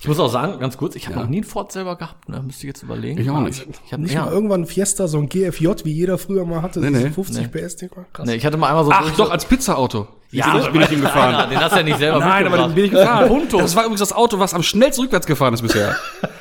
Ich 0.00 0.08
muss 0.08 0.18
auch 0.18 0.28
sagen, 0.28 0.58
ganz 0.60 0.76
kurz, 0.78 0.96
ich 0.96 1.06
habe 1.08 1.18
noch 1.18 1.28
nie 1.28 1.36
einen 1.38 1.44
Ford 1.44 1.70
selber 1.70 1.96
gehabt, 1.96 2.28
ne? 2.28 2.42
Müsste 2.42 2.62
ich 2.62 2.68
jetzt 2.68 2.82
überlegen. 2.82 3.20
Ich 3.20 3.28
auch 3.28 3.40
nicht. 3.40 3.66
Ich 3.86 3.92
habe 3.92 4.02
Nicht 4.02 4.14
ja. 4.14 4.24
mal 4.24 4.32
irgendwann 4.32 4.62
ein 4.62 4.66
Fiesta, 4.66 5.08
so 5.08 5.18
ein 5.18 5.28
GFJ, 5.28 5.68
wie 5.84 5.92
jeder 5.92 6.16
früher 6.16 6.46
mal 6.46 6.62
hatte, 6.62 6.80
Nee, 6.80 6.90
nee. 6.90 7.10
50 7.10 7.50
PS, 7.52 7.76
Ding. 7.76 7.90
Krass. 8.12 8.26
Nee, 8.26 8.34
ich 8.36 8.46
hatte 8.46 8.56
mal 8.56 8.68
einmal 8.68 8.84
so 8.84 8.90
Ach 8.92 9.02
durch- 9.02 9.16
doch, 9.16 9.30
als 9.30 9.44
Pizza-Auto. 9.44 10.06
ja, 10.30 10.56
bin 10.68 10.80
ich 10.82 10.90
ihm 10.92 11.02
gefahren. 11.02 11.34
Einer, 11.34 11.46
den 11.48 11.58
hast 11.60 11.72
du 11.72 11.76
ja 11.76 11.82
nicht 11.82 11.98
selber 11.98 12.18
Nein, 12.20 12.46
aber 12.46 12.56
den 12.58 12.74
bin 12.74 12.84
ich 12.86 12.90
gefahren. 12.92 13.28
Punto. 13.28 13.58
Das 13.58 13.76
war 13.76 13.82
übrigens 13.84 14.00
das 14.00 14.12
Auto, 14.12 14.38
was 14.38 14.54
am 14.54 14.62
schnellsten 14.62 15.02
rückwärts 15.02 15.26
gefahren 15.26 15.52
ist 15.52 15.62
bisher. 15.62 15.96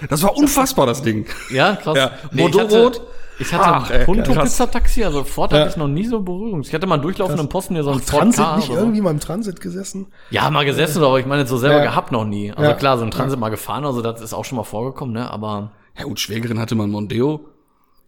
Das 0.09 0.23
war 0.23 0.37
unfassbar, 0.37 0.85
das 0.85 1.01
Ding. 1.01 1.25
Ja, 1.51 1.75
krass. 1.75 1.97
Ja. 1.97 2.11
ich 2.31 2.37
Bordeaux-rot. 2.37 3.01
Ich 3.39 3.53
hatte 3.53 3.63
Ach, 3.65 3.89
ein 3.89 3.99
ey, 3.99 4.05
Punto 4.05 4.31
krass. 4.33 4.43
Pizza 4.51 4.69
Taxi, 4.71 5.03
also 5.03 5.23
Ford 5.23 5.51
Ja. 5.51 5.59
hatte 5.59 5.69
ich 5.71 5.77
noch 5.77 5.87
nie 5.87 6.05
so 6.05 6.19
Berührungs. 6.21 6.67
Ich 6.67 6.73
hatte 6.73 6.87
mal 6.87 6.95
einen 6.95 7.03
durchlaufenden 7.03 7.49
Posten 7.49 7.73
hier 7.75 7.83
so 7.83 7.91
ein 7.91 7.99
Ford 7.99 8.21
Transit 8.23 8.43
Ka 8.45 8.55
nicht 8.57 8.67
so. 8.67 8.73
irgendwie 8.75 9.01
mal 9.01 9.11
im 9.11 9.19
Transit 9.19 9.59
gesessen? 9.61 10.07
Ja, 10.29 10.49
mal 10.49 10.65
gesessen, 10.65 11.03
aber 11.03 11.19
ich 11.19 11.25
meine 11.25 11.45
so 11.47 11.57
selber 11.57 11.77
Ja. 11.77 11.83
gehabt 11.83 12.11
noch 12.11 12.25
nie. 12.25 12.51
Also 12.51 12.69
Ja. 12.71 12.75
klar, 12.75 12.97
so 12.97 13.03
ein 13.05 13.11
Transit 13.11 13.39
mal 13.39 13.49
gefahren, 13.49 13.85
also 13.85 14.01
das 14.01 14.21
ist 14.21 14.33
auch 14.33 14.45
schon 14.45 14.57
mal 14.57 14.63
vorgekommen, 14.63 15.13
ne? 15.13 15.29
Aber 15.31 15.71
Ja 15.97 16.05
gut, 16.05 16.19
Schwägerin 16.19 16.59
hatte 16.59 16.73
mal 16.75 16.83
einen 16.83 16.91
Mondeo. 16.91 17.45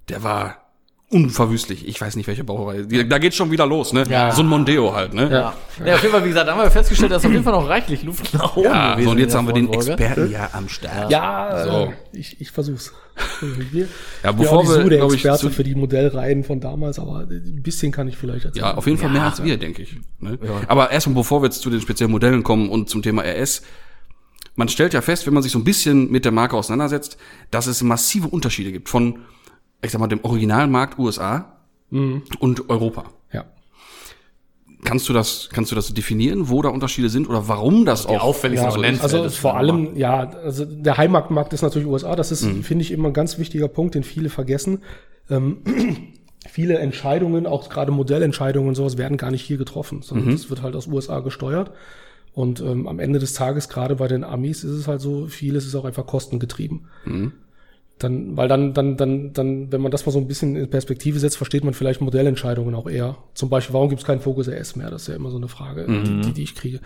Der 0.09 0.23
war 0.23 0.55
unverwüstlich. 1.09 1.87
Ich 1.87 2.01
weiß 2.01 2.15
nicht, 2.15 2.27
welche 2.27 2.43
Baureihe. 2.43 2.85
Die- 2.87 3.07
Da 3.07 3.17
geht's 3.19 3.35
schon 3.35 3.51
wieder 3.51 3.65
los, 3.65 3.93
ne? 3.93 4.03
Ja. 4.09 4.31
So 4.31 4.41
ein 4.41 4.47
Mondeo 4.47 4.93
halt, 4.93 5.13
ne? 5.13 5.29
ja. 5.31 5.53
ja. 5.85 5.95
auf 5.95 6.01
jeden 6.01 6.11
Fall, 6.13 6.23
wie 6.23 6.29
gesagt, 6.29 6.47
da 6.47 6.53
haben 6.53 6.61
wir 6.61 6.71
festgestellt, 6.71 7.11
dass 7.11 7.23
auf 7.23 7.31
jeden 7.31 7.43
Fall 7.43 7.53
noch 7.53 7.69
reichlich 7.69 8.03
Luft 8.03 8.33
nach 8.33 8.55
oben 8.57 8.65
Ja, 8.65 8.93
gewesen 8.93 9.05
so, 9.05 9.11
und 9.11 9.17
jetzt 9.19 9.35
haben 9.35 9.47
wir 9.47 9.53
den. 9.53 9.71
Experten 9.71 10.31
ja 10.31 10.49
am 10.53 10.67
Start. 10.67 11.11
Ja, 11.11 11.63
So. 11.65 11.71
äh, 11.85 11.93
ich, 12.19 12.41
ich 12.41 12.51
versuch's. 12.51 12.91
Wir, 13.71 13.87
Ja, 14.23 14.31
bevor 14.33 14.59
auch 14.59 14.63
wir, 14.63 14.81
so 14.83 14.89
der 14.89 15.03
ich, 15.05 15.13
Experte 15.13 15.49
für 15.51 15.63
die 15.63 15.75
Modellreihen 15.75 16.43
von 16.43 16.59
damals, 16.59 16.99
aber 16.99 17.19
ein 17.29 17.61
bisschen 17.63 17.91
kann 17.91 18.07
ich 18.07 18.17
vielleicht 18.17 18.45
erzählen. 18.45 18.65
Ja, 18.65 18.73
auf 18.75 18.85
jeden 18.87 18.97
Fall 18.97 19.09
mehr 19.09 19.23
als 19.23 19.41
wir, 19.43 19.57
denke 19.57 19.83
ich. 19.83 19.95
Ne? 20.19 20.37
Aber 20.67 20.91
erstmal, 20.91 21.15
bevor 21.15 21.41
wir 21.41 21.45
jetzt 21.45 21.61
zu 21.61 21.69
den 21.69 21.79
speziellen 21.81 22.11
Modellen 22.11 22.43
kommen 22.43 22.67
und 22.69 22.89
zum 22.89 23.01
Thema 23.03 23.21
RS, 23.23 23.61
man 24.55 24.67
stellt 24.69 24.93
ja 24.93 25.01
fest, 25.01 25.25
wenn 25.27 25.33
man 25.33 25.43
sich 25.43 25.51
so 25.51 25.59
ein 25.59 25.63
bisschen 25.63 26.11
mit 26.11 26.25
der 26.25 26.31
Marke 26.31 26.57
auseinandersetzt, 26.57 27.17
dass 27.51 27.67
es 27.67 27.81
massive 27.83 28.27
Unterschiede 28.27 28.71
gibt 28.71 28.89
von, 28.89 29.19
ich 29.81 29.91
sag 29.91 29.99
mal, 29.99 30.07
dem 30.07 30.23
Originalmarkt 30.23 30.97
USA 30.99 31.57
und 31.91 32.69
Europa. 32.69 33.05
Ja. 33.31 33.45
Kannst 34.83 35.07
du 35.09 35.13
das, 35.13 35.49
kannst 35.51 35.71
du 35.71 35.75
das 35.75 35.93
definieren, 35.93 36.49
wo 36.49 36.61
da 36.61 36.69
Unterschiede 36.69 37.09
sind 37.09 37.27
oder 37.29 37.47
warum 37.47 37.85
das 37.85 38.05
Die 38.07 38.15
auch 38.15 38.21
auffälligsten 38.23 38.69
Ja, 38.69 38.75
so 38.75 38.81
ist? 38.83 39.01
also 39.01 39.23
das 39.23 39.35
vor 39.35 39.55
allem, 39.57 39.95
ja, 39.95 40.29
also 40.29 40.65
der 40.65 40.97
Heimatmarkt 40.97 41.53
ist 41.53 41.61
natürlich 41.61 41.87
USA. 41.87 42.15
Das 42.15 42.31
ist, 42.31 42.43
Mhm. 42.43 42.63
finde 42.63 42.83
ich, 42.83 42.91
immer 42.91 43.07
ein 43.09 43.13
ganz 43.13 43.37
wichtiger 43.39 43.67
Punkt, 43.67 43.95
den 43.95 44.03
viele 44.03 44.29
vergessen. 44.29 44.79
Ähm, 45.29 45.57
viele 46.47 46.77
Entscheidungen, 46.79 47.47
auch 47.47 47.69
gerade 47.69 47.91
Modellentscheidungen 47.91 48.69
und 48.69 48.75
sowas, 48.75 48.97
werden 48.97 49.17
gar 49.17 49.31
nicht 49.31 49.41
hier 49.43 49.57
getroffen, 49.57 49.99
Mhm. 49.99 50.03
sondern 50.03 50.31
das 50.31 50.49
wird 50.49 50.61
halt 50.61 50.75
aus 50.75 50.87
USA 50.87 51.19
gesteuert. 51.21 51.71
Und 52.33 52.59
ähm, 52.59 52.87
am 52.87 52.99
Ende 52.99 53.17
des 53.19 53.33
Tages, 53.33 53.69
gerade 53.69 53.95
bei 53.95 54.07
den 54.09 54.23
Amis, 54.25 54.63
ist 54.65 54.71
es 54.71 54.87
halt 54.87 54.99
so, 55.01 55.27
vieles 55.27 55.65
ist 55.65 55.73
auch 55.73 55.85
einfach 55.85 56.05
kostengetrieben. 56.05 56.87
Mhm. 57.05 57.31
Dann, 57.97 58.35
weil 58.35 58.49
dann, 58.49 58.73
dann, 58.73 58.97
dann, 58.97 59.31
dann, 59.31 59.71
wenn 59.71 59.79
man 59.79 59.89
das 59.89 60.05
mal 60.05 60.11
so 60.11 60.19
ein 60.19 60.27
bisschen 60.27 60.57
in 60.57 60.69
Perspektive 60.69 61.17
setzt, 61.17 61.37
versteht 61.37 61.63
man 61.63 61.73
vielleicht 61.73 62.01
Modellentscheidungen 62.01 62.75
auch 62.75 62.89
eher. 62.89 63.17
Zum 63.33 63.49
Beispiel, 63.49 63.73
warum 63.73 63.87
gibt 63.87 64.01
es 64.01 64.07
keinen 64.07 64.19
Focus 64.19 64.49
RS 64.49 64.75
mehr? 64.75 64.89
Das 64.89 65.03
ist 65.03 65.07
ja 65.07 65.15
immer 65.15 65.31
so 65.31 65.37
eine 65.37 65.47
Frage, 65.47 65.85
die, 65.87 66.21
die, 66.21 66.33
die 66.33 66.43
ich 66.43 66.55
kriege. 66.55 66.81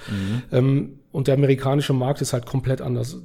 Ähm, 0.51 0.99
und 1.11 1.27
der 1.27 1.33
amerikanische 1.33 1.93
Markt 1.93 2.21
ist 2.21 2.33
halt 2.33 2.45
komplett 2.45 2.81
anders. 2.81 3.17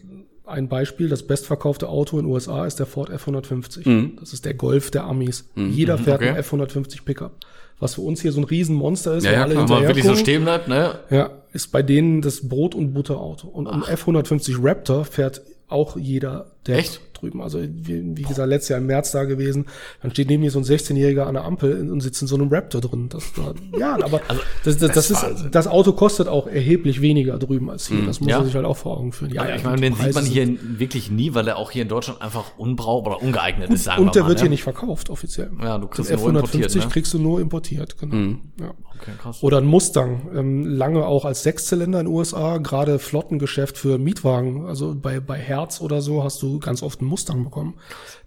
Ein 0.46 0.68
Beispiel, 0.68 1.10
das 1.10 1.26
bestverkaufte 1.26 1.88
Auto 1.88 2.18
in 2.18 2.24
den 2.24 2.32
USA 2.32 2.64
ist 2.64 2.78
der 2.78 2.86
Ford 2.86 3.10
F-150. 3.10 4.18
Das 4.18 4.32
ist 4.32 4.46
der 4.46 4.54
Golf 4.54 4.90
der 4.90 5.04
Amis. 5.04 5.50
Jeder 5.54 5.98
fährt 5.98 6.20
okay. 6.20 6.28
einen 6.30 6.38
F-150 6.38 7.04
Pickup. 7.04 7.36
Was 7.80 7.96
für 7.96 8.02
uns 8.02 8.22
hier 8.22 8.32
so 8.32 8.40
ein 8.40 8.44
Riesenmonster 8.44 9.14
ist, 9.16 9.24
Ja, 9.24 9.32
ja, 9.32 9.42
alle 9.42 9.54
klar. 9.54 9.68
Man 9.68 9.82
wirklich 9.82 10.04
so 10.04 10.14
stehen 10.14 10.44
bleibt, 10.44 10.68
ne? 10.68 11.00
Ja, 11.10 11.30
ist 11.52 11.72
bei 11.72 11.82
denen 11.82 12.22
das 12.22 12.48
Brot- 12.48 12.74
und 12.74 12.94
Butterauto. 12.94 13.48
Und 13.48 13.66
ein 13.66 13.82
F-150 13.82 14.56
Raptor 14.62 15.04
fährt 15.04 15.42
auch 15.68 15.96
jeder 15.96 16.53
der 16.66 16.78
Echt? 16.78 17.00
drüben. 17.14 17.40
Also 17.42 17.60
wie, 17.62 18.16
wie 18.16 18.22
gesagt, 18.22 18.48
letztes 18.48 18.70
Jahr 18.70 18.80
im 18.80 18.86
März 18.86 19.12
da 19.12 19.24
gewesen. 19.24 19.66
Dann 20.02 20.10
steht 20.10 20.28
neben 20.28 20.42
mir 20.42 20.50
so 20.50 20.58
ein 20.58 20.64
16-Jähriger 20.64 21.22
an 21.24 21.34
der 21.34 21.44
Ampel 21.44 21.88
und 21.90 22.00
sitzt 22.00 22.20
in 22.22 22.28
so 22.28 22.34
einem 22.34 22.48
Raptor 22.48 22.80
drin. 22.80 23.08
Das, 23.08 23.32
da, 23.34 23.54
ja, 23.78 23.94
aber 24.04 24.20
Also, 24.28 24.42
das, 24.64 24.78
das, 24.78 24.92
das, 24.92 25.10
ist, 25.10 25.24
das 25.52 25.66
Auto 25.68 25.92
kostet 25.92 26.26
auch 26.28 26.46
erheblich 26.48 27.00
weniger 27.00 27.38
drüben 27.38 27.70
als 27.70 27.86
hier. 27.88 28.04
Das 28.04 28.18
muss 28.20 28.26
Mhm. 28.26 28.30
Ja. 28.30 28.36
man 28.38 28.46
sich 28.46 28.54
halt 28.56 28.64
auch 28.66 28.76
vor 28.76 28.98
Augen 28.98 29.12
führen. 29.12 29.32
Ja, 29.32 29.46
Ja, 29.46 29.54
ich 29.56 29.62
ja, 29.62 29.68
meine, 29.70 29.80
den 29.82 29.94
sieht 29.94 30.14
man 30.14 30.24
hier 30.24 30.48
wirklich 30.78 31.10
nie, 31.10 31.34
weil 31.34 31.46
er 31.48 31.56
auch 31.56 31.70
hier 31.70 31.82
in 31.82 31.88
Deutschland 31.88 32.20
einfach 32.20 32.58
unbrauchbar 32.58 33.14
oder 33.16 33.22
ungeeignet 33.22 33.70
ist, 33.70 33.84
sagen 33.84 34.02
Und 34.02 34.14
der 34.16 34.22
mal, 34.24 34.28
wird 34.30 34.38
ne? 34.38 34.42
hier 34.44 34.50
nicht 34.50 34.64
verkauft, 34.64 35.08
offiziell. 35.08 35.50
Ja, 35.62 35.78
du 35.78 35.86
kriegst 35.86 36.10
Den 36.10 36.18
ihn 36.18 36.22
nur 36.24 36.30
importiert, 36.40 36.70
F-150 36.74 36.78
ne? 36.84 36.88
kriegst 36.90 37.14
du 37.14 37.18
nur 37.20 37.40
importiert, 37.40 37.96
genau. 37.98 38.16
Ja. 38.60 38.74
Okay, 39.00 39.10
krass. 39.20 39.42
Oder 39.42 39.58
ein 39.58 39.66
Mustang, 39.66 40.28
ähm, 40.34 40.64
lange 40.66 41.04
auch 41.06 41.24
als 41.24 41.42
Sechszylinder 41.42 42.00
in 42.00 42.06
den 42.06 42.14
USA, 42.14 42.58
gerade 42.58 42.98
Flottengeschäft 42.98 43.76
für 43.76 43.98
Mietwagen. 43.98 44.66
Also 44.66 44.94
bei, 44.94 45.20
bei 45.20 45.36
Herz 45.36 45.80
oder 45.80 46.00
so 46.00 46.22
hast 46.24 46.40
du 46.42 46.53
ganz 46.60 46.82
oft 46.82 47.00
einen 47.00 47.08
Mustang 47.08 47.44
bekommen. 47.44 47.74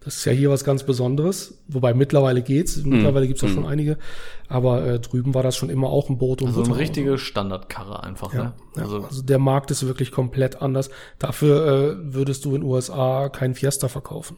Das 0.03 0.17
ist 0.17 0.25
ja 0.25 0.31
hier 0.31 0.49
was 0.49 0.63
ganz 0.63 0.83
Besonderes. 0.83 1.59
Wobei 1.67 1.93
mittlerweile 1.93 2.41
geht's. 2.41 2.77
Mittlerweile 2.83 3.27
gibt's 3.27 3.43
auch 3.43 3.49
schon 3.49 3.65
einige. 3.65 3.97
Aber 4.47 4.85
äh, 4.85 4.99
drüben 4.99 5.33
war 5.33 5.43
das 5.43 5.55
schon 5.55 5.69
immer 5.69 5.87
auch 5.89 6.09
ein 6.09 6.17
Boot 6.17 6.41
und 6.41 6.49
So 6.51 6.55
eine 6.61 6.69
Butterauto. 6.69 6.79
richtige 6.79 7.17
Standardkarre 7.17 8.03
einfach, 8.03 8.33
ne? 8.33 8.53
Ja, 8.75 8.81
Also, 8.83 9.03
also 9.03 9.21
der 9.21 9.39
Markt 9.39 9.71
ist 9.71 9.85
wirklich 9.85 10.11
komplett 10.11 10.61
anders. 10.61 10.89
Dafür 11.19 11.67
äh, 11.67 12.13
würdest 12.13 12.45
du 12.45 12.55
in 12.55 12.63
USA 12.63 13.29
kein 13.29 13.53
Fiesta 13.55 13.87
verkaufen. 13.87 14.37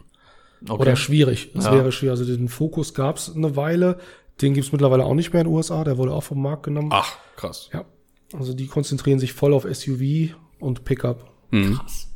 okay. 0.67 0.81
Oder 0.81 0.95
schwierig. 0.95 1.51
Es 1.55 1.65
Ja. 1.65 1.73
wäre 1.73 1.91
schwierig. 1.91 2.19
Also 2.19 2.25
den 2.25 2.47
Fokus 2.49 2.93
gab's 2.93 3.31
eine 3.35 3.55
Weile. 3.55 3.99
Den 4.41 4.53
gibt's 4.53 4.71
mittlerweile 4.71 5.03
auch 5.05 5.13
nicht 5.15 5.33
mehr 5.33 5.41
in 5.41 5.47
den 5.47 5.53
USA. 5.55 5.83
Der 5.83 5.97
wurde 5.97 6.13
auch 6.13 6.23
vom 6.23 6.41
Markt 6.41 6.63
genommen. 6.63 6.89
Ach, 6.91 7.13
krass. 7.35 7.69
Ja. 7.73 7.85
Also 8.33 8.53
die 8.53 8.67
konzentrieren 8.67 9.19
sich 9.19 9.33
voll 9.33 9.53
auf 9.53 9.63
SUV 9.65 10.35
und 10.59 10.83
Pickup. 10.85 11.31
krass. 11.51 12.08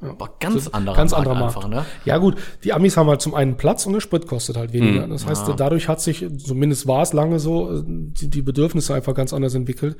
Aber 0.00 0.30
ganz 0.38 0.68
anderer 0.68 0.94
Ganz 0.96 1.10
Markt 1.12 1.26
anderer 1.26 1.40
Markt. 1.44 1.56
einfach, 1.56 1.68
ne? 1.68 1.84
Ja 2.04 2.18
gut, 2.18 2.36
die 2.62 2.72
Amis 2.72 2.96
haben 2.96 3.08
halt 3.08 3.20
zum 3.20 3.34
einen 3.34 3.56
Platz 3.56 3.84
und 3.84 3.94
der 3.94 4.00
Sprit 4.00 4.26
kostet 4.28 4.56
halt 4.56 4.72
weniger. 4.72 5.08
Das 5.08 5.26
heißt, 5.26 5.50
dadurch 5.56 5.88
hat 5.88 6.00
sich, 6.00 6.24
zumindest 6.38 6.86
war 6.86 7.02
es 7.02 7.12
lange 7.12 7.40
so, 7.40 7.78
äh, 7.78 7.82
die, 7.84 8.28
die 8.30 8.42
Bedürfnisse 8.42 8.94
einfach 8.94 9.14
ganz 9.14 9.32
anders 9.32 9.54
entwickelt. 9.54 9.96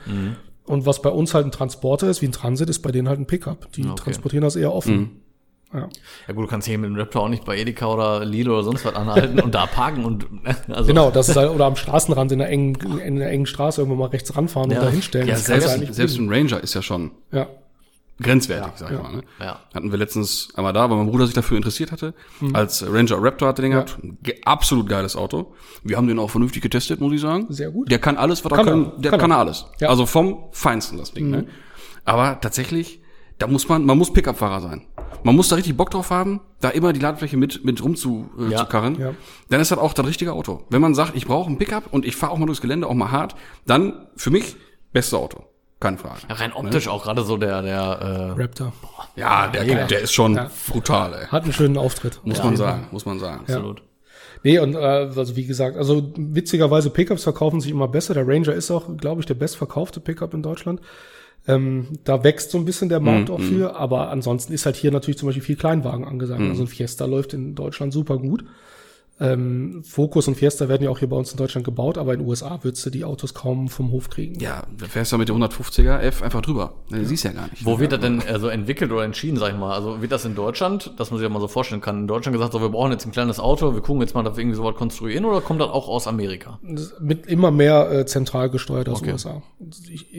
Und 0.64 0.86
was 0.86 1.02
bei 1.02 1.10
uns 1.10 1.34
halt 1.34 1.46
ein 1.46 1.50
Transporter 1.50 2.08
ist, 2.10 2.22
wie 2.22 2.26
ein 2.26 2.32
Transit, 2.32 2.68
ist 2.70 2.80
bei 2.80 2.92
denen 2.92 3.08
halt 3.08 3.18
ein 3.18 3.26
Pickup. 3.26 3.72
Die 3.72 3.82
transportieren 3.96 4.42
das 4.44 4.54
eher 4.54 4.72
offen. 4.72 5.22
Ja. 5.72 5.88
Ja 6.26 6.34
gut, 6.34 6.44
du 6.44 6.48
kannst 6.48 6.66
hier 6.66 6.78
mit 6.78 6.88
dem 6.88 6.96
Raptor 6.96 7.22
auch 7.24 7.28
nicht 7.28 7.44
bei 7.44 7.58
Edeka 7.58 7.86
oder 7.92 8.24
Lidl 8.24 8.50
oder 8.52 8.62
sonst 8.62 8.84
was 8.86 8.94
anhalten 8.94 9.38
und 9.42 9.54
da 9.54 9.66
parken 9.66 10.04
und 10.04 10.42
ne? 10.44 10.56
also 10.68 10.86
Genau, 10.86 11.10
das 11.10 11.28
ist 11.28 11.36
halt, 11.36 11.50
oder 11.50 11.66
am 11.66 11.76
Straßenrand 11.76 12.32
in 12.32 12.40
einer 12.40 12.48
engen, 12.50 12.74
in 13.04 13.16
einer 13.20 13.26
engen 13.30 13.44
Straße 13.44 13.80
irgendwo 13.82 13.98
mal 13.98 14.06
rechts 14.08 14.34
ranfahren 14.34 14.70
Ja. 14.70 14.78
und 14.78 14.86
da 14.86 14.90
hinstellen. 14.90 15.28
Ja, 15.28 15.36
selbst, 15.36 15.94
selbst 15.94 16.18
ein 16.18 16.28
Ranger 16.30 16.62
ist 16.62 16.72
ja 16.74 16.80
schon 16.80 17.10
ja. 17.32 17.48
Grenzwertig, 18.20 18.72
sag 18.76 18.90
ich 18.92 19.02
mal. 19.02 19.12
Ne? 19.16 19.22
Ja. 19.40 19.60
Hatten 19.74 19.90
wir 19.90 19.98
letztens 19.98 20.48
einmal 20.56 20.72
da, 20.72 20.88
weil 20.90 20.96
mein 20.96 21.06
Bruder 21.06 21.26
sich 21.26 21.34
dafür 21.34 21.56
interessiert 21.56 21.92
hatte. 21.92 22.14
Als 22.52 22.84
Ranger 22.86 23.22
Raptor 23.22 23.48
hatte 23.48 23.62
den 23.62 23.72
gehabt. 23.72 23.98
Ein 24.02 24.18
ge- 24.22 24.40
absolut 24.44 24.88
geiles 24.88 25.16
Auto. 25.16 25.54
Wir 25.82 25.96
haben 25.96 26.08
den 26.08 26.18
auch 26.18 26.30
vernünftig 26.30 26.62
getestet, 26.62 27.00
muss 27.00 27.12
ich 27.12 27.20
sagen. 27.20 27.46
Sehr 27.50 27.70
gut. 27.70 27.90
Der 27.90 27.98
kann 27.98 28.16
alles, 28.16 28.44
was 28.44 28.52
er 28.52 28.56
Kann 28.56 28.66
kann. 28.66 28.84
er. 28.96 29.00
Der 29.00 29.10
Kann 29.12 29.20
kann, 29.20 29.30
er. 29.30 29.38
alles. 29.38 29.66
Ja. 29.80 29.88
Also 29.88 30.06
vom 30.06 30.48
Feinsten 30.52 30.98
das 30.98 31.12
Ding. 31.12 31.30
Ne? 31.30 31.46
Aber 32.04 32.40
tatsächlich, 32.40 33.00
da 33.38 33.46
muss 33.46 33.68
man, 33.68 33.84
man 33.84 33.96
muss 33.98 34.12
Pickup-Fahrer 34.12 34.60
sein. 34.60 34.86
Man 35.24 35.34
muss 35.36 35.48
da 35.48 35.56
richtig 35.56 35.76
Bock 35.76 35.90
drauf 35.90 36.10
haben, 36.10 36.40
da 36.60 36.68
immer 36.70 36.92
die 36.92 37.00
Ladefläche 37.00 37.36
mit, 37.36 37.64
mit 37.64 37.82
rum 37.82 37.96
zu, 37.96 38.30
äh, 38.38 38.50
Ja. 38.52 38.58
zu 38.58 38.66
karren. 38.66 38.98
Ja. 39.00 39.14
Dann 39.50 39.60
ist 39.60 39.70
das 39.70 39.78
auch 39.78 39.92
das 39.92 40.06
richtige 40.06 40.32
Auto. 40.32 40.64
Wenn 40.70 40.80
man 40.80 40.94
sagt, 40.94 41.16
ich 41.16 41.26
brauche 41.26 41.48
einen 41.48 41.58
Pickup 41.58 41.84
und 41.92 42.04
ich 42.04 42.14
fahre 42.16 42.32
auch 42.32 42.38
mal 42.38 42.46
durchs 42.46 42.60
Gelände, 42.60 42.86
auch 42.86 42.94
mal 42.94 43.10
hart, 43.10 43.34
dann 43.66 44.06
für 44.16 44.30
mich 44.30 44.56
beste 44.92 45.16
Auto. 45.18 45.44
Keine 45.80 45.96
Frage. 45.98 46.20
Ja, 46.28 46.34
rein 46.34 46.52
optisch 46.52 46.88
auch 46.88 47.04
gerade 47.04 47.22
so 47.22 47.36
der, 47.36 47.62
der 47.62 48.34
Raptor. 48.36 48.72
Ja, 49.14 49.46
der, 49.48 49.86
der 49.86 50.00
ist 50.00 50.12
schon 50.12 50.38
brutal, 50.68 51.14
ey. 51.14 51.26
Hat 51.28 51.44
einen 51.44 51.52
schönen 51.52 51.76
Auftritt. 51.76 52.20
Muss 52.24 52.38
Ja. 52.38 52.44
man 52.44 52.56
sagen, 52.56 52.88
muss 52.90 53.06
man 53.06 53.18
sagen. 53.20 53.44
äh, 53.46 53.52
absolut. 53.52 53.82
Nee, 54.44 54.58
und 54.58 54.74
äh, 54.74 54.78
also 54.78 55.36
wie 55.36 55.46
gesagt, 55.46 55.76
also 55.76 56.12
witzigerweise 56.16 56.90
Pickups 56.90 57.24
verkaufen 57.24 57.60
sich 57.60 57.70
immer 57.70 57.88
besser. 57.88 58.14
Der 58.14 58.26
Ranger 58.26 58.52
ist 58.54 58.70
auch, 58.70 58.86
glaube 58.96 59.20
ich, 59.20 59.26
der 59.26 59.34
bestverkaufte 59.34 60.00
Pickup 60.00 60.34
in 60.34 60.42
Deutschland. 60.42 60.80
Ähm, 61.46 61.88
da 62.04 62.22
wächst 62.24 62.50
so 62.50 62.58
ein 62.58 62.64
bisschen 62.64 62.88
der 62.88 63.00
Markt 63.00 63.28
Mhm, 63.30 63.34
auch 63.34 63.40
für, 63.40 63.76
aber 63.76 64.10
ansonsten 64.10 64.52
ist 64.52 64.66
halt 64.66 64.76
hier 64.76 64.90
natürlich 64.92 65.18
zum 65.18 65.26
Beispiel 65.28 65.42
viel 65.42 65.56
Kleinwagen 65.56 66.04
angesagt. 66.04 66.40
Mhm. 66.40 66.50
Also 66.50 66.62
ein 66.64 66.66
Fiesta 66.68 67.04
läuft 67.06 67.32
in 67.34 67.54
Deutschland 67.54 67.92
super 67.92 68.18
gut. 68.18 68.44
Ähm, 69.20 69.82
Focus 69.84 70.28
und 70.28 70.36
Fiesta 70.36 70.68
werden 70.68 70.84
ja 70.84 70.90
auch 70.90 70.98
hier 70.98 71.08
bei 71.08 71.16
uns 71.16 71.32
in 71.32 71.38
Deutschland 71.38 71.64
gebaut, 71.64 71.98
aber 71.98 72.14
in 72.14 72.20
den 72.20 72.28
USA 72.28 72.58
würdest 72.62 72.86
du 72.86 72.90
die 72.90 73.04
Autos 73.04 73.34
kaum 73.34 73.68
vom 73.68 73.90
Hof 73.90 74.10
kriegen. 74.10 74.38
Ja, 74.38 74.64
da 74.76 74.86
fährst 74.86 75.12
du 75.12 75.18
mit 75.18 75.28
der 75.28 75.36
150er 75.36 75.98
F 76.00 76.22
einfach 76.22 76.40
drüber. 76.42 76.74
Du 76.90 77.04
siehst 77.04 77.24
ja 77.24 77.32
gar 77.32 77.48
nicht. 77.50 77.64
Wo 77.64 77.80
wird 77.80 77.92
das 77.92 78.00
denn 78.00 78.22
also 78.22 78.48
entwickelt 78.48 78.92
oder 78.92 79.04
entschieden, 79.04 79.36
sag 79.36 79.52
ich 79.52 79.58
mal? 79.58 79.74
Also 79.74 80.00
wird 80.00 80.12
das 80.12 80.24
in 80.24 80.34
Deutschland, 80.34 80.92
dass 80.98 81.10
man 81.10 81.18
sich 81.18 81.24
ja 81.24 81.32
mal 81.32 81.40
so 81.40 81.48
vorstellen 81.48 81.80
kann, 81.80 82.00
in 82.00 82.06
Deutschland 82.06 82.34
gesagt, 82.34 82.52
so 82.52 82.60
wir 82.60 82.68
brauchen 82.68 82.92
jetzt 82.92 83.06
ein 83.06 83.12
kleines 83.12 83.40
Auto, 83.40 83.74
wir 83.74 83.80
gucken 83.80 84.02
jetzt 84.02 84.14
mal, 84.14 84.22
dass 84.22 84.36
wir 84.36 84.42
irgendwie 84.42 84.56
sowas 84.56 84.76
konstruieren 84.76 85.24
oder 85.24 85.40
kommt 85.40 85.60
das 85.60 85.68
auch 85.68 85.88
aus 85.88 86.06
Amerika? 86.06 86.60
Mit 87.00 87.26
immer 87.26 87.50
mehr 87.50 87.90
äh, 87.90 88.06
zentral 88.06 88.50
gesteuert 88.50 88.88
aus 88.88 89.02
Okay. 89.02 89.12
USA. 89.12 89.42
Ich, 89.90 90.14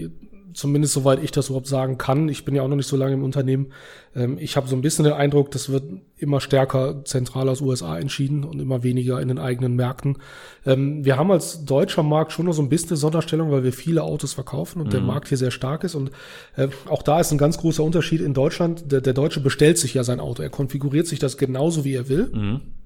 zumindest 0.54 0.94
soweit 0.94 1.24
ich 1.24 1.32
das 1.32 1.48
überhaupt 1.48 1.68
sagen 1.68 1.98
kann. 1.98 2.30
Ich 2.30 2.46
bin 2.46 2.56
ja 2.56 2.62
auch 2.62 2.68
noch 2.68 2.76
nicht 2.76 2.88
so 2.88 2.98
lange 2.98 3.14
im 3.14 3.24
Unternehmen. 3.24 3.68
Ähm, 4.16 4.38
ich 4.40 4.58
habe 4.58 4.68
so 4.68 4.76
ein 4.76 4.82
bisschen 4.82 5.06
den 5.06 5.14
Eindruck, 5.14 5.52
das 5.52 5.70
wird 5.70 5.84
immer 6.18 6.42
stärker 6.42 7.04
zentral 7.06 7.50
aus 7.50 7.62
USA 7.62 7.98
entschieden 7.98 8.44
und 8.44 8.60
immer 8.60 8.84
weniger 8.84 9.22
in 9.22 9.28
den 9.28 9.40
eigenen 9.40 9.76
Märkten. 9.76 10.18
Ähm, 10.66 11.06
wir 11.06 11.18
haben 11.18 11.32
als 11.32 11.66
deutscher 11.66 12.04
Markt 12.04 12.32
schon 12.32 12.46
noch 12.46 12.54
so 12.54 12.62
ein 12.62 12.70
bisschen 12.70 12.90
eine 12.90 12.98
Sonderstellung, 12.98 13.52
weil 13.52 13.64
wir 13.64 13.74
viele 13.74 14.04
Autos 14.04 14.34
verkaufen 14.34 14.82
und 14.82 14.94
der 14.94 15.02
Markt 15.02 15.30
hier 15.30 15.38
sehr 15.38 15.52
stark 15.52 15.84
ist. 15.84 15.96
Und 15.96 16.12
äh, 16.56 16.68
auch 16.90 17.04
da 17.04 17.20
ist 17.20 17.32
ein 17.32 17.38
ganz 17.38 17.58
großer 17.58 17.84
Unterschied 17.84 18.22
in 18.22 18.34
Deutschland. 18.34 18.92
Der, 18.92 19.02
der 19.02 19.14
Deutsche 19.14 19.40
bestellt 19.40 19.78
sich 19.78 19.94
ja 19.94 20.04
sein 20.04 20.20
Auto. 20.20 20.42
Er 20.42 20.50
konfiguriert 20.50 21.08
sich 21.08 21.20
das 21.20 21.38
genauso, 21.38 21.86
wie 21.86 21.94
er 21.94 22.10
will. 22.10 22.30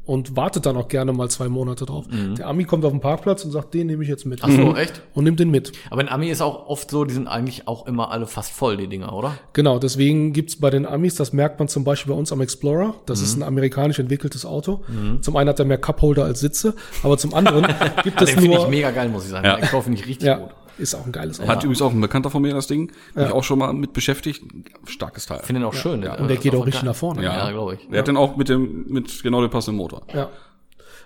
Und 0.05 0.35
wartet 0.35 0.65
dann 0.65 0.75
auch 0.75 0.89
gerne 0.89 1.13
mal 1.13 1.29
zwei 1.29 1.47
Monate 1.47 1.85
drauf. 1.85 2.05
Der 2.37 2.47
Ami 2.47 2.65
kommt 2.65 2.83
auf 2.83 2.91
den 2.91 2.99
Parkplatz 2.99 3.45
und 3.45 3.51
sagt, 3.51 3.73
den 3.73 3.87
nehme 3.87 4.03
ich 4.03 4.09
jetzt 4.09 4.25
mit. 4.25 4.43
Ach 4.43 4.49
so, 4.49 4.75
echt? 4.75 5.01
Und 5.13 5.23
nimmt 5.23 5.39
den 5.39 5.49
mit. 5.49 5.71
Aber 5.89 6.01
in 6.01 6.09
Ami 6.09 6.27
ist 6.29 6.41
auch 6.41 6.67
oft 6.67 6.91
so, 6.91 7.05
die 7.05 7.13
sind 7.13 7.27
eigentlich 7.27 7.69
auch 7.69 7.87
immer 7.87 8.11
alle 8.11 8.27
fast 8.27 8.51
voll, 8.51 8.75
die 8.75 8.87
Dinger, 8.87 9.13
oder? 9.13 9.37
Genau, 9.53 9.79
deswegen 9.79 10.33
gibt's 10.33 10.57
bei 10.57 10.69
den 10.69 10.85
Amis, 10.85 11.15
das 11.15 11.31
merkt 11.31 11.59
man 11.59 11.69
zum 11.69 11.85
Beispiel 11.85 12.11
bei 12.11 12.19
uns 12.19 12.33
am 12.33 12.41
Explorer, 12.41 12.95
das 13.05 13.21
ist 13.21 13.37
ein 13.37 13.43
amerikanisch 13.43 13.99
entwickeltes 13.99 14.45
Auto. 14.45 14.81
Zum 15.21 15.37
einen 15.37 15.47
hat 15.49 15.59
er 15.59 15.65
mehr 15.65 15.77
Cupholder 15.77 16.25
als 16.25 16.41
Sitze, 16.41 16.73
aber 17.01 17.17
zum 17.17 17.33
anderen 17.33 17.65
gibt 18.03 18.21
es 18.21 18.29
Den 18.29 18.39
finde 18.39 18.55
ich 18.57 18.61
nur... 18.61 18.69
mega 18.69 18.91
geil, 18.91 19.07
muss 19.07 19.23
ich 19.23 19.29
sagen. 19.29 19.45
Ja. 19.45 19.57
Ich 19.59 19.69
kaufe 19.69 19.89
nicht 19.89 20.05
richtig 20.05 20.27
Ja, 20.27 20.35
gut. 20.37 20.49
Ist 20.77 20.95
auch 20.95 21.05
ein 21.05 21.11
geiles 21.11 21.39
Auto. 21.39 21.49
Hat 21.49 21.63
übrigens 21.63 21.81
auch 21.81 21.91
ein 21.91 22.01
Bekannter 22.01 22.29
von 22.29 22.41
mir 22.41 22.53
das 22.53 22.67
Ding. 22.67 22.91
Bin 23.13 23.25
ich 23.25 23.31
auch 23.31 23.43
schon 23.43 23.59
mal 23.59 23.73
mit 23.73 23.93
beschäftigt. 23.93 24.43
Starkes 24.87 25.25
Teil. 25.25 25.39
Finde 25.43 25.61
den 25.61 25.67
auch 25.67 25.73
schön. 25.73 26.01
Ja. 26.03 26.15
Und 26.15 26.27
der 26.27 26.37
geht 26.37 26.55
auch 26.55 26.65
richtig 26.65 26.83
nach 26.83 26.95
vorne. 26.95 27.23
Ja, 27.23 27.49
glaube 27.51 27.75
ich. 27.75 27.87
Der 27.89 27.99
hat 27.99 28.07
dann 28.07 28.17
auch 28.17 28.35
mit 28.37 28.49
dem, 28.49 28.85
mit 28.87 29.21
genau 29.23 29.41
dem 29.41 29.49
passenden 29.51 29.77
Motor. 29.77 30.03
Ja, 30.13 30.29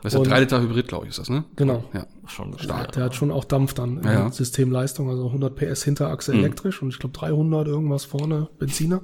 Das 0.03 0.13
ist 0.13 0.13
ja 0.13 0.19
Und- 0.19 0.29
3 0.29 0.39
Liter 0.41 0.61
Hybrid, 0.61 0.87
glaube 0.87 1.05
ich, 1.05 1.09
ist 1.11 1.19
das, 1.19 1.29
ne? 1.29 1.43
genau. 1.55 1.83
Ja. 1.93 2.05
Schon 2.27 2.55
Ja, 2.67 2.83
der 2.85 3.03
hat 3.05 3.15
schon 3.15 3.31
auch 3.31 3.45
Dampf 3.45 3.73
dann 3.73 3.97
in 3.99 4.03
Ja, 4.03 4.13
ja. 4.13 4.31
Systemleistung, 4.31 5.09
also 5.09 5.25
100 5.27 5.55
PS 5.55 5.83
Hinterachse 5.83 6.33
elektrisch 6.33 6.81
und 6.81 6.89
ich 6.89 6.99
glaube 6.99 7.17
300 7.17 7.67
irgendwas 7.67 8.05
vorne 8.05 8.47
Benziner. 8.59 9.01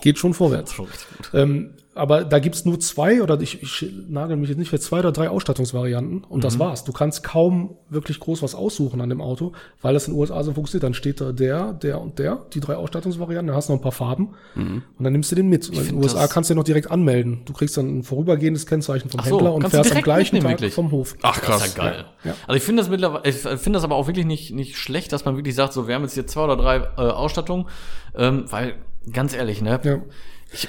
Geht 0.00 0.18
schon 0.18 0.34
vorwärts. 0.34 0.72
Schon. 0.72 0.88
Ähm, 1.34 1.74
aber 1.94 2.24
da 2.24 2.38
gibt's 2.38 2.64
nur 2.64 2.78
zwei 2.78 3.20
oder 3.20 3.40
ich, 3.40 3.62
ich 3.62 3.92
nagel 4.08 4.36
mich 4.36 4.48
jetzt 4.48 4.58
nicht 4.58 4.70
für 4.70 4.78
zwei 4.78 5.00
oder 5.00 5.10
drei 5.10 5.28
Ausstattungsvarianten 5.28 6.22
und 6.22 6.44
das 6.44 6.58
war's. 6.60 6.84
Du 6.84 6.92
kannst 6.92 7.24
kaum 7.24 7.76
wirklich 7.88 8.20
groß 8.20 8.42
was 8.42 8.54
aussuchen 8.54 9.00
an 9.00 9.10
dem 9.10 9.20
Auto, 9.20 9.52
weil 9.82 9.92
das 9.92 10.06
in 10.06 10.14
den 10.14 10.20
USA 10.20 10.42
so 10.44 10.52
funktioniert. 10.52 10.84
Dann 10.84 10.94
steht 10.94 11.20
da 11.20 11.32
der, 11.32 11.72
der 11.72 12.00
und 12.00 12.20
der, 12.20 12.46
die 12.54 12.60
drei 12.60 12.76
Ausstattungsvarianten, 12.76 13.48
dann 13.48 13.56
hast 13.56 13.68
du 13.68 13.72
noch 13.72 13.80
ein 13.80 13.82
paar 13.82 13.92
Farben 13.92 14.30
und 14.54 14.84
dann 15.00 15.12
nimmst 15.12 15.32
du 15.32 15.36
den 15.36 15.48
mit. 15.48 15.68
Und 15.68 15.78
in 15.78 15.86
den 15.86 15.94
USA 15.96 16.28
kannst 16.28 16.48
du 16.48 16.54
den 16.54 16.58
noch 16.58 16.64
direkt 16.64 16.90
anmelden. 16.90 17.42
Du 17.44 17.52
kriegst 17.52 17.76
dann 17.76 17.98
ein 17.98 18.02
vorübergehendes 18.04 18.66
Kennzeichen 18.66 19.10
vom 19.10 19.20
so, 19.20 19.26
Händler 19.26 19.52
und 19.52 19.68
fährst 19.68 19.94
am 19.94 20.02
gleichen 20.02 20.40
Tag 20.40 20.48
wirklich? 20.52 20.72
vom 20.72 20.92
Hof. 20.92 21.16
Ach 21.22 21.40
krass. 21.40 21.58
Das 21.58 21.68
ist 21.68 21.76
ja 21.76 21.84
geil. 21.84 22.04
Ja. 22.22 22.34
Also 22.46 22.56
ich 22.56 22.62
finde 22.62 22.82
das 22.82 22.90
mittlerweile, 22.90 23.28
ich 23.28 23.36
finde 23.36 23.72
das 23.72 23.84
aber 23.84 23.96
auch 23.96 24.06
wirklich 24.06 24.26
nicht, 24.26 24.54
nicht 24.54 24.78
schlecht, 24.78 25.12
dass 25.12 25.24
man 25.24 25.36
wirklich 25.36 25.56
sagt, 25.56 25.72
so 25.72 25.88
wir 25.88 25.96
haben 25.96 26.02
jetzt 26.02 26.14
hier 26.14 26.26
zwei 26.26 26.44
oder 26.44 26.56
drei 26.56 26.76
äh, 26.76 27.10
Ausstattungen, 27.10 27.66
ähm, 28.14 28.44
weil 28.48 28.76
ganz 29.12 29.34
ehrlich, 29.34 29.60
ne? 29.62 29.80
Ja. 29.82 29.98
Ich, 30.52 30.66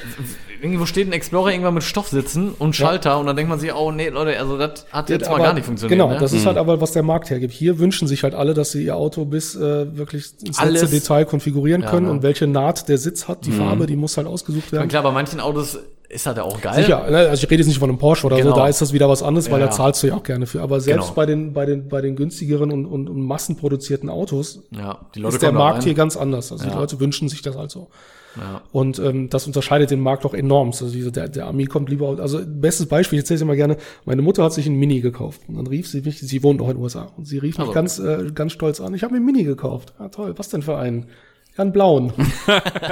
irgendwo 0.61 0.85
steht 0.85 1.07
ein 1.07 1.11
Explorer 1.11 1.49
irgendwann 1.51 1.73
mit 1.73 1.81
Stoff 1.81 2.09
sitzen 2.09 2.51
und 2.59 2.75
Schalter 2.75 3.17
und 3.19 3.25
dann 3.25 3.35
denkt 3.35 3.49
man 3.49 3.59
sich, 3.59 3.73
oh 3.73 3.91
nee, 3.91 4.09
Leute, 4.09 4.37
also 4.37 4.55
das 4.55 4.85
hat 4.91 5.09
jetzt 5.09 5.27
mal 5.27 5.35
Aber 5.37 5.43
gar 5.45 5.53
nicht 5.55 5.65
funktioniert. 5.65 5.97
Genau, 5.99 6.11
ne? 6.13 6.19
das 6.19 6.33
ist 6.33 6.45
halt 6.45 6.57
aber, 6.57 6.79
was 6.81 6.91
der 6.91 7.01
Markt 7.01 7.31
hergibt. 7.31 7.51
Hier 7.51 7.79
wünschen 7.79 8.07
sich 8.07 8.21
halt 8.21 8.35
alle, 8.35 8.53
dass 8.53 8.71
sie 8.73 8.85
ihr 8.85 8.95
Auto 8.95 9.25
bis 9.25 9.55
äh, 9.55 9.97
wirklich 9.97 10.33
ins 10.45 10.59
Alles- 10.59 10.81
letzte 10.83 10.95
Detail 10.99 11.25
konfigurieren 11.25 11.81
Ja, 11.81 11.89
können 11.89 12.05
ne? 12.05 12.11
und 12.11 12.21
welche 12.21 12.45
Naht 12.45 12.89
der 12.89 12.99
Sitz 12.99 13.27
hat, 13.27 13.43
die 13.47 13.51
Farbe, 13.51 13.87
die 13.87 13.95
muss 13.95 14.17
halt 14.17 14.27
ausgesucht 14.27 14.71
werden. 14.71 14.87
klar, 14.87 15.01
bei 15.01 15.09
manchen 15.11 15.39
Autos 15.39 15.79
ist 16.09 16.25
halt 16.27 16.37
auch 16.37 16.61
geil. 16.61 16.75
Sicher, 16.83 17.09
ne, 17.09 17.17
also 17.29 17.43
ich 17.43 17.49
rede 17.49 17.61
jetzt 17.63 17.67
nicht 17.67 17.79
von 17.79 17.89
einem 17.89 17.97
Porsche 17.97 18.27
oder 18.27 18.35
Genau. 18.35 18.49
so, 18.51 18.55
da 18.57 18.67
ist 18.67 18.81
das 18.83 18.93
wieder 18.93 19.09
was 19.09 19.23
anderes, 19.23 19.49
weil 19.49 19.61
Ja, 19.61 19.65
da 19.65 19.71
ja. 19.71 19.77
zahlst 19.77 20.03
du 20.03 20.07
ja 20.07 20.13
auch 20.15 20.23
gerne 20.23 20.45
für. 20.45 20.61
Aber 20.61 20.79
selbst 20.79 21.05
Genau. 21.05 21.15
bei 21.15 21.25
den, 21.25 21.53
bei 21.53 21.65
den, 21.65 21.87
bei 21.89 22.01
den 22.01 22.15
günstigeren 22.15 22.71
und, 22.71 22.85
und, 22.85 23.09
und 23.09 23.21
massenproduzierten 23.25 24.09
Autos 24.09 24.59
Ja, 24.69 24.99
die 25.15 25.21
Leute 25.21 25.35
ist 25.37 25.41
der 25.41 25.53
Markt 25.53 25.77
rein. 25.77 25.83
hier 25.85 25.93
ganz 25.95 26.17
anders. 26.17 26.51
Also 26.51 26.65
die 26.65 26.69
Ja. 26.69 26.77
Leute 26.77 26.99
wünschen 26.99 27.29
sich 27.29 27.41
das 27.41 27.55
halt 27.57 27.71
so. 27.71 27.87
Ja. 28.37 28.61
Und 28.71 28.99
ähm, 28.99 29.29
das 29.29 29.47
unterscheidet 29.47 29.91
den 29.91 29.99
Markt 29.99 30.25
auch 30.25 30.33
enorm. 30.33 30.69
Also 30.69 30.89
diese, 30.89 31.11
der, 31.11 31.27
der 31.27 31.47
Ami 31.47 31.65
kommt 31.65 31.89
lieber, 31.89 32.19
also 32.19 32.39
bestes 32.45 32.85
Beispiel, 32.85 33.19
ich 33.19 33.23
erzähle 33.23 33.35
es 33.35 33.41
immer 33.41 33.55
gerne, 33.55 33.77
meine 34.05 34.21
Mutter 34.21 34.43
hat 34.43 34.53
sich 34.53 34.67
ein 34.67 34.75
Mini 34.75 35.01
gekauft. 35.01 35.41
Und 35.47 35.57
dann 35.57 35.67
rief 35.67 35.87
sie 35.87 36.01
mich, 36.01 36.19
sie 36.19 36.43
wohnt 36.43 36.59
noch 36.59 36.69
in 36.69 36.77
den 36.77 36.83
USA, 36.83 37.11
und 37.17 37.25
sie 37.25 37.37
rief 37.37 37.57
mich 37.57 37.67
Also. 37.67 37.73
ganz, 37.73 37.99
äh, 37.99 38.31
ganz 38.33 38.53
stolz 38.53 38.79
an, 38.79 38.93
ich 38.93 39.03
habe 39.03 39.13
mir 39.13 39.19
ein 39.19 39.25
Mini 39.25 39.43
gekauft. 39.43 39.93
Ja 39.99 40.09
toll, 40.09 40.33
was 40.37 40.49
denn 40.49 40.61
für 40.61 40.77
einen? 40.77 41.07
Ja, 41.57 41.63
einen 41.63 41.73
blauen. 41.73 42.13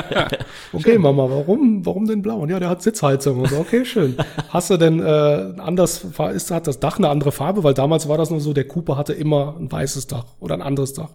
okay, 0.74 0.98
Mama, 0.98 1.30
warum, 1.30 1.86
warum 1.86 2.06
den 2.06 2.22
blauen? 2.22 2.50
Ja, 2.50 2.60
der 2.60 2.70
hat 2.70 2.82
Sitzheizung. 2.82 3.40
Und 3.40 3.48
so, 3.48 3.58
okay, 3.58 3.86
schön. 3.86 4.18
Hast 4.50 4.70
du 4.70 4.76
denn 4.76 5.00
äh, 5.00 5.54
anders, 5.58 6.06
ist, 6.34 6.52
hat 6.52 6.68
das 6.68 6.82
Dach 6.82 6.98
eine 6.98 7.08
andere 7.08 7.32
Farbe? 7.32 7.64
Weil 7.64 7.74
damals 7.74 8.10
war 8.10 8.18
das 8.18 8.32
nur 8.32 8.42
so, 8.42 8.52
der 8.52 8.68
Cooper 8.68 8.98
hatte 8.98 9.14
immer 9.14 9.56
ein 9.58 9.72
weißes 9.72 10.08
Dach 10.08 10.26
oder 10.42 10.56
ein 10.56 10.62
anderes 10.62 10.92
Dach. 10.92 11.12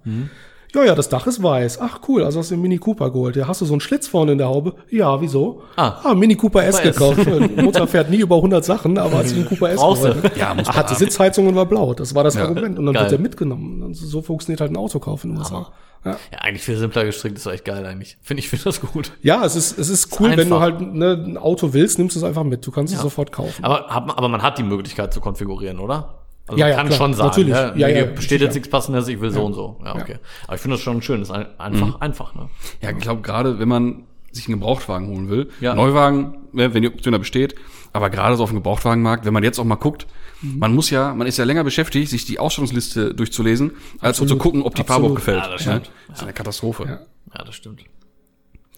Ja, 0.75 0.85
ja, 0.85 0.95
das 0.95 1.09
Dach 1.09 1.27
ist 1.27 1.43
weiß. 1.43 1.81
Ach 1.81 2.01
cool, 2.09 2.25
also 2.25 2.41
hast 2.41 2.51
du 2.51 2.57
den 2.57 2.63
Mini 2.63 2.79
Cooper 2.79 3.11
geholt. 3.11 3.37
Ja, 3.37 3.47
hast 3.49 3.61
du 3.61 3.65
so 3.65 3.75
einen 3.75 3.81
Schlitz 3.81 4.09
vorne 4.09 4.33
in 4.33 4.39
der 4.39 4.49
Haube? 4.49 4.75
Ja, 4.91 5.21
wieso? 5.21 5.63
Ah. 5.77 6.13
Mini 6.15 6.35
Cooper 6.35 6.65
S 6.65 6.83
gekauft. 6.83 7.21
Mutter 7.57 7.87
fährt 7.87 8.11
nie 8.11 8.19
über 8.19 8.37
100 8.37 8.65
Sachen, 8.65 8.99
aber 8.99 9.19
hat 9.19 9.29
sich 9.29 9.39
einen 9.39 9.47
Cooper 9.49 9.71
S 9.71 9.81
geholt. 9.81 10.37
Ja, 10.37 10.53
muss 10.55 10.67
man 10.67 10.77
Hatte. 10.77 10.95
Sitzheizung 10.95 11.47
und 11.47 11.55
war 11.57 11.67
blau. 11.67 11.95
Das 11.95 12.15
war 12.15 12.25
das 12.25 12.37
Argument. 12.37 12.79
Und 12.79 12.87
dann 12.87 12.95
Geil. 12.95 13.05
wird 13.05 13.13
er 13.13 13.19
mitgenommen. 13.21 13.83
Und 13.83 13.95
so 13.95 14.21
funktioniert 14.23 14.61
halt 14.61 14.73
ein 14.73 14.77
Autokauf 14.77 15.25
in 15.25 15.31
den 15.31 15.39
USA. 15.39 15.71
Ja. 16.05 16.17
Ja, 16.31 16.39
eigentlich 16.41 16.63
viel 16.63 16.77
simpler 16.77 17.05
gestrickt, 17.07 17.39
ist 17.39 17.47
echt 17.47 17.65
geil 17.65 17.87
eigentlich. 17.87 18.19
Finde 18.21 18.41
ich, 18.41 18.51
finde 18.51 18.65
das 18.65 18.79
gut. 18.83 19.13
ja, 19.23 19.43
es 19.43 19.57
ist, 19.57 19.79
es 19.79 19.89
ist 19.89 20.21
cool, 20.21 20.31
wenn 20.33 20.41
einfach. 20.41 20.57
du 20.57 20.61
halt 20.61 20.81
ne, 20.95 21.13
ein 21.13 21.39
Auto 21.39 21.73
willst, 21.73 21.97
nimmst 21.99 22.15
du 22.15 22.21
es 22.21 22.25
einfach 22.25 22.45
mit. 22.45 22.67
Du 22.67 22.71
kannst 22.71 22.93
es 22.93 22.99
Ja. 22.99 23.03
sofort 23.03 23.33
kaufen. 23.33 23.65
Aber, 23.65 23.87
hat, 23.89 24.07
man- 24.07 24.17
aber 24.17 24.29
man 24.29 24.43
hat 24.43 24.59
die 24.59 24.65
Möglichkeit 24.65 25.15
zu 25.15 25.21
konfigurieren, 25.23 25.79
oder? 25.79 26.24
Also 26.47 26.59
Ja, 26.61 26.69
ja, 26.69 26.77
kann 26.77 26.87
klar, 26.89 26.99
schon 26.99 27.15
sagen, 27.15 27.29
natürlich. 27.29 27.55
ne? 27.55 27.73
Ja, 27.77 27.89
ja, 27.89 28.05
besteht 28.05 28.41
jetzt 28.43 28.55
nichts 28.55 28.69
passendes, 28.69 29.09
ich 29.09 29.21
will 29.21 29.31
so 29.31 29.45
und 29.45 29.55
so. 29.55 29.81
Ja, 29.85 29.95
okay. 29.97 30.17
Aber 30.47 30.57
ich 30.57 30.61
finde 30.61 30.77
das 30.77 30.83
schon 30.83 31.01
schön, 31.01 31.21
das 31.21 31.31
ist 31.31 31.35
ein- 31.35 31.59
einfach, 31.59 32.01
einfach, 32.01 32.35
ne? 32.35 32.51
Ja, 32.83 32.91
ich 32.91 32.99
glaube, 32.99 33.23
gerade 33.23 33.59
wenn 33.59 33.69
man 33.69 34.05
sich 34.31 34.47
einen 34.49 34.59
Gebrauchtwagen 34.59 35.09
holen 35.09 35.29
will, 35.31 35.49
Ja. 35.61 35.75
Neuwagen, 35.75 36.49
ne, 36.53 36.75
wenn 36.75 36.83
die 36.83 36.89
Option 36.89 37.13
da 37.13 37.19
besteht, 37.19 37.55
aber 37.93 38.11
gerade 38.11 38.37
so 38.37 38.43
auf 38.43 38.51
dem 38.51 38.57
Gebrauchtwagenmarkt, 38.57 39.25
wenn 39.25 39.33
man 39.33 39.43
jetzt 39.45 39.59
auch 39.59 39.65
mal 39.65 39.77
guckt, 39.77 40.07
Mhm. 40.43 40.59
man 40.59 40.75
muss 40.75 40.91
ja, 40.91 41.15
man 41.15 41.27
ist 41.27 41.39
ja 41.39 41.45
länger 41.45 41.65
beschäftigt, 41.65 42.11
sich 42.11 42.27
die 42.27 42.39
Ausstattungsliste 42.41 43.15
durchzulesen, 43.15 43.73
als 44.01 44.21
um 44.21 44.29
zu 44.29 44.37
gucken, 44.37 44.63
ob 44.63 44.75
die 44.75 44.83
Farbe 44.85 45.15
gefällt. 45.15 45.45
Ja, 45.45 45.49
das 45.51 45.63
stimmt. 45.63 45.91
Das 46.09 46.19
ist 46.19 46.23
eine 46.25 46.33
Katastrophe. 46.35 46.85
Ja. 46.85 46.99
Ja, 47.39 47.45
das 47.45 47.55
stimmt. 47.55 47.83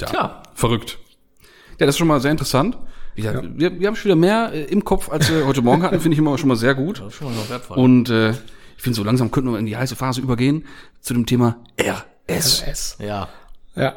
Ja. 0.01 0.07
Tja. 0.07 0.43
Verrückt. 0.55 0.99
Ja, 1.79 1.87
das 1.87 1.95
ist 1.95 1.99
schon 1.99 2.09
mal 2.09 2.21
sehr 2.21 2.31
interessant. 2.31 2.77
Wie 3.15 3.23
gesagt, 3.23 3.47
wir, 3.55 3.81
wir 3.81 3.87
haben 3.87 3.97
schon 3.97 4.05
wieder 4.07 4.17
mehr 4.17 4.51
äh, 4.53 4.65
im 4.65 4.85
Kopf, 4.85 5.11
als 5.11 5.31
wir 5.31 5.47
heute 5.47 5.63
Morgen 5.63 5.83
hatten, 5.83 6.01
finde 6.01 6.15
ich 6.15 6.19
immer 6.19 6.37
schon 6.39 6.49
mal 6.49 6.57
sehr 6.57 6.75
gut. 6.75 6.99
Das 7.05 7.09
ist 7.09 7.15
schon 7.19 7.29
mal 7.29 7.35
noch 7.35 7.49
wertvoll. 7.49 7.79
Und 7.79 8.11
äh, 8.11 8.31
ich 8.31 8.83
finde, 8.83 8.97
so 8.97 9.05
langsam 9.05 9.31
könnten 9.31 9.51
wir 9.53 9.59
in 9.59 9.67
die 9.67 9.77
heiße 9.77 9.97
Phase 9.97 10.21
übergehen 10.21 10.65
zu 11.01 11.15
dem 11.15 11.25
Thema 11.25 11.57
RS. 11.81 12.63
S. 12.63 12.97
ja. 13.01 13.29
Ja. 13.75 13.95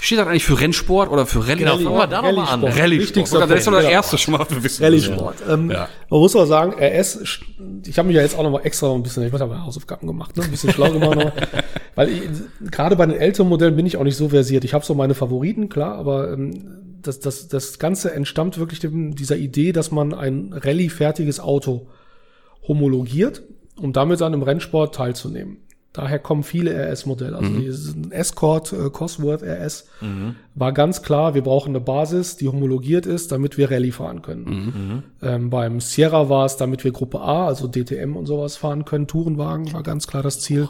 Steht 0.00 0.18
das 0.18 0.28
eigentlich 0.28 0.44
für 0.44 0.60
Rennsport 0.60 1.10
oder 1.10 1.26
für 1.26 1.40
Rallye? 1.40 1.58
Genau, 1.58 1.76
fangen 1.78 1.96
wir 1.96 2.06
da 2.06 2.22
nochmal 2.22 2.46
an. 2.46 2.62
Rallye-Sport. 2.64 3.16
Das 3.16 3.28
ist 3.28 3.34
doch 3.34 3.48
das 3.48 3.64
Punkt, 3.64 3.82
erste 3.90 4.16
schon 4.16 4.34
mal 4.34 4.44
für 4.44 4.62
Wissen. 4.62 4.84
Rallye-Sport. 4.84 5.36
Ähm, 5.48 5.70
Ja. 5.72 5.88
Man 6.08 6.20
muss 6.20 6.36
aber 6.36 6.46
sagen, 6.46 6.74
RS, 6.80 7.40
ich 7.84 7.98
habe 7.98 8.06
mich 8.06 8.16
ja 8.16 8.22
jetzt 8.22 8.38
auch 8.38 8.44
noch 8.44 8.50
mal 8.50 8.60
extra 8.60 8.92
ein 8.92 9.02
bisschen, 9.02 9.24
ich 9.26 9.32
habe 9.32 9.46
mal 9.46 9.64
Hausaufgaben 9.64 10.06
gemacht, 10.06 10.36
ne? 10.36 10.44
ein 10.44 10.50
bisschen 10.52 10.72
schlau 10.72 10.92
gemacht, 10.92 11.16
noch, 11.16 11.32
weil 11.96 12.10
ich, 12.10 12.22
gerade 12.70 12.94
bei 12.94 13.06
den 13.06 13.16
älteren 13.18 13.48
Modellen 13.48 13.74
bin 13.74 13.86
ich 13.86 13.96
auch 13.96 14.04
nicht 14.04 14.16
so 14.16 14.28
versiert. 14.28 14.62
Ich 14.62 14.72
habe 14.72 14.84
so 14.84 14.94
meine 14.94 15.14
Favoriten, 15.14 15.68
klar, 15.68 15.96
aber 15.96 16.32
ähm, 16.32 16.77
das, 17.02 17.20
das, 17.20 17.48
das 17.48 17.78
Ganze 17.78 18.12
entstammt 18.12 18.58
wirklich 18.58 18.80
dem, 18.80 19.14
dieser 19.14 19.36
Idee, 19.36 19.72
dass 19.72 19.90
man 19.90 20.14
ein 20.14 20.52
Rallye-fertiges 20.52 21.40
Auto 21.40 21.88
homologiert, 22.66 23.42
um 23.76 23.92
damit 23.92 24.20
dann 24.20 24.34
im 24.34 24.42
Rennsport 24.42 24.94
teilzunehmen. 24.94 25.58
Daher 25.94 26.18
kommen 26.18 26.42
viele 26.42 26.72
RS-Modelle. 26.72 27.36
Also 27.36 27.50
dieses 27.58 27.96
Escort, 28.10 28.72
äh, 28.72 28.90
Cosworth 28.90 29.42
RS 29.42 29.88
war 30.54 30.72
ganz 30.72 31.02
klar, 31.02 31.34
wir 31.34 31.42
brauchen 31.42 31.70
eine 31.70 31.80
Basis, 31.80 32.36
die 32.36 32.46
homologiert 32.46 33.06
ist, 33.06 33.32
damit 33.32 33.56
wir 33.56 33.70
Rallye 33.70 33.90
fahren 33.90 34.22
können. 34.22 35.02
Ähm, 35.22 35.50
beim 35.50 35.80
Sierra 35.80 36.28
war 36.28 36.44
es, 36.44 36.56
damit 36.56 36.84
wir 36.84 36.92
Gruppe 36.92 37.20
A, 37.20 37.46
also 37.46 37.68
DTM 37.68 38.16
und 38.16 38.26
sowas 38.26 38.56
fahren 38.56 38.84
können. 38.84 39.06
Tourenwagen 39.06 39.72
war 39.72 39.82
ganz 39.82 40.06
klar 40.06 40.22
das 40.22 40.40
Ziel. 40.40 40.68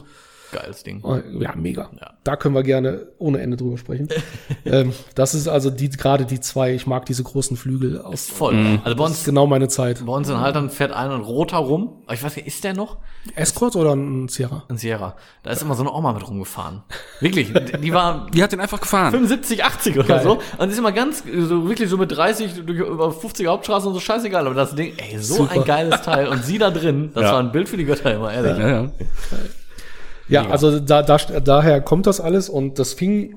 Geiles 0.53 0.83
Ding. 0.83 1.01
Oh, 1.03 1.19
Ja, 1.39 1.55
mega. 1.57 1.91
Ja. 2.01 2.13
Da 2.25 2.37
können 2.37 2.55
wir 2.55 2.63
gerne 2.63 3.09
ohne 3.19 3.41
Ende 3.41 3.57
drüber 3.57 3.77
sprechen. 3.79 4.09
ähm, 4.65 4.93
das 5.15 5.35
ist 5.35 5.49
also 5.49 5.71
die, 5.71 5.89
gerade 5.91 6.25
die 6.25 6.41
zwei, 6.41 6.75
ich 6.75 6.87
mag 6.87 7.07
diese 7.07 7.23
großen 7.23 7.57
Flügel 7.57 8.01
aus. 8.01 8.27
Voll. 8.29 8.55
Also 8.85 8.97
bei 8.97 9.03
Das 9.05 9.09
uns, 9.11 9.19
ist 9.19 9.25
genau 9.25 9.47
meine 9.47 9.69
Zeit. 9.69 10.05
bei 10.05 10.13
uns 10.13 10.29
in 10.29 10.39
Haltern 10.41 10.71
fährt 10.71 10.93
ein 10.93 11.11
roter 11.11 11.59
rum. 11.59 12.03
Ich 12.11 12.23
weiß 12.23 12.37
nicht, 12.37 12.47
ist 12.47 12.65
der 12.65 12.75
noch? 12.75 12.99
Escort 13.35 13.77
oder 13.77 13.95
ein 13.95 14.29
Sierra? 14.29 14.65
Ein 14.69 14.79
Sierra. 14.79 15.17
Da 15.43 15.51
ist 15.51 15.63
immer 15.63 15.75
so 15.75 15.83
eine 15.83 15.93
Oma 15.93 16.13
mit 16.13 16.27
rumgefahren. 16.27 16.83
Wirklich. 17.21 17.53
Die 17.83 17.93
war 17.93 18.27
Die 18.33 18.43
hat 18.43 18.53
den 18.53 18.61
einfach 18.61 18.81
gefahren. 18.81 19.11
75, 19.11 19.65
80 19.65 19.99
oder 19.99 20.07
Geil. 20.09 20.23
so. 20.23 20.39
Und 20.59 20.71
ist 20.71 20.79
immer 20.79 20.93
ganz, 20.93 21.23
so 21.27 21.69
wirklich 21.69 21.91
so 21.91 21.97
mit 21.99 22.11
30 22.11 22.65
durch, 22.65 22.79
über 22.79 23.09
50er 23.11 23.49
Hauptstraße 23.49 23.89
und 23.89 23.95
so 23.95 24.01
scheißegal. 24.01 24.47
Aber 24.47 24.55
das 24.55 24.75
Ding, 24.75 24.95
ey, 24.97 25.19
so 25.19 25.35
Super. 25.37 25.53
ein 25.53 25.65
geiles 25.65 26.01
Teil. 26.03 26.29
Und 26.29 26.45
sie 26.45 26.59
da 26.59 26.71
drin, 26.71 27.11
das 27.15 27.25
Ja. 27.25 27.33
war 27.33 27.41
ein 27.41 27.53
Bild 27.53 27.69
für 27.69 27.77
die 27.77 27.85
Götter 27.85 28.15
immer, 28.15 28.33
ehrlich. 28.33 28.57
Ja, 28.59 28.69
ja. 28.69 28.91
Ja, 30.29 30.47
also 30.49 30.79
da, 30.81 31.03
da, 31.03 31.17
daher 31.41 31.81
kommt 31.81 32.07
das 32.07 32.21
alles 32.21 32.49
und 32.49 32.79
das 32.79 32.93
fing 32.93 33.37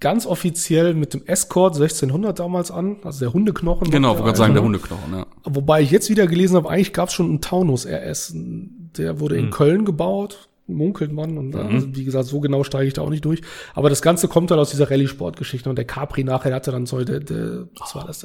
ganz 0.00 0.24
offiziell 0.26 0.94
mit 0.94 1.12
dem 1.14 1.26
Escort 1.26 1.74
1600 1.74 2.38
damals 2.38 2.70
an, 2.70 2.96
also 3.04 3.20
der 3.20 3.32
Hundeknochen. 3.34 3.90
Genau, 3.90 4.10
wollte 4.10 4.22
gerade 4.24 4.38
sagen, 4.38 4.54
der 4.54 4.62
alte. 4.62 4.74
Hundeknochen, 4.74 5.12
ja. 5.12 5.26
Wobei 5.44 5.82
ich 5.82 5.90
jetzt 5.90 6.08
wieder 6.08 6.26
gelesen 6.26 6.56
habe, 6.56 6.70
eigentlich 6.70 6.92
gab 6.94 7.08
es 7.08 7.14
schon 7.14 7.26
einen 7.26 7.40
Taunus 7.42 7.86
RS. 7.86 8.32
Der 8.34 9.20
wurde 9.20 9.36
Hm. 9.36 9.44
in 9.44 9.50
Köln 9.50 9.84
gebaut, 9.84 10.48
munkelt 10.66 11.12
man. 11.12 11.36
Und 11.36 11.50
Mhm. 11.54 11.60
also, 11.60 11.94
wie 11.94 12.04
gesagt, 12.04 12.26
so 12.26 12.40
genau 12.40 12.64
steige 12.64 12.86
ich 12.88 12.94
da 12.94 13.02
auch 13.02 13.10
nicht 13.10 13.24
durch. 13.26 13.42
Aber 13.74 13.90
das 13.90 14.00
Ganze 14.00 14.26
kommt 14.28 14.50
dann 14.50 14.58
aus 14.58 14.70
dieser 14.70 14.90
Rallye-Sport-Geschichte. 14.90 15.68
Und 15.68 15.76
der 15.76 15.84
Capri 15.84 16.24
nachher 16.24 16.54
hatte 16.54 16.70
dann 16.70 16.86
so, 16.86 17.04
der, 17.04 17.20
der 17.20 17.68
was 17.78 17.94
war 17.94 18.06
das? 18.06 18.20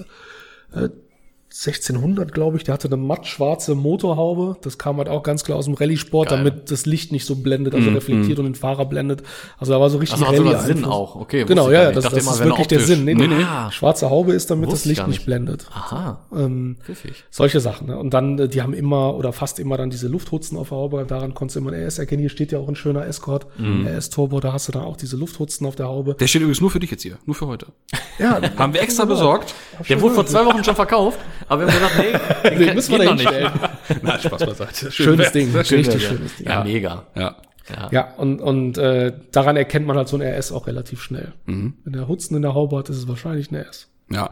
Der, 0.73 0.83
äh, 0.83 0.89
1600, 1.57 2.33
glaube 2.33 2.57
ich, 2.57 2.65
der 2.65 2.73
hatte 2.73 2.89
eine 2.89 2.97
mattschwarze 2.97 3.75
Motorhaube. 3.75 4.57
Das 4.61 4.77
kam 4.77 4.97
halt 4.97 5.07
auch 5.07 5.23
ganz 5.23 5.45
klar 5.45 5.57
aus 5.57 5.65
dem 5.65 5.73
Rallye-Sport, 5.75 6.29
damit 6.29 6.69
das 6.69 6.85
Licht 6.85 7.13
nicht 7.13 7.23
so 7.25 7.35
blendet, 7.35 7.73
also 7.73 7.91
reflektiert 7.91 8.39
und 8.39 8.45
den 8.45 8.55
Fahrer 8.55 8.83
blendet. 8.85 9.23
Also 9.57 9.71
da 9.71 9.79
war 9.79 9.89
so 9.89 9.97
richtig 9.97 10.15
Also 10.15 10.27
hat 10.27 10.35
sogar 10.35 10.53
Rallye-Einfluss. 10.55 10.81
Sinn 10.81 10.91
auch. 10.91 11.15
Okay, 11.15 11.45
Genau, 11.45 11.71
ja, 11.71 11.93
das, 11.93 12.03
das 12.03 12.13
immer, 12.13 12.31
ist 12.33 12.43
wirklich 12.43 12.67
der. 12.67 12.81
Sinn. 12.81 13.05
Nee, 13.05 13.13
nee. 13.13 13.27
Nee, 13.27 13.35
nee. 13.37 13.71
Schwarze 13.71 14.09
Haube 14.09 14.33
ist, 14.33 14.51
damit 14.51 14.69
das 14.69 14.81
ich 14.81 14.85
Licht 14.87 15.07
nicht 15.07 15.19
nicht. 15.19 15.25
blendet. 15.25 15.65
Aha. 15.71 16.19
Ähm, 16.35 16.75
Pfiffig. 16.83 17.23
solche 17.29 17.61
Sachen. 17.61 17.87
Ne? 17.87 17.97
Und 17.97 18.13
dann, 18.13 18.37
äh, 18.37 18.49
die 18.49 18.61
haben 18.61 18.73
immer 18.73 19.15
oder 19.15 19.31
fast 19.31 19.57
immer 19.59 19.77
dann 19.77 19.89
diese 19.89 20.09
Lufthutzen 20.09 20.57
auf 20.57 20.69
der 20.69 20.77
Haube. 20.77 21.05
Daran 21.07 21.33
konntest 21.33 21.55
du 21.55 21.61
immer 21.61 21.71
ein 21.71 21.81
RS 21.85 21.99
erkennen. 21.99 22.19
Hier 22.19 22.29
steht 22.29 22.51
ja 22.51 22.59
auch 22.59 22.67
ein 22.67 22.75
schöner 22.75 23.05
Escort, 23.07 23.47
Mhm. 23.57 23.87
RS 23.87 24.09
Turbo. 24.09 24.41
Da 24.41 24.51
hast 24.51 24.67
du 24.67 24.73
dann 24.73 24.83
auch 24.83 24.97
diese 24.97 25.15
Lufthutzen 25.15 25.65
auf 25.65 25.75
der 25.77 25.87
Haube. 25.87 26.15
Der 26.19 26.27
steht 26.27 26.41
übrigens 26.41 26.59
nur 26.59 26.69
für 26.69 26.79
dich 26.81 26.91
jetzt 26.91 27.03
hier, 27.03 27.17
nur 27.25 27.35
für 27.35 27.47
heute. 27.47 27.67
Ja, 28.19 28.39
Haben 28.57 28.73
wir 28.73 28.81
extra 28.81 29.05
besorgt. 29.05 29.53
Der 29.89 30.01
wurde 30.01 30.15
vor 30.15 30.25
zwei 30.25 30.45
Wochen 30.45 30.63
schon 30.63 30.75
verkauft, 30.75 31.19
aber 31.47 31.67
wir 31.67 31.73
haben 31.73 31.79
gesagt, 31.81 31.97
nee, 32.43 32.49
den, 32.49 32.59
Den 32.59 32.75
müssen 32.75 32.91
wir 32.91 32.99
da 32.99 33.05
noch 33.05 33.13
nicht. 33.15 33.29
hinstellen. 33.29 33.51
Nein, 34.01 34.19
Spaß 34.19 34.45
beiseite. 34.45 34.91
Schönes 34.91 35.31
Ding, 35.31 35.51
Schön 35.51 35.79
richtig 35.79 35.93
wär's. 35.93 36.03
schönes 36.03 36.35
Ding. 36.37 36.47
Ja, 36.47 36.63
mega. 36.63 37.03
Ja. 37.15 37.35
Ja. 37.69 37.89
Ja, 37.91 38.13
und, 38.17 38.41
und 38.41 38.77
äh, 38.77 39.11
daran 39.31 39.57
erkennt 39.57 39.87
man 39.87 39.97
halt 39.97 40.07
so 40.07 40.17
ein 40.17 40.21
RS 40.21 40.51
auch 40.51 40.67
relativ 40.67 41.01
schnell. 41.01 41.33
Mhm. 41.45 41.73
Wenn 41.83 41.93
der 41.93 42.07
Hutzen 42.07 42.35
in 42.35 42.43
der 42.43 42.53
Haube 42.53 42.77
hat, 42.77 42.89
ist 42.89 42.97
es 42.97 43.07
wahrscheinlich 43.07 43.51
ein 43.51 43.55
RS. 43.55 43.87
Ja. 44.11 44.29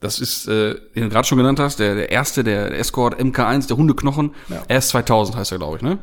Das 0.00 0.18
ist, 0.18 0.46
äh, 0.46 0.74
den 0.94 1.04
du 1.04 1.08
gerade 1.08 1.26
schon 1.26 1.38
genannt 1.38 1.58
hast, 1.58 1.78
der, 1.78 1.94
der 1.94 2.10
erste, 2.10 2.44
der 2.44 2.70
Escort 2.78 3.18
MK1, 3.20 3.66
der 3.68 3.76
Hundeknochen. 3.78 4.34
Ja. 4.48 4.62
RS 4.76 4.88
2000 4.88 5.36
heißt 5.38 5.52
er, 5.52 5.58
glaube 5.58 5.76
ich, 5.78 5.82
ne? 5.82 5.98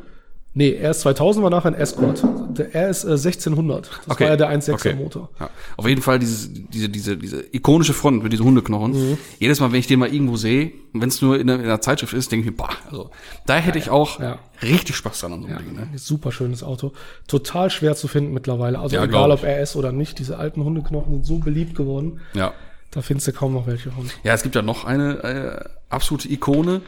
Nee, 0.54 0.76
RS 0.82 1.00
2000 1.00 1.42
war 1.44 1.50
nachher 1.50 1.68
ein 1.68 1.74
Escort. 1.74 2.24
Der 2.58 2.74
RS 2.74 3.04
äh, 3.04 3.10
1600. 3.12 3.88
Das 4.08 4.18
war 4.18 4.26
ja 4.26 4.36
der 4.36 4.50
1.6er 4.50 4.72
okay. 4.74 4.94
Motor. 4.94 5.28
Ja. 5.38 5.50
Auf 5.76 5.86
jeden 5.86 6.02
Fall 6.02 6.18
dieses, 6.18 6.50
diese, 6.52 6.88
diese, 6.88 7.16
diese 7.16 7.44
ikonische 7.54 7.92
Front 7.94 8.22
mit 8.24 8.32
diesen 8.32 8.44
Hundeknochen. 8.44 9.18
Jedes 9.38 9.60
Mal, 9.60 9.70
wenn 9.70 9.78
ich 9.78 9.86
den 9.86 10.00
mal 10.00 10.12
irgendwo 10.12 10.36
sehe, 10.36 10.72
wenn 10.94 11.08
es 11.10 11.22
nur 11.22 11.38
in 11.38 11.48
einer, 11.48 11.60
in 11.60 11.66
einer 11.66 11.80
Zeitschrift 11.80 12.12
ist, 12.14 12.32
denke 12.32 12.46
ich 12.46 12.50
mir, 12.50 12.56
bah, 12.56 12.70
also 12.86 13.10
da 13.46 13.56
hätte 13.58 13.78
ich 13.78 13.90
auch 13.90 14.18
Ja. 14.18 14.38
richtig 14.62 14.96
Spaß 14.96 15.20
dran 15.20 15.34
an 15.34 15.42
so 15.42 15.48
einem 15.48 15.58
Ding. 15.58 15.74
Ne? 15.76 15.88
Super 15.96 16.32
schönes 16.32 16.64
Auto. 16.64 16.92
Total 17.28 17.70
schwer 17.70 17.94
zu 17.94 18.08
finden 18.08 18.32
mittlerweile. 18.32 18.80
Also 18.80 18.96
Ja, 18.96 19.04
egal 19.04 19.30
ob 19.30 19.44
RS 19.44 19.76
oder 19.76 19.92
nicht, 19.92 20.18
diese 20.18 20.38
alten 20.38 20.64
Hundeknochen 20.64 21.12
sind 21.14 21.26
so 21.26 21.38
beliebt 21.38 21.76
geworden. 21.76 22.20
Ja. 22.34 22.52
Da 22.90 23.02
findest 23.02 23.28
du 23.28 23.32
kaum 23.32 23.52
noch 23.52 23.66
welche 23.66 23.92
von. 23.92 24.10
Ja, 24.24 24.32
es 24.34 24.42
gibt 24.42 24.54
ja 24.56 24.62
noch 24.62 24.84
eine 24.86 25.22
äh, 25.22 25.64
absolute 25.90 26.28
Ikone, 26.32 26.80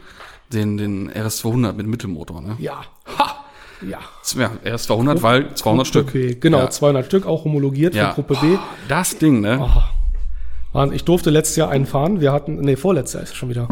den, 0.51 0.75
den 0.77 1.09
RS 1.09 1.37
200 1.37 1.77
mit 1.77 1.85
Mittelmotor. 1.87 2.41
Ne? 2.41 2.57
Ja. 2.59 2.81
Ha! 3.17 3.45
Ja. 3.87 3.99
Ja, 4.37 4.51
RS 4.65 4.83
200, 4.83 5.23
weil 5.23 5.53
200 5.53 5.87
Stück. 5.87 6.07
Okay, 6.09 6.37
genau, 6.39 6.59
Ja. 6.59 6.69
200 6.69 7.05
Stück, 7.05 7.25
auch 7.25 7.45
homologiert 7.45 7.95
Ja. 7.95 8.13
von 8.13 8.25
Gruppe 8.25 8.39
B. 8.45 8.57
Das 8.87 9.17
Ding, 9.17 9.41
ne? 9.41 9.59
Wahnsinn. 10.73 10.95
Ich 10.95 11.03
durfte 11.03 11.29
letztes 11.29 11.55
Jahr 11.57 11.69
einen 11.69 11.85
fahren. 11.85 12.21
Wir 12.21 12.31
hatten, 12.31 12.55
nee, 12.61 12.75
vorletztes 12.75 13.13
Jahr 13.15 13.23
ist 13.23 13.35
schon 13.35 13.49
wieder. 13.49 13.67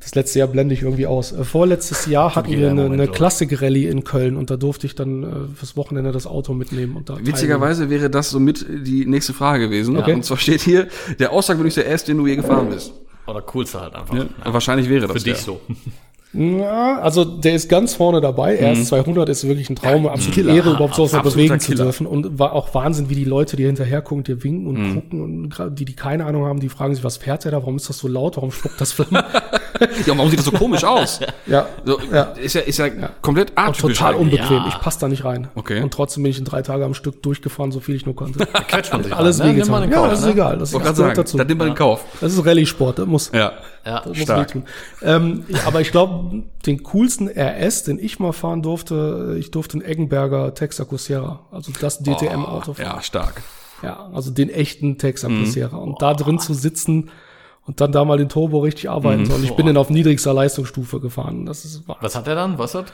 Das 0.00 0.14
letzte 0.16 0.40
Jahr 0.40 0.48
blende 0.48 0.74
ich 0.74 0.82
irgendwie 0.82 1.06
aus. 1.06 1.30
Äh, 1.32 1.44
vorletztes 1.44 2.06
Jahr 2.06 2.34
hatten 2.34 2.50
wir 2.50 2.70
eine, 2.70 2.86
eine 2.86 3.04
ich. 3.04 3.12
Klassik-Rallye 3.12 3.86
in 3.86 4.02
Köln 4.02 4.36
und 4.36 4.50
da 4.50 4.56
durfte 4.56 4.86
ich 4.86 4.94
dann 4.96 5.22
äh, 5.22 5.26
fürs 5.54 5.76
Wochenende 5.76 6.10
das 6.10 6.26
Auto 6.26 6.52
mitnehmen 6.54 6.96
und 6.96 7.08
da. 7.08 7.16
Witzigerweise 7.22 7.88
wäre 7.88 8.10
das 8.10 8.30
somit 8.30 8.66
die 8.68 9.06
nächste 9.06 9.32
Frage 9.32 9.68
gewesen. 9.68 9.96
Okay. 9.96 10.14
Und 10.14 10.24
zwar 10.24 10.38
steht 10.38 10.60
hier, 10.62 10.88
der 11.20 11.30
außergewöhnlichste 11.32 11.82
RS, 11.86 12.04
den 12.04 12.18
du 12.18 12.26
je 12.26 12.34
gefahren 12.36 12.68
bist. 12.68 12.92
Oder 13.28 13.40
coolste 13.42 13.80
halt 13.80 13.94
einfach. 13.94 14.14
Ja, 14.16 14.26
Wahrscheinlich 14.44 14.88
wäre 14.88 15.06
das 15.06 15.12
Für 15.12 15.18
dich 15.22 15.34
der. 15.34 15.42
so. 15.44 15.60
Ja, 16.34 16.98
also 17.00 17.24
der 17.24 17.54
ist 17.54 17.68
ganz 17.68 17.94
vorne 17.94 18.20
dabei. 18.20 18.58
RS 18.72 18.88
200 18.88 19.28
ist 19.28 19.46
wirklich 19.46 19.68
ein 19.68 19.76
Traum, 19.76 20.06
absolute 20.06 20.34
Killer. 20.34 20.54
Ehre, 20.54 20.70
überhaupt 20.70 20.94
sowas 20.94 21.12
Absoluter 21.12 21.36
bewegen 21.36 21.60
zu 21.60 21.72
Killer. 21.72 21.84
dürfen. 21.84 22.06
Und 22.06 22.38
war 22.38 22.54
auch 22.54 22.74
Wahnsinn, 22.74 23.10
wie 23.10 23.14
die 23.14 23.24
Leute, 23.24 23.56
die 23.56 23.64
hinterher 23.66 24.00
gucken, 24.00 24.24
dir 24.24 24.42
winken 24.42 24.66
und 24.66 24.94
gucken 24.94 25.20
und 25.20 25.78
die, 25.78 25.84
die 25.84 25.94
keine 25.94 26.24
Ahnung 26.24 26.46
haben, 26.46 26.60
die 26.60 26.70
fragen 26.70 26.94
sich, 26.94 27.04
was 27.04 27.18
fährt 27.18 27.44
der 27.44 27.52
da? 27.52 27.58
Warum 27.58 27.76
ist 27.76 27.88
das 27.88 27.98
so 27.98 28.08
laut? 28.08 28.36
Warum 28.36 28.50
spuckt 28.50 28.80
das 28.80 28.92
Flammen? 28.92 29.22
Ja, 30.06 30.16
warum 30.16 30.28
sieht 30.30 30.38
das 30.38 30.46
so 30.46 30.52
komisch 30.52 30.84
aus? 30.84 31.20
ja, 31.46 31.66
So, 31.84 31.98
Ja. 32.12 32.22
Ist 32.32 32.54
ja, 32.54 32.60
ist 32.62 32.78
ja, 32.78 32.88
komplett 33.20 33.50
und 33.50 33.58
atypisch. 33.58 33.98
total 33.98 34.14
unbequem. 34.14 34.56
Ja. 34.58 34.68
Ich 34.68 34.78
passe 34.80 35.00
da 35.00 35.08
nicht 35.08 35.24
rein. 35.24 35.48
Okay. 35.54 35.82
Und 35.82 35.92
trotzdem 35.92 36.22
bin 36.22 36.30
ich 36.30 36.38
in 36.38 36.44
drei 36.44 36.62
Tage 36.62 36.84
am 36.84 36.94
Stück 36.94 37.22
durchgefahren, 37.22 37.72
so 37.72 37.80
viel 37.80 37.94
ich 37.94 38.06
nur 38.06 38.14
konnte. 38.16 38.44
Quetscht 38.68 38.92
man 38.92 39.02
sich 39.02 39.12
Alles 39.16 39.40
rein, 39.40 39.56
ne? 39.56 39.90
Ja, 39.90 40.08
das 40.08 40.20
ist 40.20 40.24
ne? 40.26 40.32
egal. 40.32 40.58
Das, 40.58 40.72
gehört 40.72 40.96
sagen, 40.96 41.14
dazu. 41.14 41.36
das 41.36 41.46
nimmt 41.46 41.58
man 41.58 41.68
in 41.68 41.74
Kauf. 41.74 42.04
Das 42.20 42.32
ist 42.32 42.44
Rallye-Sport, 42.44 42.98
das 43.00 43.06
muss. 43.06 43.30
Ja. 43.32 43.52
Ja. 43.84 44.00
Das 44.04 44.16
Stark. 44.16 44.54
muss 44.54 44.64
wehtun. 44.64 44.64
Ähm, 45.02 45.44
ja, 45.48 45.58
aber 45.66 45.80
ich 45.80 45.90
glaube, 45.90 46.42
den 46.66 46.82
coolsten 46.84 47.28
RS, 47.28 47.84
den 47.84 47.98
ich 47.98 48.18
mal 48.20 48.32
fahren 48.32 48.62
durfte, 48.62 49.36
ich 49.38 49.50
durfte 49.50 49.74
einen 49.78 49.82
Eggenberger 49.84 50.54
Texaco 50.54 50.96
Sierra, 50.96 51.40
also 51.50 51.72
das 51.80 51.98
DTM-Auto 52.02 52.74
fahren. 52.74 52.86
Ja, 52.96 53.02
stark. 53.02 53.42
Ja, 53.82 54.08
also 54.14 54.30
den 54.30 54.48
echten 54.50 54.98
Texaco 54.98 55.32
Mhm. 55.32 55.46
Sierra. 55.46 55.76
Und 55.78 56.00
da 56.00 56.14
drin 56.14 56.38
zu 56.38 56.54
sitzen 56.54 57.10
und 57.66 57.80
dann 57.80 57.92
da 57.92 58.04
mal 58.04 58.18
den 58.18 58.28
Turbo 58.28 58.60
richtig 58.60 58.84
Mhm. 58.84 58.90
arbeiten 58.90 59.26
soll. 59.26 59.44
Ich 59.44 59.54
bin 59.54 59.66
dann 59.66 59.76
auf 59.76 59.90
niedrigster 59.90 60.34
Leistungsstufe 60.34 61.00
gefahren. 61.00 61.46
Das 61.46 61.64
ist 61.64 61.86
wahr. 61.88 61.96
Was 62.00 62.14
hat 62.14 62.26
er 62.26 62.34
dann? 62.34 62.58
Was 62.58 62.74
hat? 62.74 62.92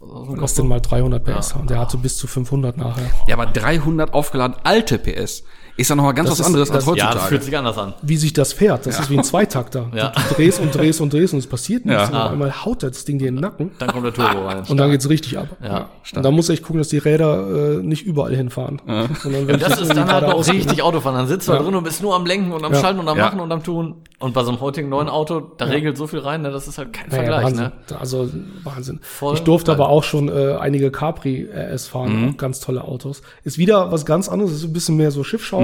Was 0.00 0.54
denn 0.54 0.68
mal 0.68 0.80
300 0.80 1.24
PS? 1.24 1.52
Und 1.54 1.70
der 1.70 1.78
hatte 1.78 1.96
bis 1.96 2.18
zu 2.18 2.26
500 2.26 2.76
nachher. 2.76 3.10
Ja, 3.28 3.36
aber 3.36 3.46
300 3.46 4.12
aufgeladen 4.12 4.56
alte 4.62 4.98
PS 4.98 5.42
ist 5.76 5.90
ja 5.90 5.96
noch 5.96 6.04
mal 6.04 6.12
ganz 6.12 6.28
Das 6.30 6.38
was 6.38 6.40
ist- 6.40 6.46
anderes 6.46 6.70
als 6.70 6.84
das- 6.84 6.96
Ja, 6.96 7.04
das 7.04 7.06
heutzutage. 7.14 7.28
fühlt 7.28 7.42
sich 7.44 7.56
anders 7.56 7.78
an. 7.78 7.94
Wie 8.02 8.16
sich 8.16 8.32
das 8.32 8.52
fährt, 8.52 8.86
das 8.86 8.98
ist 8.98 9.10
wie 9.10 9.18
ein 9.18 9.24
Zweitakter. 9.24 9.90
Ja. 9.94 10.12
Du, 10.28 10.34
drehst 10.34 10.60
und 10.60 10.74
drehst 10.74 11.00
und 11.00 11.12
drehst 11.12 11.32
und 11.34 11.38
es 11.40 11.46
passiert 11.46 11.84
nichts. 11.84 12.02
Ja. 12.02 12.08
Und 12.08 12.14
auf 12.16 12.30
einmal 12.32 12.64
haut 12.64 12.82
das 12.82 13.04
Ding 13.04 13.18
dir 13.18 13.28
in 13.28 13.36
den 13.36 13.42
Nacken. 13.42 13.70
Dann 13.78 13.88
kommt 13.90 14.04
der 14.06 14.14
Turbo 14.14 14.46
rein. 14.46 14.62
Und 14.68 14.76
dann 14.76 14.90
geht's 14.90 15.08
richtig 15.08 15.38
ab. 15.38 15.48
Ja, 15.62 15.88
Und 16.14 16.24
da 16.24 16.30
muss 16.30 16.48
ich 16.48 16.62
gucken, 16.62 16.78
dass 16.78 16.88
die 16.88 16.98
Räder 16.98 17.76
äh, 17.78 17.82
nicht 17.82 18.04
überall 18.06 18.34
hinfahren. 18.34 18.80
Sondern 19.22 19.46
wenn 19.48 19.58
Das 19.60 19.80
ist 19.80 19.88
dann 19.94 20.10
halt 20.12 20.24
auch 20.24 20.46
richtig 20.46 20.82
Autofahren. 20.82 21.16
Dann 21.18 21.26
sitzt 21.28 21.48
du 21.48 21.52
da 21.52 21.58
Ja. 21.58 21.64
drin 21.64 21.74
und 21.74 21.84
bist 21.84 22.02
nur 22.02 22.14
am 22.14 22.26
Lenken 22.26 22.52
und 22.52 22.64
am 22.64 22.72
Ja. 22.72 22.80
Schalten 22.80 23.00
und 23.00 23.08
am 23.08 23.18
Ja. 23.18 23.26
Machen 23.26 23.40
und 23.40 23.52
am 23.52 23.62
Tun. 23.62 23.96
Und 24.18 24.32
bei 24.32 24.42
so 24.44 24.50
einem 24.50 24.60
heutigen 24.62 24.88
neuen 24.88 25.10
Auto, 25.10 25.40
da 25.58 25.66
regelt 25.66 25.98
so 25.98 26.06
viel 26.06 26.20
rein, 26.20 26.40
ne? 26.40 26.50
das 26.50 26.66
ist 26.68 26.78
halt 26.78 26.92
kein 26.94 27.10
Ja, 27.10 27.16
ja, 27.16 27.22
Vergleich. 27.22 27.44
Wahnsinn. 27.44 27.64
Ne? 27.64 28.00
Also 28.00 28.30
Wahnsinn. 28.64 28.98
Voll 29.02 29.34
ich 29.34 29.40
durfte 29.40 29.72
aber 29.72 29.90
auch 29.90 30.04
schon 30.04 30.28
äh, 30.30 30.54
einige 30.58 30.90
Capri 30.90 31.46
RS 31.52 31.86
fahren, 31.86 32.22
Mhm. 32.28 32.36
ganz 32.38 32.60
tolle 32.60 32.84
Autos. 32.84 33.20
Ist 33.44 33.58
wieder 33.58 33.92
was 33.92 34.06
ganz 34.06 34.30
anderes, 34.30 34.52
ist 34.52 34.64
ein 34.64 34.72
bisschen 34.72 34.96
mehr 34.96 35.10
so 35.10 35.22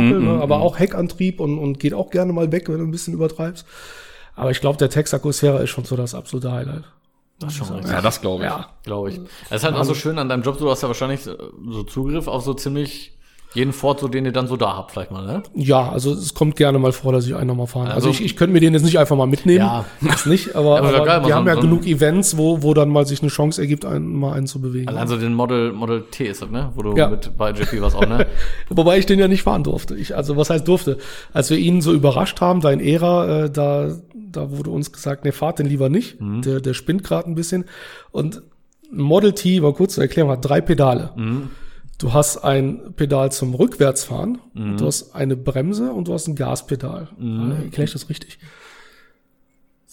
Schiffschaukel, 0.08 0.28
Mhm, 0.28 0.36
ne? 0.36 0.42
aber 0.42 0.60
auch 0.60 0.78
Heckantrieb 0.78 1.40
und, 1.40 1.58
und 1.58 1.78
geht 1.78 1.94
auch 1.94 2.10
gerne 2.10 2.32
mal 2.32 2.50
weg, 2.52 2.68
wenn 2.68 2.78
du 2.78 2.84
ein 2.84 2.90
bisschen 2.90 3.14
übertreibst. 3.14 3.66
Aber 4.34 4.50
ich 4.50 4.60
glaube, 4.60 4.78
der 4.78 4.88
Texaco 4.90 5.30
Sierra 5.32 5.58
ist 5.58 5.70
schon 5.70 5.84
so 5.84 5.96
das 5.96 6.14
absolute 6.14 6.50
Highlight. 6.52 6.84
Das 7.38 7.52
ist 7.52 7.58
schon 7.58 7.68
richtig. 7.76 7.92
Ja, 7.92 8.00
das 8.00 8.20
glaube 8.20 8.44
ich. 8.44 8.50
Ja, 8.50 8.70
Glaube 8.84 9.10
ich. 9.10 9.20
Es 9.50 9.56
ist 9.58 9.64
halt 9.64 9.74
auch 9.74 9.84
so 9.84 9.94
schön 9.94 10.18
an 10.18 10.28
deinem 10.28 10.42
Job, 10.42 10.58
du 10.58 10.70
hast 10.70 10.82
ja 10.82 10.88
wahrscheinlich 10.88 11.20
so 11.22 11.82
Zugriff 11.84 12.28
auf 12.28 12.42
so 12.44 12.54
ziemlich 12.54 13.18
jeden 13.54 13.72
Ford, 13.72 14.00
so 14.00 14.08
den 14.08 14.24
ihr 14.24 14.32
dann 14.32 14.46
so 14.46 14.56
da 14.56 14.76
habt, 14.76 14.92
vielleicht 14.92 15.10
mal, 15.10 15.26
ne? 15.26 15.42
ja, 15.54 15.88
also 15.90 16.12
es 16.12 16.32
kommt 16.34 16.56
gerne 16.56 16.78
mal 16.78 16.92
vor, 16.92 17.12
dass 17.12 17.26
ich 17.26 17.34
einen 17.34 17.46
nochmal 17.48 17.66
fahren. 17.66 17.88
Also, 17.88 18.08
Also- 18.08 18.10
ich, 18.10 18.24
ich 18.24 18.36
könnte 18.36 18.52
mir 18.52 18.60
den 18.60 18.72
jetzt 18.72 18.84
nicht 18.84 18.98
einfach 18.98 19.16
mal 19.16 19.26
mitnehmen. 19.26 19.58
Ja. 19.58 19.84
Das 20.02 20.26
nicht, 20.26 20.54
aber, 20.56 20.78
aber 20.78 20.88
aber, 20.88 21.04
geil, 21.04 21.20
wir 21.22 21.28
so- 21.28 21.34
haben 21.34 21.46
ja 21.46 21.54
so- 21.56 21.60
genug 21.60 21.86
Events, 21.86 22.36
wo, 22.36 22.62
wo 22.62 22.74
dann 22.74 22.88
mal 22.88 23.06
sich 23.06 23.20
eine 23.22 23.30
Chance 23.30 23.60
ergibt, 23.60 23.84
einen, 23.84 24.14
mal 24.18 24.32
einen 24.32 24.46
zu 24.46 24.60
bewegen. 24.60 24.88
Allein 24.88 25.06
so 25.08 25.16
den 25.16 25.34
Model, 25.34 25.72
Model 25.72 26.04
T 26.10 26.26
ist 26.26 26.42
das, 26.42 26.50
ne? 26.50 26.70
Wo 26.74 26.82
du 26.82 26.96
Ja. 26.96 27.08
mit 27.08 27.36
bei 27.36 27.50
JP 27.50 27.80
warst 27.82 27.96
auch, 27.96 28.06
ne? 28.06 28.26
Wobei 28.70 28.98
ich 28.98 29.06
den 29.06 29.18
ja 29.18 29.28
nicht 29.28 29.42
fahren 29.42 29.64
durfte. 29.64 29.96
Ich, 29.96 30.16
also 30.16 30.36
was 30.36 30.50
heißt 30.50 30.66
durfte? 30.66 30.98
Als 31.32 31.50
wir 31.50 31.58
ihn 31.58 31.80
so 31.82 31.92
überrascht 31.92 32.40
haben, 32.40 32.60
da 32.60 32.70
in 32.70 32.80
Ära, 32.80 33.44
äh, 33.44 33.50
da, 33.50 33.90
da 34.14 34.50
wurde 34.50 34.70
uns 34.70 34.92
gesagt, 34.92 35.24
nee, 35.24 35.32
fahrt 35.32 35.58
den 35.58 35.66
lieber 35.66 35.88
nicht. 35.88 36.16
Der, 36.20 36.60
der 36.60 36.72
spinnt 36.74 37.04
gerade 37.04 37.28
ein 37.30 37.34
bisschen. 37.34 37.64
Und 38.12 38.42
Model 38.90 39.32
T, 39.32 39.60
mal 39.60 39.72
kurz 39.72 39.94
zu 39.94 40.00
erklären, 40.00 40.28
hat 40.28 40.44
drei 40.44 40.60
Pedale. 40.60 41.10
Du 42.02 42.12
hast 42.12 42.38
ein 42.38 42.94
Pedal 42.96 43.30
zum 43.30 43.54
Rückwärtsfahren, 43.54 44.38
du 44.76 44.86
hast 44.86 45.14
eine 45.14 45.36
Bremse 45.36 45.92
und 45.92 46.08
du 46.08 46.14
hast 46.14 46.26
ein 46.26 46.34
Gaspedal. 46.34 47.08
Äh, 47.20 47.64
Erkläre 47.64 47.84
ich 47.84 47.92
das 47.92 48.08
richtig? 48.08 48.38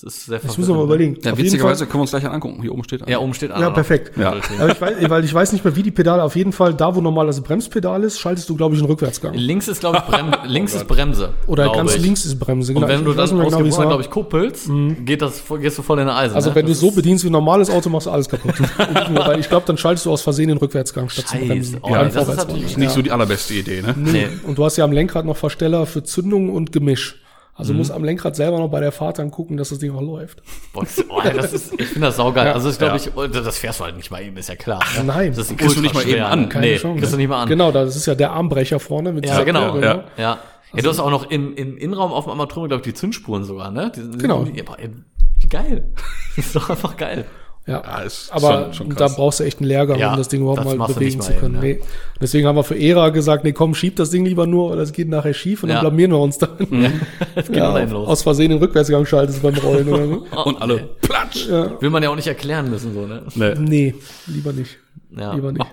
Das 0.01 0.13
ist 0.15 0.25
sehr 0.27 0.39
Das 0.39 0.57
müssen 0.57 0.69
wir 0.71 0.77
mal 0.77 0.85
überlegen. 0.85 1.17
Ja, 1.21 1.33
Auf 1.33 1.37
jeden 1.37 1.47
witzigerweise 1.51 1.85
können 1.85 1.95
wir 1.95 2.01
uns 2.01 2.11
gleich 2.11 2.25
angucken. 2.25 2.61
Hier 2.61 2.71
oben 2.71 2.85
steht 2.85 3.01
Ja, 3.09 3.19
oben 3.19 3.33
steht 3.33 3.51
Fall- 3.51 3.61
Ja, 3.61 3.69
perfekt. 3.69 4.17
Ja. 4.17 4.29
Aber 4.59 4.71
ich 4.71 4.79
weiß, 4.79 5.09
weil 5.09 5.25
ich 5.25 5.33
weiß 5.33 5.51
nicht 5.51 5.65
mehr, 5.65 5.75
wie 5.75 5.83
die 5.83 5.91
Pedale, 5.91 6.23
auf 6.23 6.37
jeden 6.37 6.53
Fall, 6.53 6.73
da 6.73 6.95
wo 6.95 7.01
normal 7.01 7.27
das 7.27 7.41
Bremspedal 7.41 8.03
ist, 8.05 8.17
schaltest 8.17 8.49
du, 8.49 8.55
glaube 8.55 8.75
ich, 8.75 8.81
einen 8.81 8.89
Rückwärtsgang. 8.89 9.33
Links 9.33 9.67
ist, 9.67 9.81
glaube 9.81 9.97
ich, 9.97 10.03
Brem 10.03 10.31
links 10.45 10.73
ist 10.73 10.87
Bremse. 10.87 11.33
Oder 11.47 11.69
ganz 11.73 11.95
ich. 11.95 12.01
links 12.01 12.23
ist 12.25 12.39
Bremse. 12.39 12.73
Und 12.73 12.87
wenn 12.87 12.99
Ich 12.99 13.03
du 13.05 13.09
weiß 13.17 13.29
dann 13.29 13.39
nicht 13.39 13.47
mehr 13.49 13.57
aus 13.57 13.63
wie 13.63 13.67
es 13.67 13.75
Gewohnheit, 13.75 13.77
war. 13.79 13.87
glaube 13.87 14.03
ich, 14.03 14.09
kuppelst, 14.09 14.69
geht 15.05 15.21
das, 15.21 15.41
gehst 15.59 15.77
du 15.77 15.81
voll 15.81 15.97
in 15.99 16.07
eine 16.07 16.15
Eisen. 16.15 16.35
Also 16.35 16.49
ne? 16.51 16.55
wenn 16.55 16.65
du 16.65 16.71
Das 16.71 16.77
es 16.77 16.81
so 16.81 16.91
bedienst 16.91 17.23
wie 17.25 17.29
ein 17.29 17.33
normales 17.33 17.69
Auto, 17.69 17.89
machst 17.89 18.07
du 18.07 18.11
alles 18.11 18.29
kaputt. 18.29 18.53
Weil 19.13 19.39
ich 19.41 19.49
glaube, 19.49 19.65
dann 19.67 19.77
schaltest 19.77 20.05
du 20.05 20.11
aus 20.11 20.21
Versehen 20.21 20.47
den 20.47 20.57
Rückwärtsgang 20.59 21.09
statt 21.09 21.27
zu 21.27 21.33
Scheiße. 21.35 21.45
bremsen. 21.45 21.77
Oh, 21.81 21.89
Ja, 21.91 22.05
das 22.05 22.27
ist 22.29 22.37
natürlich. 22.37 22.77
Nicht 22.77 22.91
so 22.91 23.01
die 23.01 23.11
allerbeste 23.11 23.53
Idee, 23.53 23.81
ne? 23.81 23.93
Nee. 23.97 24.27
Und 24.47 24.57
du 24.57 24.63
hast 24.63 24.77
ja 24.77 24.85
am 24.85 24.93
Lenkrad 24.93 25.25
noch 25.25 25.35
Versteller 25.35 25.85
für 25.85 26.03
Zündung 26.03 26.49
und 26.53 26.71
Gemisch. 26.71 27.19
Also 27.59 27.73
Mhm. 27.73 27.79
musst 27.79 27.91
am 27.91 28.03
Lenkrad 28.03 28.35
selber 28.35 28.57
noch 28.57 28.69
bei 28.69 28.79
der 28.79 28.91
Fahrt 28.93 29.19
dann 29.19 29.29
gucken, 29.31 29.57
dass 29.57 29.69
das 29.69 29.79
Ding 29.79 29.93
auch 29.93 30.01
läuft. 30.01 30.41
Boah, 30.73 30.83
das, 30.85 31.03
oh, 31.09 31.21
das 31.21 31.51
ist, 31.53 31.73
ich 31.79 31.87
finde 31.87 32.07
das 32.07 32.15
saugeil. 32.15 32.47
Ja. 32.47 32.53
also 32.53 32.69
ich 32.69 32.77
glaube, 32.79 32.95
ich, 32.95 33.11
das 33.31 33.57
fährst 33.57 33.79
du 33.81 33.83
halt 33.83 33.97
nicht 33.97 34.09
mal 34.09 34.21
eben, 34.23 34.37
ist 34.37 34.47
ja 34.49 34.55
klar. 34.55 34.79
ne? 34.97 35.03
nein. 35.03 35.33
das 35.35 35.51
ist 35.51 35.57
kriegst 35.57 35.75
du 35.77 35.81
nicht 35.81 35.93
mal 35.93 36.01
eben 36.03 36.11
schwer, 36.11 36.29
an. 36.29 36.41
ne? 36.43 36.47
Keine 36.49 36.65
Nee, 36.65 36.77
Chance. 36.77 36.97
kriegst 36.99 37.13
du 37.13 37.17
nicht 37.17 37.27
mal 37.27 37.43
an. 37.43 37.49
Genau, 37.49 37.71
das 37.71 37.95
ist 37.95 38.05
ja 38.05 38.15
der 38.15 38.31
Armbrecher 38.31 38.79
vorne 38.79 39.11
mit 39.11 39.25
Ja, 39.27 39.43
genau. 39.43 39.71
Klöre, 39.73 39.85
Ja. 39.85 39.93
ne? 39.95 40.03
Ja. 40.17 40.37
Ja, 40.73 40.81
du 40.83 40.89
hast 40.89 40.99
auch 40.99 41.09
noch 41.11 41.29
im, 41.31 41.53
im 41.55 41.77
Innenraum 41.77 42.13
auf 42.13 42.25
dem 42.25 42.29
Armaturen, 42.31 42.69
glaube 42.69 42.81
ich, 42.81 42.85
die 42.85 42.93
Zündspuren 42.93 43.43
sogar, 43.43 43.71
ne? 43.71 43.91
Die, 43.95 44.01
sind- 44.01 44.19
Genau. 44.19 44.43
Die, 44.45 44.53
wie 44.55 45.47
geil. 45.47 45.83
Das 46.35 46.45
ist 46.45 46.55
doch 46.55 46.69
einfach 46.69 46.95
geil. 46.95 47.25
Ja, 47.69 47.81
Ja, 47.85 47.99
ist 47.99 48.31
aber 48.33 48.73
schon- 48.73 48.87
schon 48.87 48.95
da 48.97 49.07
brauchst 49.07 49.39
du 49.39 49.43
echt 49.43 49.59
einen 49.59 49.67
Lehrgang, 49.67 49.99
Ja, 49.99 50.11
um 50.11 50.17
das 50.17 50.27
Ding 50.27 50.41
überhaupt 50.41 50.65
das 50.65 50.75
mal 50.75 50.87
bewegen 50.87 51.17
nicht 51.17 51.23
zu 51.23 51.31
mal 51.33 51.39
können. 51.39 51.55
eben, 51.63 51.63
ja. 51.63 51.73
nee. 51.75 51.81
Deswegen 52.21 52.47
haben 52.47 52.55
wir 52.55 52.63
für 52.63 52.77
ERA 52.77 53.09
gesagt, 53.09 53.43
nee, 53.43 53.53
komm, 53.53 53.75
schieb 53.75 53.95
das 53.95 54.09
Ding 54.09 54.25
lieber 54.25 54.47
nur, 54.47 54.71
weil 54.71 54.77
das 54.77 54.91
geht 54.91 55.07
nachher 55.07 55.33
schief 55.33 55.63
und 55.63 55.69
Ja. 55.69 55.75
dann 55.75 55.83
blamieren 55.85 56.11
wir 56.11 56.19
uns 56.19 56.37
dann. 56.37 56.49
Das 57.35 57.47
geht 57.47 57.55
Ja, 57.57 57.69
allein 57.69 57.89
los. 57.91 58.07
aus 58.07 58.23
Versehen 58.23 58.49
den 58.49 58.59
Rückwärtsgang 58.59 59.05
schaltest 59.05 59.41
beim 59.41 59.55
Rollen 59.55 59.87
oder 59.87 60.07
so. 60.07 60.25
Oh, 60.35 60.41
Und 60.49 60.61
alle 60.61 60.75
nee. 60.75 60.87
platsch. 61.01 61.47
Will 61.47 61.89
man 61.89 62.01
ja 62.03 62.09
auch 62.09 62.15
nicht 62.15 62.27
erklären 62.27 62.69
müssen, 62.69 62.93
so, 62.93 63.05
ne? 63.05 63.23
Nee. 63.35 63.53
Nee, 63.59 63.95
lieber 64.27 64.51
nicht. 64.53 64.77
Ja. 65.15 65.33
Lieber 65.33 65.51
nicht. 65.51 65.65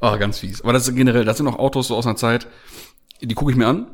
Oh, 0.00 0.16
ganz 0.18 0.38
fies. 0.38 0.62
Aber 0.62 0.72
das 0.72 0.88
ist 0.88 0.94
generell, 0.96 1.24
das 1.24 1.36
sind 1.36 1.46
auch 1.46 1.58
Autos 1.58 1.88
so 1.88 1.96
aus 1.96 2.06
einer 2.06 2.16
Zeit, 2.16 2.46
die 3.20 3.34
gucke 3.34 3.52
ich 3.52 3.56
mir 3.56 3.66
an, 3.68 3.86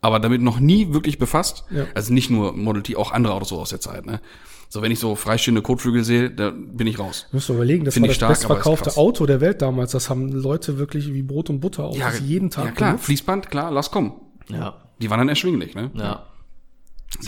aber 0.00 0.18
damit 0.18 0.42
noch 0.42 0.58
nie 0.58 0.92
wirklich 0.92 1.18
befasst. 1.18 1.64
Ja. 1.70 1.84
Also 1.94 2.12
nicht 2.12 2.28
nur 2.30 2.52
Model 2.52 2.82
T, 2.82 2.96
auch 2.96 3.12
andere 3.12 3.34
Autos 3.34 3.50
so 3.50 3.60
aus 3.60 3.70
der 3.70 3.80
Zeit. 3.80 4.04
Ne? 4.06 4.20
So, 4.68 4.82
wenn 4.82 4.90
ich 4.90 4.98
so 4.98 5.14
freistehende 5.14 5.62
Kotflügel 5.62 6.02
sehe, 6.04 6.30
da 6.30 6.50
bin 6.50 6.86
ich 6.86 6.98
raus. 6.98 7.26
Du 7.30 7.36
musst 7.36 7.48
überlegen, 7.48 7.84
das 7.84 7.94
Find 7.94 8.04
war 8.04 8.08
das 8.08 8.16
stark, 8.16 8.30
bestverkaufte. 8.30 8.96
Auto 8.96 9.24
der 9.26 9.40
Welt 9.40 9.62
damals. 9.62 9.92
Das 9.92 10.10
haben 10.10 10.32
Leute 10.32 10.78
wirklich 10.78 11.12
wie 11.12 11.22
Brot 11.22 11.50
und 11.50 11.60
Butter 11.60 11.84
auch 11.84 11.96
jeden 12.22 12.50
Tag 12.50 12.64
ja 12.66 12.70
klar, 12.72 12.90
benutzt. 12.90 13.06
Fließband, 13.06 13.50
klar, 13.50 13.70
lass 13.70 13.90
kommen. 13.90 14.12
Ja. 14.48 14.74
Die 15.00 15.10
waren 15.10 15.18
dann 15.18 15.28
erschwinglich, 15.28 15.74
ne? 15.74 15.90
Ja. 15.94 16.26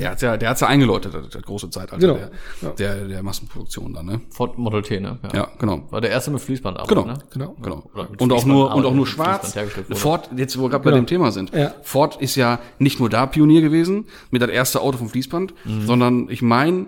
Der 0.01 0.11
hat's 0.11 0.23
ja, 0.23 0.37
der 0.37 0.51
hat's 0.51 0.61
ja 0.61 0.67
eingeläutet, 0.67 1.15
das, 1.15 1.43
große 1.43 1.71
Zeitalter 1.71 1.99
Genau. 1.99 2.15
der, 2.15 2.31
Ja. 2.61 2.71
der, 2.71 3.07
der 3.07 3.23
Massenproduktion 3.23 3.95
dann, 3.95 4.07
ne? 4.07 4.21
Ford 4.31 4.59
Model 4.59 4.83
T, 4.83 4.99
ne? 4.99 5.21
Ja, 5.33 5.47
genau. 5.61 5.87
War 5.91 6.01
der 6.01 6.11
erste 6.11 6.33
mit 6.33 6.41
Fließband 6.41 6.89
Genau. 6.89 7.05
ne? 7.05 7.15
Genau. 7.33 7.55
Genau. 7.63 7.89
Und 8.19 8.33
auch 8.33 8.45
nur, 8.45 8.75
und 8.75 8.85
auch 8.85 8.95
nur 8.95 9.07
schwarz. 9.07 9.57
Ford, 9.93 10.31
jetzt 10.37 10.59
wo 10.59 10.63
wir 10.65 10.71
gerade 10.71 10.83
bei 10.83 10.91
Genau. 10.91 11.03
dem 11.03 11.07
Thema 11.07 11.31
sind. 11.31 11.55
Ja. 11.55 11.73
Ford 11.83 12.21
ist 12.21 12.35
ja 12.35 12.59
nicht 12.81 12.99
nur 12.99 13.09
da 13.09 13.27
Pionier 13.27 13.61
gewesen, 13.61 14.07
mit 14.33 14.43
das 14.43 14.51
erste 14.51 14.81
Auto 14.81 14.99
vom 14.99 15.09
Fließband, 15.09 15.55
Mhm. 15.65 15.87
sondern 15.87 16.29
ich 16.31 16.43
meine, 16.43 16.87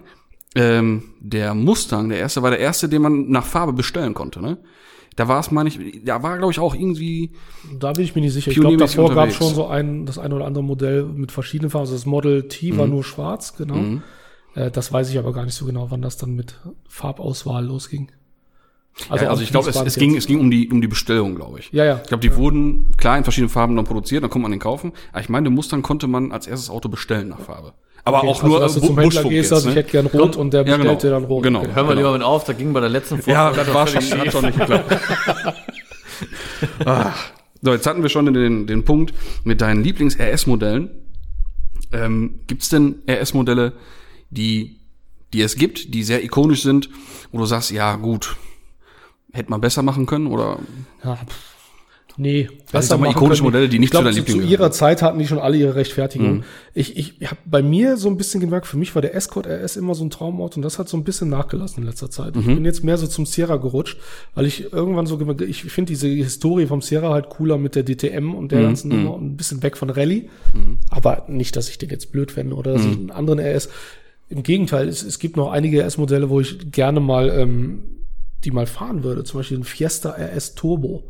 ähm, 0.54 1.02
der 1.20 1.54
Mustang, 1.54 2.08
der 2.08 2.18
erste, 2.18 2.42
war 2.42 2.50
der 2.50 2.60
erste, 2.60 2.88
den 2.88 3.02
man 3.02 3.28
nach 3.30 3.44
Farbe 3.44 3.72
bestellen 3.72 4.14
konnte, 4.14 4.40
ne? 4.40 4.58
Da 5.16 5.26
war 5.26 5.40
es, 5.40 5.50
meine 5.50 5.68
ich, 5.68 6.04
da 6.04 6.22
war, 6.22 6.38
glaube 6.38 6.52
ich, 6.52 6.60
auch 6.60 6.74
irgendwie, 6.76 7.32
Da 7.80 7.92
bin 7.92 8.04
ich 8.04 8.14
mir 8.14 8.20
nicht 8.20 8.34
sicher. 8.34 8.52
Ich 8.52 8.56
glaube, 8.60 8.76
davor 8.76 9.12
gab 9.14 9.28
es 9.28 9.34
schon 9.34 9.52
so 9.52 9.66
ein, 9.66 10.06
das 10.06 10.16
eine 10.16 10.32
oder 10.34 10.46
andere 10.46 10.62
Modell 10.62 11.04
mit 11.04 11.32
verschiedenen 11.32 11.70
Farben. 11.70 11.82
Also 11.82 11.94
das 11.94 12.06
Model 12.06 12.46
T 12.46 12.70
Mhm. 12.72 12.78
war 12.78 12.86
nur 12.86 13.02
schwarz, 13.02 13.56
genau. 13.56 14.00
Äh, 14.54 14.70
das 14.70 14.92
weiß 14.92 15.10
ich 15.10 15.18
aber 15.18 15.32
gar 15.32 15.44
nicht 15.44 15.54
so 15.56 15.66
genau, 15.66 15.90
wann 15.90 16.02
das 16.02 16.18
dann 16.18 16.36
mit 16.36 16.60
Farbauswahl 16.88 17.64
losging. 17.66 18.12
also, 19.08 19.24
ja, 19.24 19.30
also 19.30 19.42
ich 19.42 19.50
glaube, 19.50 19.70
es, 19.70 19.76
es 19.76 19.96
ging, 19.96 20.16
es 20.16 20.26
ging 20.26 20.38
um 20.38 20.50
die, 20.52 20.68
um 20.70 20.80
die 20.80 20.88
Bestellung, 20.88 21.34
glaube 21.34 21.58
ich. 21.58 21.72
Ja, 21.72 21.84
ja. 21.84 22.00
Ich 22.02 22.08
glaube, 22.08 22.20
die 22.22 22.34
wurden 22.36 22.92
klar 22.96 23.18
in 23.18 23.24
verschiedenen 23.24 23.50
Farben 23.50 23.74
dann 23.74 23.84
produziert, 23.86 24.22
dann 24.22 24.30
konnte 24.30 24.42
man 24.42 24.52
den 24.52 24.60
kaufen. 24.60 24.92
Aber 25.10 25.20
ich 25.20 25.28
meine, 25.28 25.50
Mustang 25.50 25.82
konnte 25.82 26.06
man 26.06 26.30
als 26.30 26.46
erstes 26.46 26.70
Auto 26.70 26.88
bestellen 26.88 27.28
nach 27.28 27.40
Farbe. 27.40 27.74
Aber 28.08 28.24
auch 28.24 28.36
also, 28.42 28.46
nur 28.46 28.60
dass 28.60 28.74
du 28.74 28.80
zum 28.80 28.88
Händler 28.88 29.04
Buschfunk 29.04 29.30
gehst, 29.30 29.50
jetzt, 29.50 29.52
also 29.52 29.68
ich 29.68 29.74
ne? 29.74 29.80
hätte 29.80 29.90
gern 29.92 30.06
rot 30.06 30.36
und 30.36 30.52
der 30.52 30.66
Ja, 30.66 30.76
genau. 30.76 30.94
dir 30.94 31.10
dann 31.10 31.24
rot. 31.24 31.42
Genau. 31.42 31.60
Okay. 31.60 31.68
Hören 31.74 31.86
wir 31.88 31.94
Genau. 31.94 32.08
lieber 32.08 32.12
mit 32.12 32.22
auf, 32.22 32.44
da 32.44 32.52
ging 32.52 32.72
bei 32.72 32.80
der 32.80 32.88
letzten 32.88 33.16
Folge 33.16 33.32
Ja, 33.32 33.50
das 33.52 33.72
war 33.72 33.86
schon, 33.86 34.02
hat 34.02 34.32
schon 34.32 34.44
nicht 34.46 34.58
geklappt. 34.58 34.96
ah. 36.84 37.12
So, 37.60 37.72
jetzt 37.72 37.86
hatten 37.86 38.02
wir 38.02 38.08
schon 38.08 38.32
den, 38.32 38.66
den 38.66 38.84
Punkt 38.84 39.12
mit 39.44 39.60
deinen 39.60 39.82
Lieblings-RS-Modellen. 39.82 40.90
Ähm, 41.92 42.40
Gibt 42.46 42.62
es 42.62 42.68
denn 42.68 43.02
RS-Modelle, 43.08 43.72
die, 44.30 44.78
die 45.32 45.40
es 45.40 45.56
gibt, 45.56 45.92
die 45.94 46.02
sehr 46.04 46.22
ikonisch 46.22 46.62
sind, 46.62 46.88
wo 47.32 47.38
du 47.38 47.46
sagst, 47.46 47.70
ja 47.72 47.96
gut, 47.96 48.36
hätte 49.32 49.50
man 49.50 49.60
besser 49.60 49.82
machen 49.82 50.06
können 50.06 50.26
oder 50.28 50.58
Ja, 51.04 51.16
pff. 51.16 51.57
Nee, 52.20 52.48
ich 52.72 52.80
sag 52.80 52.98
mal, 52.98 53.10
ikonische 53.12 53.44
Modelle, 53.44 53.68
die 53.68 53.78
nicht 53.78 53.86
ich 53.86 53.90
glaub, 53.92 54.00
zu 54.02 54.06
deinem 54.06 54.14
zu, 54.14 54.18
Liebling 54.18 54.32
zu 54.34 54.38
gehören. 54.40 54.50
ihrer 54.60 54.70
Zeit 54.72 55.02
hatten 55.02 55.20
die 55.20 55.26
schon 55.28 55.38
alle 55.38 55.56
ihre 55.56 55.76
Rechtfertigung. 55.76 56.38
Mhm. 56.38 56.44
Ich, 56.74 56.96
ich 56.96 57.14
habe 57.28 57.38
bei 57.44 57.62
mir 57.62 57.96
so 57.96 58.08
ein 58.08 58.16
bisschen 58.16 58.40
gemerkt, 58.40 58.66
für 58.66 58.76
mich 58.76 58.92
war 58.96 59.02
der 59.02 59.14
Escort 59.14 59.46
RS 59.46 59.76
immer 59.76 59.94
so 59.94 60.04
ein 60.04 60.10
Traumauto 60.10 60.56
und 60.56 60.62
das 60.62 60.80
hat 60.80 60.88
so 60.88 60.96
ein 60.96 61.04
bisschen 61.04 61.28
nachgelassen 61.28 61.82
in 61.84 61.88
letzter 61.88 62.10
Zeit. 62.10 62.34
Mhm. 62.34 62.40
Ich 62.40 62.46
bin 62.48 62.64
jetzt 62.64 62.82
mehr 62.82 62.98
so 62.98 63.06
zum 63.06 63.24
Sierra 63.24 63.54
gerutscht, 63.56 63.98
weil 64.34 64.46
ich 64.46 64.72
irgendwann 64.72 65.06
so, 65.06 65.16
gemerkt- 65.16 65.42
ich 65.42 65.62
finde 65.62 65.92
diese 65.92 66.08
Historie 66.08 66.66
vom 66.66 66.82
Sierra 66.82 67.10
halt 67.12 67.28
cooler 67.28 67.56
mit 67.56 67.76
der 67.76 67.84
DTM 67.84 68.34
und 68.34 68.44
Mhm. 68.44 68.48
der 68.48 68.62
ganzen 68.62 68.88
Nummer 68.88 69.14
und 69.14 69.24
ein 69.24 69.36
bisschen 69.36 69.62
weg 69.62 69.76
von 69.76 69.88
Rallye. 69.88 70.28
Aber 70.90 71.24
nicht, 71.28 71.54
dass 71.54 71.68
ich 71.68 71.78
den 71.78 71.90
jetzt 71.90 72.10
blöd 72.10 72.32
fände 72.32 72.56
oder 72.56 72.72
dass 72.72 72.82
ich 72.82 72.88
Mhm. 72.96 72.98
einen 72.98 73.10
anderen 73.12 73.38
RS. 73.38 73.68
Im 74.28 74.42
Gegenteil, 74.42 74.88
es, 74.88 75.04
es 75.04 75.20
gibt 75.20 75.36
noch 75.36 75.52
einige 75.52 75.82
RS-Modelle, 75.84 76.28
wo 76.30 76.40
ich 76.40 76.72
gerne 76.72 76.98
mal 76.98 77.30
ähm, 77.30 77.84
die 78.44 78.50
mal 78.50 78.66
fahren 78.66 79.04
würde. 79.04 79.22
Zum 79.24 79.38
Beispiel 79.38 79.58
den 79.58 79.64
Fiesta 79.64 80.10
RS 80.18 80.56
Turbo. 80.56 81.04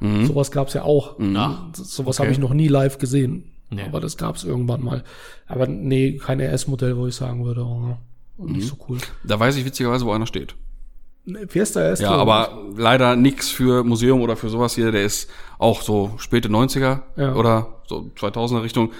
Sowas 0.00 0.50
gab's 0.50 0.72
ja 0.74 0.82
auch. 0.82 1.16
Ach, 1.36 1.58
Sowas 1.74 2.18
habe 2.20 2.30
ich 2.30 2.38
noch 2.38 2.54
nie 2.54 2.68
live 2.68 2.98
gesehen. 2.98 3.52
Nee. 3.70 3.82
Aber 3.84 4.00
das 4.00 4.16
gab's 4.16 4.44
irgendwann 4.44 4.82
mal. 4.82 5.04
Aber 5.46 5.66
nee, 5.66 6.16
kein 6.16 6.40
RS-Modell, 6.40 6.96
wo 6.96 7.06
ich 7.06 7.14
sagen 7.14 7.44
würde, 7.44 7.64
oh, 7.64 7.96
nicht 8.38 8.66
so 8.66 8.76
cool. 8.88 8.98
da 9.24 9.38
weiß 9.38 9.56
ich 9.56 9.64
witzigerweise, 9.64 10.06
wo 10.06 10.12
einer 10.12 10.26
steht. 10.26 10.54
Fiesta 11.48 11.80
RS 11.80 12.00
Ja, 12.00 12.10
aber 12.12 12.58
leider 12.76 13.14
nix 13.14 13.50
für 13.50 13.84
Museum 13.84 14.22
oder 14.22 14.36
für 14.36 14.48
sowas 14.48 14.74
hier. 14.74 14.90
Der 14.90 15.04
ist 15.04 15.28
auch 15.58 15.82
so 15.82 16.12
späte 16.16 16.48
90er 16.48 17.00
Ja. 17.16 17.34
oder 17.34 17.74
so 17.86 18.10
2000er 18.18 18.62
Richtung 18.62 18.90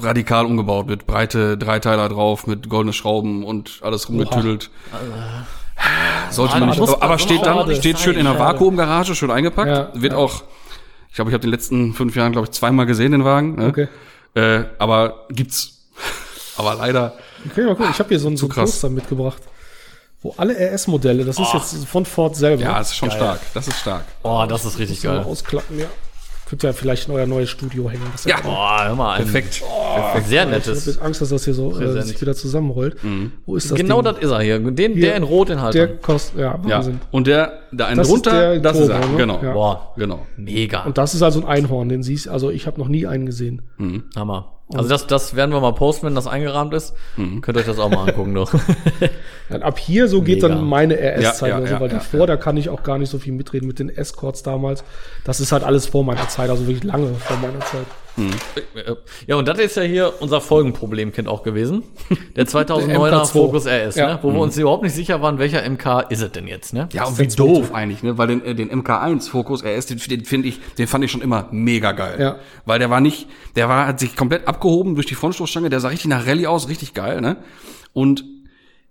radikal 0.00 0.46
umgebaut 0.46 0.86
mit 0.86 1.06
breite 1.06 1.58
Dreiteiler 1.58 2.08
drauf, 2.08 2.46
mit 2.46 2.68
goldene 2.68 2.92
Schrauben 2.92 3.44
und 3.44 3.80
alles 3.82 4.08
rumgetüdelt. 4.08 4.70
Sollte 6.30 6.58
man 6.58 6.68
nicht, 6.70 6.80
aber, 6.80 7.02
aber 7.02 7.18
steht 7.18 7.44
dann, 7.44 7.74
steht 7.74 7.98
schön 7.98 8.16
in 8.16 8.24
der. 8.24 8.38
Vakuumgarage, 8.38 9.14
schön 9.14 9.30
eingepackt. 9.30 9.68
Ja, 9.68 9.90
Wird 9.94 10.12
ja. 10.12 10.18
auch, 10.18 10.42
ich 11.08 11.14
glaube, 11.14 11.30
ich 11.30 11.34
habe 11.34 11.40
den 11.40 11.50
letzten 11.50 11.92
fünf 11.92 12.16
Jahren, 12.16 12.32
glaube 12.32 12.46
ich, 12.46 12.52
zweimal 12.52 12.86
gesehen, 12.86 13.12
den 13.12 13.24
Wagen. 13.24 13.56
Ne? 13.56 13.66
Okay. 13.66 13.88
Äh, 14.34 14.64
aber 14.78 15.26
gibt's. 15.30 15.88
aber 16.56 16.74
leider. 16.74 17.14
Okay, 17.50 17.64
mal 17.64 17.74
gucken. 17.74 17.90
Ich 17.90 17.98
habe 17.98 18.08
hier 18.08 18.20
so 18.20 18.28
ein, 18.28 18.36
so 18.36 18.46
ein. 18.46 18.50
Poster 18.50 18.88
mitgebracht. 18.88 19.42
Wo 20.22 20.34
alle 20.36 20.54
RS-Modelle, 20.54 21.24
das 21.24 21.38
ist 21.38 21.54
jetzt 21.54 21.86
von 21.86 22.04
Ford 22.04 22.36
selber. 22.36 22.62
Ja, 22.62 22.78
das 22.78 22.90
ist 22.90 22.96
schon 22.96 23.10
stark. 23.10 23.40
Das 23.54 23.66
ist 23.66 23.80
stark. 23.80 24.04
Oh, 24.22 24.44
das 24.46 24.66
ist 24.66 24.78
richtig 24.78 25.02
Mal 25.04 25.16
geil. 25.16 25.24
ausklappen, 25.24 25.78
ja. 25.78 25.86
Könnt 26.50 26.64
ihr 26.64 26.70
ja 26.70 26.72
vielleicht 26.72 27.06
in 27.08 27.14
euer 27.14 27.26
neues 27.26 27.48
Studio 27.48 27.88
hängen. 27.88 28.02
Das 28.10 28.22
ist 28.22 28.26
Ja. 28.30 28.40
Boah, 28.42 28.80
hör 28.86 28.96
mal. 28.96 29.12
ein 29.18 29.22
Perfekt. 29.22 29.54
Sehr 29.54 29.62
Ich 29.62 30.38
habe 30.40 30.50
nettes. 30.50 30.84
jetzt 30.86 31.00
Angst, 31.00 31.20
dass 31.20 31.28
das 31.28 31.44
hier 31.44 31.54
so 31.54 31.80
äh, 31.80 32.02
sich 32.02 32.20
wieder 32.20 32.34
zusammenrollt. 32.34 32.96
Wo 33.46 33.54
ist 33.54 33.70
das 33.70 33.78
Genau 33.78 34.02
Ding? 34.02 34.12
das 34.14 34.22
ist 34.24 34.30
er 34.32 34.40
hier. 34.40 34.58
Den, 34.58 34.94
Hier, 34.94 35.00
der 35.06 35.16
in 35.16 35.22
Rot 35.22 35.48
in 35.48 35.56
Der 35.58 35.62
Halter. 35.64 35.86
kostet, 35.86 36.40
ja, 36.40 36.58
Ja. 36.66 36.76
Wahnsinn. 36.78 37.00
Und 37.12 37.28
der, 37.28 37.60
da 37.70 37.86
einen 37.86 37.98
Das 37.98 38.08
ist 38.08 38.12
drunter, 38.12 38.32
der 38.54 38.58
das 38.60 38.78
ist 38.80 38.88
Turbo, 38.88 39.00
er. 39.04 39.08
ne? 39.10 39.16
Genau. 39.16 39.40
Ja. 39.42 39.52
Boah, 39.52 39.92
Genau. 39.96 40.26
mega. 40.36 40.82
Und 40.82 40.98
das 40.98 41.14
ist 41.14 41.22
also 41.22 41.40
ein 41.40 41.46
Einhorn, 41.46 41.88
den 41.88 42.02
siehst 42.02 42.26
also 42.28 42.50
ich 42.50 42.66
habe 42.66 42.80
noch 42.80 42.88
nie 42.88 43.06
einen 43.06 43.26
gesehen. 43.26 43.62
Hammer. 44.16 44.56
Also 44.74 44.88
das, 44.88 45.06
das 45.06 45.34
werden 45.36 45.52
wir 45.52 45.60
mal 45.60 45.72
posten, 45.72 46.06
wenn 46.06 46.14
das 46.14 46.26
eingerahmt 46.28 46.74
ist. 46.74 46.94
Mhm. 47.16 47.40
Könnt 47.42 47.56
ihr 47.56 47.60
euch 47.60 47.66
das 47.66 47.78
auch 47.78 47.90
mal 47.90 48.08
angucken, 48.08 48.34
doch. 48.34 48.52
Dann 49.50 49.62
ab 49.62 49.78
hier 49.78 50.08
so 50.08 50.22
geht 50.22 50.42
Mega. 50.42 50.54
dann 50.54 50.64
meine 50.64 50.94
RS-Zeit, 50.94 51.50
Ja, 51.50 51.58
ja, 51.58 51.62
also, 51.64 51.74
weil 51.80 51.88
ja, 51.88 51.94
davor, 51.94 52.26
da 52.26 52.36
kann 52.36 52.56
ich 52.56 52.68
auch 52.68 52.82
gar 52.82 52.98
nicht 52.98 53.10
so 53.10 53.18
viel 53.18 53.32
mitreden 53.32 53.66
mit 53.66 53.78
den 53.78 53.88
Escorts 53.88 54.42
damals. 54.42 54.84
Das 55.24 55.40
ist 55.40 55.52
halt 55.52 55.64
alles 55.64 55.86
vor 55.86 56.04
meiner 56.04 56.28
Zeit, 56.28 56.50
also 56.50 56.66
wirklich 56.66 56.84
lange 56.84 57.12
vor 57.14 57.36
meiner 57.38 57.60
Zeit. 57.60 57.86
Ja, 59.26 59.36
und 59.36 59.48
das 59.48 59.58
ist 59.58 59.76
ja 59.76 59.82
hier 59.82 60.12
unser 60.20 60.40
Folgenproblemkind 60.40 61.26
auch 61.28 61.42
gewesen. 61.42 61.84
Der 62.36 62.46
2009er 62.46 62.96
MK2. 63.22 63.26
Focus 63.32 63.66
RS, 63.66 63.96
Ja. 63.96 64.08
ne? 64.14 64.18
wo 64.20 64.32
wir 64.32 64.40
uns 64.40 64.58
überhaupt 64.58 64.82
nicht 64.82 64.94
sicher 64.94 65.22
waren, 65.22 65.38
welcher 65.38 65.62
MK 65.68 66.00
ist 66.10 66.20
es 66.22 66.30
denn 66.32 66.46
jetzt, 66.46 66.74
ne? 66.74 66.88
Ja, 66.92 67.04
und 67.04 67.18
wie 67.18 67.26
doof 67.28 67.72
eigentlich, 67.72 68.02
ne? 68.02 68.18
Weil 68.18 68.28
den, 68.28 68.44
äh, 68.44 68.54
den 68.54 68.70
MK1 68.70 69.30
Fokus 69.30 69.64
RS, 69.64 69.86
den, 69.86 69.98
den 69.98 70.24
finde 70.24 70.48
ich, 70.48 70.60
den 70.76 70.86
fand 70.86 71.04
ich 71.04 71.10
schon 71.10 71.22
immer 71.22 71.48
mega 71.50 71.92
geil. 71.92 72.16
Ja. 72.18 72.36
Weil 72.66 72.78
der 72.78 72.90
war 72.90 73.00
nicht, 73.00 73.26
der 73.56 73.68
war, 73.68 73.86
hat 73.86 74.00
sich 74.00 74.16
komplett 74.16 74.46
abgehoben 74.46 74.96
durch 74.96 75.06
die 75.06 75.14
Frontstoßstange, 75.14 75.70
der 75.70 75.80
sah 75.80 75.88
richtig 75.88 76.08
nach 76.10 76.26
Rallye 76.26 76.46
aus, 76.46 76.68
richtig 76.68 76.92
geil, 76.94 77.20
ne? 77.22 77.36
Und 77.92 78.24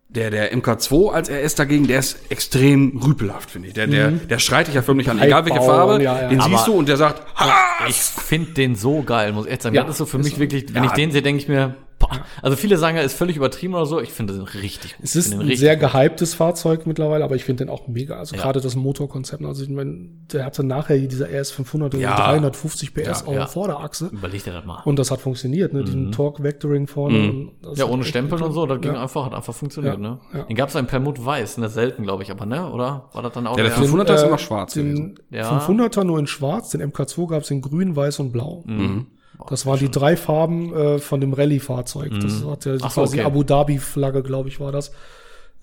der, 0.10 0.32
der 0.32 0.54
MK2 0.56 1.12
als 1.12 1.30
RS 1.30 1.54
dagegen, 1.56 1.88
der 1.88 2.00
ist 2.00 2.18
extrem 2.30 3.00
rüpelhaft, 3.04 3.52
finde 3.52 3.68
ich. 3.68 3.76
Der, 3.76 3.86
der, 3.86 4.10
der 4.10 4.40
schreit 4.40 4.68
dich 4.68 4.74
ja 4.74 4.82
förmlich 4.82 5.08
an, 5.10 5.20
egal 5.20 5.46
welche 5.46 5.62
Farbe, 5.62 6.04
ja, 6.04 6.24
ja. 6.24 6.28
den 6.30 6.42
siehst 6.42 6.68
du 6.68 6.74
und 6.74 6.90
der 6.90 6.98
sagt, 6.98 7.22
ha! 7.36 7.54
Ich 7.88 7.96
finde 7.96 8.52
den 8.54 8.76
so 8.76 9.04
geil, 9.04 9.32
muss 9.34 9.46
ich 9.46 9.52
echt 9.52 9.62
sagen. 9.62 9.76
Ja, 9.76 9.84
das 9.84 9.92
ist 9.92 9.98
so 10.00 10.06
für 10.08 10.18
mich 10.18 10.40
wirklich, 10.40 10.74
wenn 10.74 10.84
ich 10.84 10.92
den 10.92 11.12
sehe, 11.12 11.22
denke 11.22 11.42
ich 11.42 11.48
mir, 11.48 11.76
boah, 12.10 12.20
Also 12.42 12.58
viele 12.58 12.78
sagen, 12.78 12.98
er 12.98 13.04
ist 13.04 13.14
völlig 13.18 13.36
übertrieben 13.38 13.74
oder 13.76 13.86
so. 13.86 14.00
Ich 14.02 14.12
finde 14.12 14.34
den 14.34 14.44
richtig 14.44 14.96
gut. 14.98 15.04
Es 15.06 15.16
ist 15.16 15.34
ein 15.34 15.40
den 15.48 15.58
sehr 15.58 15.78
gut. 15.78 15.92
gehyptes 15.92 16.34
Fahrzeug 16.34 16.86
mittlerweile, 16.88 17.24
aber 17.24 17.36
ich 17.36 17.44
finde 17.44 17.66
den 17.66 17.70
auch 17.72 17.88
mega. 17.88 18.18
Also 18.18 18.36
Ja. 18.36 18.42
gerade 18.42 18.62
das 18.62 18.76
Motorkonzept. 18.76 19.44
Also 19.46 19.64
ich 19.64 19.70
meine, 19.70 20.10
der 20.32 20.46
hatte 20.46 20.64
nachher 20.64 20.98
dieser 21.00 21.28
RS 21.30 21.52
500 21.52 21.94
und 21.96 22.02
Ja. 22.02 22.16
350 22.16 22.94
PS 22.94 23.06
Ja, 23.06 23.14
auf 23.28 23.34
ja. 23.34 23.40
der 23.40 23.48
Vorderachse. 23.48 24.10
Überleg 24.12 24.44
dir 24.44 24.54
das 24.54 24.66
mal. 24.66 24.82
Und 24.86 25.00
das 25.00 25.12
hat 25.12 25.22
funktioniert, 25.22 25.74
ne? 25.74 25.84
Diesen 25.84 26.12
Torque 26.12 26.44
Vectoring 26.44 26.88
vorne. 26.88 27.18
Mhm. 27.18 27.52
ja, 27.76 27.84
hat 27.86 27.92
ohne 27.92 28.04
Stempeln 28.04 28.42
und 28.42 28.52
so, 28.54 28.66
das 28.66 28.82
ging 28.82 28.94
Ja. 28.94 29.02
einfach, 29.04 29.26
hat 29.26 29.34
einfach 29.34 29.54
funktioniert, 29.54 29.96
Ja, 29.96 30.00
ne? 30.00 30.20
ja. 30.34 30.44
Den 30.44 30.56
gab's 30.56 30.76
einen 30.76 30.88
Permut 30.88 31.24
weiß, 31.24 31.58
ne? 31.60 31.70
Selten, 31.70 32.04
glaube 32.04 32.24
ich, 32.24 32.32
aber 32.32 32.46
ne? 32.46 32.72
Oder? 32.72 33.10
War 33.14 33.24
das 33.24 33.34
dann 33.34 33.48
auch 33.48 33.58
Ja, 33.58 33.64
der 33.64 33.74
der- 33.76 33.84
500er 33.84 34.16
ist 34.16 34.24
Äh, 34.24 34.28
immer 34.28 34.38
schwarz 34.38 34.74
Den 34.74 34.86
gewesen. 34.90 35.16
Ja. 35.32 35.50
500er 35.60 36.04
nur 36.04 36.20
in 36.20 36.28
schwarz, 36.28 36.70
den 36.70 36.82
MK2 36.82 37.28
gab 37.28 37.42
es 37.44 37.52
in 37.52 37.62
grün, 37.62 37.96
weiß 37.96 38.20
und 38.20 38.32
blau. 38.32 38.64
Mhm. 38.66 39.08
Das 39.48 39.66
waren 39.66 39.80
die 39.80 39.90
drei 39.90 40.18
Farben 40.18 40.74
äh, 40.74 41.00
von 41.00 41.22
dem 41.22 41.34
Rallye-Fahrzeug. 41.34 42.12
Das 42.22 42.44
hat 42.46 42.66
ja 42.66 42.76
Ach 42.82 42.92
so, 42.92 43.02
quasi 43.02 43.18
okay. 43.18 43.26
Abu 43.26 43.44
Dhabi-Flagge, 43.44 44.22
glaube 44.24 44.50
ich, 44.50 44.60
war 44.60 44.72
das. 44.72 44.92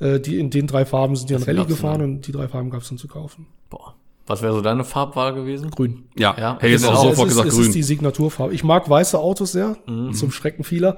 Äh, 0.01 0.19
die, 0.21 0.39
in 0.39 0.51
den 0.51 0.67
drei 0.67 0.85
Farben 0.85 1.15
sind 1.17 1.31
die 1.31 1.35
an 1.35 1.41
Das 1.41 1.49
Rallye 1.49 1.67
gefahren 1.67 2.01
dann. 2.01 2.11
und 2.17 2.27
die 2.27 2.33
drei 2.33 2.49
Farben 2.49 2.71
gab 2.71 2.83
es 2.83 2.89
dann 2.89 2.99
zu 2.99 3.09
kaufen. 3.09 3.47
Boah. 3.71 3.95
Was 4.27 4.43
wäre 4.43 4.53
so 4.55 4.61
deine 4.61 4.83
Farbwahl 4.83 5.35
gewesen? 5.35 5.71
Grün. 5.71 6.05
Ja, 6.19 6.35
Ja. 6.39 6.55
hätte 6.55 6.67
ich 6.67 6.73
jetzt 6.73 6.83
Ist 6.83 6.89
auch 6.89 6.97
sofort 7.03 7.13
es 7.13 7.19
ist, 7.19 7.29
gesagt 7.29 7.49
es 7.49 7.55
grün. 7.55 7.67
ist 7.67 7.75
die 7.75 7.83
Signaturfarbe. 7.83 8.55
Ich 8.55 8.65
mag 8.65 8.89
weiße 8.91 9.19
Autos 9.19 9.53
sehr, 9.53 9.77
Mhm. 9.87 10.15
zum 10.15 10.33
Schrecken 10.33 10.65
vieler. 10.65 10.97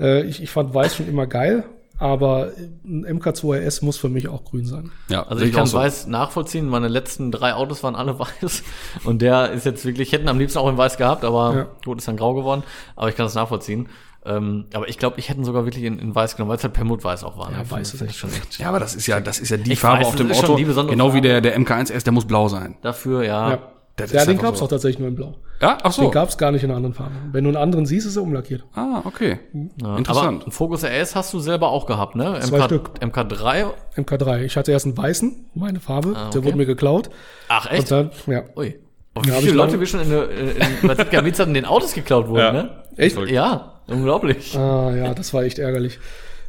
Äh, 0.00 0.24
ich, 0.26 0.42
ich 0.42 0.48
fand 0.50 0.72
weiß 0.72 0.96
schon 0.96 1.08
immer 1.08 1.26
geil, 1.26 1.64
aber 1.98 2.50
ein 2.84 3.06
MK2 3.20 3.58
RS 3.66 3.82
muss 3.82 3.96
für 3.96 4.08
mich 4.08 4.26
auch 4.28 4.44
grün 4.44 4.64
sein. 4.66 4.90
ja, 5.08 5.22
Also 5.24 5.44
ich 5.44 5.52
kann 5.52 5.66
so. 5.66 5.78
weiß 5.78 6.06
nachvollziehen. 6.08 6.68
Meine 6.68 6.88
letzten 6.88 7.30
drei 7.30 7.54
Autos 7.54 7.82
waren 7.82 7.94
alle 7.94 8.18
weiß. 8.18 8.62
Und 9.04 9.22
der 9.22 9.52
ist 9.52 9.64
jetzt 9.66 9.84
wirklich, 9.84 10.12
hätten 10.12 10.28
am 10.28 10.38
liebsten 10.38 10.58
auch 10.58 10.68
in 10.68 10.76
weiß 10.76 10.96
gehabt, 10.96 11.24
aber 11.24 11.54
Ja. 11.56 11.66
gut, 11.84 11.98
ist 11.98 12.08
dann 12.08 12.16
grau 12.16 12.34
geworden. 12.34 12.62
Aber 12.96 13.08
ich 13.08 13.16
kann 13.16 13.26
das 13.26 13.34
nachvollziehen. 13.34 13.88
Ähm, 14.24 14.66
aber 14.72 14.88
ich 14.88 14.98
glaube, 14.98 15.18
ich 15.18 15.28
hätte 15.28 15.40
ihn 15.40 15.44
sogar 15.44 15.64
wirklich 15.64 15.82
in, 15.84 15.98
in 15.98 16.14
weiß 16.14 16.36
genommen, 16.36 16.50
weil 16.50 16.56
es 16.56 16.62
halt 16.62 16.74
Permut 16.74 17.02
weiß 17.02 17.24
auch 17.24 17.36
war. 17.38 17.50
Ja, 17.50 17.58
ne? 17.58 17.70
weiß 17.70 17.94
ist 17.94 18.02
ich 18.02 18.16
schon 18.16 18.30
echt. 18.30 18.58
Ja, 18.58 18.68
aber 18.68 18.78
das 18.78 18.94
ist 18.94 19.06
ja, 19.08 19.18
das 19.20 19.40
ist 19.40 19.48
ja 19.50 19.56
die 19.56 19.72
Ich 19.72 19.80
Farbe 19.80 20.00
weiß, 20.00 20.06
auf 20.08 20.14
dem 20.16 20.30
Auto. 20.30 20.56
Genau 20.86 21.12
wie 21.12 21.20
der, 21.20 21.40
der 21.40 21.58
MK1S, 21.58 22.04
der 22.04 22.12
muss 22.12 22.24
blau 22.24 22.48
sein. 22.48 22.76
Dafür, 22.82 23.24
ja. 23.24 23.50
Ja, 23.50 23.58
Das 23.96 24.12
ja 24.12 24.24
den 24.24 24.38
gab's 24.38 24.60
so. 24.60 24.64
auch 24.66 24.68
tatsächlich 24.68 25.00
nur 25.00 25.08
in 25.08 25.16
blau. 25.16 25.34
Ja, 25.62 25.78
ach 25.82 25.92
so. 25.92 26.02
Den 26.02 26.10
gab's 26.10 26.36
gar 26.36 26.50
nicht 26.50 26.64
in 26.64 26.70
einer 26.70 26.76
anderen 26.76 26.94
Farben. 26.94 27.30
Wenn 27.32 27.44
du 27.44 27.50
einen 27.50 27.56
anderen 27.56 27.86
siehst, 27.86 28.06
ist 28.06 28.16
er 28.16 28.22
umlackiert. 28.22 28.64
Ah, 28.74 29.00
okay. 29.04 29.38
Ja. 29.80 29.96
Interessant. 29.96 30.42
Aber 30.42 30.50
Focus 30.50 30.84
RS 30.84 31.14
hast 31.14 31.32
du 31.32 31.38
selber 31.38 31.68
auch 31.70 31.86
gehabt, 31.86 32.16
ne? 32.16 32.38
Zwei 32.40 32.58
MK, 32.58 32.64
Stück. 32.64 32.90
MK3. 33.00 33.64
MK3. 33.96 34.42
Ich 34.42 34.56
hatte 34.56 34.72
erst 34.72 34.86
einen 34.86 34.98
weißen, 34.98 35.46
meine 35.54 35.80
Farbe, 35.80 36.14
Ah, 36.16 36.22
okay. 36.26 36.30
der 36.34 36.44
wurde 36.44 36.56
mir 36.56 36.66
geklaut. 36.66 37.10
Ach, 37.48 37.70
Und 37.70 37.76
echt? 37.78 37.90
dann, 37.90 38.10
ja. 38.26 38.42
Ui. 38.56 38.74
Und 39.14 39.26
wie 39.26 39.30
Ja, 39.30 39.36
viele 39.36 39.50
ich 39.50 39.54
Leute 39.54 39.78
wir 39.78 39.86
schon 39.86 40.00
in, 40.00 40.10
der- 40.10 40.30
in, 40.30 40.48
in 40.48 41.24
Mietz 41.24 41.38
hatten 41.38 41.54
den 41.54 41.64
Autos 41.66 41.92
geklaut 41.94 42.28
wurden, 42.28 42.38
Ja. 42.40 42.52
ne? 42.52 42.70
Echt? 42.96 43.16
Ja, 43.30 43.80
unglaublich. 43.86 44.58
Ah, 44.58 44.92
ja, 44.94 45.14
das 45.14 45.32
war 45.32 45.44
echt 45.44 45.58
ärgerlich. 45.58 45.98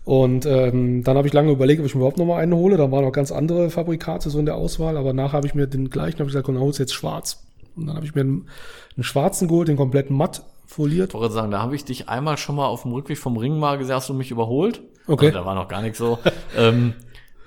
Und 0.05 0.45
ähm, 0.45 1.03
dann 1.03 1.15
habe 1.17 1.27
ich 1.27 1.33
lange 1.33 1.51
überlegt, 1.51 1.79
ob 1.79 1.85
ich 1.85 1.93
mir 1.95 1.99
überhaupt 1.99 2.17
noch 2.17 2.25
mal 2.25 2.37
einen 2.41 2.53
hole. 2.55 2.75
Da 2.77 2.91
waren 2.91 3.05
noch 3.05 3.11
ganz 3.11 3.31
andere 3.31 3.69
Fabrikate 3.69 4.29
so 4.29 4.37
in 4.39 4.45
der 4.45 4.55
Auswahl, 4.55 4.97
aber 4.97 5.13
nachher 5.13 5.33
habe 5.37 5.47
ich 5.47 5.53
mir 5.55 5.67
den 5.67 5.89
gleichen, 5.89 6.15
habe 6.19 6.23
ich 6.23 6.33
gesagt, 6.33 6.45
komm, 6.45 6.55
dann 6.55 6.63
holst 6.63 6.79
du 6.79 6.83
jetzt 6.83 6.93
schwarz. 6.93 7.41
Und 7.75 7.87
dann 7.87 7.95
habe 7.95 8.05
ich 8.05 8.13
mir 8.15 8.21
einen, 8.21 8.47
einen 8.95 9.03
schwarzen 9.03 9.47
geholt, 9.47 9.67
den 9.67 9.77
komplett 9.77 10.09
matt 10.09 10.43
foliert. 10.65 11.09
Ich 11.09 11.13
wollte 11.19 11.33
sagen, 11.33 11.51
da 11.51 11.61
habe 11.61 11.75
ich 11.75 11.85
dich 11.85 12.09
einmal 12.09 12.37
schon 12.37 12.55
mal 12.55 12.65
auf 12.65 12.83
dem 12.83 12.93
Rückweg 12.93 13.17
vom 13.17 13.37
Ring 13.37 13.59
mal 13.59 13.77
gesehen, 13.77 13.95
hast 13.95 14.09
du 14.09 14.13
mich 14.13 14.31
überholt. 14.31 14.81
Okay. 15.07 15.27
Also, 15.27 15.39
da 15.39 15.45
war 15.45 15.55
noch 15.55 15.67
gar 15.67 15.81
nichts 15.81 15.97
so. 15.97 16.19
ähm, 16.57 16.93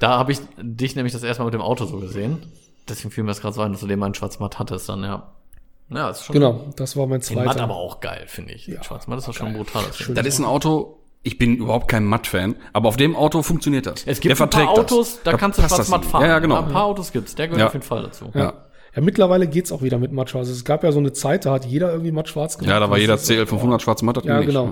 da 0.01 0.19
habe 0.19 0.33
ich 0.33 0.39
dich 0.61 0.95
nämlich 0.97 1.13
das 1.13 1.23
erste 1.23 1.43
Mal 1.43 1.47
mit 1.47 1.55
dem 1.55 1.63
Auto 1.63 1.85
so 1.87 1.99
gesehen. 1.99 2.39
Deswegen 2.89 3.11
fiel 3.11 3.25
mir 3.25 3.29
das 3.31 3.41
gerade 3.41 3.55
so 3.55 3.63
ein, 3.63 3.73
dass 3.73 3.81
du 3.81 3.87
den 3.87 3.99
mal 3.99 4.07
in 4.09 4.15
schwarz-matt 4.15 4.59
hattest 4.59 4.89
dann, 4.89 5.03
ja. 5.03 5.33
Ja, 5.89 6.11
ist 6.11 6.25
schon. 6.25 6.35
Genau, 6.35 6.67
das 6.77 6.97
war 6.97 7.07
mein 7.07 7.21
Den 7.21 7.37
Matt 7.37 7.45
zweiter. 7.47 7.63
aber 7.65 7.77
auch 7.77 8.01
geil, 8.01 8.25
finde 8.27 8.53
ich. 8.55 8.67
Ja, 8.67 8.83
Schwarz-Matt 8.83 9.19
ist 9.21 9.29
doch 9.29 9.35
schon 9.35 9.53
brutal. 9.55 9.85
das 9.87 9.97
Schön. 9.99 10.15
Das 10.17 10.27
ist 10.27 10.39
ein 10.41 10.45
Auto, 10.45 10.99
ich 11.23 11.39
bin 11.39 11.57
überhaupt 11.57 11.87
kein 11.89 12.05
Matt-Fan, 12.05 12.57
aber 12.73 12.89
auf 12.89 12.97
dem 12.97 13.15
Auto 13.15 13.43
funktioniert 13.43 13.87
das. 13.87 14.03
Es 14.05 14.19
gibt 14.21 14.37
Der 14.37 14.45
ein 14.47 14.51
paar 14.51 14.69
Autos, 14.69 15.21
da, 15.23 15.37
kannst 15.37 15.59
du 15.59 15.63
das 15.63 15.73
schwarz-matt 15.75 16.03
ihm. 16.05 16.09
fahren. 16.09 16.23
Ja, 16.23 16.29
ja, 16.29 16.39
genau. 16.41 16.57
Ein 16.57 16.69
paar 16.73 16.85
Autos 16.85 17.13
gibt's, 17.13 17.35
der 17.37 17.47
gehört 17.47 17.61
Ja. 17.61 17.67
auf 17.69 17.73
jeden 17.73 17.85
Fall 17.87 18.03
dazu. 18.03 18.31
ja. 18.35 18.53
Ja, 18.97 19.03
mittlerweile 19.03 19.47
geht's 19.47 19.71
auch 19.71 19.83
wieder 19.83 19.99
mit 19.99 20.11
matt-schwarz. 20.11 20.49
Also 20.49 20.53
es 20.59 20.65
gab 20.65 20.83
ja 20.83 20.91
so 20.91 20.99
eine 20.99 21.13
Zeit, 21.13 21.45
da 21.47 21.53
hat 21.53 21.65
jeder 21.67 21.93
irgendwie 21.93 22.11
matt-schwarz 22.13 22.59
gemacht. 22.59 22.71
Ja, 22.71 22.81
da 22.81 22.87
war 22.91 22.97
Das 22.97 23.01
jeder 23.03 23.15
ist- 23.15 23.27
CL 23.27 23.47
500 23.47 23.83
schwarz 23.83 24.03
matt. 24.03 24.17
das 24.17 24.25
Ja, 24.25 24.41
genau. 24.41 24.71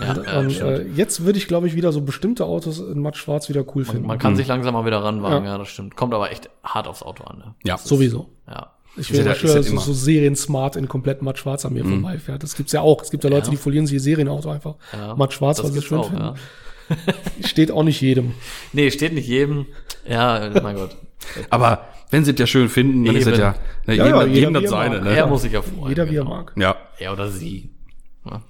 Ja, 0.00 0.10
Und, 0.12 0.26
ja, 0.26 0.38
und, 0.38 0.52
stimmt. 0.52 0.70
äh, 0.70 0.82
jetzt 0.94 1.24
würde 1.24 1.38
ich, 1.38 1.46
glaube 1.48 1.66
ich, 1.66 1.74
wieder 1.74 1.92
so 1.92 2.00
bestimmte 2.00 2.46
Autos 2.46 2.78
in 2.78 3.00
matt-schwarz 3.00 3.48
wieder 3.48 3.64
cool 3.74 3.84
finden. 3.84 4.06
Man 4.06 4.18
kann 4.18 4.36
sich 4.36 4.46
langsam 4.46 4.72
mal 4.74 4.86
wieder 4.86 5.02
ranwagen, 5.02 5.44
Ja. 5.44 5.52
ja. 5.52 5.58
das 5.58 5.68
stimmt. 5.68 5.96
Kommt 5.96 6.14
aber 6.14 6.30
echt 6.30 6.48
hart 6.62 6.86
aufs 6.88 7.02
Auto 7.02 7.24
an, 7.24 7.38
ne? 7.38 7.54
Ja. 7.64 7.76
Sowieso. 7.76 8.28
Ja. 8.48 8.70
Ich 8.96 9.10
Ist 9.10 9.18
ja 9.18 9.24
will 9.24 9.34
schon, 9.34 9.48
ist 9.50 9.56
ja 9.56 9.62
so, 9.64 9.70
immer. 9.72 9.80
so 9.80 9.92
Serien-Smart 9.92 10.76
in 10.76 10.86
komplett 10.86 11.20
matt 11.20 11.36
schwarz 11.38 11.64
an 11.64 11.72
mir 11.72 11.84
vorbeifährt. 11.84 12.44
Das 12.44 12.54
gibt's 12.54 12.70
ja 12.72 12.80
auch. 12.80 13.02
Es 13.02 13.10
gibt 13.10 13.24
ja 13.24 13.30
Leute, 13.30 13.46
Ja. 13.46 13.50
die 13.50 13.56
folieren 13.56 13.86
sich 13.88 13.94
ihr 13.94 14.00
Serienauto 14.00 14.48
einfach 14.50 14.76
Ja, 14.92 15.16
matt 15.16 15.32
schwarz, 15.32 15.56
das 15.56 15.66
weil 15.66 15.72
sie 15.72 15.78
es 15.80 15.84
schön 15.84 15.98
auch, 15.98 16.08
finden. 16.10 16.22
ja. 16.22 16.34
Steht 17.44 17.72
auch 17.72 17.82
nicht 17.82 18.00
jedem. 18.00 18.34
Nee, 18.72 18.90
steht 18.92 19.12
nicht 19.14 19.26
jedem. 19.26 19.66
Ja, 20.08 20.48
mein 20.62 20.76
Gott. 20.76 20.96
Aber 21.50 21.80
wenn 22.14 22.24
sie 22.24 22.30
es 22.30 22.38
ja 22.38 22.46
schön 22.46 22.68
finden, 22.68 23.04
dann 23.04 23.16
ist 23.16 23.26
es 23.26 23.32
Eben. 23.32 23.40
ja, 23.40 23.54
ne, 23.86 23.94
Ja, 23.96 24.04
jedem, 24.04 24.20
ja, 24.20 24.26
jedem 24.26 24.34
jeder, 24.34 24.60
das 24.60 24.70
seine. 24.70 25.02
Ne? 25.02 25.16
Er 25.16 25.26
muss 25.26 25.42
sich 25.42 25.52
ja 25.52 25.62
freuen. 25.62 25.88
Jeder 25.88 26.08
wie 26.08 26.14
er 26.14 26.22
genau. 26.22 26.36
mag. 26.36 26.52
Ja. 26.54 26.76
Er 27.00 27.12
oder 27.12 27.28
sie. 27.28 27.70
Ja. 28.24 28.40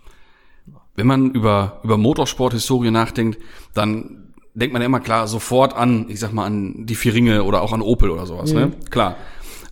Wenn 0.96 1.06
man 1.06 1.30
über, 1.30 1.80
über 1.82 1.96
Motorsport-Historie 1.96 2.90
nachdenkt, 2.90 3.38
dann 3.72 4.34
denkt 4.52 4.74
man 4.74 4.82
ja 4.82 4.86
immer 4.86 5.00
klar 5.00 5.26
sofort 5.28 5.74
an, 5.74 6.10
ich 6.10 6.20
sag 6.20 6.34
mal, 6.34 6.44
an 6.44 6.84
die 6.84 6.94
Vieringe 6.94 7.42
oder 7.42 7.62
auch 7.62 7.72
an 7.72 7.80
Opel 7.80 8.10
oder 8.10 8.26
sowas, 8.26 8.52
ne? 8.52 8.70
Klar. 8.90 9.16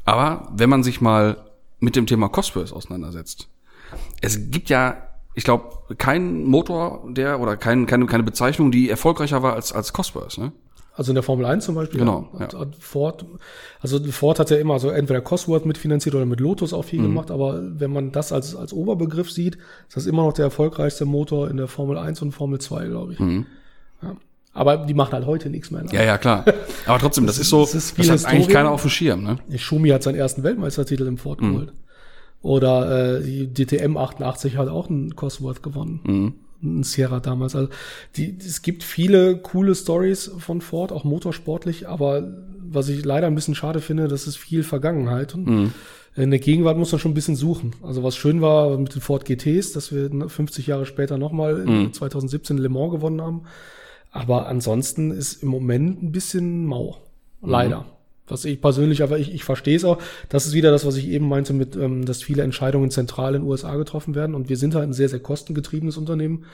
Aber 0.07 0.49
wenn 0.57 0.71
man 0.71 0.83
sich 0.83 1.03
mal 1.03 1.37
mit 1.79 1.95
dem 1.95 2.07
Thema 2.07 2.31
Cosworth 2.31 2.73
auseinandersetzt, 2.73 3.51
es 4.23 4.51
gibt 4.51 4.71
ja, 4.71 5.07
ich 5.35 5.45
glaube, 5.45 5.95
keinen 5.99 6.45
Motor, 6.45 7.05
der 7.11 7.41
oder 7.41 7.59
kein, 7.59 7.85
keine, 7.85 8.07
keine 8.07 8.23
Bezeichnung, 8.23 8.73
die 8.73 8.89
erfolgreicher 8.89 9.43
war 9.43 9.53
als, 9.53 9.71
als 9.75 9.93
Cosworth, 9.93 10.39
ne? 10.39 10.53
Also 10.95 11.11
in 11.11 11.15
der 11.15 11.23
Formel 11.23 11.47
1 11.47 11.65
zum 11.65 11.75
Beispiel. 11.75 12.01
Genau, 12.01 12.29
Hat, 12.39 12.53
ja. 12.53 12.59
hat 12.61 12.77
Ford, 12.79 13.25
also 13.81 13.99
Ford 14.13 14.39
hat 14.39 14.51
ja 14.51 14.59
immer 14.59 14.79
so 14.79 14.91
entweder 14.91 15.23
Cosworth 15.23 15.65
mitfinanziert 15.65 16.15
oder 16.15 16.27
mit 16.27 16.39
Lotus 16.41 16.75
auch 16.75 16.85
viel 16.85 17.01
Mhm. 17.01 17.05
gemacht, 17.05 17.31
aber 17.31 17.63
wenn 17.81 17.91
man 17.93 18.13
das 18.13 18.31
als, 18.31 18.55
als 18.55 18.75
Oberbegriff 18.75 19.31
sieht, 19.31 19.57
ist 19.89 19.97
das 19.97 20.07
immer 20.07 20.23
noch 20.25 20.35
der 20.35 20.45
erfolgreichste 20.47 21.07
Motor 21.07 21.49
in 21.51 21.57
der 21.57 21.67
Formel 21.69 21.97
1 21.97 22.21
und 22.21 22.33
Formel 22.33 22.61
2, 22.61 22.87
glaube 22.89 23.15
ich. 23.15 23.19
Ja. 23.21 24.17
Aber 24.55 24.77
die 24.77 24.93
machen 24.93 25.13
halt 25.15 25.25
heute 25.25 25.49
nichts 25.49 25.71
mehr. 25.71 25.81
Ne? 25.81 25.89
Mhm. 25.89 25.95
Ja, 25.95 26.03
ja, 26.05 26.19
klar. 26.19 26.45
Aber 26.87 26.99
trotzdem, 26.99 27.27
das, 27.27 27.39
ist 27.39 27.49
so, 27.49 27.61
das 27.63 27.73
das, 27.73 27.85
ist 27.85 27.97
viel 27.97 28.11
hat 28.11 28.25
eigentlich 28.27 28.49
keiner 28.51 28.71
auf 28.71 28.83
dem 28.83 28.91
Schirm, 28.91 29.23
ne? 29.23 29.39
Schumi 29.57 29.89
hat 29.89 30.03
seinen 30.03 30.17
ersten 30.17 30.43
Weltmeistertitel 30.43 31.07
im 31.07 31.17
Ford 31.17 31.41
Mhm. 31.41 31.53
geholt. 31.53 31.73
Oder 32.43 33.19
äh, 33.21 33.23
die 33.23 33.47
DTM 33.55 33.97
88 33.97 34.57
hat 34.59 34.69
auch 34.69 34.91
einen 34.91 35.17
Cosworth 35.17 35.63
gewonnen. 35.63 36.35
Mhm. 36.63 36.81
Ein 36.81 36.83
Sierra 36.85 37.21
damals. 37.21 37.55
Also 37.55 37.69
die, 38.17 38.37
es 38.39 38.63
gibt 38.63 38.83
viele 38.83 39.37
coole 39.37 39.75
Stories 39.75 40.31
von 40.39 40.61
Ford, 40.61 40.93
auch 40.93 41.05
motorsportlich, 41.05 41.89
aber 41.89 42.33
was 42.65 42.89
ich 42.89 43.05
leider 43.05 43.27
ein 43.27 43.35
bisschen 43.35 43.55
schade 43.55 43.81
finde, 43.81 44.09
das 44.09 44.27
ist 44.27 44.37
viel 44.37 44.63
Vergangenheit. 44.63 45.35
Und 45.35 45.47
Mhm. 45.47 45.73
in 46.17 46.31
der 46.31 46.41
Gegenwart 46.41 46.79
muss 46.79 46.93
man 46.93 46.99
schon 47.01 47.11
ein 47.13 47.15
bisschen 47.15 47.37
suchen. 47.37 47.75
Also 47.83 48.03
was 48.03 48.17
schön 48.17 48.41
war 48.41 48.77
mit 48.79 48.95
den 48.95 49.03
Ford 49.03 49.25
GTs, 49.25 49.73
dass 49.73 49.93
wir 49.93 50.11
50 50.29 50.67
Jahre 50.67 50.87
später 50.87 51.19
nochmal 51.19 51.57
Mhm. 51.65 51.87
in 51.87 51.93
2017 51.93 52.59
Le 52.59 52.69
Mans 52.69 52.93
gewonnen 52.93 53.21
haben. 53.21 53.43
Aber 54.11 54.47
ansonsten 54.47 55.11
ist 55.11 55.43
im 55.43 55.49
Moment 55.49 56.03
ein 56.03 56.13
bisschen 56.13 56.67
mau. 56.67 56.99
Leider. 57.43 57.87
Was 58.33 58.45
ich 58.45 58.61
persönlich, 58.61 59.03
aber 59.03 59.19
ich, 59.19 59.33
ich 59.33 59.45
verstehe 59.45 59.77
es 59.77 59.85
auch. 59.85 59.99
Das 60.29 60.47
ist 60.47 60.55
wieder 60.55 60.71
das, 60.71 60.87
was 60.87 60.97
ich 60.97 61.09
eben 61.09 61.29
meinte, 61.29 61.53
mit, 61.53 61.77
ähm, 61.77 62.05
dass 62.05 62.23
viele 62.23 62.43
Entscheidungen 62.43 62.91
zentral 62.91 63.35
in 63.35 63.43
den 63.43 63.49
USA 63.49 63.77
getroffen 63.77 64.15
werden. 64.15 64.35
Und 64.35 64.49
wir 64.49 64.57
sind 64.57 64.75
halt 64.75 64.89
ein 64.89 64.93
sehr, 64.93 65.09
sehr 65.09 65.21
kostengetriebenes 65.21 65.97
Unternehmen. 65.97 66.45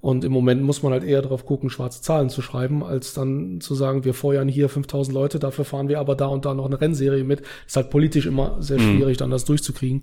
Und 0.00 0.22
im 0.22 0.32
Moment 0.32 0.62
muss 0.62 0.82
man 0.82 0.92
halt 0.92 1.02
eher 1.02 1.22
darauf 1.22 1.46
gucken, 1.46 1.70
schwarze 1.70 2.02
Zahlen 2.02 2.28
zu 2.28 2.42
schreiben, 2.42 2.84
als 2.84 3.14
dann 3.14 3.62
zu 3.62 3.74
sagen, 3.74 4.04
wir 4.04 4.12
feuern 4.12 4.48
hier 4.48 4.68
5000 4.68 5.14
Leute, 5.14 5.38
dafür 5.38 5.64
fahren 5.64 5.88
wir 5.88 5.98
aber 5.98 6.14
da 6.14 6.26
und 6.26 6.44
da 6.44 6.52
noch 6.52 6.66
eine 6.66 6.78
Rennserie 6.78 7.24
mit. 7.24 7.40
Ist 7.66 7.76
halt 7.76 7.88
politisch 7.88 8.26
immer 8.26 8.58
sehr 8.60 8.78
schwierig, 8.78 9.16
dann 9.16 9.30
das 9.30 9.46
durchzukriegen. 9.46 10.02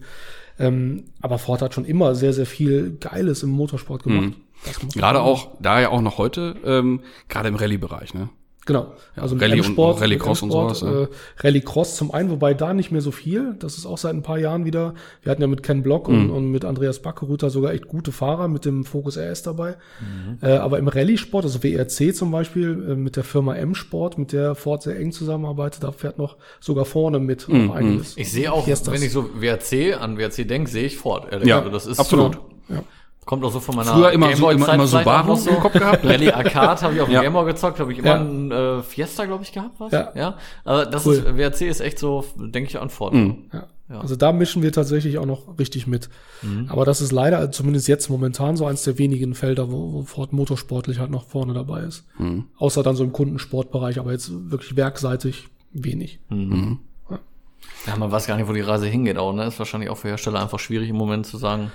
Ähm, 0.58 1.04
aber 1.22 1.38
Ford 1.38 1.62
hat 1.62 1.76
schon 1.76 1.86
immer 1.86 2.16
sehr, 2.16 2.34
sehr 2.34 2.48
viel 2.48 2.98
Geiles 3.00 3.44
im 3.44 3.52
Motorsport 3.52 4.02
gemacht. 4.02 4.34
Man 4.82 4.90
Gerade 4.90 5.22
auch, 5.22 5.50
da 5.60 5.80
ja 5.80 5.90
auch 5.90 6.02
noch 6.02 6.18
heute, 6.18 6.56
ähm, 6.66 7.02
gerade 7.30 7.50
im 7.50 7.56
Rallye-Bereich, 7.56 8.14
ne? 8.14 8.30
Genau. 8.68 8.94
Also 9.16 9.34
mit 9.34 9.42
Rallye 9.44 9.60
und- 9.62 9.66
M-Sport, 9.70 9.96
und 9.96 10.02
Rallycross 10.04 10.42
und 10.44 10.52
sowas, 10.52 10.84
ne? 10.84 11.08
Äh, 11.12 11.42
Rallycross 11.44 11.96
zum 11.96 12.12
einen, 12.12 12.30
wobei 12.30 12.54
da 12.54 12.76
nicht 12.76 12.92
mehr 12.92 13.02
so 13.02 13.10
viel. 13.10 13.56
Das 13.58 13.76
ist 13.78 13.88
auch 13.88 13.98
seit 13.98 14.14
ein 14.14 14.22
paar 14.22 14.38
Jahren 14.38 14.66
wieder. 14.66 14.94
Wir 15.24 15.32
hatten 15.32 15.42
ja 15.42 15.48
mit 15.48 15.64
Ken 15.64 15.82
Block 15.82 16.08
und, 16.08 16.26
Mhm. 16.28 16.30
und 16.30 16.52
mit 16.52 16.64
Andreas 16.64 17.00
Backeruter 17.00 17.50
sogar 17.50 17.74
echt 17.74 17.88
gute 17.88 18.12
Fahrer 18.12 18.48
mit 18.48 18.64
dem 18.66 18.84
Focus 18.86 19.18
RS 19.18 19.42
dabei. 19.42 19.78
Mhm. 20.00 20.38
Äh, 20.48 20.52
aber 20.58 20.78
im 20.78 20.88
Rallye-Sport, 20.88 21.44
also 21.44 21.64
WRC 21.64 22.14
zum 22.14 22.30
Beispiel, 22.30 22.90
äh, 22.92 22.96
mit 22.96 23.16
der 23.16 23.24
Firma 23.24 23.56
M-Sport, 23.56 24.20
mit 24.20 24.32
der 24.32 24.54
Ford 24.54 24.84
sehr 24.84 24.96
eng 25.00 25.12
zusammenarbeitet, 25.12 25.84
da 25.84 25.92
fährt 25.92 26.20
noch 26.20 26.38
sogar 26.60 26.86
vorne 26.86 27.20
mit 27.20 27.50
Mhm. 27.50 27.72
einiges. 27.72 28.16
Ich 28.16 28.32
sehe 28.32 28.54
auch, 28.54 28.68
wenn 28.68 29.02
ich 29.02 29.12
so 29.12 29.28
WRC 29.42 29.96
an 30.00 30.20
WRC 30.20 30.44
denke, 30.46 30.70
sehe 30.70 30.86
ich 30.86 30.98
Ford. 30.98 31.28
Ehrlich. 31.32 31.48
Ja, 31.48 31.58
also 31.60 31.72
das 31.72 31.88
ist 31.88 32.00
absolut. 32.00 32.36
So, 32.36 32.76
Ja. 32.76 32.84
Kommt 33.26 33.44
auch 33.46 33.52
so 33.52 33.60
von 33.60 33.76
meiner 33.76 33.94
Früher 33.94 34.12
immer 34.12 34.36
so, 34.36 34.50
immer, 34.50 34.74
immer 34.74 34.88
Subaru 34.88 35.28
noch 35.36 35.46
im 35.48 35.60
Kopf 35.60 35.74
gehabt. 35.74 36.04
Rallye 36.06 36.32
Arcade 36.32 36.82
habe 36.82 36.96
ich 36.96 37.02
auf 37.02 37.08
dem 37.08 37.14
Ja. 37.14 37.22
Gameboy 37.22 37.46
gezockt, 37.46 37.80
habe 37.80 37.92
ich 37.94 38.00
immer 38.00 38.08
Ja. 38.08 38.16
einen 38.20 38.52
äh, 38.52 38.82
Fiesta, 38.82 39.26
glaube 39.26 39.44
ich, 39.44 39.52
gehabt, 39.52 39.80
was? 39.80 39.92
Ja. 39.92 40.12
ja. 40.16 40.38
Aber 40.64 40.86
das 40.88 41.06
Cool. 41.06 41.16
ist, 41.16 41.38
WRC 41.38 41.62
ist 41.62 41.82
echt 41.82 42.00
so, 42.00 42.26
denke 42.38 42.70
ich, 42.70 42.80
an 42.80 42.90
Ford. 42.90 43.14
Mhm. 43.14 43.46
Ja. 43.54 43.68
Ja. 43.90 44.00
Also 44.00 44.16
da 44.16 44.32
mischen 44.32 44.64
wir 44.64 44.72
tatsächlich 44.72 45.18
auch 45.18 45.26
noch 45.26 45.60
richtig 45.60 45.86
mit. 45.86 46.10
Aber 46.70 46.86
das 46.86 47.02
ist 47.02 47.12
leider, 47.12 47.40
also 47.40 47.52
zumindest 47.52 47.90
jetzt 47.90 48.10
momentan, 48.10 48.56
so 48.56 48.66
eins 48.66 48.84
der 48.84 48.98
wenigen 48.98 49.36
Felder, 49.36 49.70
wo, 49.70 49.92
wo 49.92 50.02
Ford 50.04 50.32
motorsportlich 50.32 51.00
halt 51.00 51.12
noch 51.12 51.26
vorne 51.26 51.54
dabei 51.54 51.82
ist. 51.82 52.06
Außer 52.58 52.84
dann 52.84 52.96
so 52.96 53.04
im 53.04 53.12
Kundensportbereich, 53.12 54.00
aber 54.00 54.14
jetzt 54.14 54.32
wirklich 54.50 54.78
werkseitig 54.78 55.50
wenig. 55.74 56.22
Ja, 57.88 57.96
man 57.98 58.12
weiß 58.12 58.28
gar 58.28 58.38
nicht, 58.38 58.48
wo 58.48 58.54
die 58.54 58.62
Reise 58.62 58.86
hingeht 58.86 59.18
auch, 59.18 59.34
ne? 59.34 59.46
Ist 59.46 59.58
wahrscheinlich 59.58 59.90
auch 59.90 59.98
für 59.98 60.10
Hersteller 60.10 60.40
einfach 60.42 60.60
schwierig 60.60 60.90
im 60.90 60.96
Moment 60.98 61.26
zu 61.26 61.38
sagen. 61.38 61.72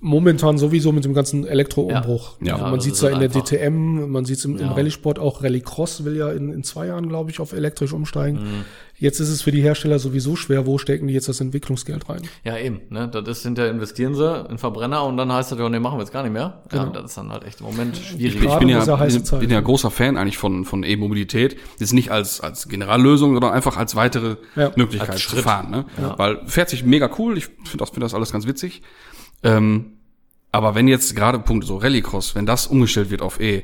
Momentan 0.00 0.56
sowieso 0.56 0.90
mit 0.92 1.04
dem 1.04 1.12
ganzen 1.12 1.46
Elektroumbruch. 1.46 2.36
Ja. 2.40 2.54
Also 2.54 2.64
Ja, 2.64 2.70
man 2.70 2.74
das 2.76 2.84
sieht 2.84 2.94
es 2.94 3.00
ja 3.02 3.10
halt 3.10 3.22
in 3.22 3.30
der 3.30 3.42
DTM, 3.42 4.10
man 4.10 4.24
sieht 4.24 4.38
es 4.38 4.44
im, 4.46 4.56
im 4.56 4.66
Ja. 4.66 4.72
Rallye-Sport 4.72 5.18
auch. 5.18 5.42
Rallycross 5.42 6.04
will 6.04 6.16
ja 6.16 6.30
in, 6.32 6.52
in 6.52 6.62
zwei 6.64 6.86
Jahren, 6.86 7.08
glaube 7.08 7.30
ich, 7.30 7.40
auf 7.40 7.52
elektrisch 7.52 7.92
umsteigen. 7.92 8.38
Mhm. 8.38 8.64
Jetzt 9.00 9.18
ist 9.18 9.30
es 9.30 9.40
für 9.40 9.50
die 9.50 9.62
Hersteller 9.62 9.98
sowieso 9.98 10.36
schwer. 10.36 10.66
Wo 10.66 10.76
stecken 10.76 11.06
die 11.08 11.14
jetzt 11.14 11.26
das 11.28 11.40
Entwicklungsgeld 11.40 12.08
rein? 12.08 12.20
Ja, 12.44 12.58
eben, 12.58 12.82
ne? 12.90 13.08
Das 13.08 13.38
ist 13.38 13.42
hinterher 13.44 13.70
investieren 13.70 14.14
sie 14.14 14.46
in 14.50 14.58
Verbrenner 14.58 15.04
und 15.04 15.16
dann 15.16 15.32
heißt 15.32 15.50
das 15.50 15.58
ja, 15.58 15.68
nee, 15.70 15.78
machen 15.80 15.96
wir 15.98 16.02
jetzt 16.02 16.12
gar 16.12 16.22
nicht 16.22 16.32
mehr. 16.32 16.62
Ja, 16.70 16.84
Genau. 16.84 16.92
das 16.92 17.06
ist 17.06 17.16
dann 17.16 17.32
halt 17.32 17.44
echt 17.44 17.60
im 17.60 17.66
Moment 17.66 17.96
schwierig. 17.96 18.34
Ich 18.36 18.40
Gerade 18.42 18.58
bin 18.60 18.68
in 18.68 18.76
ja, 18.78 18.96
bin, 18.96 19.38
bin 19.40 19.50
ja 19.50 19.60
großer 19.60 19.90
Fan 19.90 20.18
eigentlich 20.18 20.36
von, 20.36 20.66
von 20.66 20.82
E-Mobilität. 20.84 21.56
Jetzt 21.78 21.94
nicht 21.94 22.10
als, 22.10 22.40
als 22.42 22.68
Generallösung, 22.68 23.32
sondern 23.32 23.52
einfach 23.52 23.78
als 23.78 23.96
weitere 23.96 24.36
Ja. 24.54 24.70
Möglichkeit 24.76 25.10
Als 25.10 25.22
zu 25.22 25.30
Schritt. 25.30 25.44
fahren. 25.44 25.70
Ne? 25.70 25.84
Weil 26.18 26.42
fährt 26.46 26.68
sich 26.68 26.84
mega 26.84 27.10
cool. 27.18 27.38
Ich 27.38 27.46
finde 27.46 27.78
das, 27.78 27.90
find 27.90 28.02
das 28.04 28.12
alles 28.14 28.30
ganz 28.32 28.46
witzig. 28.46 28.82
Ähm, 29.42 29.92
aber 30.52 30.74
wenn 30.74 30.88
jetzt 30.88 31.16
gerade 31.16 31.38
Punkt 31.38 31.64
so 31.66 31.76
Rallycross, 31.78 32.34
wenn 32.34 32.44
das 32.44 32.66
umgestellt 32.66 33.10
wird 33.10 33.22
auf 33.22 33.40
E, 33.40 33.62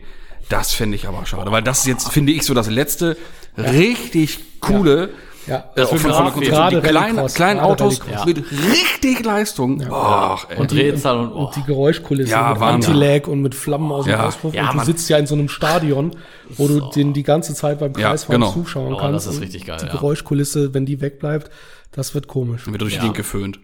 das 0.49 0.73
fände 0.73 0.97
ich 0.97 1.07
aber 1.09 1.25
schade. 1.27 1.51
Weil 1.51 1.63
das 1.63 1.81
ist 1.81 1.87
jetzt, 1.87 2.09
finde 2.13 2.33
ich, 2.33 2.43
so 2.45 2.55
das 2.55 2.69
letzte 2.71 3.17
richtig 3.57 4.61
coole 4.61 5.11
Ja, 5.47 5.65
äh, 5.77 5.83
auch 5.83 5.89
von, 5.97 5.99
von 6.33 6.41
gerade 6.41 6.81
Die 6.81 6.89
kleinen, 6.89 7.27
kleinen 7.29 7.61
Autos 7.61 8.01
mit 8.27 8.43
richtig 8.73 9.25
Leistung. 9.25 9.81
Ach, 9.91 10.47
ey. 10.51 10.57
Und 10.59 10.73
Drehzahl 10.73 11.19
und, 11.19 11.33
oh. 11.33 11.45
Und 11.47 11.57
die 11.57 11.63
Geräuschkulisse 11.63 12.33
Ja, 12.33 12.51
mit 12.51 12.61
Wahnsinn. 12.61 12.95
Anti-Lag 12.95 13.29
und 13.29 13.43
mit 13.43 13.55
Flammen 13.55 13.93
aus 13.93 14.05
dem 14.07 14.11
Ja. 14.13 14.27
Auspuff. 14.27 14.53
Ja, 14.55 14.63
und 14.65 14.71
du 14.73 14.77
Mann. 14.79 14.87
sitzt 14.87 15.09
ja 15.09 15.19
in 15.19 15.27
so 15.29 15.35
einem 15.37 15.49
Stadion, 15.49 16.17
wo 16.57 16.67
du 16.67 16.81
den 16.91 17.13
die 17.13 17.23
ganze 17.23 17.55
Zeit 17.55 17.79
beim 17.79 17.93
Ja, 17.97 18.09
Kreisfahren 18.11 18.41
genau. 18.41 18.53
zuschauen 18.53 18.95
Oh, 18.95 18.97
kannst. 18.99 19.15
das 19.15 19.27
ist 19.27 19.37
Und 19.37 19.45
richtig 19.45 19.67
geil, 19.67 19.79
Die 19.81 19.87
ja. 19.87 19.93
Geräuschkulisse, 19.93 20.75
wenn 20.75 20.85
die 20.85 21.01
wegbleibt, 21.01 21.49
das 21.93 22.13
wird 22.15 22.27
komisch. 22.27 22.65
Dann 22.65 22.75
wird 22.75 22.83
durch 22.83 22.95
die 22.95 22.97
Ja. 22.97 23.03
Gegend 23.03 23.17
geföhnt. 23.17 23.61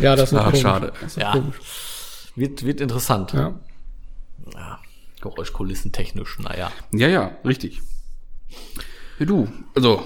Ja, 0.00 0.16
das 0.16 0.32
wird 0.32 0.42
Ah, 0.42 0.44
komisch. 0.46 0.60
schade. 0.60 0.92
Das 1.00 1.16
wird 1.16 1.26
Ja. 1.26 1.32
komisch. 1.32 1.56
wird, 2.34 2.66
wird 2.66 2.80
interessant. 2.82 3.32
Ja. 3.32 3.54
Ja. 4.54 4.78
Geräuschkulissen 5.20 5.92
technisch, 5.92 6.38
naja. 6.38 6.70
Ja, 6.92 7.08
ja, 7.08 7.32
richtig. 7.44 7.80
Ja, 9.18 9.26
du, 9.26 9.48
also, 9.74 10.04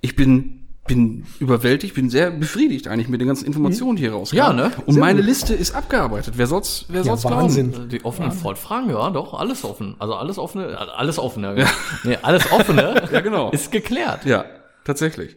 ich 0.00 0.14
bin, 0.16 0.66
bin 0.86 1.26
überwältigt, 1.40 1.94
bin 1.94 2.08
sehr 2.08 2.30
befriedigt 2.30 2.86
eigentlich 2.88 3.08
mit 3.08 3.20
den 3.20 3.26
ganzen 3.28 3.44
Informationen 3.44 3.96
die 3.96 4.02
hier 4.04 4.12
rauskommen. 4.12 4.38
Ja, 4.38 4.52
ne? 4.52 4.70
Und 4.86 4.94
Sehr 4.94 5.00
meine 5.00 5.18
gut. 5.18 5.26
Liste 5.28 5.54
ist 5.54 5.74
abgearbeitet. 5.74 6.34
Wer 6.36 6.46
soll's, 6.46 6.84
wer 6.88 7.02
Ja, 7.02 7.16
soll's 7.16 7.24
Wahnsinn. 7.24 7.72
glauben? 7.72 7.88
Die 7.88 8.04
offenen 8.04 8.32
Ford-Fragen, 8.32 8.88
ja, 8.90 9.10
doch, 9.10 9.34
alles 9.34 9.64
offen. 9.64 9.96
Also 9.98 10.14
alles 10.14 10.38
offene, 10.38 10.78
alles 10.78 11.18
offene. 11.18 11.58
Ja. 11.58 11.66
Nee, 12.04 12.18
alles 12.22 12.50
offene 12.52 13.08
Ja, 13.12 13.20
genau. 13.20 13.50
ist 13.50 13.72
geklärt. 13.72 14.24
Ja, 14.24 14.44
tatsächlich. 14.84 15.36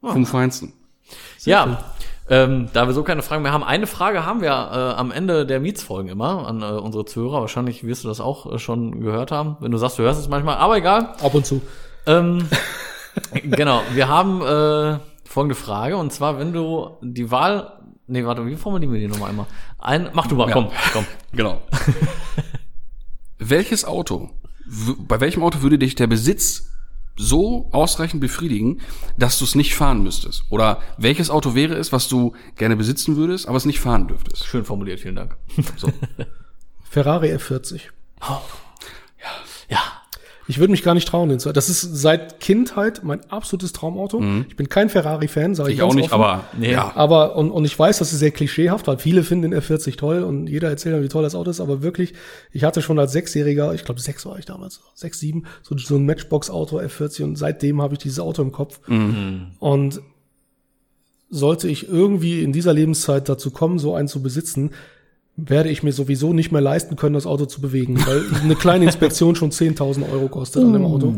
Vom 0.00 0.24
Feinsten. 0.24 0.72
ja. 1.44 1.92
Ähm, 2.28 2.68
da 2.72 2.86
wir 2.86 2.92
so 2.94 3.04
keine 3.04 3.22
Fragen 3.22 3.42
mehr 3.44 3.52
haben, 3.52 3.62
eine 3.62 3.86
Frage 3.86 4.26
haben 4.26 4.40
wir 4.40 4.50
äh, 4.50 4.98
am 4.98 5.12
Ende 5.12 5.46
der 5.46 5.60
Mietsfolgen 5.60 6.10
immer 6.10 6.46
an 6.48 6.60
äh, 6.60 6.64
unsere 6.66 7.04
Zuhörer. 7.04 7.40
Wahrscheinlich 7.40 7.84
wirst 7.84 8.02
du 8.02 8.08
das 8.08 8.20
auch 8.20 8.52
äh, 8.52 8.58
schon 8.58 9.00
gehört 9.00 9.30
haben, 9.30 9.56
wenn 9.60 9.70
du 9.70 9.78
sagst, 9.78 9.98
du 9.98 10.02
hörst 10.02 10.18
es 10.18 10.28
manchmal. 10.28 10.56
Aber 10.56 10.76
egal. 10.76 11.14
Ab 11.22 11.34
und 11.34 11.46
zu. 11.46 11.62
Ähm, 12.06 12.48
genau, 13.44 13.82
wir 13.92 14.08
haben 14.08 14.42
äh, 14.42 14.98
folgende 15.24 15.54
Frage 15.54 15.96
und 15.96 16.12
zwar, 16.12 16.38
wenn 16.38 16.52
du 16.52 16.96
die 17.00 17.30
Wahl, 17.30 17.72
nee, 18.08 18.24
warte, 18.24 18.44
wie 18.46 18.56
formulieren 18.56 18.92
wir 18.92 19.00
die 19.00 19.08
nochmal 19.08 19.30
einmal? 19.30 19.46
Ein, 19.78 20.10
mach 20.12 20.26
du 20.26 20.34
mal, 20.34 20.48
Ja. 20.48 20.54
komm, 20.54 20.68
komm. 20.92 21.06
Genau. 21.32 21.60
Welches 23.38 23.84
Auto, 23.84 24.30
bei 25.06 25.20
welchem 25.20 25.42
Auto 25.42 25.60
würde 25.62 25.78
dich 25.78 25.94
der 25.94 26.06
Besitz 26.06 26.72
so 27.16 27.68
ausreichend 27.72 28.20
befriedigen, 28.20 28.80
dass 29.16 29.38
du 29.38 29.44
es 29.44 29.54
nicht 29.54 29.74
fahren 29.74 30.02
müsstest? 30.02 30.44
Oder 30.50 30.80
welches 30.98 31.30
Auto 31.30 31.54
wäre 31.54 31.74
es, 31.74 31.92
was 31.92 32.08
du 32.08 32.34
gerne 32.56 32.76
besitzen 32.76 33.16
würdest, 33.16 33.48
aber 33.48 33.56
es 33.56 33.64
nicht 33.64 33.80
fahren 33.80 34.08
dürftest? 34.08 34.46
Schön 34.46 34.64
formuliert, 34.64 35.00
vielen 35.00 35.16
Dank. 35.16 35.36
So. 35.76 35.88
Ferrari 36.90 37.34
F40. 37.34 37.80
Ja, 39.68 39.95
Ich 40.48 40.58
würde 40.58 40.70
mich 40.70 40.82
gar 40.82 40.94
nicht 40.94 41.08
trauen, 41.08 41.28
den 41.28 41.40
zu. 41.40 41.52
Das 41.52 41.68
ist 41.68 41.80
seit 41.80 42.38
Kindheit 42.40 43.02
mein 43.02 43.20
absolutes 43.30 43.72
Traumauto. 43.72 44.22
Ich 44.48 44.54
bin 44.56 44.68
kein 44.68 44.88
Ferrari-Fan, 44.88 45.54
sage 45.54 45.70
ich, 45.70 45.76
Ich 45.76 45.82
auch 45.82 45.94
nicht, 45.94 46.12
offen. 46.12 46.14
aber 46.14 46.44
Nee. 46.56 46.72
ja. 46.72 46.92
Aber, 46.94 47.34
und, 47.36 47.50
und 47.50 47.64
ich 47.64 47.76
weiß, 47.76 47.98
das 47.98 48.12
ist 48.12 48.20
sehr 48.20 48.30
klischeehaft, 48.30 48.86
weil 48.86 48.98
viele 48.98 49.22
finden 49.24 49.50
den 49.50 49.60
F40 49.60 49.96
toll 49.96 50.22
und 50.22 50.46
jeder 50.46 50.68
erzählt 50.68 50.94
mir, 50.94 51.02
wie 51.02 51.08
toll 51.08 51.22
das 51.24 51.34
Auto 51.34 51.50
ist, 51.50 51.60
aber 51.60 51.82
wirklich, 51.82 52.14
ich 52.52 52.62
hatte 52.64 52.80
schon 52.80 52.98
als 52.98 53.12
Sechsjähriger, 53.12 53.74
ich 53.74 53.84
glaube 53.84 54.00
sechs 54.00 54.24
war 54.24 54.38
ich 54.38 54.44
damals, 54.44 54.80
sechs, 54.94 55.18
sieben, 55.18 55.44
so, 55.62 55.76
so 55.76 55.96
ein 55.96 56.06
Matchbox-Auto 56.06 56.78
F40 56.78 57.24
und 57.24 57.36
seitdem 57.36 57.82
habe 57.82 57.94
ich 57.94 57.98
dieses 57.98 58.20
Auto 58.20 58.42
im 58.42 58.52
Kopf. 58.52 58.80
Und 59.58 60.00
sollte 61.28 61.68
ich 61.68 61.88
irgendwie 61.88 62.42
in 62.42 62.52
dieser 62.52 62.72
Lebenszeit 62.72 63.28
dazu 63.28 63.50
kommen, 63.50 63.78
so 63.78 63.94
einen 63.94 64.06
zu 64.08 64.22
besitzen, 64.22 64.70
werde 65.36 65.68
ich 65.68 65.82
mir 65.82 65.92
sowieso 65.92 66.32
nicht 66.32 66.50
mehr 66.52 66.60
leisten 66.62 66.96
können, 66.96 67.14
das 67.14 67.26
Auto 67.26 67.44
zu 67.46 67.60
bewegen, 67.60 67.98
weil 68.06 68.22
eine 68.42 68.54
kleine 68.56 68.84
Inspektion 68.86 69.36
schon 69.36 69.50
10.000 69.50 70.10
Euro 70.10 70.28
kostet 70.28 70.62
an 70.64 70.72
dem 70.72 70.84
Auto. 70.84 71.16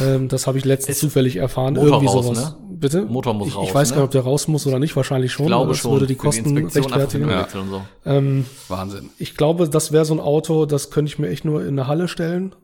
Ähm, 0.00 0.28
das 0.28 0.46
habe 0.46 0.58
ich 0.58 0.64
letztens 0.64 0.98
zufällig 0.98 1.36
erfahren. 1.36 1.74
Motor 1.74 1.86
Irgendwie 1.88 2.06
raus, 2.06 2.24
sowas. 2.26 2.38
ne? 2.38 2.56
Bitte? 2.70 3.02
Motor 3.06 3.34
muss 3.34 3.48
ich, 3.48 3.56
raus, 3.56 3.66
Ich 3.68 3.74
weiß 3.74 3.90
ne? 3.90 3.94
gar 3.96 4.00
nicht, 4.02 4.06
ob 4.06 4.10
der 4.12 4.22
raus 4.22 4.46
muss 4.46 4.66
oder 4.66 4.78
nicht. 4.78 4.94
Wahrscheinlich 4.94 5.32
schon. 5.32 5.46
ich 5.46 5.48
glaube 5.48 5.62
aber 5.64 5.72
das 5.72 5.78
schon. 5.80 5.92
würde 5.92 6.06
die 6.06 6.14
Kosten 6.14 6.56
Inspektion, 6.56 6.92
rechtfertigen. 6.92 7.60
Und 7.62 7.70
so. 7.70 7.82
Ähm, 8.06 8.44
Wahnsinn. 8.68 9.10
ich 9.18 9.36
glaube, 9.36 9.68
das 9.68 9.90
wäre 9.90 10.04
so 10.04 10.14
ein 10.14 10.20
Auto, 10.20 10.64
das 10.66 10.90
könnte 10.90 11.10
ich 11.10 11.18
mir 11.18 11.28
echt 11.28 11.44
nur 11.44 11.62
in 11.62 11.68
eine 11.78 11.86
Halle 11.88 12.06
stellen. 12.08 12.54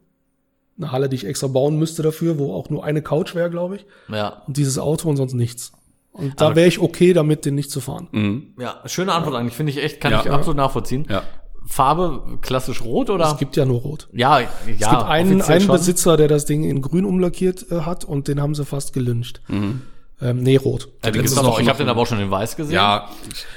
Eine 0.79 0.93
Halle, 0.93 1.09
die 1.09 1.17
ich 1.17 1.27
extra 1.27 1.47
bauen 1.49 1.79
müsste 1.79 2.03
dafür, 2.03 2.39
wo 2.39 2.53
auch 2.55 2.69
nur 2.71 2.85
eine 2.85 3.01
Couch 3.03 3.35
wäre, 3.35 3.51
glaube 3.51 3.77
ich. 3.77 3.87
Ja, 4.09 4.43
Und 4.47 4.57
dieses 4.59 4.79
Auto 4.79 5.09
und 5.09 5.17
sonst 5.17 5.33
nichts. 5.33 5.73
Und 6.17 6.41
da 6.41 6.57
wäre 6.57 6.67
ich 6.69 6.81
okay 6.81 7.13
damit, 7.13 7.45
den 7.45 7.55
nicht 7.55 7.71
zu 7.71 7.81
fahren. 7.81 8.09
Mhm. 8.13 8.55
ja, 8.59 8.81
schöne 8.87 9.13
Antwort 9.13 9.35
eigentlich, 9.37 9.55
finde 9.55 9.73
ich 9.73 9.83
echt, 9.83 10.01
kann 10.01 10.13
Ja. 10.13 10.23
ich 10.25 10.31
absolut 10.31 10.57
nachvollziehen. 10.57 11.07
Ja. 11.11 11.23
Farbe 11.69 12.39
klassisch 12.43 12.83
rot 12.83 13.11
oder? 13.11 13.27
Es 13.33 13.39
gibt 13.39 13.57
ja 13.57 13.65
nur 13.65 13.81
Rot. 13.81 14.09
ja, 14.13 14.39
ja, 14.39 14.47
Es 14.67 14.79
gibt 14.79 14.85
einen, 15.03 15.43
einen 15.43 15.61
schon. 15.61 15.73
Besitzer, 15.77 16.17
der 16.17 16.29
das 16.29 16.45
Ding 16.45 16.63
in 16.63 16.81
grün 16.81 17.05
umlackiert 17.05 17.67
äh, 17.73 17.81
hat 17.81 18.05
und 18.05 18.29
den 18.29 18.41
haben 18.41 18.55
sie 18.55 18.65
fast 18.65 18.93
gelyncht. 18.93 19.41
Mhm. 19.49 19.83
Ähm, 20.19 20.39
nee, 20.43 20.57
rot. 20.57 20.89
Ja, 21.05 21.11
den 21.11 21.23
Das 21.23 21.31
gibt's 21.33 21.43
noch-. 21.43 21.61
Ich 21.61 21.69
habe 21.69 21.77
den 21.77 21.89
aber 21.91 22.01
auch 22.01 22.07
schon 22.07 22.19
in 22.21 22.31
weiß 22.31 22.57
gesehen. 22.57 22.75
Ja, 22.75 23.11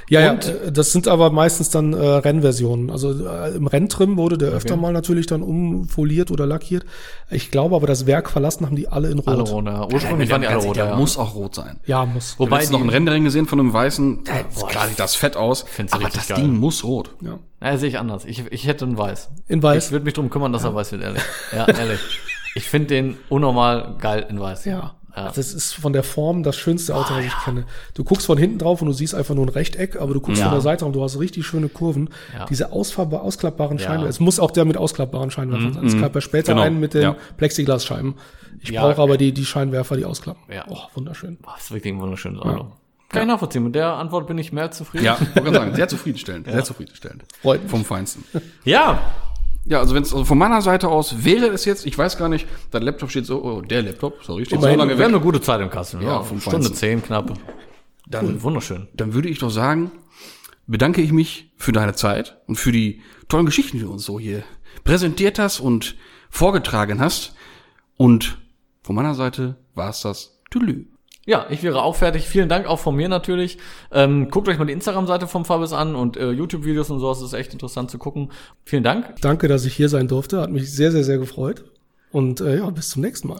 Ja, 0.09 0.19
ja, 0.19 0.31
Und- 0.33 0.45
äh, 0.45 0.71
das 0.73 0.91
sind 0.91 1.07
aber 1.07 1.29
meistens 1.29 1.69
dann 1.69 1.93
äh, 1.93 1.97
Rennversionen. 2.05 2.89
Also 2.89 3.11
äh, 3.25 3.55
im 3.55 3.65
Renntrim 3.67 4.17
wurde 4.17 4.37
der 4.37 4.49
öfter 4.49 4.75
mal 4.75 4.91
natürlich 4.91 5.25
dann 5.25 5.41
umfoliert 5.41 6.31
oder 6.31 6.45
lackiert. 6.45 6.83
Ich 7.29 7.49
glaube 7.51 7.75
aber, 7.77 7.87
das 7.87 8.05
Werk 8.07 8.29
verlassen 8.29 8.65
haben 8.65 8.75
die 8.75 8.89
alle 8.89 9.09
in 9.09 9.19
Rot. 9.19 9.27
alle 9.29 9.43
rot. 9.43 9.65
Ja. 9.67 9.87
Ursprünglich 9.89 10.29
waren 10.31 10.41
die 10.41 10.47
alle 10.47 10.57
rot. 10.57 10.75
Ja. 10.75 10.95
muss 10.97 11.17
auch 11.17 11.33
rot 11.33 11.55
sein. 11.55 11.79
Ja, 11.85 12.05
muss. 12.05 12.35
Wobei 12.37 12.51
Wobei 12.51 12.63
ich 12.63 12.71
noch 12.71 12.79
die- 12.79 12.85
ein 12.87 12.89
Rendering 12.89 13.23
gesehen 13.23 13.45
von 13.45 13.59
einem 13.61 13.71
weißen, 13.71 14.25
da 14.25 14.33
boah, 14.59 14.67
klar 14.67 14.87
sieht 14.89 14.99
das 14.99 15.15
fett 15.15 15.37
aus, 15.37 15.63
aber 15.91 16.05
richtig 16.07 16.13
das 16.21 16.27
geil. 16.27 16.41
Ding 16.41 16.57
muss 16.57 16.83
rot. 16.83 17.11
Ja. 17.21 17.39
Ja, 17.61 17.77
sehe 17.77 17.87
ich 17.87 17.99
anders. 17.99 18.25
Ich, 18.25 18.43
ich 18.51 18.67
hätte 18.67 18.83
einen 18.83 18.97
weiß. 18.97 19.29
In 19.47 19.63
weiß. 19.63 19.85
Ich 19.87 19.91
würde 19.93 20.03
mich 20.05 20.13
drum 20.13 20.29
kümmern, 20.29 20.51
dass 20.51 20.63
er 20.65 20.75
weiß 20.75 20.91
wird, 20.91 21.03
ehrlich. 21.03 21.21
Ja, 21.55 21.67
ehrlich. 21.69 21.99
Ich 22.55 22.65
finde 22.67 22.87
den 22.87 23.17
unnormal 23.29 23.95
geil 24.01 24.25
in 24.29 24.39
weiß. 24.41 24.65
Ja. 24.65 24.95
Ja. 25.15 25.31
Das 25.31 25.53
ist 25.53 25.73
von 25.73 25.91
der 25.93 26.03
Form 26.03 26.43
das 26.43 26.55
schönste 26.55 26.95
Auto, 26.95 27.13
was 27.15 27.25
ich 27.25 27.37
kenne. 27.43 27.65
Du 27.93 28.03
guckst 28.03 28.25
von 28.27 28.37
hinten 28.37 28.59
drauf 28.59 28.81
und 28.81 28.87
du 28.87 28.93
siehst 28.93 29.15
einfach 29.15 29.35
nur 29.35 29.45
ein 29.45 29.49
Rechteck, 29.49 29.95
aber 29.99 30.13
du 30.13 30.21
guckst 30.21 30.39
Ja. 30.39 30.45
von 30.47 30.53
der 30.55 30.61
Seite 30.61 30.85
und 30.85 30.93
du 30.93 31.03
hast 31.03 31.19
richtig 31.19 31.45
schöne 31.45 31.67
Kurven. 31.67 32.09
Ja. 32.37 32.45
Diese 32.45 32.71
ausfahrbar, 32.71 33.21
ausklappbaren 33.23 33.77
Ja. 33.79 33.85
Scheinwerfer. 33.85 34.09
Es 34.09 34.19
muss 34.19 34.39
auch 34.39 34.51
der 34.51 34.65
mit 34.65 34.77
ausklappbaren 34.77 35.31
Scheinwerfern 35.31 35.73
sein. 35.73 35.85
Es 35.85 35.99
gab 35.99 36.13
ja 36.15 36.21
später 36.21 36.53
Genau. 36.53 36.63
einen 36.65 36.79
mit 36.79 36.93
den 36.93 37.01
Ja. 37.01 37.15
Plexiglasscheiben. 37.37 38.15
Ich 38.61 38.69
Ja. 38.69 38.81
brauche 38.81 39.01
aber 39.01 39.17
die, 39.17 39.33
die 39.33 39.45
Scheinwerfer, 39.45 39.97
die 39.97 40.05
ausklappen. 40.05 40.41
Ja. 40.53 40.65
Oh, 40.69 40.77
wunderschön. 40.93 41.37
Boah, 41.41 41.55
ist 41.57 41.71
wirklich 41.71 41.93
ein 41.93 41.99
wunderschönes 41.99 42.41
Auto. 42.41 42.67
Kann 43.09 43.23
ich 43.23 43.27
nachvollziehen. 43.27 43.63
Mit 43.63 43.73
der 43.73 43.93
Antwort 43.93 44.27
bin 44.27 44.37
ich 44.37 44.53
mehr 44.53 44.65
als 44.65 44.77
zufrieden. 44.77 45.05
Ja, 45.05 45.17
wollte 45.19 45.33
gerade 45.41 45.53
sagen, 45.55 45.75
sehr 45.75 45.87
zufriedenstellend, 45.87 46.45
sehr 46.45 46.63
zufriedenstellend. 46.63 47.23
Freut 47.41 47.63
mich. 47.63 47.71
Vom 47.71 47.83
Feinsten. 47.83 48.23
Ja. 48.63 48.99
Ja, 49.69 49.79
also 49.79 49.93
wenn 49.93 50.01
es 50.01 50.11
also 50.11 50.25
von 50.25 50.37
meiner 50.39 50.61
Seite 50.63 50.87
aus 50.89 51.23
wäre 51.23 51.45
es 51.47 51.63
jetzt, 51.63 51.85
ich 51.85 51.95
weiß 51.95 52.17
gar 52.17 52.27
nicht, 52.27 52.47
der 52.73 52.81
Laptop 52.81 53.11
steht 53.11 53.27
so, 53.27 53.43
oh, 53.43 53.61
der 53.61 53.83
Laptop, 53.83 54.23
sorry, 54.23 54.43
steht 54.43 54.57
Immerhin, 54.57 54.79
so 54.79 54.79
lange 54.79 54.97
Wir 54.97 55.05
haben 55.05 55.13
eine 55.13 55.23
gute 55.23 55.39
Zeit 55.41 55.61
im 55.61 55.69
Kasten. 55.69 56.01
Ja, 56.01 56.23
vom 56.23 56.41
Stunde 56.41 56.57
Feinsten. 56.57 56.75
zehn 56.75 57.03
knapp. 57.03 57.33
Dann, 58.07 58.41
Wunderschön. 58.41 58.87
dann 58.95 59.13
würde 59.13 59.29
ich 59.29 59.37
doch 59.37 59.51
sagen, 59.51 59.91
bedanke 60.65 61.01
ich 61.01 61.11
mich 61.11 61.51
für 61.55 61.71
deine 61.71 61.93
Zeit 61.93 62.41
und 62.47 62.55
für 62.55 62.71
die 62.71 63.01
tollen 63.27 63.45
Geschichten, 63.45 63.77
die 63.77 63.83
du 63.83 63.91
uns 63.91 64.03
so 64.03 64.19
hier 64.19 64.43
präsentiert 64.83 65.37
hast 65.37 65.59
und 65.59 65.95
vorgetragen 66.31 66.99
hast. 66.99 67.35
Und 67.95 68.39
von 68.81 68.95
meiner 68.95 69.13
Seite 69.13 69.55
war 69.75 69.91
es 69.91 70.01
das. 70.01 70.41
Tschüss. 70.49 70.98
Ja, 71.25 71.45
ich 71.49 71.61
wäre 71.63 71.83
auch 71.83 71.95
fertig. 71.95 72.27
Vielen 72.27 72.49
Dank 72.49 72.65
auch 72.65 72.79
von 72.79 72.95
mir 72.95 73.07
natürlich. 73.07 73.57
Ähm, 73.91 74.29
guckt 74.29 74.47
euch 74.47 74.57
mal 74.57 74.65
die 74.65 74.73
Instagram-Seite 74.73 75.27
vom 75.27 75.45
Fabis 75.45 75.73
an 75.73 75.95
und 75.95 76.17
äh, 76.17 76.31
YouTube-Videos 76.31 76.89
und 76.89 76.99
sowas. 76.99 77.19
Das 77.19 77.27
ist 77.27 77.33
echt 77.33 77.53
interessant 77.53 77.91
zu 77.91 77.97
gucken. 77.99 78.31
Vielen 78.65 78.83
Dank. 78.83 79.15
Danke, 79.21 79.47
dass 79.47 79.65
ich 79.65 79.75
hier 79.75 79.89
sein 79.89 80.07
durfte. 80.07 80.41
Hat 80.41 80.49
mich 80.49 80.73
sehr, 80.73 80.91
sehr, 80.91 81.03
sehr 81.03 81.19
gefreut. 81.19 81.65
Und 82.11 82.41
äh, 82.41 82.57
ja, 82.57 82.69
bis 82.71 82.89
zum 82.89 83.03
nächsten 83.03 83.27
Mal. 83.27 83.37